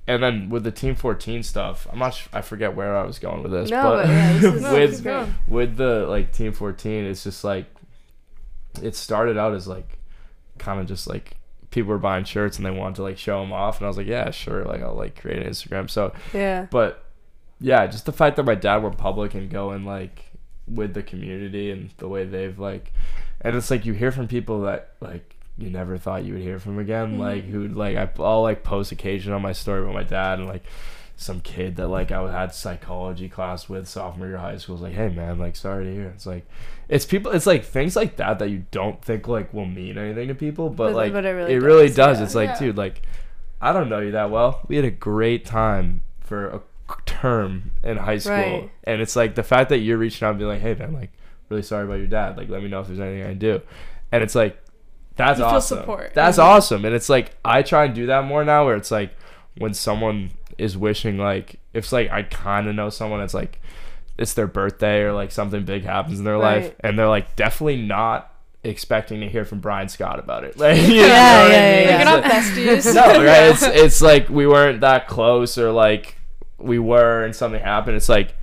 and 0.06 0.22
then 0.22 0.50
with 0.50 0.66
the 0.66 0.72
Team 0.72 0.96
14 0.96 1.44
stuff, 1.44 1.88
I'm 1.90 1.98
not. 2.00 2.14
Sh- 2.14 2.28
I 2.34 2.42
forget 2.42 2.76
where 2.76 2.94
I 2.98 3.06
was 3.06 3.20
going 3.20 3.42
with 3.42 3.54
this, 3.54 3.70
No, 3.70 3.84
but 3.84 3.96
but 4.04 4.10
yeah, 4.10 4.34
this 4.38 4.44
is- 4.54 4.62
No, 4.62 4.74
with 4.74 5.28
keep 5.30 5.48
with 5.48 5.78
the 5.78 6.06
like 6.08 6.34
Team 6.34 6.52
14, 6.52 7.06
it's 7.06 7.24
just 7.24 7.46
like 7.46 7.68
it 8.82 8.96
started 8.98 9.38
out 9.38 9.54
as 9.54 9.66
like 9.66 9.98
kind 10.58 10.82
of 10.82 10.88
just 10.88 11.08
like 11.08 11.38
people 11.74 11.90
were 11.90 11.98
buying 12.00 12.24
shirts 12.24 12.58
and 12.58 12.66
they 12.66 12.72
wanted 12.72 12.96
to 12.96 13.04
like 13.04 13.18
show 13.18 13.42
them 13.42 13.52
off, 13.52 13.80
and 13.80 13.86
I 13.86 13.90
was 13.90 13.98
like, 13.98 14.08
yeah, 14.08 14.32
sure, 14.32 14.64
like 14.64 14.82
I'll 14.82 14.96
like 14.96 15.20
create 15.20 15.42
an 15.42 15.50
Instagram. 15.50 15.90
So, 15.90 16.14
Yeah. 16.34 16.68
but 16.70 17.04
yeah, 17.60 17.88
just 17.88 18.06
the 18.06 18.12
fact 18.12 18.36
that 18.38 18.44
my 18.44 18.56
dad 18.56 18.78
went 18.78 18.98
public 18.98 19.34
and 19.34 19.50
going 19.50 19.86
like 19.86 20.32
with 20.68 20.94
the 20.94 21.04
community 21.04 21.72
and 21.72 21.90
the 21.98 22.08
way 22.08 22.26
they've 22.26 22.58
like, 22.58 22.94
and 23.42 23.56
it's 23.56 23.72
like 23.72 23.86
you 23.86 23.94
hear 23.94 24.12
from 24.12 24.28
people 24.28 24.62
that 24.62 24.92
like 25.02 25.36
you 25.58 25.70
never 25.70 25.98
thought 25.98 26.24
you 26.24 26.34
would 26.34 26.42
hear 26.42 26.60
from 26.60 26.80
again, 26.80 27.20
like 27.20 27.44
mm-hmm. 27.44 27.52
who 27.52 27.68
like 27.70 27.98
I, 27.98 28.10
I'll 28.22 28.42
like 28.44 28.64
post 28.64 28.92
occasion 28.92 29.34
on 29.34 29.42
my 29.42 29.52
story 29.54 29.82
about 29.82 29.94
my 29.94 30.04
dad 30.04 30.40
and 30.40 30.48
like 30.48 30.64
some 31.16 31.39
kid 31.41 31.76
that 31.78 31.88
like 31.88 32.11
I 32.11 32.30
had 32.32 32.53
psychology 32.53 33.30
class 33.30 33.70
with 33.70 33.88
sophomore 33.88 34.28
year 34.28 34.36
of 34.36 34.41
high 34.41 34.57
school 34.57 34.76
was 34.76 34.82
like, 34.82 34.93
hey 34.93 35.09
man, 35.09 35.38
like 35.39 35.55
sorry 35.55 35.86
to 35.86 35.91
hear. 35.93 36.07
It's 36.16 36.26
like 36.26 36.45
it's 36.89 37.05
people. 37.05 37.32
It's 37.32 37.45
like 37.45 37.64
things 37.64 37.95
like 37.95 38.18
that 38.18 38.39
that 38.39 38.49
you 38.49 38.66
don't 38.72 39.01
think 39.03 39.28
like 39.28 39.53
will 39.53 39.66
mean 39.66 39.97
anything 39.97 40.28
to 40.30 40.36
people, 40.36 40.70
but, 40.70 40.88
But- 40.88 40.95
like 40.95 41.14
but 41.14 41.26
it 41.26 41.30
really 41.32 41.53
it 41.53 41.61
really 41.61 41.88
does, 41.88 41.95
does. 41.95 42.18
yeah. 42.20 42.24
It's 42.26 42.36
like, 42.36 42.49
Yeah. 42.49 42.59
dude, 42.59 42.78
like 42.78 43.01
I 43.61 43.72
don't 43.72 43.89
know 43.89 43.99
you 43.99 44.11
that 44.11 44.30
well. 44.32 44.61
We 44.68 44.76
had 44.76 44.86
a 44.86 44.91
great 44.91 45.45
time 45.45 46.01
for 46.20 46.47
a 46.47 46.61
term 47.05 47.72
in 47.84 47.97
high 47.97 48.18
school, 48.18 48.34
Right. 48.34 48.72
and 48.84 49.01
it's 49.01 49.16
like 49.16 49.36
the 49.36 49.43
fact 49.43 49.70
that 49.70 49.80
you're 49.80 49.97
reaching 49.97 50.26
out 50.26 50.32
and 50.32 50.39
being 50.39 50.49
like, 50.49 50.61
hey 50.61 50.74
man, 50.76 50.93
like 50.93 51.11
really 51.49 51.64
sorry 51.64 51.86
about 51.86 51.99
your 51.99 52.07
dad. 52.07 52.38
Like 52.38 52.49
let 52.49 52.61
me 52.61 52.70
know 52.70 52.82
if 52.82 52.88
there's 52.88 52.99
anything 52.99 53.24
I 53.24 53.30
can 53.30 53.39
do, 53.39 53.61
and 54.11 54.22
it's 54.24 54.36
like 54.36 54.57
that's 55.16 55.38
You 55.39 55.45
feel 55.45 55.55
awesome. 55.55 55.78
support. 55.80 56.11
That's 56.16 56.38
Mhm. 56.38 56.43
awesome, 56.43 56.86
and 56.86 56.93
it's 56.95 57.07
like 57.07 57.38
I 57.45 57.61
try 57.61 57.86
and 57.86 57.93
do 57.95 58.07
that 58.07 58.26
more 58.26 58.43
now, 58.43 58.66
where 58.66 58.76
it's 58.76 58.91
like 58.91 59.11
when 59.57 59.74
someone 59.74 60.32
is 60.58 60.78
wishing 60.78 61.18
like 61.18 61.56
if 61.74 61.86
it's 61.86 61.91
like 61.91 62.10
I 62.12 62.24
kind 62.24 62.68
of 62.68 62.76
know 62.76 62.89
someone 62.89 63.22
it's 63.22 63.34
like 63.34 63.60
it's 64.18 64.34
their 64.34 64.47
birthday 64.47 65.01
or 65.01 65.14
like 65.14 65.32
something 65.32 65.66
big 65.66 65.84
happens 65.84 66.20
in 66.20 66.26
their 66.26 66.38
life 66.38 66.74
and 66.82 66.97
they're 66.97 67.08
like 67.08 67.36
definitely 67.36 67.82
not 67.82 68.30
expecting 68.64 69.20
to 69.22 69.28
hear 69.30 69.43
from 69.43 69.60
Brian 69.60 69.89
Scott 69.89 70.20
about 70.20 70.43
it. 70.43 70.56
Like, 70.58 70.78
you 70.82 71.01
know 71.01 71.08
Yeah, 71.08 71.43
what 71.43 71.51
I 71.51 71.54
yeah, 71.54 71.76
mean? 71.80 71.88
yeah, 71.88 71.88
Like, 71.88 71.88
yeah. 71.88 71.97
you're 71.97 72.22
not 72.22 72.24
besties. 72.32 72.86
like- 72.95 73.18
no, 73.18 73.24
right? 73.26 73.43
It's 73.51 73.64
it's 73.64 74.01
like 74.01 74.30
we 74.30 74.47
weren't 74.47 74.82
that 74.82 75.08
close 75.08 75.58
or 75.58 75.72
like 75.72 76.18
we 76.60 76.80
were 76.80 77.24
and 77.26 77.36
something 77.36 77.62
happened. 77.62 77.97
It's 77.97 78.08
like 78.10 78.36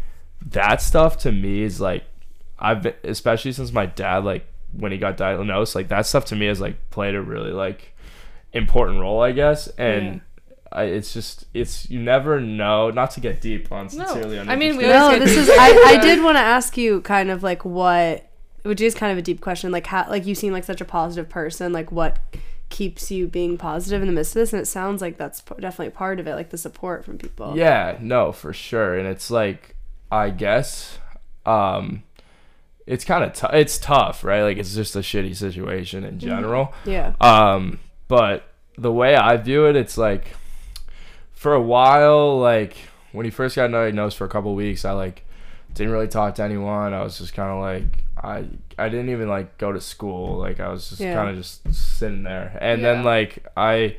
that 0.48 0.82
stuff 0.82 1.18
to 1.18 1.32
me 1.32 1.62
is 1.62 1.80
like 1.80 2.04
I've 2.58 2.82
been, 2.82 2.94
especially 3.04 3.52
since 3.52 3.72
my 3.72 3.86
dad 3.86 4.24
like 4.24 4.46
when 4.72 4.92
he 4.92 4.98
got 4.98 5.16
diagnosed, 5.16 5.74
like 5.74 5.88
that 5.88 6.04
stuff 6.06 6.24
to 6.26 6.36
me 6.36 6.46
has 6.46 6.60
like 6.60 6.90
played 6.90 7.14
a 7.14 7.22
really 7.22 7.52
like 7.52 7.94
important 8.52 9.00
role, 9.00 9.22
I 9.22 9.32
guess. 9.32 9.68
And 9.78 10.20
I, 10.72 10.84
it's 10.84 11.12
just 11.12 11.46
it's 11.52 11.90
you 11.90 12.00
never 12.00 12.40
know. 12.40 12.90
Not 12.90 13.10
to 13.12 13.20
get 13.20 13.40
deep 13.40 13.72
on 13.72 13.88
sincerely. 13.88 14.38
I 14.38 14.56
mean, 14.56 14.76
we 14.76 14.84
No, 14.84 15.18
this 15.18 15.36
is. 15.36 15.48
I, 15.50 15.70
I 15.86 15.98
did 16.02 16.22
want 16.22 16.36
to 16.36 16.42
ask 16.42 16.76
you 16.76 17.00
kind 17.00 17.30
of 17.30 17.42
like 17.42 17.64
what, 17.64 18.30
which 18.62 18.80
is 18.80 18.94
kind 18.94 19.10
of 19.10 19.18
a 19.18 19.22
deep 19.22 19.40
question. 19.40 19.72
Like 19.72 19.86
how, 19.86 20.06
like 20.08 20.26
you 20.26 20.34
seem 20.34 20.52
like 20.52 20.64
such 20.64 20.80
a 20.80 20.84
positive 20.84 21.28
person. 21.28 21.72
Like 21.72 21.90
what 21.90 22.18
keeps 22.68 23.10
you 23.10 23.26
being 23.26 23.58
positive 23.58 24.00
in 24.00 24.06
the 24.06 24.14
midst 24.14 24.36
of 24.36 24.40
this? 24.40 24.52
And 24.52 24.62
it 24.62 24.66
sounds 24.66 25.02
like 25.02 25.16
that's 25.16 25.40
p- 25.40 25.56
definitely 25.58 25.90
part 25.90 26.20
of 26.20 26.28
it. 26.28 26.34
Like 26.36 26.50
the 26.50 26.58
support 26.58 27.04
from 27.04 27.18
people. 27.18 27.56
Yeah, 27.56 27.98
no, 28.00 28.30
for 28.30 28.52
sure. 28.52 28.96
And 28.96 29.08
it's 29.08 29.28
like, 29.28 29.74
I 30.12 30.30
guess, 30.30 30.98
um, 31.44 32.04
it's 32.86 33.04
kind 33.04 33.24
of 33.24 33.32
tough. 33.32 33.54
It's 33.54 33.76
tough, 33.76 34.22
right? 34.22 34.42
Like 34.42 34.56
it's 34.56 34.74
just 34.74 34.94
a 34.94 35.00
shitty 35.00 35.34
situation 35.34 36.04
in 36.04 36.20
general. 36.20 36.72
Yeah. 36.84 37.14
Um, 37.20 37.80
but 38.06 38.44
the 38.78 38.92
way 38.92 39.16
I 39.16 39.36
view 39.36 39.66
it, 39.66 39.74
it's 39.74 39.98
like, 39.98 40.36
for 41.40 41.54
a 41.54 41.60
while, 41.62 42.38
like 42.38 42.76
when 43.12 43.24
he 43.24 43.30
first 43.30 43.56
got 43.56 43.68
diagnosed 43.70 44.18
for 44.18 44.26
a 44.26 44.28
couple 44.28 44.54
weeks, 44.54 44.84
I 44.84 44.92
like 44.92 45.24
didn't 45.72 45.90
really 45.90 46.06
talk 46.06 46.34
to 46.34 46.42
anyone. 46.42 46.92
I 46.92 47.02
was 47.02 47.16
just 47.16 47.32
kind 47.32 47.50
of 47.50 47.60
like 47.60 48.04
I 48.22 48.44
I 48.78 48.90
didn't 48.90 49.08
even 49.08 49.26
like 49.26 49.56
go 49.56 49.72
to 49.72 49.80
school. 49.80 50.36
Like 50.36 50.60
I 50.60 50.68
was 50.68 50.90
just 50.90 51.00
Yeah. 51.00 51.14
kind 51.14 51.30
of 51.30 51.36
just 51.36 51.72
sitting 51.74 52.24
there. 52.24 52.58
And 52.60 52.84
then 52.84 53.04
like 53.04 53.46
I 53.56 53.96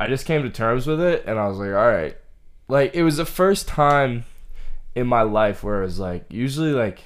I 0.00 0.08
just 0.08 0.26
came 0.26 0.42
to 0.42 0.50
terms 0.50 0.88
with 0.88 1.00
it 1.00 1.22
and 1.28 1.38
I 1.38 1.46
was 1.46 1.58
like, 1.58 1.68
all 1.68 1.74
right. 1.86 2.16
Like 2.66 2.92
it 2.96 3.04
was 3.04 3.18
the 3.18 3.24
first 3.24 3.68
time 3.68 4.24
in 4.96 5.06
my 5.06 5.22
life 5.22 5.62
where 5.62 5.82
it 5.82 5.84
was 5.86 6.00
like 6.00 6.24
usually 6.28 6.72
like 6.72 7.02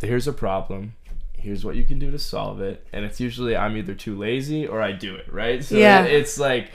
here's 0.00 0.28
a 0.28 0.32
problem. 0.32 0.94
Here's 1.36 1.64
what 1.64 1.74
you 1.74 1.82
can 1.84 1.98
do 1.98 2.12
to 2.12 2.18
solve 2.18 2.60
it. 2.60 2.86
And 2.92 3.04
it's 3.04 3.18
usually 3.18 3.56
I'm 3.56 3.76
either 3.76 3.94
too 3.94 4.16
lazy 4.16 4.66
or 4.68 4.80
I 4.82 4.92
do 4.92 5.16
it, 5.16 5.32
right? 5.32 5.64
So 5.64 5.76
Yeah. 5.76 6.04
it's 6.04 6.38
like 6.38 6.70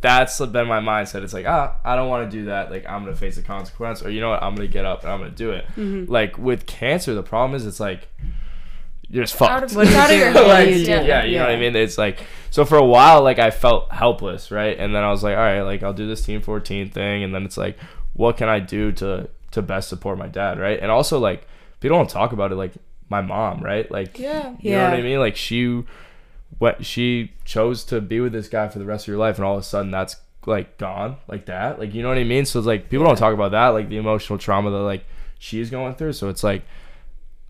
that's 0.00 0.38
been 0.38 0.66
my 0.68 0.80
mindset. 0.80 1.22
It's 1.22 1.32
like, 1.32 1.46
ah, 1.46 1.76
I 1.84 1.96
don't 1.96 2.08
want 2.08 2.30
to 2.30 2.36
do 2.36 2.44
that. 2.46 2.70
Like, 2.70 2.86
I'm 2.88 3.04
gonna 3.04 3.16
face 3.16 3.36
the 3.36 3.42
consequence, 3.42 4.02
or 4.04 4.10
you 4.10 4.20
know 4.20 4.30
what? 4.30 4.42
I'm 4.42 4.54
gonna 4.54 4.68
get 4.68 4.84
up 4.84 5.02
and 5.02 5.10
I'm 5.12 5.18
gonna 5.20 5.30
do 5.30 5.50
it. 5.52 5.66
Mm-hmm. 5.76 6.10
Like 6.10 6.38
with 6.38 6.66
cancer, 6.66 7.14
the 7.14 7.22
problem 7.22 7.54
is 7.56 7.66
it's 7.66 7.80
like 7.80 8.08
you're 9.08 9.24
just 9.24 9.40
Out 9.40 9.60
fucked. 9.60 9.70
of, 9.70 9.76
What 9.76 9.84
do 9.84 9.88
it's 9.88 9.94
you 9.94 10.00
out 10.00 10.10
of 10.10 10.16
your 10.18 10.32
What 10.34 10.46
like, 10.48 10.66
you 10.68 10.72
hands. 10.74 10.84
do? 10.84 10.90
yeah, 10.90 11.02
Yeah. 11.04 11.24
you 11.24 11.38
know 11.38 11.44
what 11.44 11.52
I 11.52 11.56
mean. 11.56 11.76
It's 11.76 11.96
like 11.98 12.20
so 12.50 12.64
for 12.64 12.76
a 12.76 12.84
while, 12.84 13.22
like 13.22 13.38
I 13.38 13.50
felt 13.50 13.90
helpless, 13.92 14.50
right? 14.50 14.76
And 14.78 14.94
then 14.94 15.02
I 15.02 15.10
was 15.10 15.22
like, 15.22 15.36
all 15.36 15.42
right, 15.42 15.62
like 15.62 15.82
I'll 15.82 15.92
do 15.94 16.06
this 16.06 16.24
Team 16.24 16.40
14 16.42 16.90
thing, 16.90 17.22
and 17.22 17.34
then 17.34 17.44
it's 17.44 17.56
like, 17.56 17.78
what 18.14 18.36
can 18.36 18.48
I 18.48 18.60
do 18.60 18.92
to 18.92 19.28
to 19.52 19.62
best 19.62 19.88
support 19.88 20.18
my 20.18 20.26
dad, 20.28 20.58
right? 20.58 20.78
And 20.80 20.90
also 20.90 21.18
like 21.18 21.46
people 21.80 21.96
don't 21.96 22.10
talk 22.10 22.32
about 22.32 22.52
it, 22.52 22.56
like 22.56 22.72
my 23.08 23.20
mom, 23.22 23.62
right? 23.62 23.90
Like 23.90 24.18
Yeah. 24.18 24.54
you 24.60 24.72
know 24.72 24.84
what 24.90 24.94
I 24.98 25.02
mean? 25.02 25.20
Like 25.20 25.36
she, 25.36 25.84
what 26.58 26.84
she 26.86 27.32
chose 27.44 27.84
to 27.84 28.00
be 28.00 28.20
with 28.20 28.32
this 28.32 28.48
guy 28.48 28.68
for 28.68 28.78
the 28.78 28.84
rest 28.86 29.04
of 29.04 29.08
your 29.08 29.18
life, 29.18 29.36
and 29.36 29.44
all 29.44 29.54
of 29.54 29.60
a 29.60 29.64
sudden 29.64 29.90
that's 29.90 30.16
like 30.46 30.78
gone, 30.78 31.16
like 31.28 31.46
that. 31.46 31.78
Like 31.78 31.92
you 31.94 32.02
know 32.02 32.08
what 32.08 32.18
I 32.18 32.24
mean? 32.24 32.44
So 32.44 32.58
it's 32.58 32.66
like 32.66 32.88
people 32.88 33.04
don't 33.06 33.16
talk 33.16 33.34
about 33.34 33.50
that, 33.52 33.68
like 33.68 33.88
the 33.88 33.96
emotional 33.98 34.38
trauma 34.38 34.70
that 34.70 34.78
like 34.78 35.04
she's 35.38 35.70
going 35.70 35.94
through. 35.96 36.12
So 36.14 36.28
it's 36.28 36.44
like 36.44 36.62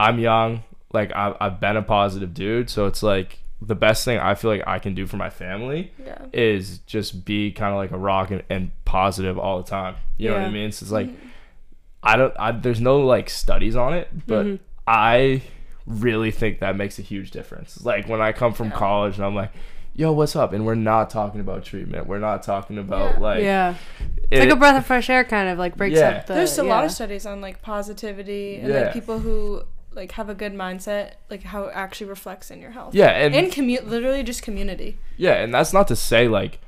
I'm 0.01 0.18
young, 0.18 0.62
like 0.92 1.14
I've 1.14 1.36
I've 1.40 1.61
been 1.61 1.76
a 1.76 1.82
positive 1.82 2.34
dude. 2.34 2.70
So 2.70 2.86
it's 2.86 3.03
like 3.03 3.38
the 3.62 3.74
best 3.74 4.05
thing 4.05 4.18
I 4.18 4.34
feel 4.34 4.51
like 4.51 4.62
I 4.66 4.78
can 4.78 4.94
do 4.94 5.07
for 5.07 5.16
my 5.16 5.30
family 5.30 5.90
Yeah. 6.05 6.18
is 6.32 6.78
just 6.80 7.24
be 7.24 7.53
kind 7.53 7.72
of 7.72 7.78
like 7.78 7.90
a 7.90 7.97
rock 7.99 8.30
and, 8.30 8.42
and 8.51 8.70
positive 8.84 9.38
all 9.38 9.57
the 9.62 9.68
time. 9.68 9.97
You 10.18 10.28
know 10.28 10.34
what 10.36 10.42
I 10.44 10.51
mean? 10.51 10.72
So 10.72 10.84
it's 10.84 10.92
like 10.92 11.09
I 12.03 12.16
don't. 12.16 12.34
I, 12.38 12.53
there's 12.53 12.80
no 12.80 13.01
like 13.01 13.28
studies 13.30 13.76
on 13.76 13.92
it, 13.94 14.09
but 14.26 14.47
Mhm. 14.47 14.59
I 14.86 15.42
really 15.87 16.30
think 16.30 16.59
that 16.61 16.76
makes 16.76 16.99
a 16.99 17.03
huge 17.03 17.30
difference. 17.30 17.84
Like 17.84 18.09
when 18.09 18.20
I 18.20 18.32
come 18.32 18.53
from 18.53 18.70
college 18.70 19.16
and 19.16 19.24
I'm 19.24 19.34
like, 19.34 19.53
"Yo, 19.95 20.12
what's 20.12 20.34
up?" 20.37 20.53
and 20.53 20.66
we're 20.66 20.74
not 20.74 21.11
talking 21.11 21.41
about 21.41 21.64
treatment. 21.64 22.07
We're 22.07 22.18
not 22.18 22.43
talking 22.43 22.78
about 22.78 23.14
Yeah. 23.14 23.20
like 23.20 23.43
yeah. 23.43 23.70
it- 23.70 23.76
It's 24.32 24.41
like 24.41 24.51
a 24.51 24.57
breath 24.57 24.76
of 24.78 24.84
fresh 24.87 25.09
air, 25.09 25.24
kind 25.24 25.49
of 25.49 25.59
like 25.59 25.76
breaks 25.76 25.97
Yeah. 25.99 26.09
up 26.09 26.26
the. 26.26 26.34
There's 26.34 26.59
a 26.59 26.64
lot 26.64 26.84
of 26.84 26.91
studies 26.91 27.24
on 27.26 27.41
like 27.41 27.62
positivity 27.62 28.57
and 28.57 28.68
Yeah. 28.72 28.80
like 28.80 28.93
people 28.93 29.20
who 29.20 29.62
like 29.95 30.12
have 30.12 30.28
a 30.28 30.34
good 30.34 30.53
mindset, 30.53 31.12
like 31.30 31.43
how 31.45 31.64
it 31.64 31.72
actually 31.74 32.09
reflects 32.09 32.51
in 32.51 32.61
your 32.61 32.72
health. 32.72 32.95
yeah, 32.95 33.07
and 33.09 33.34
In 33.34 33.47
commu- 33.47 33.87
literally 33.87 34.22
just 34.22 34.43
community. 34.43 34.99
yeah, 35.16 35.34
and 35.34 35.55
that's 35.55 35.72
not 35.72 35.89
to 35.89 35.97
say 35.97 36.28
like 36.28 36.59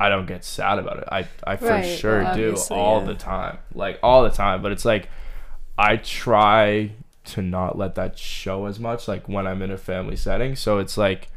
I 0.00 0.08
don't 0.08 0.26
get 0.26 0.44
sad 0.44 0.78
about 0.78 0.98
it. 0.98 1.08
I 1.10 1.26
I 1.44 1.56
for 1.56 1.66
Right, 1.70 1.84
sure 1.98 2.22
well, 2.22 2.36
do 2.36 2.56
all 2.70 3.00
yeah. 3.00 3.06
the 3.06 3.14
time, 3.14 3.58
like 3.74 3.98
all 4.02 4.22
the 4.22 4.30
time. 4.30 4.62
But 4.62 4.70
it's 4.70 4.84
like 4.84 5.08
I 5.76 5.96
try 5.96 6.92
to 7.28 7.42
not 7.42 7.78
let 7.78 7.94
that 7.96 8.18
show 8.18 8.66
as 8.66 8.78
much, 8.78 9.08
like 9.08 9.28
when 9.28 9.46
I'm 9.46 9.62
in 9.62 9.70
a 9.70 9.78
family 9.78 10.16
setting. 10.16 10.56
So 10.56 10.78
it's 10.78 10.96
like 10.96 11.28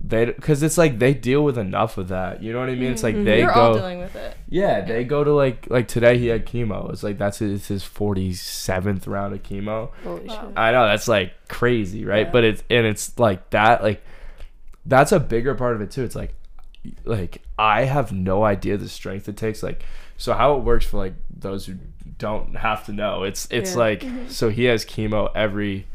they 0.00 0.26
because 0.26 0.62
it's 0.62 0.78
like 0.78 0.98
they 0.98 1.12
deal 1.12 1.42
with 1.42 1.58
enough 1.58 1.98
of 1.98 2.08
that. 2.08 2.42
You 2.42 2.52
know 2.52 2.60
what 2.60 2.68
I 2.68 2.74
mean? 2.74 2.92
It's 2.92 3.02
like 3.02 3.16
mm-hmm. 3.16 3.24
they 3.24 3.40
You're 3.40 3.52
go. 3.52 3.60
all 3.60 3.74
dealing 3.74 3.98
with 3.98 4.14
it. 4.14 4.36
Yeah, 4.48 4.82
they 4.82 5.04
go 5.04 5.24
to 5.24 5.32
like 5.32 5.68
like 5.68 5.88
today 5.88 6.18
he 6.18 6.28
had 6.28 6.46
chemo. 6.46 6.90
It's 6.92 7.02
like 7.02 7.18
that's 7.18 7.38
his 7.38 7.66
his 7.66 7.82
forty 7.82 8.32
seventh 8.32 9.06
round 9.06 9.34
of 9.34 9.42
chemo. 9.42 9.90
Holy 10.04 10.26
Wow. 10.26 10.46
shit. 10.46 10.58
I 10.58 10.70
know 10.70 10.86
that's 10.86 11.08
like 11.08 11.32
crazy, 11.48 12.04
right? 12.04 12.26
Yeah. 12.26 12.32
But 12.32 12.44
it's 12.44 12.62
and 12.70 12.86
it's 12.86 13.18
like 13.18 13.50
that 13.50 13.82
like 13.82 14.02
that's 14.86 15.10
a 15.12 15.20
bigger 15.20 15.54
part 15.54 15.74
of 15.74 15.82
it 15.82 15.90
too. 15.90 16.04
It's 16.04 16.14
like 16.14 16.34
like 17.04 17.42
I 17.58 17.84
have 17.84 18.12
no 18.12 18.44
idea 18.44 18.76
the 18.76 18.88
strength 18.88 19.28
it 19.28 19.36
takes. 19.36 19.62
Like 19.64 19.82
so 20.18 20.34
how 20.34 20.54
it 20.56 20.64
works 20.64 20.84
for 20.84 20.98
like 20.98 21.14
those 21.34 21.64
who 21.66 21.76
don't 22.18 22.56
have 22.56 22.84
to 22.86 22.92
know. 22.92 23.22
It's 23.22 23.48
it's 23.50 23.72
Yeah. 23.72 23.78
like 23.78 24.06
so 24.28 24.50
he 24.50 24.64
has 24.64 24.84
chemo 24.84 25.30
every 25.34 25.86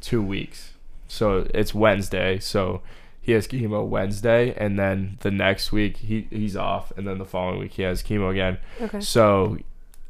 two 0.00 0.22
weeks. 0.22 0.74
So 1.08 1.48
it's 1.52 1.74
Wednesday. 1.74 2.38
So 2.38 2.82
he 3.20 3.32
has 3.32 3.48
chemo 3.48 3.84
Wednesday, 3.86 4.54
and 4.56 4.78
then 4.78 5.16
the 5.20 5.30
next 5.30 5.72
week 5.72 5.96
he 5.96 6.28
he's 6.30 6.56
off, 6.56 6.92
and 6.96 7.06
then 7.08 7.18
the 7.18 7.24
following 7.24 7.58
week 7.58 7.72
he 7.72 7.82
has 7.82 8.02
chemo 8.02 8.30
again. 8.30 8.58
Okay. 8.80 9.00
So 9.00 9.58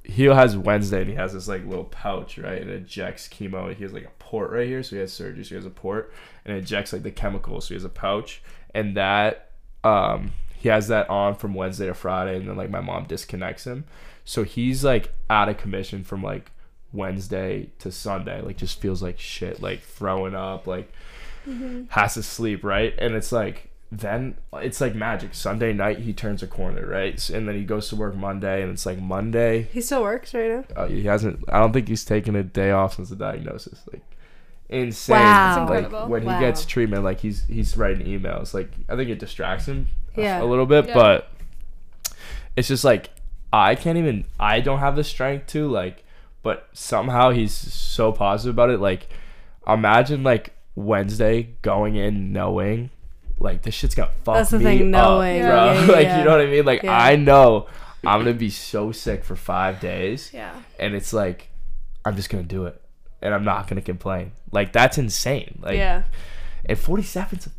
he 0.05 0.25
has 0.25 0.57
Wednesday, 0.57 1.01
and 1.03 1.09
he 1.11 1.14
has 1.16 1.33
this 1.33 1.47
like 1.49 1.64
little 1.64 1.85
pouch, 1.85 2.37
right? 2.39 2.61
And 2.61 2.71
it 2.71 2.83
ejects 2.83 3.29
chemo. 3.29 3.75
He 3.75 3.83
has 3.85 3.93
like 3.93 4.05
a 4.05 4.11
port 4.18 4.51
right 4.51 4.66
here, 4.66 4.83
so 4.83 4.97
he 4.97 5.01
has 5.01 5.12
surgery. 5.12 5.45
So 5.45 5.51
he 5.51 5.55
has 5.57 5.66
a 5.66 5.71
port, 5.71 6.12
and 6.45 6.57
it 6.57 6.59
ejects 6.64 6.93
like 6.93 7.03
the 7.05 7.11
chemicals. 7.11 7.66
So 7.66 7.68
he 7.68 7.75
has 7.77 7.85
a 7.85 7.89
pouch, 7.89 8.43
and 8.75 8.97
that 8.97 9.51
um 9.85 10.33
he 10.61 10.69
has 10.69 10.87
that 10.89 11.11
on 11.11 11.35
from 11.35 11.55
Wednesday 11.55 11.87
to 11.87 11.95
Friday, 11.95 12.37
and 12.37 12.49
then 12.49 12.57
like 12.57 12.71
my 12.71 12.81
mom 12.81 13.05
disconnects 13.05 13.65
him. 13.67 13.85
So 14.25 14.45
he's 14.45 14.85
like 14.85 15.13
out 15.29 15.49
of 15.49 15.57
commission 15.57 16.05
from 16.05 16.23
like 16.23 16.53
Wednesday 16.93 17.71
to 17.81 17.91
Sunday. 17.91 18.41
Like 18.43 18.57
just 18.59 18.81
feels 18.81 19.03
like 19.03 19.19
shit, 19.19 19.61
like 19.61 19.81
throwing 19.81 20.35
up, 20.37 20.67
like 20.67 20.93
has 21.89 22.15
to 22.15 22.23
sleep, 22.23 22.63
right? 22.63 22.95
And 22.99 23.15
it's 23.15 23.33
like 23.33 23.71
then 23.93 24.37
it's 24.55 24.81
like 24.81 24.95
magic. 24.95 25.35
Sunday 25.35 25.73
night 25.73 25.99
he 25.99 26.13
turns 26.13 26.43
a 26.43 26.47
corner, 26.47 26.87
right? 26.87 27.29
And 27.31 27.49
then 27.49 27.57
he 27.57 27.65
goes 27.65 27.89
to 27.89 27.97
work 27.97 28.15
Monday, 28.15 28.63
and 28.63 28.71
it's 28.71 28.87
like 28.87 29.01
Monday. 29.01 29.63
He 29.73 29.81
still 29.81 30.03
works 30.03 30.33
right 30.35 30.51
now. 30.51 30.65
Uh, 30.77 30.87
he 30.87 31.05
hasn't. 31.05 31.43
I 31.49 31.59
don't 31.59 31.73
think 31.73 31.89
he's 31.89 32.05
taken 32.05 32.37
a 32.37 32.45
day 32.45 32.71
off 32.71 32.95
since 32.97 33.09
the 33.09 33.17
diagnosis. 33.17 33.81
Like 33.91 34.03
insane. 34.69 35.17
Wow. 35.17 35.67
Like 35.69 35.85
incredible. 35.85 36.09
when 36.09 36.25
Wow. 36.25 36.35
he 36.39 36.45
gets 36.45 36.65
treatment, 36.65 37.03
like 37.03 37.19
he's 37.19 37.45
he's 37.47 37.77
writing 37.77 38.07
emails. 38.07 38.55
Like 38.55 38.71
I 38.89 38.95
think 38.95 39.11
it 39.11 39.19
distracts 39.19 39.67
him 39.67 39.89
a- 39.89 40.00
Yeah. 40.17 40.43
a 40.43 40.45
little 40.45 40.67
bit, 40.67 40.89
Yeah. 40.89 40.95
but 40.95 41.29
it's 42.57 42.69
just 42.69 42.85
like 42.85 43.11
I 43.53 43.75
can't 43.75 43.99
even. 43.99 44.25
I 44.39 44.61
don't 44.61 44.79
have 44.79 44.97
the 44.97 45.05
strength 45.05 45.49
to 45.49 45.69
like. 45.69 46.05
But 46.43 46.69
somehow 46.73 47.31
he's 47.31 47.53
so 47.53 48.13
positive 48.13 48.55
about 48.55 48.71
it. 48.71 48.81
Like 48.81 49.09
imagine 49.67 50.23
like 50.23 50.53
Wednesday 50.75 51.51
going 51.63 51.97
in 51.97 52.33
knowing 52.33 52.91
like 53.39 53.63
this 53.63 53.75
shit's 53.75 53.95
gonna 53.95 54.11
fuck 54.25 54.37
That's 54.37 54.51
the 54.51 54.59
me 54.59 54.65
thing, 54.65 54.95
up, 54.95 55.03
knowing. 55.03 55.43
bro. 55.43 55.73
Yeah, 55.73 55.81
like 55.93 56.09
you 56.19 56.25
know 56.25 56.31
what 56.31 56.41
I 56.41 56.47
mean? 56.47 56.65
Like. 56.65 56.85
I 56.85 57.17
know 57.17 57.67
I'm 58.07 58.21
gonna 58.21 58.33
be 58.35 58.49
so 58.51 58.93
sick 58.93 59.25
for 59.25 59.37
five 59.37 59.81
days 59.81 60.31
Yeah. 60.33 60.55
and 60.79 60.95
it's 60.95 61.13
like 61.13 61.49
I'm 62.05 62.17
just 62.17 62.31
gonna 62.31 62.45
do 62.45 62.65
it, 62.67 62.81
and 63.21 63.35
I'm 63.35 63.45
not 63.45 63.69
gonna 63.69 63.83
complain. 63.83 64.33
Like 64.53 64.73
that's 64.73 64.97
insane. 64.97 65.59
Like, 65.63 65.77
yeah, 65.77 66.05
and 66.65 66.79
47's 66.79 67.47
a 67.47 67.51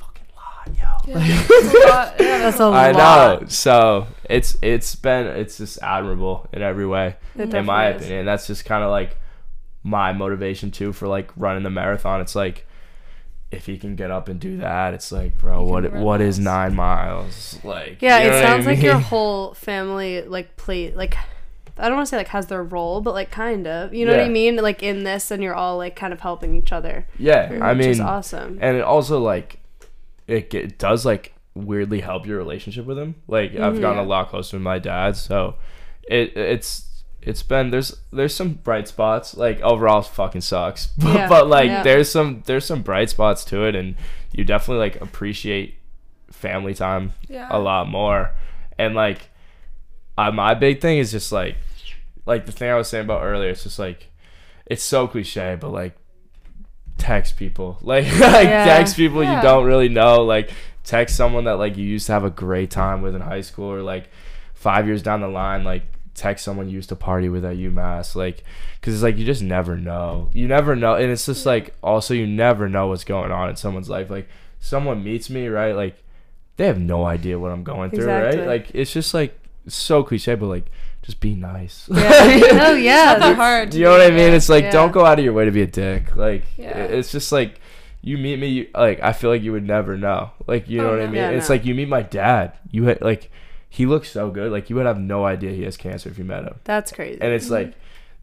lot, 1.07 2.19
yo. 2.19 2.25
that's 2.25 2.59
a 2.59 2.63
I 2.63 2.91
lot. 2.91 3.41
know. 3.41 3.47
So 3.47 4.07
it's 4.29 4.57
it's 4.61 4.95
been 4.95 5.27
it's 5.27 5.57
just 5.57 5.79
admirable 5.81 6.47
in 6.53 6.61
every 6.61 6.85
way, 6.87 7.15
It 7.37 7.53
in 7.53 7.65
my 7.65 7.91
is. 7.91 8.01
opinion. 8.01 8.25
That's 8.25 8.47
just 8.47 8.65
kind 8.65 8.83
of 8.83 8.89
like 8.91 9.17
my 9.83 10.13
motivation 10.13 10.71
too 10.71 10.93
for 10.93 11.07
like 11.07 11.31
running 11.35 11.63
the 11.63 11.69
marathon. 11.69 12.21
It's 12.21 12.35
like 12.35 12.67
if 13.51 13.65
he 13.65 13.77
can 13.77 13.95
get 13.97 14.11
up 14.11 14.29
and 14.29 14.39
do 14.39 14.57
that, 14.57 14.93
it's 14.93 15.11
like, 15.11 15.37
bro, 15.37 15.63
what 15.63 15.91
what 15.93 16.21
is 16.21 16.39
nine 16.39 16.75
miles? 16.75 17.59
Like, 17.63 18.01
Yeah, 18.01 18.19
you 18.19 18.23
know 18.29 18.29
it 18.29 18.35
what 18.37 18.45
I 18.45 18.47
sounds 18.47 18.65
like 18.65 18.81
your 18.81 18.99
whole 18.99 19.53
family 19.53 20.21
like 20.21 20.55
play 20.57 20.93
like 20.93 21.15
I 21.77 21.87
don't 21.87 21.95
want 21.97 22.05
to 22.07 22.09
say 22.11 22.17
like 22.17 22.27
has 22.27 22.45
their 22.47 22.61
role, 22.63 23.01
but 23.01 23.13
like 23.13 23.31
kind 23.31 23.65
of. 23.65 23.93
You 23.93 24.05
know 24.05 24.11
what 24.11 24.21
I 24.21 24.29
mean? 24.29 24.57
Like 24.57 24.83
in 24.83 25.03
this, 25.03 25.31
and 25.31 25.41
you're 25.41 25.55
all 25.55 25.77
like 25.77 25.95
kind 25.95 26.13
of 26.13 26.19
helping 26.21 26.55
each 26.55 26.71
other. 26.71 27.07
yeah. 27.17 27.57
I 27.61 27.73
mean, 27.73 27.89
is 27.89 27.99
awesome. 27.99 28.59
and 28.61 28.77
it 28.77 28.83
also 28.83 29.19
like 29.19 29.57
it, 30.27 30.53
it 30.53 30.77
does 30.77 31.05
like 31.05 31.33
weirdly 31.53 31.99
help 32.01 32.25
your 32.25 32.37
relationship 32.37 32.85
with 32.85 32.97
him 32.97 33.15
like 33.27 33.53
i've 33.55 33.81
gotten 33.81 33.99
a 33.99 34.03
lot 34.03 34.29
closer 34.29 34.55
with 34.57 34.63
my 34.63 34.79
dad 34.79 35.17
so 35.17 35.55
it 36.07 36.35
it's 36.37 36.87
it's 37.21 37.43
been 37.43 37.69
there's 37.71 37.97
there's 38.11 38.33
some 38.33 38.53
bright 38.53 38.87
spots 38.87 39.35
like 39.35 39.59
overall 39.61 40.01
fucking 40.01 40.41
sucks 40.41 40.87
but, 40.97 41.13
Yeah. 41.13 41.27
but 41.29 41.47
like 41.47 41.67
Yeah. 41.67 41.83
there's 41.83 42.09
some 42.09 42.41
there's 42.45 42.65
some 42.65 42.81
bright 42.81 43.09
spots 43.09 43.43
to 43.45 43.65
it 43.65 43.75
and 43.75 43.95
you 44.31 44.43
definitely 44.45 44.79
like 44.79 45.01
appreciate 45.01 45.75
family 46.31 46.73
time 46.73 47.11
Yeah. 47.27 47.47
a 47.51 47.59
lot 47.59 47.89
more 47.89 48.31
and 48.79 48.95
like 48.95 49.29
uh, 50.17 50.31
my 50.31 50.53
big 50.53 50.79
thing 50.81 50.99
is 50.99 51.11
just 51.11 51.31
like 51.33 51.57
like 52.25 52.45
the 52.45 52.51
thing 52.53 52.69
i 52.69 52.75
was 52.75 52.87
saying 52.87 53.05
about 53.05 53.23
earlier 53.23 53.49
it's 53.49 53.63
just 53.63 53.77
like 53.77 54.09
it's 54.65 54.83
so 54.83 55.05
cliche 55.07 55.57
but 55.59 55.69
like 55.69 55.97
text 57.01 57.37
people 57.37 57.77
like 57.81 58.05
like 58.19 58.47
Yeah. 58.47 58.65
text 58.65 58.95
people 58.95 59.23
Yeah. 59.23 59.37
you 59.37 59.41
don't 59.41 59.65
really 59.65 59.89
know 59.89 60.23
like 60.23 60.51
text 60.83 61.15
someone 61.15 61.43
that 61.45 61.53
like 61.57 61.77
you 61.77 61.85
used 61.85 62.07
to 62.07 62.13
have 62.13 62.23
a 62.23 62.29
great 62.29 62.69
time 62.71 63.01
with 63.01 63.15
in 63.15 63.21
high 63.21 63.41
school 63.41 63.65
or 63.71 63.81
like 63.81 64.09
five 64.53 64.85
years 64.87 65.01
down 65.03 65.21
the 65.21 65.27
line 65.27 65.63
like 65.63 65.83
text 66.13 66.43
someone 66.43 66.67
you 66.69 66.75
used 66.75 66.89
to 66.89 66.95
party 66.95 67.29
with 67.29 67.43
at 67.45 67.55
umass 67.57 68.15
like 68.15 68.43
because 68.79 68.93
it's 68.93 69.01
like 69.03 69.17
you 69.17 69.25
just 69.25 69.41
never 69.41 69.77
know 69.77 70.29
you 70.33 70.47
never 70.47 70.75
know 70.75 70.95
and 70.95 71.11
it's 71.11 71.25
just 71.25 71.45
like 71.45 71.73
also 71.81 72.13
you 72.13 72.27
never 72.27 72.67
know 72.69 72.87
what's 72.87 73.03
going 73.03 73.31
on 73.31 73.49
in 73.49 73.55
someone's 73.55 73.89
life 73.89 74.09
like 74.09 74.27
someone 74.59 75.03
meets 75.03 75.29
me 75.29 75.47
right 75.47 75.75
like 75.75 75.95
they 76.57 76.67
have 76.67 76.79
no 76.79 77.05
idea 77.05 77.39
what 77.39 77.51
i'm 77.51 77.63
going 77.63 77.89
through 77.89 77.99
Exactly. 78.09 78.39
right 78.41 78.47
like 78.47 78.71
it's 78.73 78.91
just 78.93 79.13
like 79.13 79.39
so 79.67 80.03
cliche 80.03 80.35
but 80.35 80.47
like 80.47 80.65
just 81.01 81.19
be 81.19 81.33
nice 81.35 81.87
Yeah. 81.91 81.99
oh 82.69 82.73
yeah. 82.73 83.05
Not 83.05 83.19
that 83.19 83.35
hard. 83.35 83.71
to 83.71 83.77
you 83.77 83.85
know 83.85 83.91
what 83.91 84.01
I 84.01 84.11
mean? 84.11 84.33
It's 84.33 84.49
like 84.49 84.65
Yeah. 84.65 84.71
don't 84.71 84.91
go 84.91 85.05
out 85.05 85.17
of 85.19 85.25
your 85.25 85.33
way 85.33 85.45
to 85.45 85.51
be 85.51 85.61
a 85.61 85.67
dick. 85.67 86.15
Like 86.15 86.43
Yeah. 86.57 86.77
it's 86.77 87.11
just 87.11 87.31
like 87.31 87.59
you 88.03 88.17
meet 88.17 88.39
me. 88.39 88.47
You, 88.47 88.67
like 88.73 88.99
I 89.01 89.13
feel 89.13 89.29
like 89.29 89.43
you 89.43 89.51
would 89.51 89.65
never 89.65 89.97
know. 89.97 90.31
Like 90.47 90.67
you 90.69 90.79
know 90.79 90.89
Oh, 90.89 90.97
what 90.97 91.01
I 91.01 91.05
mean? 91.07 91.15
Yeah, 91.15 91.29
it's 91.31 91.49
no. 91.49 91.55
like 91.55 91.65
you 91.65 91.75
meet 91.75 91.87
my 91.87 92.01
dad. 92.01 92.53
You 92.71 92.85
had 92.85 93.01
like 93.01 93.31
he 93.69 93.85
looks 93.85 94.11
so 94.11 94.29
good. 94.31 94.51
Like 94.51 94.69
you 94.69 94.75
would 94.75 94.85
have 94.85 94.99
no 94.99 95.25
idea 95.25 95.51
he 95.51 95.63
has 95.63 95.77
cancer 95.77 96.09
if 96.09 96.17
you 96.17 96.23
met 96.25 96.43
him. 96.43 96.55
That's 96.63 96.91
crazy. 96.91 97.21
And 97.21 97.31
it's 97.33 97.45
mm-hmm. 97.45 97.53
like 97.53 97.73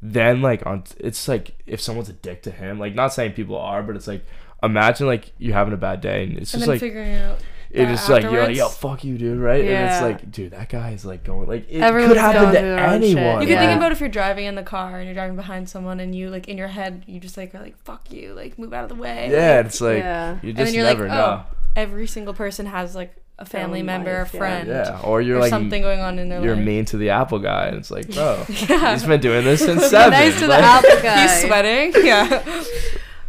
then 0.02 0.42
like 0.42 0.64
on 0.66 0.84
it's 0.98 1.26
like 1.28 1.56
if 1.66 1.80
someone's 1.80 2.08
a 2.08 2.12
dick 2.12 2.42
to 2.42 2.50
him. 2.50 2.78
Like 2.78 2.94
not 2.94 3.12
saying 3.12 3.32
people 3.32 3.56
are, 3.56 3.82
but 3.82 3.96
it's 3.96 4.06
like 4.06 4.24
imagine 4.62 5.06
like 5.06 5.32
you 5.38 5.52
having 5.52 5.72
a 5.74 5.78
bad 5.78 6.00
day 6.00 6.24
and 6.24 6.38
it's 6.38 6.54
And 6.54 6.60
just 6.60 6.66
then 6.66 6.68
like 6.68 6.80
figuring 6.80 7.14
out. 7.14 7.38
It 7.70 7.84
that 7.84 7.92
is 7.92 8.08
like 8.08 8.22
you're 8.22 8.42
like 8.44 8.56
yo 8.56 8.66
afterwards. 8.66 8.76
fuck 8.76 9.04
you 9.04 9.18
dude 9.18 9.38
right 9.38 9.64
and 9.64 9.90
it's 9.92 10.00
like 10.02 10.30
dude 10.32 10.52
that 10.52 10.68
guy 10.68 10.90
is 10.92 11.04
like 11.04 11.22
going 11.24 11.46
like 11.48 11.68
it 11.70 11.80
Everyone's 11.80 12.12
could 12.14 12.20
happen 12.20 12.42
to 12.42 12.50
through 12.50 12.60
their 12.60 12.86
own 12.88 13.00
shit. 13.02 13.16
anyone 13.16 13.40
You 13.42 13.46
can 13.48 13.56
Yeah. 13.56 13.66
think 13.66 13.76
about 13.76 13.92
if 13.92 14.00
you're 14.00 14.08
driving 14.08 14.46
in 14.46 14.54
the 14.54 14.62
car 14.62 14.96
and 14.98 15.04
you're 15.04 15.14
driving 15.14 15.36
behind 15.36 15.68
someone 15.68 16.00
and 16.00 16.14
you 16.14 16.30
like 16.30 16.48
in 16.48 16.56
your 16.56 16.68
head 16.68 17.04
you 17.06 17.20
just 17.20 17.36
like 17.36 17.54
are 17.54 17.60
like 17.60 17.76
fuck 17.84 18.10
you 18.10 18.32
like 18.34 18.58
move 18.58 18.72
out 18.72 18.84
of 18.84 18.88
the 18.88 18.94
way. 18.96 19.28
yeah 19.30 19.56
like, 19.58 19.66
it's 19.66 19.80
like 19.80 19.98
Yeah. 19.98 20.38
you 20.42 20.48
and 20.50 20.58
just 20.58 20.66
then 20.66 20.74
you're 20.74 20.84
never 20.84 21.08
like 21.08 21.16
know 21.18 21.44
oh 21.48 21.56
every 21.76 22.06
single 22.06 22.34
person 22.34 22.66
has 22.66 22.94
like 22.94 23.14
a 23.40 23.44
family 23.44 23.78
own 23.80 23.86
member, 23.86 24.18
life, 24.18 24.34
a 24.34 24.36
friend, 24.36 24.66
Yeah, 24.68 24.98
or 25.04 25.20
you're 25.22 25.36
or 25.36 25.40
like 25.42 25.50
something 25.50 25.80
going 25.80 26.00
on 26.00 26.18
in 26.18 26.28
their 26.28 26.42
you're 26.42 26.56
life. 26.56 26.64
mean 26.64 26.84
to 26.86 26.96
the 26.96 27.10
Apple 27.10 27.38
guy, 27.38 27.66
and 27.66 27.76
it's 27.76 27.88
like, 27.88 28.08
bro, 28.12 28.44
Yeah. 28.48 28.92
he's 28.94 29.04
been 29.04 29.20
doing 29.20 29.44
this 29.44 29.60
since 29.64 29.86
seven. 29.86 30.10
nice 30.10 30.36
to 30.40 30.48
the 30.48 30.54
apple 30.56 30.90
guy. 31.02 31.22
He's 31.22 31.42
sweating. 31.46 31.92
Yeah. 32.04 32.42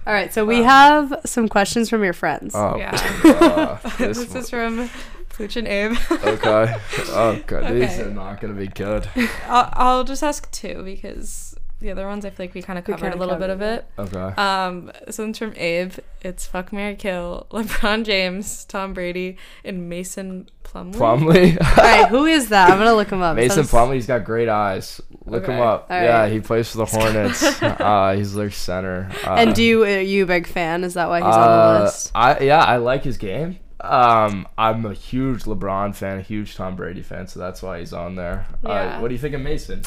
All 0.10 0.16
right, 0.16 0.34
so 0.34 0.44
we 0.44 0.64
have 0.64 1.22
some 1.24 1.48
questions 1.48 1.88
from 1.88 2.04
your 2.04 2.14
friends. 2.14 2.56
Oh, 2.56 2.78
Yeah. 2.80 3.00
uh, 3.26 3.90
this 4.00 4.18
this 4.18 4.34
is 4.34 4.50
from 4.50 4.90
Pooch 5.30 5.56
and 5.56 5.68
Abe. 5.68 5.96
okay. 6.10 6.76
Oh 7.10 7.40
god, 7.46 7.72
these 7.76 8.00
are 8.00 8.10
not 8.10 8.42
gonna 8.42 8.56
be 8.56 8.66
good. 8.70 9.08
I'll, 9.46 9.70
I'll 9.74 10.04
just 10.04 10.24
ask 10.24 10.50
two 10.50 10.82
because 10.84 11.49
the 11.80 11.92
other 11.92 12.08
ones 12.08 12.26
I 12.26 12.30
feel 12.30 12.46
like 12.46 12.54
we 12.54 12.62
kind 12.62 12.78
of 12.78 12.86
covered 12.86 13.00
a 13.08 13.10
kinda 13.12 13.18
little 13.18 13.38
bit 13.38 13.50
of 13.50 13.62
it. 13.62 13.86
Okay. 13.98 14.20
Um, 14.42 14.92
this 15.08 15.18
one's 15.18 15.38
from 15.38 15.54
Abe. 15.56 15.94
It's 16.22 16.46
fuck 16.46 16.74
Mary 16.74 16.96
Kill, 16.96 17.48
LeBron 17.52 18.04
James, 18.06 18.66
Tom 18.66 18.94
Brady, 18.94 19.38
and 19.64 19.88
Mason 19.90 20.50
Plumlee. 20.64 20.94
Plumley. 20.96 21.58
All 21.78 21.84
right, 21.84 22.08
who 22.10 22.26
is 22.26 22.50
that? 22.50 22.70
I'm 22.72 22.78
gonna 22.78 22.94
look 22.94 23.10
him 23.10 23.22
up. 23.22 23.36
Mason 23.38 23.64
Sounds- 23.64 23.70
Plumlee's 23.72 24.08
got 24.08 24.24
great 24.26 24.50
eyes. 24.50 25.00
Look 25.26 25.46
him 25.48 25.60
up. 25.60 25.88
All 25.90 26.02
Yeah, 26.02 26.28
he 26.28 26.40
plays 26.42 26.70
for 26.72 26.78
the 26.80 26.86
Hornets. 26.86 27.62
uh, 27.62 28.14
he's 28.18 28.34
their 28.34 28.52
center. 28.52 29.10
Uh, 29.26 29.36
And 29.36 29.54
do 29.56 29.64
you 29.64 29.84
are 29.84 30.00
you 30.02 30.24
a 30.24 30.28
big 30.28 30.48
fan? 30.48 30.84
Is 30.84 30.96
that 30.96 31.08
why 31.10 31.20
he's 31.20 31.26
on 31.26 31.32
uh, 31.50 31.78
the 31.80 31.84
list? 31.86 32.12
I 32.16 32.40
yeah, 32.40 32.60
I 32.64 32.78
like 32.78 33.04
his 33.04 33.18
game. 33.18 33.60
Um, 33.82 34.46
I'm 34.58 34.86
a 34.86 34.94
huge 34.94 35.44
LeBron 35.44 35.96
fan, 35.96 36.18
a 36.20 36.22
huge 36.22 36.56
Tom 36.58 36.76
Brady 36.76 37.02
fan, 37.02 37.28
so 37.28 37.40
that's 37.40 37.62
why 37.64 37.80
he's 37.80 37.94
on 37.94 38.16
there. 38.16 38.46
Uh, 38.66 38.70
Yeah. 38.70 39.00
what 39.00 39.08
do 39.08 39.14
you 39.14 39.20
think 39.20 39.34
of 39.36 39.40
Mason? 39.42 39.84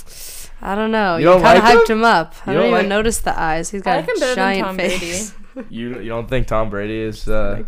I 0.63 0.75
don't 0.77 0.93
know. 0.93 1.17
You 1.17 1.29
You, 1.35 1.41
kind 1.41 1.59
of 1.59 1.65
like 1.65 1.75
hyped 1.79 1.91
him? 1.91 1.99
him 1.99 2.05
up. 2.05 2.35
I 2.47 2.53
You 2.53 2.59
don't, 2.59 2.63
don't 2.63 2.71
even 2.73 2.79
like- 2.85 2.89
notice 2.89 3.19
the 3.19 3.39
eyes. 3.39 3.71
He's 3.71 3.83
got 3.83 3.95
I 3.95 3.97
like 4.01 4.09
him 4.09 4.17
a 4.17 4.21
than 4.21 4.35
giant 4.37 4.65
Tom 4.67 4.77
face. 4.77 5.35
You 5.69 6.01
you 6.01 6.09
don't 6.09 6.29
think 6.29 6.47
Tom 6.47 6.71
Brady 6.71 6.99
is 7.01 7.29
uh, 7.29 7.65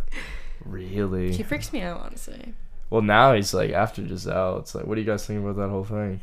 really? 0.65 1.33
He 1.33 1.43
freaks 1.43 1.73
me 1.73 1.83
out, 1.83 2.01
honestly. 2.01 2.55
Well, 2.91 3.03
now 3.03 3.35
he's 3.35 3.53
like 3.53 3.73
after 3.73 4.01
Gisele. 4.03 4.59
It's 4.61 4.75
like, 4.75 4.87
what 4.87 4.95
do 4.95 5.01
you 5.01 5.07
guys 5.07 5.27
think 5.27 5.41
about 5.41 5.57
that 5.57 5.69
whole 5.69 5.85
thing? 5.85 6.21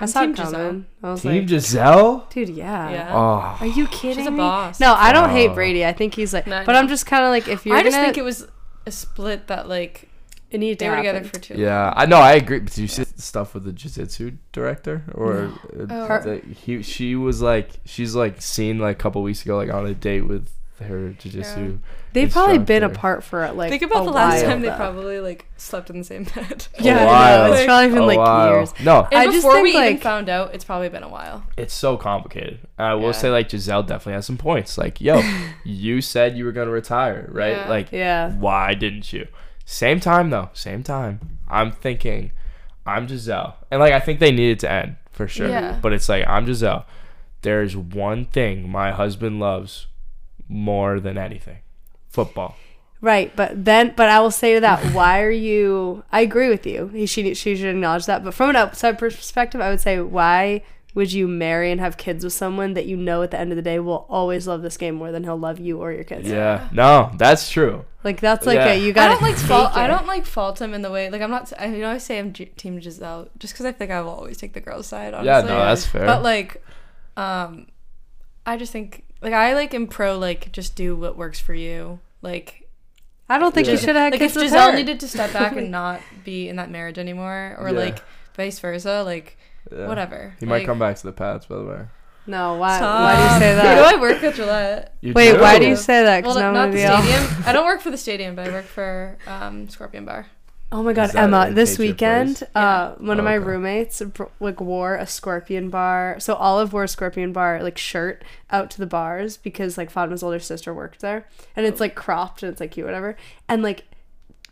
I 0.00 0.06
saw 0.06 0.22
Team. 0.22 0.34
Gisele. 0.34 0.84
I 1.02 1.10
was 1.10 1.22
Team 1.22 1.32
like, 1.32 1.46
Gisele? 1.46 2.26
dude, 2.30 2.48
yeah. 2.48 2.90
Yeah. 2.90 3.10
Oh, 3.14 3.56
Are 3.60 3.66
you 3.66 3.86
kidding 3.88 4.18
She's 4.18 4.26
a 4.26 4.30
me? 4.30 4.38
boss. 4.38 4.80
No, 4.80 4.94
I 4.94 5.12
don't 5.12 5.30
hate 5.30 5.50
Oh. 5.50 5.54
Brady. 5.54 5.84
I 5.84 5.92
think 5.92 6.14
he's 6.14 6.32
like, 6.32 6.46
No, 6.46 6.62
but 6.64 6.72
know. 6.72 6.78
I'm 6.78 6.88
just 6.88 7.06
kind 7.06 7.24
of 7.24 7.30
like, 7.30 7.46
if 7.46 7.64
you're 7.66 7.76
I 7.76 7.82
just 7.82 7.94
gonna, 7.94 8.06
think 8.06 8.18
it 8.18 8.24
was 8.24 8.48
a 8.86 8.90
split 8.90 9.46
that 9.48 9.68
like 9.68 10.08
it 10.52 10.58
needed 10.58 10.78
to 10.78 10.84
they 10.84 10.88
were 10.90 10.96
happen. 10.96 11.14
together 11.14 11.28
for 11.28 11.40
two. 11.40 11.54
yeah. 11.60 11.92
I 11.96 12.06
know. 12.06 12.18
I 12.18 12.32
agree. 12.34 12.60
But 12.60 12.72
did 12.72 12.82
you 12.82 12.88
see 12.88 13.04
the 13.04 13.20
stuff 13.22 13.54
with 13.54 13.64
the 13.64 13.72
jiu-jitsu 13.72 14.32
director 14.52 15.02
or 15.14 15.32
uh, 15.78 15.86
Oh. 15.90 16.06
Her- 16.06 16.22
the- 16.22 16.54
he? 16.54 16.82
She 16.82 17.16
was 17.16 17.42
like, 17.42 17.70
she's 17.84 18.14
like 18.14 18.40
seen 18.40 18.78
like 18.78 18.96
a 18.96 18.98
couple 19.00 19.22
weeks 19.22 19.42
ago, 19.44 19.56
like 19.56 19.70
on 19.72 19.86
a 19.86 19.94
date 19.94 20.22
with 20.22 20.48
her 20.80 21.10
jiu-jitsu. 21.10 21.78
They've 22.12 22.30
probably 22.30 22.58
been 22.58 22.82
apart 22.82 23.22
for 23.24 23.50
like. 23.52 23.70
Think 23.70 23.82
about 23.82 24.02
a 24.02 24.06
the 24.06 24.10
last 24.10 24.42
while, 24.42 24.50
time 24.50 24.60
they 24.62 24.68
probably 24.68 25.20
like 25.20 25.46
slept 25.56 25.88
in 25.90 25.98
the 25.98 26.04
same 26.04 26.24
bed. 26.24 26.66
Yeah, 26.80 26.96
A 26.96 27.00
I 27.00 27.04
know. 27.04 27.06
while. 27.06 27.52
It's 27.54 27.64
probably 27.64 27.88
been 27.88 27.98
A 27.98 28.06
like 28.06 28.18
while. 28.18 28.50
years. 28.50 28.74
No, 28.82 29.08
And 29.10 29.14
I 29.20 29.24
just 29.26 29.36
before 29.38 29.52
think, 29.54 29.64
we 29.64 29.70
even 29.78 29.98
found 29.98 30.28
out, 30.28 30.54
it's 30.54 30.64
probably 30.64 30.88
been 30.90 31.04
a 31.04 31.08
while. 31.08 31.44
it's 31.56 31.72
so 31.72 31.96
complicated. 31.96 32.58
I 32.78 32.94
will 32.94 33.04
Yeah. 33.06 33.12
say, 33.12 33.30
like 33.30 33.48
Gisele 33.48 33.84
definitely 33.84 34.14
has 34.14 34.26
some 34.26 34.36
points. 34.36 34.76
Like, 34.76 35.00
yo, 35.00 35.22
you 35.64 36.00
said 36.02 36.36
you 36.36 36.44
were 36.44 36.52
gonna 36.52 36.70
retire, 36.70 37.28
right? 37.30 37.56
Yeah. 37.56 37.68
Like, 37.68 37.92
Yeah. 37.92 38.32
why 38.34 38.74
didn't 38.74 39.10
you? 39.12 39.28
Same 39.64 40.00
time 40.00 40.30
though, 40.30 40.50
same 40.52 40.82
time. 40.82 41.38
I'm 41.48 41.72
thinking, 41.72 42.32
I'm 42.86 43.06
Gisele, 43.06 43.56
and 43.70 43.80
like 43.80 43.92
I 43.92 44.00
think 44.00 44.18
they 44.20 44.32
needed 44.32 44.60
to 44.60 44.70
end 44.70 44.96
for 45.10 45.28
sure. 45.28 45.48
Yeah. 45.48 45.78
But 45.80 45.92
it's 45.92 46.08
like 46.08 46.26
I'm 46.26 46.46
Gisele. 46.46 46.84
There's 47.42 47.76
one 47.76 48.26
thing 48.26 48.68
my 48.68 48.92
husband 48.92 49.40
loves 49.40 49.86
more 50.48 51.00
than 51.00 51.18
anything: 51.18 51.58
football. 52.08 52.56
Right, 53.00 53.34
but 53.34 53.64
then, 53.64 53.94
but 53.96 54.08
I 54.08 54.20
will 54.20 54.30
say 54.30 54.54
to 54.54 54.60
that, 54.60 54.80
why 54.94 55.22
are 55.22 55.30
you? 55.30 56.04
I 56.12 56.20
agree 56.20 56.48
with 56.48 56.66
you. 56.66 56.88
He 56.88 57.06
she 57.06 57.34
she 57.34 57.56
should 57.56 57.70
acknowledge 57.70 58.06
that. 58.06 58.24
But 58.24 58.34
from 58.34 58.50
an 58.50 58.56
outside 58.56 58.98
perspective, 58.98 59.60
I 59.60 59.70
would 59.70 59.80
say, 59.80 60.00
why 60.00 60.62
would 60.94 61.12
you 61.12 61.26
marry 61.26 61.70
and 61.70 61.80
have 61.80 61.96
kids 61.96 62.22
with 62.24 62.32
someone 62.34 62.74
that 62.74 62.84
you 62.86 62.96
know 62.96 63.22
at 63.22 63.30
the 63.30 63.38
end 63.40 63.50
of 63.50 63.56
the 63.56 63.62
day 63.62 63.78
will 63.78 64.04
always 64.10 64.46
love 64.46 64.60
this 64.62 64.76
game 64.76 64.94
more 64.94 65.10
than 65.10 65.24
he'll 65.24 65.38
love 65.38 65.58
you 65.58 65.78
or 65.80 65.90
your 65.92 66.04
kids? 66.04 66.28
Yeah. 66.28 66.68
No, 66.72 67.10
that's 67.16 67.48
true. 67.50 67.84
Like 68.04 68.20
that's 68.20 68.44
like 68.46 68.56
Yeah. 68.56 68.72
a 68.72 68.78
you 68.78 68.92
got. 68.92 69.10
I 69.10 69.12
don't 69.14 69.22
like 69.22 69.36
take 69.36 69.46
fault. 69.46 69.76
I 69.76 69.86
don't 69.86 70.06
like 70.06 70.26
fault 70.26 70.60
him 70.60 70.74
in 70.74 70.82
the 70.82 70.90
way. 70.90 71.08
Like 71.08 71.22
I'm 71.22 71.30
not. 71.30 71.52
I, 71.58 71.66
you 71.66 71.78
know, 71.78 71.90
I 71.90 71.98
say 71.98 72.18
I'm 72.18 72.32
G- 72.32 72.46
team 72.46 72.78
Gisele 72.80 73.28
just 73.38 73.54
because 73.54 73.64
I 73.64 73.72
think 73.72 73.90
I 73.90 74.00
will 74.02 74.10
always 74.10 74.36
take 74.38 74.52
the 74.54 74.60
girl's 74.60 74.86
side. 74.86 75.14
Honestly. 75.14 75.26
Yeah, 75.28 75.40
no, 75.42 75.64
that's 75.64 75.86
fair. 75.86 76.04
But 76.04 76.22
like, 76.22 76.62
um, 77.16 77.66
I 78.44 78.56
just 78.56 78.72
think 78.72 79.04
like 79.20 79.32
I 79.32 79.54
like 79.54 79.72
am 79.72 79.86
pro 79.86 80.18
like 80.18 80.50
just 80.52 80.74
do 80.76 80.96
what 80.96 81.16
works 81.16 81.38
for 81.38 81.54
you. 81.54 82.00
Like 82.22 82.68
I 83.30 83.38
don't 83.38 83.54
think 83.54 83.66
Yeah. 83.66 83.74
you 83.74 83.78
should 83.78 83.88
have 83.90 83.96
had 83.96 84.12
like 84.12 84.20
kids 84.20 84.32
if 84.36 84.42
with 84.42 84.50
Gisele 84.50 84.72
her. 84.72 84.76
needed 84.76 85.00
to 85.00 85.08
step 85.08 85.32
back 85.32 85.56
and 85.56 85.70
not 85.80 86.00
be 86.24 86.48
in 86.48 86.56
that 86.56 86.70
marriage 86.70 86.98
anymore, 86.98 87.56
or 87.58 87.70
Yeah. 87.70 87.78
like 87.78 88.02
vice 88.36 88.58
versa, 88.58 89.02
like 89.04 89.38
Yeah. 89.70 89.86
whatever. 89.88 90.34
He 90.40 90.46
like, 90.46 90.60
might 90.62 90.66
come 90.66 90.78
back 90.78 90.96
to 90.96 91.02
the 91.04 91.12
Pats, 91.12 91.46
by 91.46 91.56
the 91.56 91.64
way. 91.64 91.80
no, 92.26 92.54
why? 92.56 92.76
Stop. 92.78 93.00
Why 93.02 93.16
do 93.16 93.22
you 93.34 93.38
say 93.40 93.50
Who 93.50 93.56
that? 93.62 93.90
do 93.90 93.96
I 93.96 94.00
work 94.00 94.22
at 94.22 94.34
Gillette? 94.34 94.94
You 95.00 95.12
Wait, 95.14 95.40
why 95.40 95.58
do 95.58 95.64
do? 95.64 95.70
you 95.70 95.76
say 95.76 96.02
that? 96.04 96.24
Well, 96.24 96.34
now 96.34 96.48
I'm 96.48 96.54
not 96.54 96.60
gonna 96.66 96.72
the 96.72 96.76
be 96.78 96.84
all- 96.86 97.02
stadium. 97.02 97.42
I 97.46 97.52
don't 97.52 97.64
work 97.66 97.80
for 97.80 97.90
the 97.90 97.96
stadium, 97.98 98.34
but 98.36 98.48
I 98.48 98.52
work 98.52 98.64
for 98.66 99.16
um, 99.26 99.68
Scorpion 99.68 100.04
Bar. 100.04 100.26
Oh 100.74 100.82
my 100.82 100.94
god, 100.94 101.08
Is 101.08 101.12
that 101.12 101.24
Emma! 101.24 101.48
in 101.48 101.54
This 101.54 101.72
Patriot 101.72 101.88
weekend, 101.90 102.42
uh, 102.54 102.94
one 102.94 103.18
of 103.18 103.26
Oh, 103.26 103.28
my 103.28 103.36
okay. 103.36 103.44
roommates 103.44 104.00
br- 104.00 104.22
like 104.40 104.58
wore 104.58 104.94
a 104.94 105.06
Scorpion 105.06 105.68
Bar. 105.68 106.16
So 106.18 106.34
Olive 106.34 106.72
wore 106.72 106.84
a 106.84 106.88
Scorpion 106.88 107.30
Bar 107.34 107.62
like 107.62 107.76
shirt 107.76 108.24
out 108.50 108.70
to 108.70 108.78
the 108.78 108.86
bars 108.86 109.36
because 109.36 109.76
like 109.76 109.90
Fatma's 109.90 110.22
older 110.22 110.38
sister 110.38 110.72
worked 110.72 111.00
there, 111.02 111.26
and 111.56 111.66
it's 111.66 111.78
like 111.78 111.94
cropped 111.94 112.42
and 112.42 112.50
it's 112.50 112.58
like 112.60 112.70
cute, 112.70 112.86
whatever. 112.86 113.16
And 113.50 113.62
like, 113.62 113.84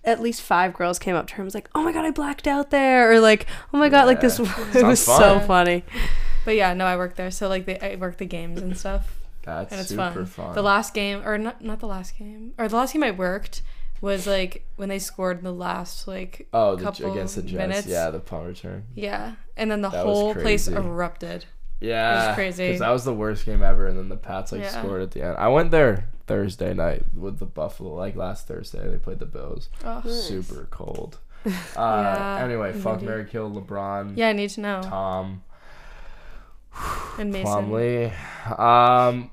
at 0.05 0.21
least 0.21 0.43
five 0.43 0.73
girls 0.75 0.99
came 0.99 1.15
up 1.15 1.27
to 1.29 1.35
her 1.35 1.43
and 1.43 1.47
was 1.47 1.55
like, 1.55 1.69
"Oh 1.75 1.83
my 1.83 1.93
god, 1.93 2.05
I 2.05 2.11
blacked 2.11 2.47
out 2.47 2.71
there," 2.71 3.13
or 3.13 3.21
like, 3.21 3.47
"Oh 3.73 3.79
my 3.79 3.89
god, 3.89 4.07
like 4.07 4.21
this." 4.21 4.39
It 4.75 4.85
was 4.85 5.01
Sounds 5.03 5.19
so 5.19 5.41
funny. 5.41 5.85
But 6.45 6.57
yeah, 6.57 6.73
no, 6.75 6.87
I 6.87 6.97
work 6.97 7.17
there, 7.17 7.31
so 7.31 7.49
like 7.49 7.67
they, 7.67 7.79
I 7.79 7.97
work 7.97 8.17
the 8.17 8.25
games 8.25 8.63
and 8.63 8.77
stuff, 8.77 9.21
That's 9.43 9.71
and 9.71 9.81
it's 9.81 9.91
super 9.91 10.13
fun. 10.13 10.27
fun. 10.27 10.55
The 10.55 10.63
last 10.63 10.95
game, 10.95 11.23
or 11.27 11.37
not, 11.37 11.63
not 11.63 11.81
the 11.81 11.87
last 11.87 12.17
game, 12.19 12.53
or 12.59 12.67
the 12.67 12.77
last 12.77 12.93
game 12.95 13.03
I 13.03 13.11
worked 13.11 13.63
was 14.01 14.27
like 14.27 14.65
when 14.77 14.89
they 14.89 14.99
scored 14.99 15.43
the 15.43 15.53
last 15.53 16.09
like 16.09 16.49
oh, 16.55 16.77
the, 16.77 16.83
couple 16.85 17.13
against 17.13 17.37
the 17.37 17.43
Jets. 17.43 17.53
minutes. 17.59 17.87
Yeah, 17.87 18.09
the 18.11 18.21
punt 18.21 18.47
return. 18.47 18.85
yeah, 18.95 19.35
and 19.57 19.71
then 19.71 19.83
the 19.83 19.91
That 19.91 20.07
whole 20.07 20.35
place 20.35 20.67
erupted. 20.67 21.45
Yeah, 21.81 22.35
crazy. 22.35 22.67
Because 22.69 22.81
that 22.81 22.91
was 22.91 23.05
the 23.05 23.15
worst 23.15 23.47
game 23.47 23.63
ever, 23.63 23.87
and 23.87 23.97
then 23.99 24.09
the 24.09 24.17
Pats 24.17 24.53
like 24.53 24.61
Yeah. 24.63 24.69
scored 24.69 25.03
at 25.03 25.13
the 25.13 25.23
end. 25.23 25.37
I 25.39 25.49
went 25.49 25.71
there 25.71 26.09
Thursday 26.27 26.75
night 26.75 27.05
with 27.17 27.39
the 27.39 27.47
Buffalo. 27.47 27.95
Like 27.95 28.17
last 28.17 28.47
Thursday, 28.47 28.87
they 28.89 28.99
played 28.99 29.19
the 29.19 29.27
Bills. 29.27 29.69
Oh. 29.85 30.03
Super 30.09 30.67
cold. 30.71 31.19
Uh, 31.47 31.51
Yeah, 31.75 32.45
anyway, 32.45 32.71
and 32.73 32.83
fuck 32.83 32.97
windy. 32.97 33.07
Mary 33.07 33.25
Kill 33.25 33.51
LeBron. 33.51 34.13
Yeah, 34.15 34.29
I 34.29 34.33
need 34.35 34.51
to 34.51 34.61
know. 34.61 34.83
Tom 34.83 35.43
And 37.19 37.33
Mason. 37.33 37.47
Plumlee. 37.71 38.59
Um, 38.61 39.31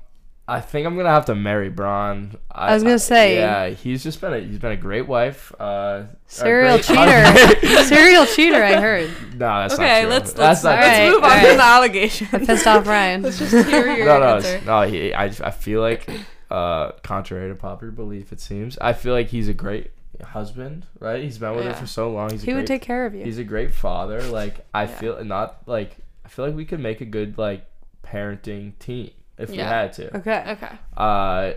I 0.50 0.62
think 0.62 0.86
I'm 0.86 0.96
gonna 0.96 1.10
have 1.10 1.26
to 1.26 1.34
marry 1.34 1.68
Braun. 1.68 2.34
I 2.50 2.72
was 2.72 2.82
gonna 2.82 2.98
say- 2.98 3.36
yeah, 3.36 3.68
he's 3.68 4.02
just 4.02 4.18
been 4.20 4.32
a 4.32 4.40
he's 4.40 4.58
been 4.58 4.72
a 4.72 4.76
great 4.78 5.06
wife. 5.06 5.52
Uh, 5.60 6.04
Serial 6.26 6.78
great 6.78 6.84
cheater, 6.84 7.82
serial 7.84 8.24
cheater. 8.24 8.64
I 8.64 8.80
heard. 8.80 9.10
no, 9.34 9.38
that's 9.38 9.74
Okay, 9.74 9.84
not 9.84 10.00
true. 10.00 10.08
let's 10.10 10.36
let's, 10.38 10.64
not 10.64 10.74
Alright, 10.76 10.86
let's 11.02 11.14
move 11.14 11.22
on 11.24 11.30
alright. 11.30 11.46
from 11.48 11.56
the 11.58 11.62
allegation. 11.62 12.28
I 12.32 12.38
pissed 12.38 12.66
off 12.66 12.86
Ryan. 12.86 13.22
let's 13.24 13.38
just 13.38 13.52
hear 13.68 13.86
your 13.94 14.06
no, 14.06 14.20
no, 14.20 14.36
answer. 14.36 14.60
no. 14.64 14.82
He, 14.82 15.12
I, 15.12 15.24
I 15.24 15.50
feel 15.50 15.82
like, 15.82 16.08
uh, 16.50 16.92
contrary 17.02 17.50
to 17.50 17.54
popular 17.54 17.92
belief, 17.92 18.32
it 18.32 18.40
seems, 18.40 18.78
I 18.78 18.94
feel 18.94 19.12
like 19.12 19.28
he's 19.28 19.48
a 19.48 19.54
great 19.54 19.90
husband. 20.24 20.86
Right? 20.98 21.22
He's 21.22 21.36
been 21.36 21.54
with 21.56 21.66
her 21.66 21.74
for 21.74 21.86
so 21.86 22.10
long. 22.10 22.30
He's 22.30 22.42
a 22.42 22.46
He 22.46 22.54
would 22.54 22.66
take 22.66 22.80
care 22.82 23.04
of 23.04 23.14
you. 23.14 23.22
He's 23.22 23.38
a 23.38 23.44
great 23.44 23.74
father. 23.74 24.22
Like 24.22 24.64
I 24.72 24.84
Yeah. 24.84 24.86
feel 24.96 25.24
not 25.24 25.58
like 25.66 25.96
I 26.24 26.28
feel 26.30 26.46
like 26.46 26.54
we 26.56 26.64
could 26.64 26.80
make 26.80 27.02
a 27.02 27.06
good 27.06 27.36
like 27.36 27.66
parenting 28.02 28.78
team 28.78 29.10
if 29.38 29.50
we 29.50 29.56
Yeah. 29.58 29.68
had 29.68 29.92
to. 29.94 30.16
Okay. 30.18 30.44
Okay. 30.48 30.70
Uh, 30.96 31.52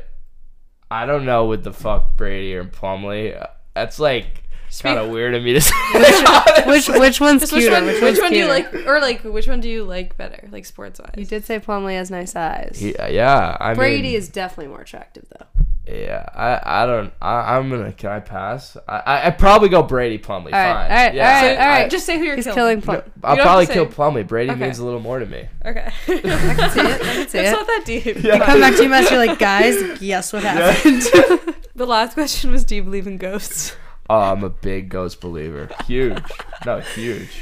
I 0.89 1.05
don't 1.05 1.25
know 1.25 1.45
with 1.45 1.63
the 1.63 1.73
fuck 1.73 2.17
Brady 2.17 2.53
or 2.55 2.65
Plumlee. 2.65 3.41
Uh, 3.41 3.47
That's 3.73 3.99
like 3.99 4.43
kind 4.82 4.97
of 4.99 5.09
weird 5.09 5.36
of 5.36 5.43
me 5.43 5.53
to 5.53 5.61
say. 5.61 5.73
Which 6.65 6.88
which 6.89 7.19
one's 7.21 7.41
Just 7.41 7.53
which 7.53 7.61
cuter? 7.63 7.75
one? 7.75 7.86
Which, 7.86 7.95
Which, 7.95 8.03
one's 8.03 8.19
one 8.21 8.32
do 8.32 8.38
you 8.38 8.45
cuter? 8.53 8.77
like, 8.77 8.88
or 8.88 8.99
like 9.01 9.23
which 9.23 9.47
one 9.47 9.59
do 9.61 9.69
you 9.69 9.84
like 9.84 10.17
better, 10.17 10.47
like 10.51 10.65
sports 10.65 10.99
wise? 10.99 11.13
You 11.17 11.25
did 11.25 11.45
say 11.45 11.59
Plumlee 11.59 11.95
has 11.95 12.11
nice 12.11 12.36
eyes. 12.36 12.77
He- 12.79 12.95
yeah, 12.97 13.55
I 13.59 13.73
Brady 13.73 14.03
mean, 14.09 14.15
is 14.15 14.27
definitely 14.29 14.67
more 14.67 14.82
attractive 14.82 15.25
though. 15.38 15.45
Yeah, 15.92 16.26
I, 16.34 16.84
I 16.84 16.86
don't. 16.86 17.12
I, 17.22 17.58
I'm 17.58 17.70
gonna. 17.70 17.92
Can 17.92 18.12
I 18.12 18.20
pass? 18.22 18.78
I, 18.88 18.98
I 19.00 19.28
I'd 19.28 19.38
probably 19.38 19.68
go 19.70 19.84
Brady 19.84 20.18
Plumlee. 20.18 20.46
All 20.46 20.52
right, 20.52 20.74
fine. 20.74 20.92
all 20.92 20.98
right, 21.06 21.14
yeah, 21.14 21.36
all 21.36 21.42
right, 21.48 21.58
all 21.60 21.68
right. 21.68 21.92
Just 21.92 22.06
say 22.06 22.18
who 22.18 22.24
you're 22.26 22.36
He's 22.38 22.46
killing. 22.46 22.80
killing 22.82 22.98
No, 22.98 23.02
Plum. 23.02 23.12
I'll 23.24 23.36
don't 23.36 23.46
have 23.46 23.46
probably 23.46 23.66
to 23.68 23.74
kill 23.74 23.86
say- 23.89 23.96
Plumlee. 23.96 24.28
Brady 24.28 24.52
Okay. 24.52 24.60
means 24.62 24.80
a 24.80 24.86
little 24.86 25.00
more 25.02 25.20
to 25.20 25.26
me. 25.26 25.48
Okay. 25.66 25.92
I 26.08 26.14
can 26.14 26.72
see 26.72 26.80
it. 26.80 26.86
I 26.86 26.98
can 27.00 27.28
see 27.30 27.39
it's 27.39 27.50
it. 27.50 27.52
not 27.52 27.68
that 27.68 27.84
deep. 27.86 28.06
you 28.06 28.14
Come 28.22 28.60
back 28.62 28.76
to 28.78 28.84
you, 28.84 28.89
Master. 28.89 29.16
You're 29.16 29.26
like, 29.28 29.39
guys, 29.39 30.00
guess 30.00 30.32
what 30.34 30.44
happened? 30.44 31.04
The 31.74 31.88
last 31.88 32.14
question 32.14 32.52
was, 32.52 32.64
do 32.66 32.76
you 32.76 32.84
believe 32.84 33.08
in 33.08 33.18
ghosts? 33.18 33.76
Oh, 34.10 34.20
I'm 34.20 34.44
a 34.44 34.50
big 34.50 34.89
ghost 34.89 35.20
believer. 35.22 35.70
Huge. 35.88 36.22
no, 36.66 36.82
huge. 36.82 37.42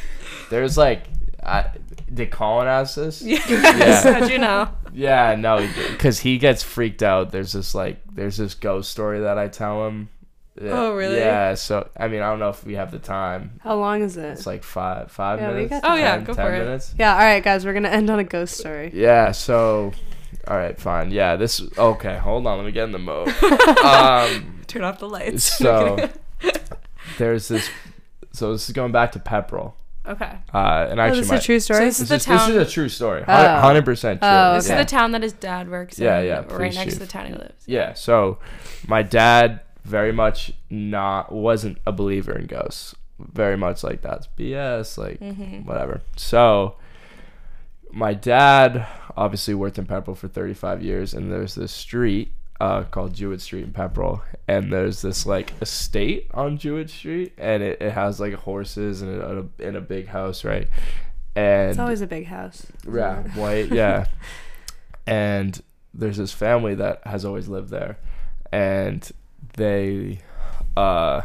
There's 0.52 0.78
like, 0.78 1.04
I, 1.43 1.66
did 2.14 2.32
Colin 2.32 2.68
ask 2.68 2.95
this? 2.95 3.22
Yes. 3.22 4.03
How'd 4.03 4.30
you 4.30 4.38
know? 4.39 4.70
Yeah, 4.93 5.36
no, 5.36 5.68
because 5.91 6.20
he 6.20 6.38
gets 6.38 6.64
freaked 6.64 7.03
out. 7.03 7.32
There's 7.32 7.53
this 7.53 7.76
like, 7.76 7.97
there's 8.12 8.38
this 8.38 8.55
ghost 8.55 8.89
story 8.91 9.20
that 9.22 9.38
I 9.38 9.47
tell 9.47 9.86
him. 9.88 10.10
Yeah, 10.62 10.72
Oh, 10.72 10.95
really? 10.95 11.18
Yeah. 11.18 11.53
So 11.53 11.88
I 11.95 12.07
mean, 12.10 12.22
I 12.22 12.30
don't 12.30 12.39
know 12.39 12.49
if 12.49 12.66
we 12.66 12.74
have 12.76 12.91
the 12.91 12.99
time. 12.99 13.60
How 13.62 13.76
long 13.76 14.01
is 14.01 14.18
it? 14.18 14.26
It's 14.26 14.45
like 14.45 14.64
five, 14.64 15.12
five 15.12 15.39
Yeah, 15.39 15.49
we 15.49 15.53
minutes. 15.64 15.70
got 15.82 15.91
Oh, 15.91 15.95
yeah, 15.95 16.16
10 16.16 16.24
go 16.26 16.34
10 16.34 16.45
for 16.45 16.53
it. 16.53 16.60
minutes. 16.60 16.95
Yeah. 16.99 17.14
All 17.14 17.20
right, 17.20 17.43
guys, 17.43 17.66
we're 17.66 17.74
gonna 17.74 17.88
end 17.89 18.10
on 18.10 18.20
a 18.20 18.24
ghost 18.26 18.57
story. 18.57 18.91
Yeah. 18.93 19.32
So, 19.32 19.93
all 20.47 20.57
right, 20.57 20.78
fine. 20.78 21.12
Yeah. 21.12 21.36
This. 21.38 21.62
Okay. 21.78 22.18
Hold 22.18 22.45
on. 22.47 22.57
Let 22.57 22.66
me 22.66 22.72
get 22.72 22.84
in 22.86 22.91
the 22.91 22.99
mode. 22.99 23.30
um. 23.86 24.55
Turn 24.68 24.84
off 24.84 24.99
the 24.99 25.07
lights. 25.07 25.43
So 25.43 26.10
there's 27.18 27.47
this. 27.47 27.70
So 28.34 28.51
this 28.51 28.68
is 28.70 28.74
going 28.74 28.91
back 28.91 29.12
to 29.14 29.20
Pepperell. 29.20 29.74
Okay. 30.06 30.38
Uh, 30.54 30.88
and 30.89 31.00
Oh, 31.00 31.04
actually, 31.04 31.20
this 31.22 31.26
is 31.28 31.32
my, 31.32 31.38
a 31.38 31.41
true 31.41 31.60
story. 31.60 31.86
this 31.86 32.00
is 32.00 32.10
this, 32.10 32.26
the 32.26 32.34
is, 32.34 32.39
this 32.39 32.50
is 32.50 32.68
a 32.68 32.72
true 32.72 32.89
story. 32.89 33.24
Oh. 33.28 33.60
Hundred 33.60 33.86
percent 33.86 34.20
true. 34.22 34.30
Oh, 34.30 34.56
This 34.56 34.70
is 34.70 34.76
the 34.78 34.86
town 34.86 35.12
that 35.12 35.24
his 35.24 35.34
dad 35.34 35.70
works 35.70 35.97
Yeah, 36.00 36.20
in. 36.20 36.26
yeah, 36.28 36.36
Right 36.39 36.47
police 36.50 36.76
next 36.76 36.93
to 36.93 37.00
the 37.00 37.08
town 37.08 37.28
he 37.28 37.34
lives. 37.34 37.64
Yeah. 37.66 37.93
So 37.93 38.39
my 38.88 39.02
dad 39.04 39.62
very 39.86 40.12
much 40.12 40.52
not 40.70 41.32
wasn't 41.32 41.78
a 41.88 41.91
believer 41.91 42.38
in 42.38 42.45
ghosts. 42.47 42.95
Very 43.20 43.58
much 43.58 43.84
like 43.84 44.02
that's 44.02 44.28
BS. 44.38 44.97
Like 44.97 45.20
Mm-hmm. 45.20 45.66
whatever. 45.68 46.02
So 46.16 46.76
my 47.91 48.14
dad 48.14 48.86
obviously 49.18 49.54
worked 49.56 49.78
in 49.78 49.86
Pepperell 49.86 50.16
for 50.16 50.28
35 50.28 50.82
years, 50.84 51.14
and 51.14 51.32
there's 51.32 51.56
this 51.56 51.72
street 51.72 52.32
uh, 52.60 52.84
called 52.84 53.14
Jewett 53.14 53.41
Street 53.41 53.64
in 53.64 53.72
Pepperell, 53.72 54.22
and 54.47 54.72
there's 54.72 55.01
this 55.01 55.26
like 55.26 55.53
estate 55.62 56.28
on 56.34 56.57
Jewett 56.57 56.89
Street, 56.89 57.34
and 57.38 57.64
it, 57.64 57.82
it 57.82 57.91
has 57.91 58.20
like 58.20 58.34
horses 58.34 59.01
and 59.01 59.22
a, 59.22 59.39
a, 59.39 59.68
in 59.68 59.76
a 59.76 59.82
big 59.82 60.07
house, 60.07 60.43
right? 60.43 60.68
And 61.36 61.70
It's 61.70 61.80
always 61.80 62.01
a 62.01 62.07
big 62.07 62.26
house. 62.26 62.66
yeah, 62.91 63.24
white, 63.36 63.72
yeah. 63.72 64.05
And 65.07 65.60
there's 65.93 66.18
this 66.18 66.32
family 66.32 66.76
that 66.76 67.01
has 67.07 67.26
always 67.26 67.47
lived 67.47 67.70
there, 67.72 67.97
and 68.51 69.10
they 69.55 70.20
uh 70.78 71.22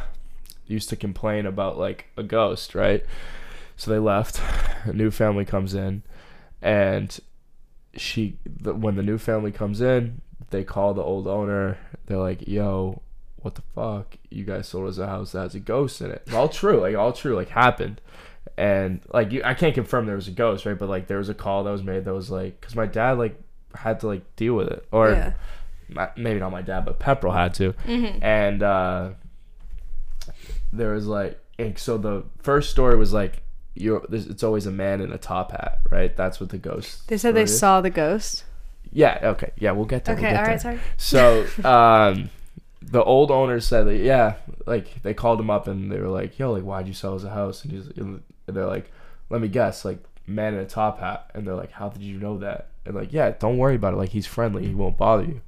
used 0.66 0.88
to 0.88 0.96
complain 0.96 1.44
about 1.44 1.76
like 1.78 2.06
a 2.16 2.22
ghost, 2.22 2.74
right? 2.74 3.04
So 3.76 3.90
they 3.90 3.98
left. 3.98 4.40
A 4.84 4.92
new 4.92 5.10
family 5.10 5.44
comes 5.44 5.74
in, 5.74 6.02
and 6.62 7.18
she 7.94 8.38
the, 8.46 8.72
when 8.74 8.96
the 8.96 9.02
new 9.02 9.18
family 9.18 9.52
comes 9.52 9.80
in, 9.82 10.22
they 10.54 10.64
call 10.64 10.94
the 10.94 11.02
old 11.02 11.26
owner. 11.26 11.78
They're 12.06 12.18
like, 12.18 12.46
"Yo, 12.46 13.02
what 13.36 13.54
the 13.56 13.62
fuck? 13.74 14.16
You 14.30 14.44
guys 14.44 14.68
sold 14.68 14.88
us 14.88 14.98
a 14.98 15.06
house 15.06 15.32
that 15.32 15.40
has 15.40 15.54
a 15.54 15.60
ghost 15.60 16.00
in 16.00 16.10
it." 16.10 16.22
It's 16.26 16.34
all 16.34 16.48
true, 16.48 16.80
like 16.80 16.96
all 16.96 17.12
true, 17.12 17.34
like 17.36 17.48
happened. 17.48 18.00
And 18.56 19.00
like 19.12 19.32
you, 19.32 19.42
I 19.44 19.54
can't 19.54 19.74
confirm 19.74 20.06
there 20.06 20.16
was 20.16 20.28
a 20.28 20.32
ghost, 20.32 20.64
right? 20.64 20.78
But 20.78 20.88
like 20.88 21.08
there 21.08 21.18
was 21.18 21.28
a 21.28 21.34
call 21.34 21.64
that 21.64 21.70
was 21.70 21.82
made 21.82 22.04
that 22.04 22.14
was 22.14 22.30
like, 22.30 22.60
because 22.60 22.76
my 22.76 22.86
dad 22.86 23.18
like 23.18 23.40
had 23.74 24.00
to 24.00 24.06
like 24.06 24.36
deal 24.36 24.54
with 24.54 24.68
it, 24.68 24.86
or 24.92 25.10
yeah. 25.10 25.32
ma- 25.88 26.10
maybe 26.16 26.38
not 26.38 26.52
my 26.52 26.62
dad, 26.62 26.84
but 26.84 27.00
Pepperell 27.00 27.34
had 27.34 27.54
to. 27.54 27.72
Mm-hmm. 27.84 28.22
And 28.22 28.62
uh, 28.62 29.10
there 30.72 30.92
was 30.92 31.06
like, 31.06 31.40
so 31.76 31.98
the 31.98 32.24
first 32.42 32.70
story 32.70 32.96
was 32.96 33.12
like, 33.12 33.42
you're, 33.74 34.04
it's 34.12 34.44
always 34.44 34.66
a 34.66 34.70
man 34.70 35.00
in 35.00 35.12
a 35.12 35.18
top 35.18 35.50
hat, 35.50 35.80
right? 35.90 36.16
That's 36.16 36.38
what 36.38 36.50
the 36.50 36.58
ghost. 36.58 37.08
They 37.08 37.18
said 37.18 37.34
they 37.34 37.42
is. 37.42 37.58
saw 37.58 37.80
the 37.80 37.90
ghost. 37.90 38.44
Yeah. 38.94 39.18
Okay. 39.22 39.50
Yeah, 39.58 39.72
we'll 39.72 39.84
get 39.84 40.06
there. 40.06 40.14
Okay. 40.16 40.30
we'll 40.30 40.38
All 40.40 40.46
get 40.46 40.50
right. 40.50 40.60
there. 40.62 40.80
Sorry. 40.96 41.46
So, 41.62 41.68
um, 41.68 42.30
the 42.80 43.02
old 43.02 43.30
owner 43.30 43.60
said 43.60 43.86
that 43.86 43.96
yeah, 43.96 44.36
like 44.66 45.02
they 45.02 45.12
called 45.12 45.40
him 45.40 45.50
up 45.50 45.66
and 45.68 45.90
they 45.92 45.98
were 45.98 46.08
like, 46.08 46.38
"Yo, 46.38 46.52
like 46.52 46.62
why'd 46.62 46.86
you 46.86 46.94
sell 46.94 47.14
us 47.14 47.24
a 47.24 47.30
house?" 47.30 47.64
And 47.64 47.72
he's 47.72 47.88
and 47.96 48.22
they're 48.46 48.66
like, 48.66 48.90
"Let 49.30 49.40
me 49.40 49.48
guess, 49.48 49.84
like 49.84 49.98
man 50.26 50.54
in 50.54 50.60
a 50.60 50.66
top 50.66 51.00
hat." 51.00 51.30
And 51.34 51.46
they're 51.46 51.54
like, 51.54 51.72
"How 51.72 51.88
did 51.88 52.02
you 52.02 52.18
know 52.18 52.38
that?" 52.38 52.68
And 52.86 52.94
like, 52.94 53.12
"Yeah, 53.12 53.30
don't 53.38 53.58
worry 53.58 53.74
about 53.74 53.94
it. 53.94 53.96
Like 53.96 54.10
he's 54.10 54.26
friendly. 54.26 54.66
He 54.66 54.74
won't 54.74 54.96
bother 54.96 55.24
you." 55.24 55.40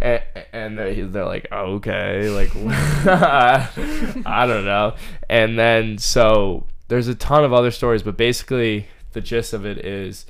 And, 0.00 0.22
and 0.52 0.78
they're, 0.78 1.06
they're 1.06 1.24
like, 1.24 1.46
"Okay, 1.52 2.28
like 2.28 2.50
I 3.06 4.44
don't 4.46 4.64
know." 4.64 4.94
And 5.30 5.58
then 5.58 5.98
so 5.98 6.66
there's 6.88 7.08
a 7.08 7.14
ton 7.14 7.44
of 7.44 7.52
other 7.52 7.70
stories, 7.70 8.02
but 8.02 8.16
basically 8.16 8.88
the 9.12 9.20
gist 9.20 9.52
of 9.52 9.64
it 9.64 9.78
is 9.78 10.26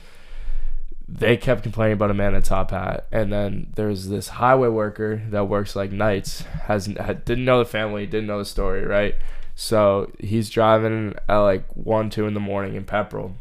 they 1.14 1.36
kept 1.36 1.62
complaining 1.62 1.92
about 1.92 2.10
a 2.10 2.14
man 2.14 2.34
in 2.34 2.36
a 2.36 2.42
top 2.42 2.70
hat, 2.70 3.06
and 3.12 3.30
then 3.30 3.70
there's 3.74 4.08
this 4.08 4.28
highway 4.28 4.68
worker 4.68 5.22
that 5.28 5.44
works 5.44 5.76
like 5.76 5.92
nights, 5.92 6.40
has 6.64 6.86
didn't 6.86 7.44
know 7.44 7.58
the 7.58 7.66
family, 7.66 8.06
didn't 8.06 8.26
know 8.26 8.38
the 8.38 8.46
story, 8.46 8.84
right? 8.86 9.16
So 9.54 10.10
he's 10.18 10.48
driving 10.48 11.14
at 11.28 11.36
like 11.38 11.66
one, 11.76 12.08
two 12.08 12.26
in 12.26 12.32
the 12.32 12.40
morning 12.40 12.76
in 12.76 12.84
Pepperell, 12.86 13.34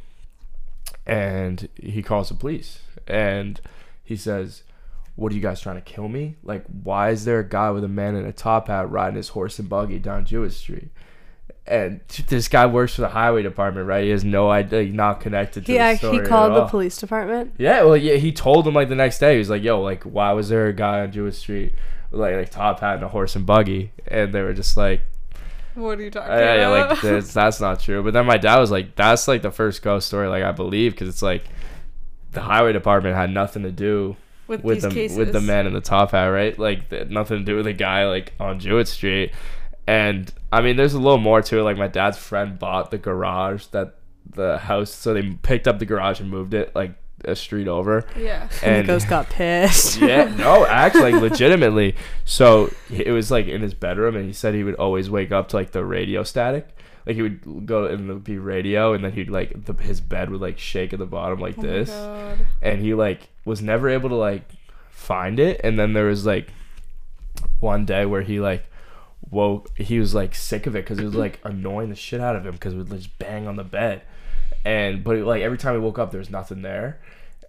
and 1.06 1.70
he 1.76 2.04
calls 2.04 2.28
the 2.28 2.36
police, 2.36 2.82
and 3.08 3.62
he 4.04 4.18
says, 4.18 4.64
"What 5.16 5.32
are 5.32 5.36
you 5.36 5.42
guys 5.42 5.62
trying 5.62 5.78
to 5.78 5.82
kill 5.82 6.10
me? 6.10 6.36
Like, 6.44 6.66
why 6.84 7.12
is 7.12 7.24
there 7.24 7.40
a 7.40 7.48
guy 7.48 7.72
with 7.72 7.86
a 7.86 7.88
man 7.88 8.16
in 8.16 8.26
a 8.26 8.34
top 8.34 8.68
hat 8.68 8.92
riding 8.92 9.16
his 9.16 9.30
horse 9.30 9.58
and 9.60 9.70
buggy 9.70 9.98
down 9.98 10.26
Jewett 10.26 10.52
Street?" 10.52 10.90
And 11.72 12.02
this 12.28 12.50
guy 12.50 12.66
works 12.66 12.96
for 12.96 13.02
the 13.02 13.08
highway 13.10 13.44
department, 13.44 13.88
right? 13.88 14.04
He 14.04 14.10
has 14.10 14.26
no 14.26 14.50
idea, 14.52 14.84
he's 14.84 14.94
not 14.94 15.22
connected 15.22 15.66
to 15.66 15.72
He 15.72 15.78
the 15.78 15.84
ac- 15.86 15.98
story 16.00 16.18
he 16.18 16.20
at 16.24 16.28
called 16.28 16.54
the 16.54 16.66
police 16.66 16.98
department. 16.98 17.54
Yeah, 17.58 17.84
well, 17.84 17.96
yeah, 17.96 18.16
he 18.16 18.34
told 18.34 18.68
him 18.68 18.74
like 18.74 18.90
the 18.90 18.96
next 18.96 19.20
day. 19.20 19.34
He 19.34 19.40
was 19.40 19.50
like, 19.50 19.64
"Yo, 19.64 19.82
like, 19.82 20.04
why 20.04 20.34
was 20.34 20.50
there 20.50 20.68
a 20.68 20.74
guy 20.74 21.00
on 21.00 21.12
Jewett 21.14 21.34
Street 21.36 21.74
with 22.12 22.20
like 22.20 22.36
like 22.36 22.50
top 22.50 22.82
hat 22.82 22.96
and 22.96 23.04
a 23.04 23.08
horse 23.08 23.36
and 23.38 23.46
buggy?" 23.46 23.92
And 24.08 24.34
they 24.34 24.42
were 24.42 24.54
just 24.54 24.76
like, 24.76 25.02
What 25.76 25.98
are 25.98 26.02
you 26.04 26.12
talking 26.12 26.30
"Yeah, 26.32 26.56
yeah, 26.56 26.68
about? 26.76 26.90
like 26.90 27.02
that's, 27.02 27.34
that's 27.34 27.62
not 27.62 27.80
true." 27.80 28.04
But 28.04 28.12
then 28.14 28.26
my 28.26 28.38
dad 28.38 28.60
was 28.60 28.70
like, 28.70 28.96
"That's 28.98 29.28
like 29.30 29.42
the 29.42 29.52
first 29.52 29.82
ghost 29.82 30.08
story, 30.08 30.28
like 30.28 30.44
I 30.44 30.52
believe, 30.52 30.92
because 30.92 31.08
it's 31.08 31.22
like 31.22 31.46
the 32.34 32.42
highway 32.42 32.74
department 32.74 33.16
had 33.16 33.30
nothing 33.32 33.64
to 33.64 33.72
do 33.72 34.18
with, 34.48 34.62
with 34.64 34.76
these 34.76 34.84
the 34.84 34.90
cases. 34.90 35.18
with 35.18 35.32
the 35.32 35.40
man 35.42 35.68
in 35.68 35.74
the 35.74 35.80
top 35.82 36.12
hat, 36.12 36.26
right? 36.26 36.58
Like 36.60 36.90
th- 36.90 37.08
nothing 37.08 37.38
to 37.40 37.44
do 37.46 37.56
with 37.56 37.66
the 37.66 37.74
guy 37.74 38.08
like 38.08 38.34
on 38.42 38.60
Jewett 38.60 38.90
Street. 38.90 39.32
And 39.88 40.32
I 40.52 40.62
mean, 40.62 40.76
there's 40.76 40.94
a 40.94 41.00
little 41.00 41.18
more 41.18 41.42
to 41.42 41.60
it. 41.60 41.64
Like 41.64 41.78
my 41.78 41.88
dad's 41.88 42.18
friend 42.18 42.58
bought 42.60 42.92
the 42.92 42.98
garage 42.98 43.66
that 43.68 43.96
the 44.30 44.58
house, 44.60 44.92
so 44.92 45.14
they 45.14 45.24
picked 45.42 45.68
up 45.68 45.80
the 45.80 45.86
garage 45.86 46.20
and 46.20 46.30
moved 46.30 46.54
it 46.54 46.74
like 46.76 46.94
a 47.26 47.36
street 47.36 47.68
over. 47.68 48.06
Yeah. 48.18 48.48
And, 48.64 48.76
And 48.78 48.88
the 48.88 48.94
ghost 48.94 49.10
got 49.10 49.30
pissed. 49.30 50.00
yeah, 50.02 50.26
no, 50.38 50.66
actually, 50.66 51.12
like 51.14 51.22
legitimately. 51.22 51.96
So 52.26 52.72
it 52.90 53.12
was 53.12 53.30
like 53.32 53.48
in 53.48 53.62
his 53.62 53.74
bedroom, 53.74 54.16
and 54.16 54.26
he 54.26 54.34
said 54.34 54.54
he 54.54 54.64
would 54.64 54.76
always 54.76 55.10
wake 55.10 55.32
up 55.32 55.50
to 55.50 55.56
like 55.58 55.72
the 55.72 55.84
radio 55.84 56.24
static. 56.24 56.68
Like 57.06 57.16
he 57.16 57.24
would 57.24 57.66
go 57.66 57.86
and 57.86 58.10
it 58.10 58.14
would 58.14 58.24
be 58.24 58.38
radio, 58.38 58.94
and 58.94 59.04
then 59.04 59.12
he'd 59.14 59.30
like 59.30 59.66
the, 59.66 59.74
his 59.74 60.00
bed 60.00 60.30
would 60.30 60.40
like 60.42 60.60
shake 60.60 60.94
at 60.94 61.00
the 61.00 61.06
bottom 61.08 61.40
like 61.40 61.58
Oh 61.58 61.62
my 61.64 61.68
this 61.68 61.90
God. 61.90 62.46
and 62.62 62.82
he 62.82 62.94
like 62.94 63.30
was 63.44 63.62
never 63.62 63.90
able 63.90 64.10
to 64.10 64.16
like 64.16 64.44
find 64.92 65.40
it 65.40 65.60
and 65.64 65.80
then 65.80 65.94
there 65.94 66.06
was 66.06 66.28
like 66.28 66.50
one 67.60 67.86
day 67.86 68.06
where 68.06 68.22
he 68.22 68.40
like 68.40 68.66
woke 69.30 69.78
he 69.78 70.00
was 70.00 70.14
like 70.14 70.36
sick 70.36 70.66
of 70.68 70.76
it 70.76 70.84
because 70.84 71.00
it 71.00 71.06
was 71.06 71.16
like 71.16 71.40
annoying 71.44 71.90
the 71.90 71.96
shit 71.96 72.20
out 72.20 72.36
of 72.36 72.46
him 72.46 72.54
because 72.54 72.74
it 72.74 72.78
would 72.78 72.90
just 72.90 73.18
bang 73.20 73.48
on 73.48 73.56
the 73.56 73.64
bed. 73.64 74.02
And 74.66 75.04
but 75.04 75.18
like 75.18 75.42
every 75.42 75.58
time 75.58 75.76
he 75.76 75.80
woke 75.80 76.00
up 76.00 76.12
there 76.12 76.20
was 76.20 76.30
nothing 76.30 76.62
there. 76.62 77.00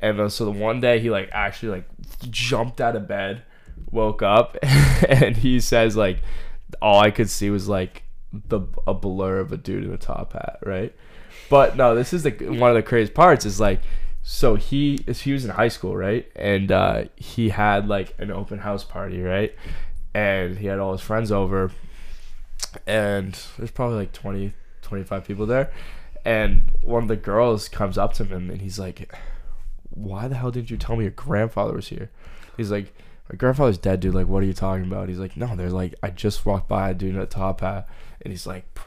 And 0.00 0.18
then 0.18 0.30
so 0.30 0.44
the 0.44 0.50
one 0.50 0.80
day 0.80 0.98
he 0.98 1.10
like 1.10 1.28
actually 1.32 1.72
like 1.72 1.84
jumped 2.30 2.80
out 2.80 2.96
of 2.96 3.06
bed 3.06 3.42
woke 3.90 4.22
up 4.22 4.56
and 5.08 5.36
he 5.36 5.60
says 5.60 5.96
like 5.96 6.22
all 6.80 7.00
i 7.00 7.10
could 7.10 7.28
see 7.28 7.50
was 7.50 7.68
like 7.68 8.02
the 8.32 8.60
a 8.86 8.94
blur 8.94 9.38
of 9.38 9.52
a 9.52 9.56
dude 9.56 9.84
in 9.84 9.92
a 9.92 9.98
top 9.98 10.32
hat 10.32 10.58
right? 10.64 10.94
But 11.50 11.76
no 11.76 11.94
this 11.94 12.12
is 12.12 12.22
the 12.22 12.30
one 12.30 12.70
of 12.70 12.76
the 12.76 12.82
craziest 12.82 13.14
parts 13.14 13.44
is 13.44 13.60
like 13.60 13.80
so 14.22 14.54
he 14.54 15.04
he 15.06 15.32
was 15.32 15.44
in 15.44 15.50
high 15.50 15.68
school 15.68 15.96
right? 15.96 16.30
And 16.34 16.72
uh 16.72 17.04
he 17.16 17.50
had 17.50 17.88
like 17.88 18.14
an 18.18 18.30
open 18.30 18.58
house 18.58 18.84
party 18.84 19.20
right 19.20 19.54
and 20.14 20.58
he 20.58 20.66
had 20.66 20.78
all 20.78 20.92
his 20.92 21.00
friends 21.00 21.32
over 21.32 21.70
and 22.86 23.38
there's 23.58 23.70
probably 23.70 23.96
like 23.96 24.12
20 24.12 24.52
25 24.82 25.24
people 25.24 25.46
there 25.46 25.72
and 26.24 26.62
one 26.82 27.02
of 27.02 27.08
the 27.08 27.16
girls 27.16 27.68
comes 27.68 27.98
up 27.98 28.12
to 28.14 28.24
him 28.24 28.50
and 28.50 28.62
he's 28.62 28.78
like 28.78 29.12
why 29.94 30.28
the 30.28 30.34
hell 30.34 30.50
didn't 30.50 30.70
you 30.70 30.76
tell 30.76 30.96
me 30.96 31.04
your 31.04 31.10
grandfather 31.10 31.74
was 31.74 31.88
here? 31.88 32.10
He's 32.56 32.70
like 32.70 32.94
my 33.30 33.36
grandfather's 33.36 33.78
dead 33.78 34.00
dude. 34.00 34.14
Like 34.14 34.26
what 34.26 34.42
are 34.42 34.46
you 34.46 34.52
talking 34.52 34.84
about? 34.84 35.08
He's 35.08 35.18
like 35.18 35.36
no 35.36 35.54
they're 35.54 35.70
like 35.70 35.94
i 36.02 36.10
just 36.10 36.44
walked 36.44 36.68
by 36.68 36.90
a 36.90 36.94
dude 36.94 37.14
in 37.14 37.20
a 37.20 37.26
top 37.26 37.60
hat. 37.60 37.88
And 38.20 38.32
he's 38.32 38.46
like 38.46 38.72
bro 38.74 38.84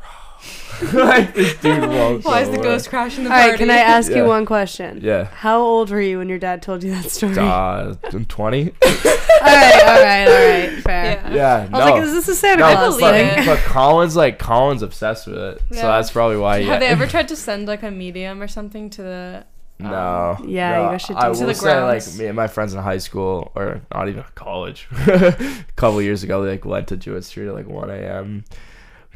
like 0.93 1.33
this 1.33 1.55
dude 1.57 1.87
walks 1.89 2.25
Why 2.25 2.41
is 2.41 2.49
the 2.49 2.55
away. 2.55 2.63
ghost 2.63 2.89
crashing 2.89 3.23
the 3.23 3.29
All 3.29 3.35
party? 3.35 3.49
right, 3.51 3.57
can 3.59 3.69
I 3.69 3.77
ask 3.77 4.11
Yeah. 4.11 4.17
you 4.17 4.25
one 4.25 4.45
question? 4.45 4.99
yeah 5.01 5.25
How 5.25 5.59
old 5.61 5.89
were 5.89 6.01
you 6.01 6.17
when 6.17 6.27
your 6.27 6.37
dad 6.39 6.61
told 6.61 6.83
you 6.83 6.91
that 6.91 7.09
story? 7.09 7.35
uh 7.37 7.93
20 7.95 8.73
all 8.85 8.89
right, 8.91 9.81
all 9.85 10.01
right, 10.01 10.27
all 10.27 10.33
right, 10.33 10.83
fair. 10.83 11.21
Yeah. 11.27 11.33
yeah 11.33 11.55
I 11.55 11.67
no 11.69 11.77
was 11.79 11.91
like, 11.91 12.03
is 12.03 12.13
this 12.13 12.27
a 12.27 12.35
Santa 12.35 12.59
no, 12.63 12.75
Claus 12.75 12.97
believe 12.97 13.13
thing? 13.13 13.27
it. 13.39 13.45
but, 13.45 13.55
but 13.55 13.59
Colin's 13.59 14.15
like 14.17 14.37
Colin's 14.39 14.81
obsessed 14.81 15.27
with 15.27 15.37
it, 15.37 15.59
so 15.71 15.75
Yeah. 15.77 15.81
that's 15.87 16.11
probably 16.11 16.37
why. 16.37 16.57
Have 16.57 16.65
yeah. 16.67 16.79
they 16.79 16.87
ever 16.87 17.07
tried 17.15 17.29
to 17.29 17.35
send 17.37 17.67
like 17.67 17.83
a 17.83 17.91
medium 17.91 18.41
or 18.41 18.47
something 18.47 18.89
to 18.91 19.01
the? 19.01 19.45
No. 19.77 20.37
Yeah, 20.45 20.71
no, 20.71 20.83
you 20.83 20.89
guys 20.91 21.01
should 21.01 21.15
I 21.17 21.27
do- 21.29 21.35
To 21.35 21.39
will 21.41 21.47
the 21.47 21.53
say, 21.55 21.67
like 21.81 22.01
grounds. 22.03 22.17
me 22.19 22.25
and 22.27 22.35
my 22.35 22.47
friends 22.47 22.73
in 22.73 22.79
high 22.81 22.97
school, 22.97 23.51
or 23.55 23.81
not 23.93 24.07
even 24.07 24.23
college, 24.33 24.87
a 25.07 25.65
couple 25.75 26.01
years 26.01 26.23
ago, 26.23 26.43
they 26.43 26.51
like 26.51 26.63
went 26.65 26.87
to 26.89 26.97
Jewett 26.97 27.25
Street 27.25 27.47
at 27.49 27.53
like 27.53 27.67
1 27.67 27.89
a.m. 27.89 28.45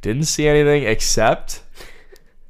Didn't 0.01 0.25
see 0.25 0.47
anything 0.47 0.83
except. 0.83 1.61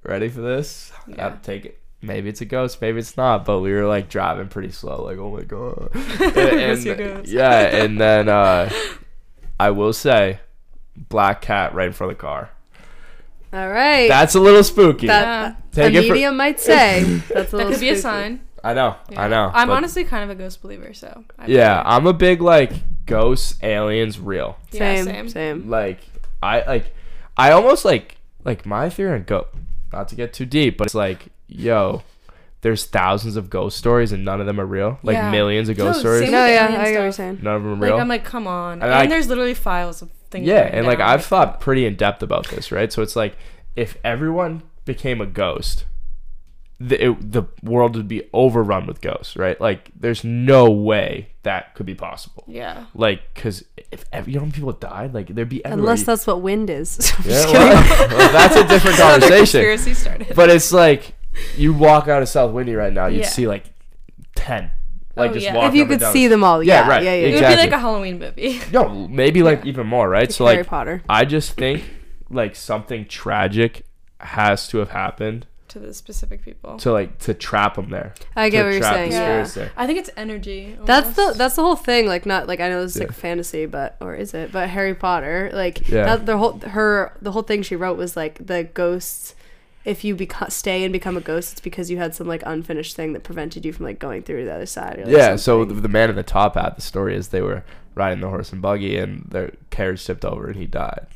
Ready 0.04 0.30
for 0.30 0.42
this? 0.42 0.92
Yeah. 1.08 1.28
I'll 1.28 1.38
take 1.38 1.66
it. 1.66 1.80
Maybe 2.02 2.30
it's 2.30 2.40
a 2.40 2.46
ghost, 2.46 2.80
maybe 2.82 3.00
it's 3.00 3.18
not. 3.18 3.44
But 3.44 3.60
we 3.60 3.74
were 3.74 3.86
like 3.86 4.10
driving 4.10 4.48
pretty 4.48 4.72
slow, 4.72 5.04
like 5.04 5.18
oh 5.18 5.36
my 5.36 5.44
god. 5.44 5.90
It's 5.96 6.86
your 6.86 6.96
ghost. 6.96 7.30
yeah, 7.30 7.60
and 7.84 8.00
then 8.00 8.30
uh, 8.30 8.70
I 9.60 9.72
will 9.72 9.92
say, 9.94 10.40
black 10.96 11.42
cat 11.42 11.74
right 11.74 11.88
in 11.88 11.94
front 11.94 12.12
of 12.14 12.18
the 12.18 12.22
car. 12.22 12.52
All 13.52 13.68
right. 13.68 14.08
That's 14.08 14.36
a 14.36 14.40
little 14.40 14.64
spooky. 14.64 15.08
that 15.08 15.24
Yeah. 15.24 15.56
Take 15.72 15.96
a 15.96 15.98
it 15.98 16.08
for- 16.08 16.14
medium 16.14 16.38
might 16.38 16.60
say. 16.60 17.04
That's 17.30 17.30
a 17.30 17.34
That 17.34 17.54
little 17.54 17.72
could 17.72 17.80
be 17.82 17.90
a 17.90 17.96
sign. 17.98 18.42
I 18.64 18.74
know, 18.74 18.96
Yeah. 19.10 19.24
I 19.24 19.28
know. 19.28 19.52
I'm 19.54 19.70
honestly 19.72 20.04
kind 20.04 20.24
of 20.24 20.30
a 20.30 20.36
ghost 20.36 20.62
believer, 20.62 20.94
so. 20.94 21.24
I 21.40 21.48
Yeah, 21.48 21.82
believe 21.82 21.86
I'm 21.98 22.08
a 22.08 22.14
big 22.14 22.42
like 22.42 22.72
ghosts, 23.06 23.58
aliens, 23.64 24.20
real. 24.20 24.58
it. 24.72 24.76
Yeah, 24.76 24.96
Same, 24.96 25.06
same. 25.06 25.30
same. 25.30 25.70
Like 25.70 26.00
I 26.44 26.62
like 26.68 26.94
I 27.40 27.52
almost 27.52 27.86
like 27.86 28.18
like 28.44 28.66
my 28.66 28.90
theory 28.90 29.14
on 29.16 29.24
go 29.24 29.48
not 29.94 30.08
to 30.10 30.16
get 30.16 30.34
too 30.34 30.46
deep, 30.46 30.78
but 30.78 30.88
it's 30.88 30.94
like, 30.96 31.28
yo, 31.48 32.04
there's 32.62 32.86
thousands 32.86 33.36
of 33.38 33.50
ghost 33.50 33.78
stories 33.78 34.12
and 34.12 34.24
none 34.26 34.40
of 34.40 34.46
them 34.46 34.60
are 34.60 34.66
real. 34.66 35.00
Like 35.04 35.16
Yeah. 35.16 35.32
millions 35.32 35.70
of 35.70 35.78
ghost 35.78 35.98
No, 35.98 36.00
stories. 36.02 36.22
same 36.24 36.32
No, 36.32 36.44
with 36.44 36.52
yeah, 36.52 36.66
alien 36.68 36.82
I 36.82 36.84
get 36.84 36.94
what 36.98 37.02
you're 37.04 37.12
stuff. 37.12 37.16
saying. 37.16 37.40
None 37.42 37.56
of 37.56 37.64
them 37.64 37.72
are 37.72 37.76
Like 37.78 37.92
real. 37.92 37.98
I'm 38.00 38.08
like, 38.08 38.24
come 38.26 38.46
on, 38.48 38.74
And 38.74 38.84
and, 38.84 38.94
I- 38.94 39.08
there's 39.08 39.28
literally 39.30 39.54
files 39.54 40.02
of 40.02 40.10
things. 40.30 40.46
yeah, 40.46 40.64
written 40.64 40.78
and 40.80 40.88
like 40.88 41.00
down, 41.00 41.10
I've 41.10 41.26
thought 41.26 41.60
pretty 41.60 41.86
in 41.86 41.96
depth 41.96 42.22
about 42.22 42.48
this, 42.50 42.72
right? 42.72 42.92
So 42.94 43.02
it's 43.02 43.16
like 43.16 43.36
if 43.76 43.98
everyone 44.04 44.62
became 44.86 45.22
a 45.22 45.26
ghost, 45.26 45.86
the 46.80 47.10
it, 47.10 47.32
the 47.32 47.44
world 47.62 47.96
would 47.98 48.08
be 48.08 48.24
overrun 48.34 48.86
with 48.88 49.02
ghosts, 49.02 49.36
right? 49.36 49.60
Like 49.60 49.92
there's 50.00 50.24
no 50.24 50.70
way 50.72 51.30
that 51.44 51.76
could 51.76 51.86
be 51.86 51.96
possible. 51.96 52.44
Yeah. 52.48 52.86
Like, 52.94 53.34
cause 53.36 53.64
if 53.92 54.06
every, 54.14 54.34
you 54.34 54.40
know 54.40 54.50
people 54.52 54.72
died, 54.72 55.14
like 55.14 55.28
there'd 55.28 55.50
be 55.50 55.64
everywhere. 55.66 55.82
Unless 55.84 56.04
that's 56.04 56.26
what 56.26 56.42
wind 56.42 56.70
is. 56.70 57.12
I'm 57.18 57.24
yeah, 57.26 57.32
just 57.32 57.54
well, 57.54 58.10
well, 58.18 58.32
that's 58.32 58.56
a 58.56 58.68
different 58.68 58.98
conversation. 58.98 59.38
Conspiracy 59.62 59.94
started. 59.94 60.36
But 60.36 60.50
it's 60.50 60.72
like 60.72 61.16
you 61.58 61.74
walk 61.74 62.08
out 62.08 62.22
of 62.22 62.30
South 62.30 62.54
Windy 62.54 62.76
right 62.76 62.94
now, 62.94 63.08
you'd 63.08 63.22
Yeah. 63.22 63.28
see 63.30 63.48
like 63.48 63.66
ten, 64.36 64.72
like 65.18 65.32
Oh, 65.32 65.34
just 65.34 65.46
yeah. 65.46 65.56
walking 65.56 65.70
if 65.70 65.76
you 65.76 65.84
up 65.84 65.90
and 65.90 66.00
could 66.00 66.06
down 66.06 66.14
see 66.14 66.28
them 66.28 66.44
all, 66.46 66.64
Yeah, 66.64 66.82
yeah, 66.86 66.88
right, 66.90 67.04
yeah, 67.04 67.14
yeah. 67.14 67.18
it 67.18 67.22
would 67.24 67.34
exactly. 67.36 67.56
be 67.56 67.62
like 67.72 67.78
a 67.78 67.80
Halloween 67.80 68.20
movie. 68.20 68.62
No, 68.72 69.08
maybe 69.10 69.44
like 69.44 69.66
even 69.66 69.86
more, 69.86 70.08
right? 70.08 70.30
Like 70.30 70.32
so 70.32 70.46
Harry 70.46 70.58
like 70.60 70.68
Potter. 70.68 71.04
I 71.10 71.26
just 71.26 71.54
think 71.54 71.84
like 72.30 72.56
something 72.56 73.06
tragic 73.06 73.86
has 74.22 74.68
to 74.70 74.78
have 74.78 74.92
happened 74.92 75.46
to 75.70 75.80
the 75.80 75.94
specific 75.94 76.44
people. 76.44 76.78
to 76.78 76.92
like 76.92 77.18
to 77.20 77.34
trap 77.34 77.76
them 77.76 77.90
there. 77.90 78.14
I 78.36 78.50
get 78.50 78.66
what 78.66 78.74
you're 78.74 78.82
saying. 78.84 79.12
Yeah. 79.12 79.44
there. 79.44 79.72
I 79.78 79.88
think 79.88 80.00
it's 80.00 80.10
energy. 80.18 80.78
That's 80.84 81.16
the 81.16 81.34
that's 81.36 81.56
the 81.56 81.62
whole 81.64 81.76
thing. 81.76 82.08
Like 82.08 82.26
not 82.26 82.48
like 82.48 82.60
I 82.60 82.70
know 82.70 82.82
this 82.82 82.96
is 82.96 83.00
like 83.02 83.10
Yeah. 83.10 83.16
a 83.16 83.18
fantasy, 83.18 83.66
but 83.66 83.96
or 84.02 84.16
is 84.16 84.34
it? 84.34 84.52
But 84.52 84.70
Harry 84.70 84.94
Potter, 84.96 85.50
like 85.54 85.88
Yeah. 85.90 86.06
that 86.06 86.26
the 86.26 86.38
whole 86.38 86.60
her 86.60 87.14
the 87.22 87.32
whole 87.32 87.44
thing 87.44 87.62
she 87.64 87.76
wrote 87.76 87.98
was 87.98 88.16
like 88.18 88.46
the 88.46 88.64
ghosts. 88.64 89.36
If 89.86 90.04
you 90.04 90.16
beca- 90.16 90.52
stay 90.52 90.84
and 90.84 90.92
become 90.92 91.16
a 91.16 91.22
ghost, 91.22 91.54
it's 91.54 91.62
because 91.62 91.90
you 91.90 91.98
had 91.98 92.14
some 92.14 92.28
like 92.28 92.44
unfinished 92.46 92.96
thing 92.98 93.14
that 93.14 93.24
prevented 93.24 93.66
you 93.66 93.72
from 93.72 93.86
like 93.86 93.98
going 93.98 94.24
through 94.24 94.40
to 94.42 94.46
the 94.46 94.54
other 94.54 94.66
side. 94.66 95.00
Or, 95.00 95.06
like, 95.06 95.16
Yeah, 95.16 95.36
so 95.38 95.64
the, 95.64 95.74
the 95.74 95.88
man 95.88 96.10
in 96.10 96.18
the 96.18 96.22
top 96.24 96.56
hat, 96.56 96.76
the 96.76 96.82
story 96.82 97.16
is 97.16 97.30
they 97.30 97.42
were 97.42 97.64
riding 97.96 98.20
the 98.20 98.28
horse 98.28 98.52
and 98.52 98.62
buggy 98.62 98.98
and 98.98 99.26
their 99.32 99.54
carriage 99.70 100.06
tipped 100.06 100.26
over 100.26 100.48
and 100.48 100.58
he 100.58 100.66
died. 100.68 101.08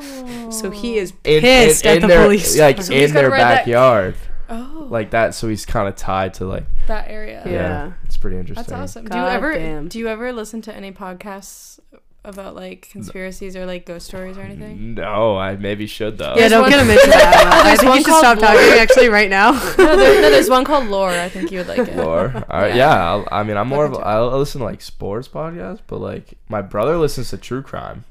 Oh. 0.00 0.50
so 0.50 0.70
he 0.70 0.98
oh. 0.98 1.02
is 1.02 1.12
In, 1.24 1.40
pissed 1.42 1.84
in, 1.84 1.96
at 1.96 2.00
the 2.02 2.06
their, 2.08 2.24
police. 2.24 2.58
Like 2.58 2.82
So 2.82 2.92
in 2.92 3.12
their 3.12 3.30
ride 3.30 3.40
that- 3.40 3.56
backyard. 3.58 4.14
Oh. 4.48 4.86
Like 4.90 5.10
that, 5.12 5.34
so 5.34 5.48
he's 5.48 5.64
kind 5.64 5.88
of 5.88 5.96
tied 5.96 6.34
to 6.34 6.44
like 6.44 6.64
that 6.86 7.08
area. 7.08 7.42
Yeah. 7.46 7.52
yeah. 7.52 7.92
It's 8.04 8.18
pretty 8.18 8.36
interesting. 8.36 8.62
That's 8.66 8.72
awesome. 8.96 9.06
do 9.06 9.16
you 9.16 9.24
ever 9.24 9.54
damn. 9.54 9.88
do 9.88 9.98
you 9.98 10.06
ever 10.08 10.32
listen 10.32 10.60
to 10.62 10.74
any 10.74 10.92
podcasts 10.92 11.80
about 12.26 12.54
like 12.54 12.88
conspiracies 12.90 13.56
or 13.56 13.64
like 13.64 13.86
ghost 13.86 14.06
stories 14.06 14.36
or 14.36 14.42
anything? 14.42 14.94
No, 14.94 15.36
I 15.38 15.56
maybe 15.56 15.86
should 15.86 16.18
though. 16.18 16.34
yeah, 16.36 16.48
don't 16.48 16.68
get 16.68 16.78
him 16.80 16.90
into 16.94 17.06
that. 17.08 17.62
I 17.64 17.76
think 17.76 17.88
one 17.88 17.98
you 17.98 18.04
should 18.04 18.10
called 18.10 18.20
stop 18.24 18.38
talking 18.38 18.78
actually 18.78 19.08
right 19.08 19.30
now. 19.30 19.52
no, 19.78 19.96
there, 19.96 20.20
no, 20.22 20.30
there's 20.30 20.50
one 20.50 20.64
called 20.64 20.88
Lore. 20.88 21.10
I 21.10 21.30
think 21.30 21.50
you 21.50 21.58
would 21.58 21.68
like 21.68 21.78
it. 21.78 21.96
Lore. 21.96 22.32
All 22.50 22.60
right, 22.60 22.74
Yeah. 22.74 22.94
yeah, 22.94 23.10
I'll, 23.10 23.28
I 23.32 23.42
mean, 23.44 23.56
I'm 23.56 23.68
more 23.68 23.86
of 23.86 23.92
Look 23.92 24.00
a, 24.02 24.04
into 24.04 24.10
I'll 24.10 24.38
listen 24.38 24.58
to 24.60 24.66
like 24.66 24.82
sports 24.82 25.26
podcasts, 25.26 25.80
but 25.86 26.00
like 26.00 26.34
my 26.50 26.60
brother 26.60 26.98
listens 26.98 27.30
to 27.30 27.38
true 27.38 27.62
crime. 27.62 28.04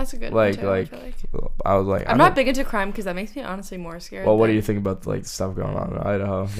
That's 0.00 0.12
a 0.14 0.16
good 0.16 0.32
Like- 0.32 0.56
one 0.56 0.62
too, 0.64 0.68
I 0.68 0.70
like- 0.80 0.88
feel 0.90 1.00
like. 1.00 1.50
I 1.64 1.76
was 1.76 1.86
like, 1.86 2.08
I'm 2.08 2.18
not 2.18 2.34
big 2.34 2.48
into 2.48 2.64
crime 2.64 2.90
because 2.90 3.04
that 3.04 3.14
makes 3.14 3.36
me 3.36 3.42
honestly 3.42 3.78
more 3.78 4.00
scared. 4.00 4.26
Well, 4.26 4.36
what 4.36 4.48
do 4.48 4.54
you 4.54 4.62
think 4.62 4.78
about 4.78 5.06
like 5.06 5.24
stuff 5.26 5.54
going 5.54 5.76
on 5.76 5.92
in 5.92 5.98
Idaho? 5.98 6.48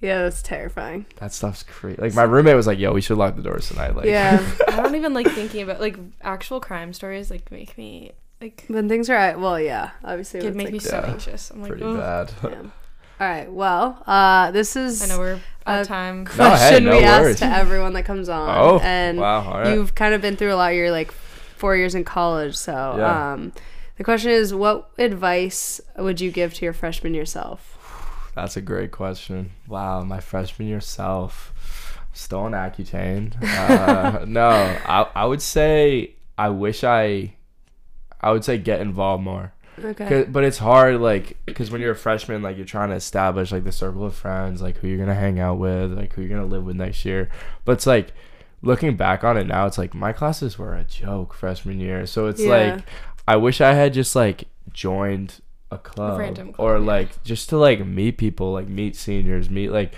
Yeah, 0.00 0.22
that's 0.22 0.42
terrifying. 0.42 1.06
That 1.16 1.32
stuff's 1.32 1.64
crazy. 1.64 2.00
Like 2.00 2.14
my 2.14 2.22
roommate 2.22 2.54
was 2.54 2.68
like, 2.68 2.78
"Yo, 2.78 2.92
we 2.92 3.00
should 3.00 3.18
lock 3.18 3.34
the 3.34 3.42
doors 3.42 3.66
tonight." 3.68 3.96
Like, 3.96 4.06
yeah. 4.06 4.40
I 4.68 4.76
don't 4.76 4.94
even 4.94 5.12
like 5.12 5.26
thinking 5.28 5.62
about 5.62 5.80
like 5.80 5.96
actual 6.22 6.60
crime 6.60 6.92
stories. 6.92 7.32
Like 7.32 7.50
make 7.50 7.76
me 7.76 8.12
like 8.40 8.64
when 8.68 8.88
things 8.88 9.10
are 9.10 9.14
at 9.16 9.40
well, 9.40 9.58
yeah, 9.58 9.90
obviously. 10.04 10.38
it 10.38 10.44
when 10.44 10.56
make 10.56 10.66
it's 10.68 10.72
me 10.72 10.78
so 10.78 10.98
Yeah. 11.04 11.10
anxious. 11.10 11.50
I'm 11.50 11.62
like, 11.62 11.70
pretty 11.72 11.84
"Ugh." 11.84 11.96
bad. 11.98 12.32
yeah. 12.44 12.58
All 13.20 13.28
right. 13.28 13.52
Well, 13.52 14.00
uh, 14.06 14.52
this 14.52 14.76
is 14.76 15.02
I 15.02 15.06
know 15.06 15.18
we're 15.18 15.40
out 15.66 15.80
of 15.80 15.88
time. 15.88 16.22
No, 16.22 16.30
hey, 16.44 16.48
question 16.50 16.84
no 16.84 16.90
we 16.92 17.02
worries. 17.02 17.08
ask 17.32 17.38
to 17.40 17.46
everyone 17.58 17.92
that 17.94 18.04
comes 18.04 18.28
on. 18.28 18.56
Oh, 18.56 18.78
and 18.84 19.18
wow! 19.18 19.40
All 19.50 19.58
right. 19.62 19.74
you've 19.74 19.96
kind 19.96 20.14
of 20.14 20.20
been 20.22 20.36
through 20.36 20.54
a 20.54 20.54
lot. 20.54 20.68
You're 20.76 20.92
like 20.92 21.10
four 21.58 21.76
years 21.76 21.94
in 21.94 22.04
college, 22.04 22.54
so 22.56 22.94
Yeah. 22.98 23.32
um, 23.32 23.52
the 23.96 24.04
question 24.04 24.30
is, 24.30 24.54
what 24.54 24.90
advice 24.98 25.80
would 25.96 26.20
you 26.20 26.30
give 26.30 26.54
to 26.54 26.64
your 26.64 26.72
freshman 26.72 27.14
yourself? 27.14 27.74
That's 28.34 28.56
a 28.56 28.60
great 28.60 28.92
question. 28.92 29.50
Wow, 29.66 30.02
my 30.04 30.20
freshman 30.20 30.68
yourself. 30.68 31.52
self, 31.54 32.08
still 32.12 32.40
on 32.40 32.52
Accutane. 32.52 33.34
Uh, 33.42 34.24
no, 34.28 34.48
I 34.48 35.08
I 35.14 35.24
would 35.24 35.42
say 35.42 36.14
I 36.36 36.48
wish 36.50 36.84
I, 36.84 37.34
I 38.20 38.30
would 38.30 38.44
say 38.44 38.56
get 38.58 38.80
involved 38.80 39.24
more. 39.24 39.52
Okay. 39.84 40.24
But 40.28 40.42
it's 40.44 40.58
hard, 40.58 41.00
like, 41.00 41.36
because 41.46 41.70
when 41.70 41.80
you're 41.80 41.92
a 41.92 41.96
freshman, 41.96 42.42
like, 42.42 42.56
you're 42.56 42.66
trying 42.66 42.88
to 42.90 42.96
establish, 42.96 43.52
like, 43.52 43.62
the 43.64 43.70
circle 43.72 44.04
of 44.04 44.14
friends, 44.14 44.60
like, 44.60 44.76
who 44.78 44.88
you're 44.88 44.96
going 44.96 45.08
to 45.08 45.14
hang 45.14 45.38
out 45.38 45.58
with, 45.58 45.92
like, 45.92 46.12
who 46.14 46.22
you're 46.22 46.30
going 46.36 46.48
to 46.48 46.52
live 46.56 46.64
with 46.64 46.74
next 46.76 47.04
year. 47.04 47.28
But 47.64 47.72
it's 47.72 47.86
like, 47.86 48.12
looking 48.62 48.96
back 48.96 49.24
on 49.24 49.36
it 49.36 49.46
now, 49.46 49.66
it's 49.66 49.78
like, 49.78 49.94
my 49.94 50.12
classes 50.12 50.58
were 50.58 50.74
a 50.74 50.84
joke 50.84 51.34
freshman 51.34 51.80
year. 51.80 52.06
So 52.06 52.26
it's 52.26 52.40
Yeah. 52.42 52.74
like, 52.74 52.84
I 53.26 53.36
wish 53.36 53.60
I 53.60 53.74
had 53.74 53.92
just, 53.92 54.16
like, 54.16 54.44
joined 54.72 55.40
a 55.70 55.78
club. 55.78 56.18
random 56.18 56.52
club, 56.52 56.66
or, 56.66 56.78
yeah. 56.78 56.84
like, 56.84 57.22
just 57.24 57.48
to, 57.50 57.56
like, 57.58 57.84
meet 57.86 58.18
people, 58.18 58.52
like, 58.52 58.68
meet 58.68 58.96
seniors, 58.96 59.50
meet, 59.50 59.70
like, 59.70 59.94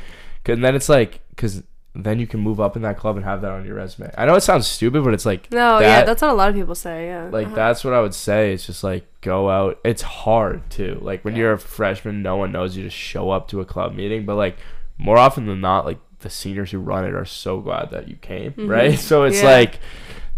and 0.46 0.64
then 0.64 0.74
it's 0.74 0.88
like, 0.88 1.20
because 1.30 1.62
then 1.94 2.18
you 2.20 2.26
can 2.26 2.40
move 2.40 2.60
up 2.60 2.76
in 2.76 2.82
that 2.82 2.96
club 2.96 3.16
and 3.16 3.24
have 3.24 3.40
that 3.42 3.50
on 3.50 3.64
your 3.64 3.74
resume. 3.74 4.10
I 4.16 4.24
know 4.24 4.34
it 4.34 4.42
sounds 4.42 4.66
stupid, 4.66 5.02
but 5.04 5.12
it's 5.12 5.26
like, 5.26 5.50
no, 5.52 5.80
yeah, 5.80 6.04
that's 6.04 6.22
what 6.22 6.30
a 6.30 6.34
lot 6.34 6.48
of 6.48 6.54
people 6.54 6.74
say. 6.74 7.06
Yeah. 7.06 7.28
like 7.30 7.48
uh-huh. 7.48 7.56
that's 7.56 7.84
what 7.84 7.94
I 7.94 8.00
would 8.00 8.14
say. 8.14 8.52
It's 8.52 8.64
just 8.66 8.84
like 8.84 9.06
go 9.22 9.50
out. 9.50 9.78
It's 9.84 10.02
hard 10.02 10.68
too. 10.70 10.98
Like 11.02 11.24
when 11.24 11.34
Yeah. 11.34 11.40
you're 11.40 11.52
a 11.54 11.58
freshman, 11.58 12.22
no 12.22 12.36
one 12.36 12.52
knows 12.52 12.76
you 12.76 12.84
Just 12.84 12.96
show 12.96 13.30
up 13.30 13.48
to 13.48 13.60
a 13.60 13.64
club 13.64 13.94
meeting. 13.94 14.24
But 14.24 14.36
like 14.36 14.56
more 14.98 15.18
often 15.18 15.46
than 15.46 15.60
not, 15.60 15.84
like 15.84 15.98
the 16.20 16.30
seniors 16.30 16.70
who 16.70 16.78
run 16.78 17.04
it 17.04 17.14
are 17.14 17.24
so 17.24 17.60
glad 17.60 17.90
that 17.90 18.08
you 18.08 18.16
came, 18.16 18.52
Mhm. 18.52 18.68
right? 18.68 18.98
So 18.98 19.24
it's 19.24 19.42
Yeah. 19.42 19.50
like 19.50 19.78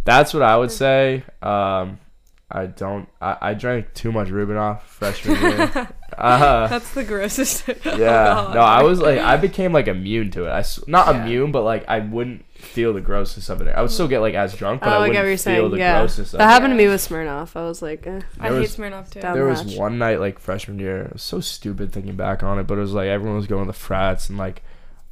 that's 0.05 0.35
what 0.35 0.43
I 0.43 0.57
would 0.57 0.71
say. 0.73 1.23
Um, 1.43 1.99
I 2.55 2.67
don't. 2.67 3.09
I, 3.21 3.37
I 3.41 3.55
drank 3.55 3.95
too 3.95 4.13
much 4.13 4.29
Rubinoff 4.29 4.83
freshman 4.83 5.41
year. 5.41 5.89
uh, 6.19 6.67
That's 6.67 6.93
the 6.93 7.03
grossest. 7.03 7.67
yeah. 7.87 8.51
No, 8.53 8.61
I 8.61 8.83
was 8.83 9.01
like, 9.01 9.19
I 9.19 9.39
became 9.39 9.73
like 9.73 9.89
immune 9.89 10.31
to 10.33 10.45
it. 10.45 10.51
I 10.51 10.63
not 10.87 11.07
Yeah. 11.15 11.23
immune, 11.23 11.51
but 11.53 11.63
like 11.63 11.85
I 11.89 12.01
wouldn't 12.01 12.45
feel 12.55 12.93
the 12.93 13.01
grossness 13.01 13.49
of 13.49 13.63
it. 13.63 13.69
I 13.75 13.81
would 13.81 13.91
still 13.91 14.07
get 14.07 14.19
like 14.21 14.35
as 14.35 14.53
drunk, 14.55 14.83
but 14.83 14.91
oh, 14.91 14.97
I 14.97 14.99
wouldn't 15.09 15.17
feel 15.27 15.37
saying. 15.39 15.71
the 15.71 15.79
Yeah. 15.79 16.01
grossness 16.01 16.35
of 16.35 16.39
That 16.41 16.45
it. 16.45 16.51
happened 16.51 16.73
to 16.73 16.77
me 16.77 16.89
with 16.89 17.01
Smirnoff. 17.01 17.57
I 17.57 17.63
was 17.63 17.81
like, 17.81 18.07
eh. 18.07 18.21
I 18.39 18.49
hate 18.49 18.59
was- 18.59 18.77
Smirnoff 18.77 19.11
too. 19.11 19.21
There 19.21 19.35
the 19.35 19.45
was 19.45 19.75
one 19.79 19.97
night 19.99 20.21
like 20.21 20.39
freshman 20.39 20.79
year 20.79 21.05
it 21.05 21.13
was 21.15 21.23
so 21.23 21.41
stupid 21.41 21.91
thinking 21.91 22.17
back 22.17 22.43
on 22.43 22.59
it 22.59 22.67
but 22.67 22.77
it 22.77 22.83
was 22.83 22.93
like 22.93 23.07
everyone 23.09 23.37
was 23.37 23.47
going 23.47 23.65
to 23.65 23.67
the 23.67 23.73
frats 23.79 24.29
and 24.29 24.37
like 24.37 24.63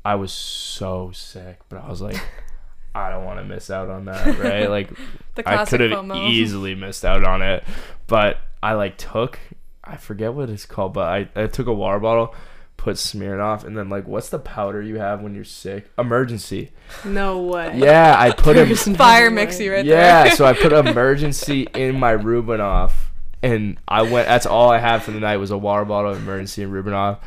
i 0.05 0.14
was 0.14 0.32
so 0.32 1.10
sick 1.12 1.59
but 1.68 1.82
i 1.82 1.89
was 1.89 2.01
like 2.01 2.20
i 2.94 3.09
don't 3.09 3.24
want 3.24 3.39
to 3.39 3.44
miss 3.44 3.70
out 3.70 3.89
on 3.89 4.05
that 4.06 4.39
right 4.39 4.68
like 4.68 4.90
the 5.35 5.48
i 5.48 5.64
could 5.64 5.81
have 5.81 6.10
easily 6.16 6.74
missed 6.74 7.05
out 7.05 7.24
on 7.24 7.43
it 7.43 7.62
but 8.06 8.39
i 8.62 8.72
like 8.72 8.97
took 8.97 9.39
i 9.85 9.97
forget 9.97 10.35
what 10.35 10.51
it's 10.51 10.66
called 10.66 10.93
but 10.93 11.09
i, 11.09 11.28
I 11.35 11.47
took 11.47 11.66
a 11.66 11.72
water 11.72 12.01
bottle 12.01 12.35
put 12.77 12.97
Smirnoff 12.97 13.62
and 13.64 13.77
then 13.77 13.90
like 13.90 14.09
what's 14.09 14.31
the 14.31 14.39
powder 14.39 14.81
you 14.81 14.98
have 14.98 15.20
when 15.20 15.35
you're 15.35 15.44
sick 15.44 15.94
Emergen-C 15.97 16.70
no 17.05 17.43
way. 17.43 17.77
yeah 17.77 18.16
i 18.18 18.31
put 18.31 18.56
a 18.56 18.74
Fire 18.74 19.31
mixy 19.31 19.70
right 19.70 19.85
yeah, 19.85 20.22
there. 20.22 20.27
Yeah, 20.28 20.35
so 20.35 20.47
I 20.47 20.55
put 20.55 20.72
Emergen-C 20.72 21.68
in 21.74 21.98
my 21.98 22.14
Rubinoff, 22.14 22.93
and 23.43 23.78
I 23.86 24.02
went. 24.02 24.28
That's 24.28 24.47
all 24.47 24.70
I 24.70 24.78
had 24.78 25.02
for 25.02 25.10
the 25.10 25.20
night 25.20 25.36
was 25.36 25.51
a 25.51 25.59
water 25.59 25.85
bottle 25.85 26.14
Emergen-C 26.14 26.62
and 26.62 26.72
Rubinoff, 26.72 27.18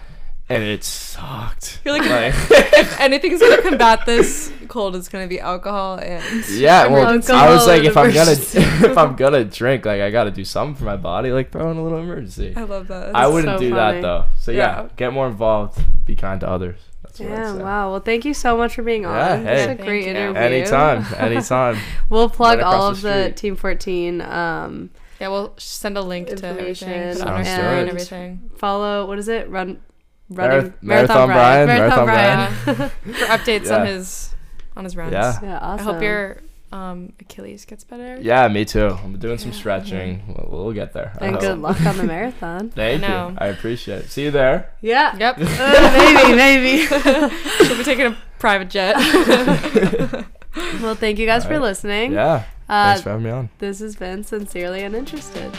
and 0.49 0.61
it 0.63 0.83
sucked. 0.83 1.79
You're 1.85 1.97
like, 1.97 2.05
if 2.49 2.99
anything's 2.99 3.39
gonna 3.41 3.61
combat 3.61 4.05
this 4.05 4.51
cold, 4.67 4.95
it's 4.95 5.07
gonna 5.09 5.27
be 5.27 5.39
alcohol 5.39 5.97
and 5.99 6.45
yeah. 6.49 6.87
Well, 6.87 7.07
I 7.07 7.49
was 7.53 7.65
like, 7.67 7.83
if 7.85 7.95
I'm 7.97 8.11
gonna 8.13 8.31
if 8.31 8.97
I'm 8.97 9.15
gonna 9.15 9.45
drink, 9.45 9.85
like 9.85 10.01
I 10.01 10.09
got 10.11 10.25
to 10.25 10.31
do 10.31 10.43
something 10.43 10.75
for 10.75 10.83
my 10.85 10.97
body, 10.97 11.31
like 11.31 11.51
throw 11.51 11.71
in 11.71 11.77
a 11.77 11.83
little 11.83 11.99
Emergen-C. 11.99 12.53
I 12.55 12.63
love 12.63 12.87
that. 12.87 13.15
I 13.15 13.27
wouldn't 13.27 13.57
so 13.57 13.59
do 13.59 13.69
funny. 13.71 13.95
that 13.95 14.01
though. 14.01 14.25
So 14.39 14.51
yeah, 14.51 14.81
Yeah. 14.83 14.87
get 14.95 15.13
more 15.13 15.27
involved. 15.27 15.81
Be 16.05 16.15
kind 16.15 16.39
to 16.41 16.49
others. 16.49 16.79
That's 17.03 17.19
what 17.19 17.31
I'd 17.31 17.35
Yeah, 17.37 17.53
wow. 17.53 17.91
Well, 17.91 17.99
thank 18.01 18.25
you 18.25 18.33
so 18.33 18.57
much 18.57 18.75
for 18.75 18.83
being 18.83 19.05
on. 19.05 19.15
Yeah, 19.15 19.37
hey. 19.37 19.51
was 19.53 19.61
a 19.61 19.65
Thank 19.67 19.81
great 19.81 20.03
you. 20.05 20.09
interview. 20.11 20.41
Anytime, 20.41 21.05
anytime. 21.17 21.77
We'll 22.09 22.29
plug 22.29 22.57
Right 22.59 22.65
all 22.65 22.87
of 22.89 23.01
the 23.01 23.23
street. 23.25 23.37
Team 23.37 23.55
14 23.55 24.21
um, 24.21 24.89
yeah, 25.21 25.27
we'll 25.29 25.53
send 25.57 25.97
a 25.97 26.01
link 26.01 26.27
to 26.27 26.33
everything 26.45 26.87
Information 26.89 27.13
put 27.13 27.21
it 27.21 27.21
on 27.21 27.27
our 27.33 27.43
Sounds 27.45 27.47
and 27.47 27.85
good. 27.85 27.89
everything 27.89 28.51
follow 28.57 29.05
what 29.05 29.17
is 29.19 29.27
it 29.29 29.47
run 29.49 29.77
Marath- 29.77 29.77
running 30.35 30.73
Marathon 30.81 31.27
Brian, 31.27 31.67
Marathon 31.67 32.07
Yeah, 32.07 32.63
Brian. 32.65 32.89
for 32.89 33.25
updates 33.27 33.75
on 33.75 33.85
his 33.87 34.33
on 34.75 34.83
his 34.85 34.95
runs. 34.95 35.11
Yeah. 35.13 35.39
yeah 35.41 35.59
awesome 35.59 35.87
I 35.87 35.91
hope 35.93 36.01
your 36.01 36.37
um, 36.71 37.13
Achilles 37.19 37.65
gets 37.65 37.83
better. 37.83 38.17
Yeah, 38.19 38.47
me 38.47 38.65
too. 38.65 38.87
I'm 39.03 39.19
doing 39.19 39.37
some 39.37 39.51
Yeah. 39.51 39.57
stretching. 39.57 40.23
We'll, 40.27 40.63
we'll 40.65 40.73
get 40.73 40.91
there. 40.93 41.13
And 41.21 41.37
good 41.39 41.59
luck 41.59 41.79
on 41.85 41.97
the 41.97 42.03
marathon 42.15 42.69
Thank 42.71 43.03
I 43.03 43.07
know. 43.07 43.29
you. 43.29 43.35
I 43.39 43.47
appreciate 43.47 43.99
it. 44.05 44.09
See 44.09 44.23
you 44.23 44.31
there. 44.31 44.71
yeah 44.81 45.15
Yep. 45.17 45.37
Uh, 45.41 46.23
maybe 46.25 46.35
maybe 46.35 46.85
She'll 47.65 47.77
be 47.77 47.83
taking 47.83 48.07
a 48.07 48.17
private 48.39 48.69
jet. 48.71 48.95
well 50.81 50.95
thank 50.95 51.19
you 51.19 51.25
guys 51.27 51.45
for 51.45 51.59
listening 51.59 52.13
Yeah. 52.13 52.43
uh, 52.67 52.85
Thanks 52.87 53.01
for 53.03 53.09
having 53.11 53.25
me 53.25 53.29
on. 53.31 53.49
this 53.59 53.79
has 53.79 53.95
been 53.95 54.23
sincerely 54.23 54.81
uninterested 54.83 55.51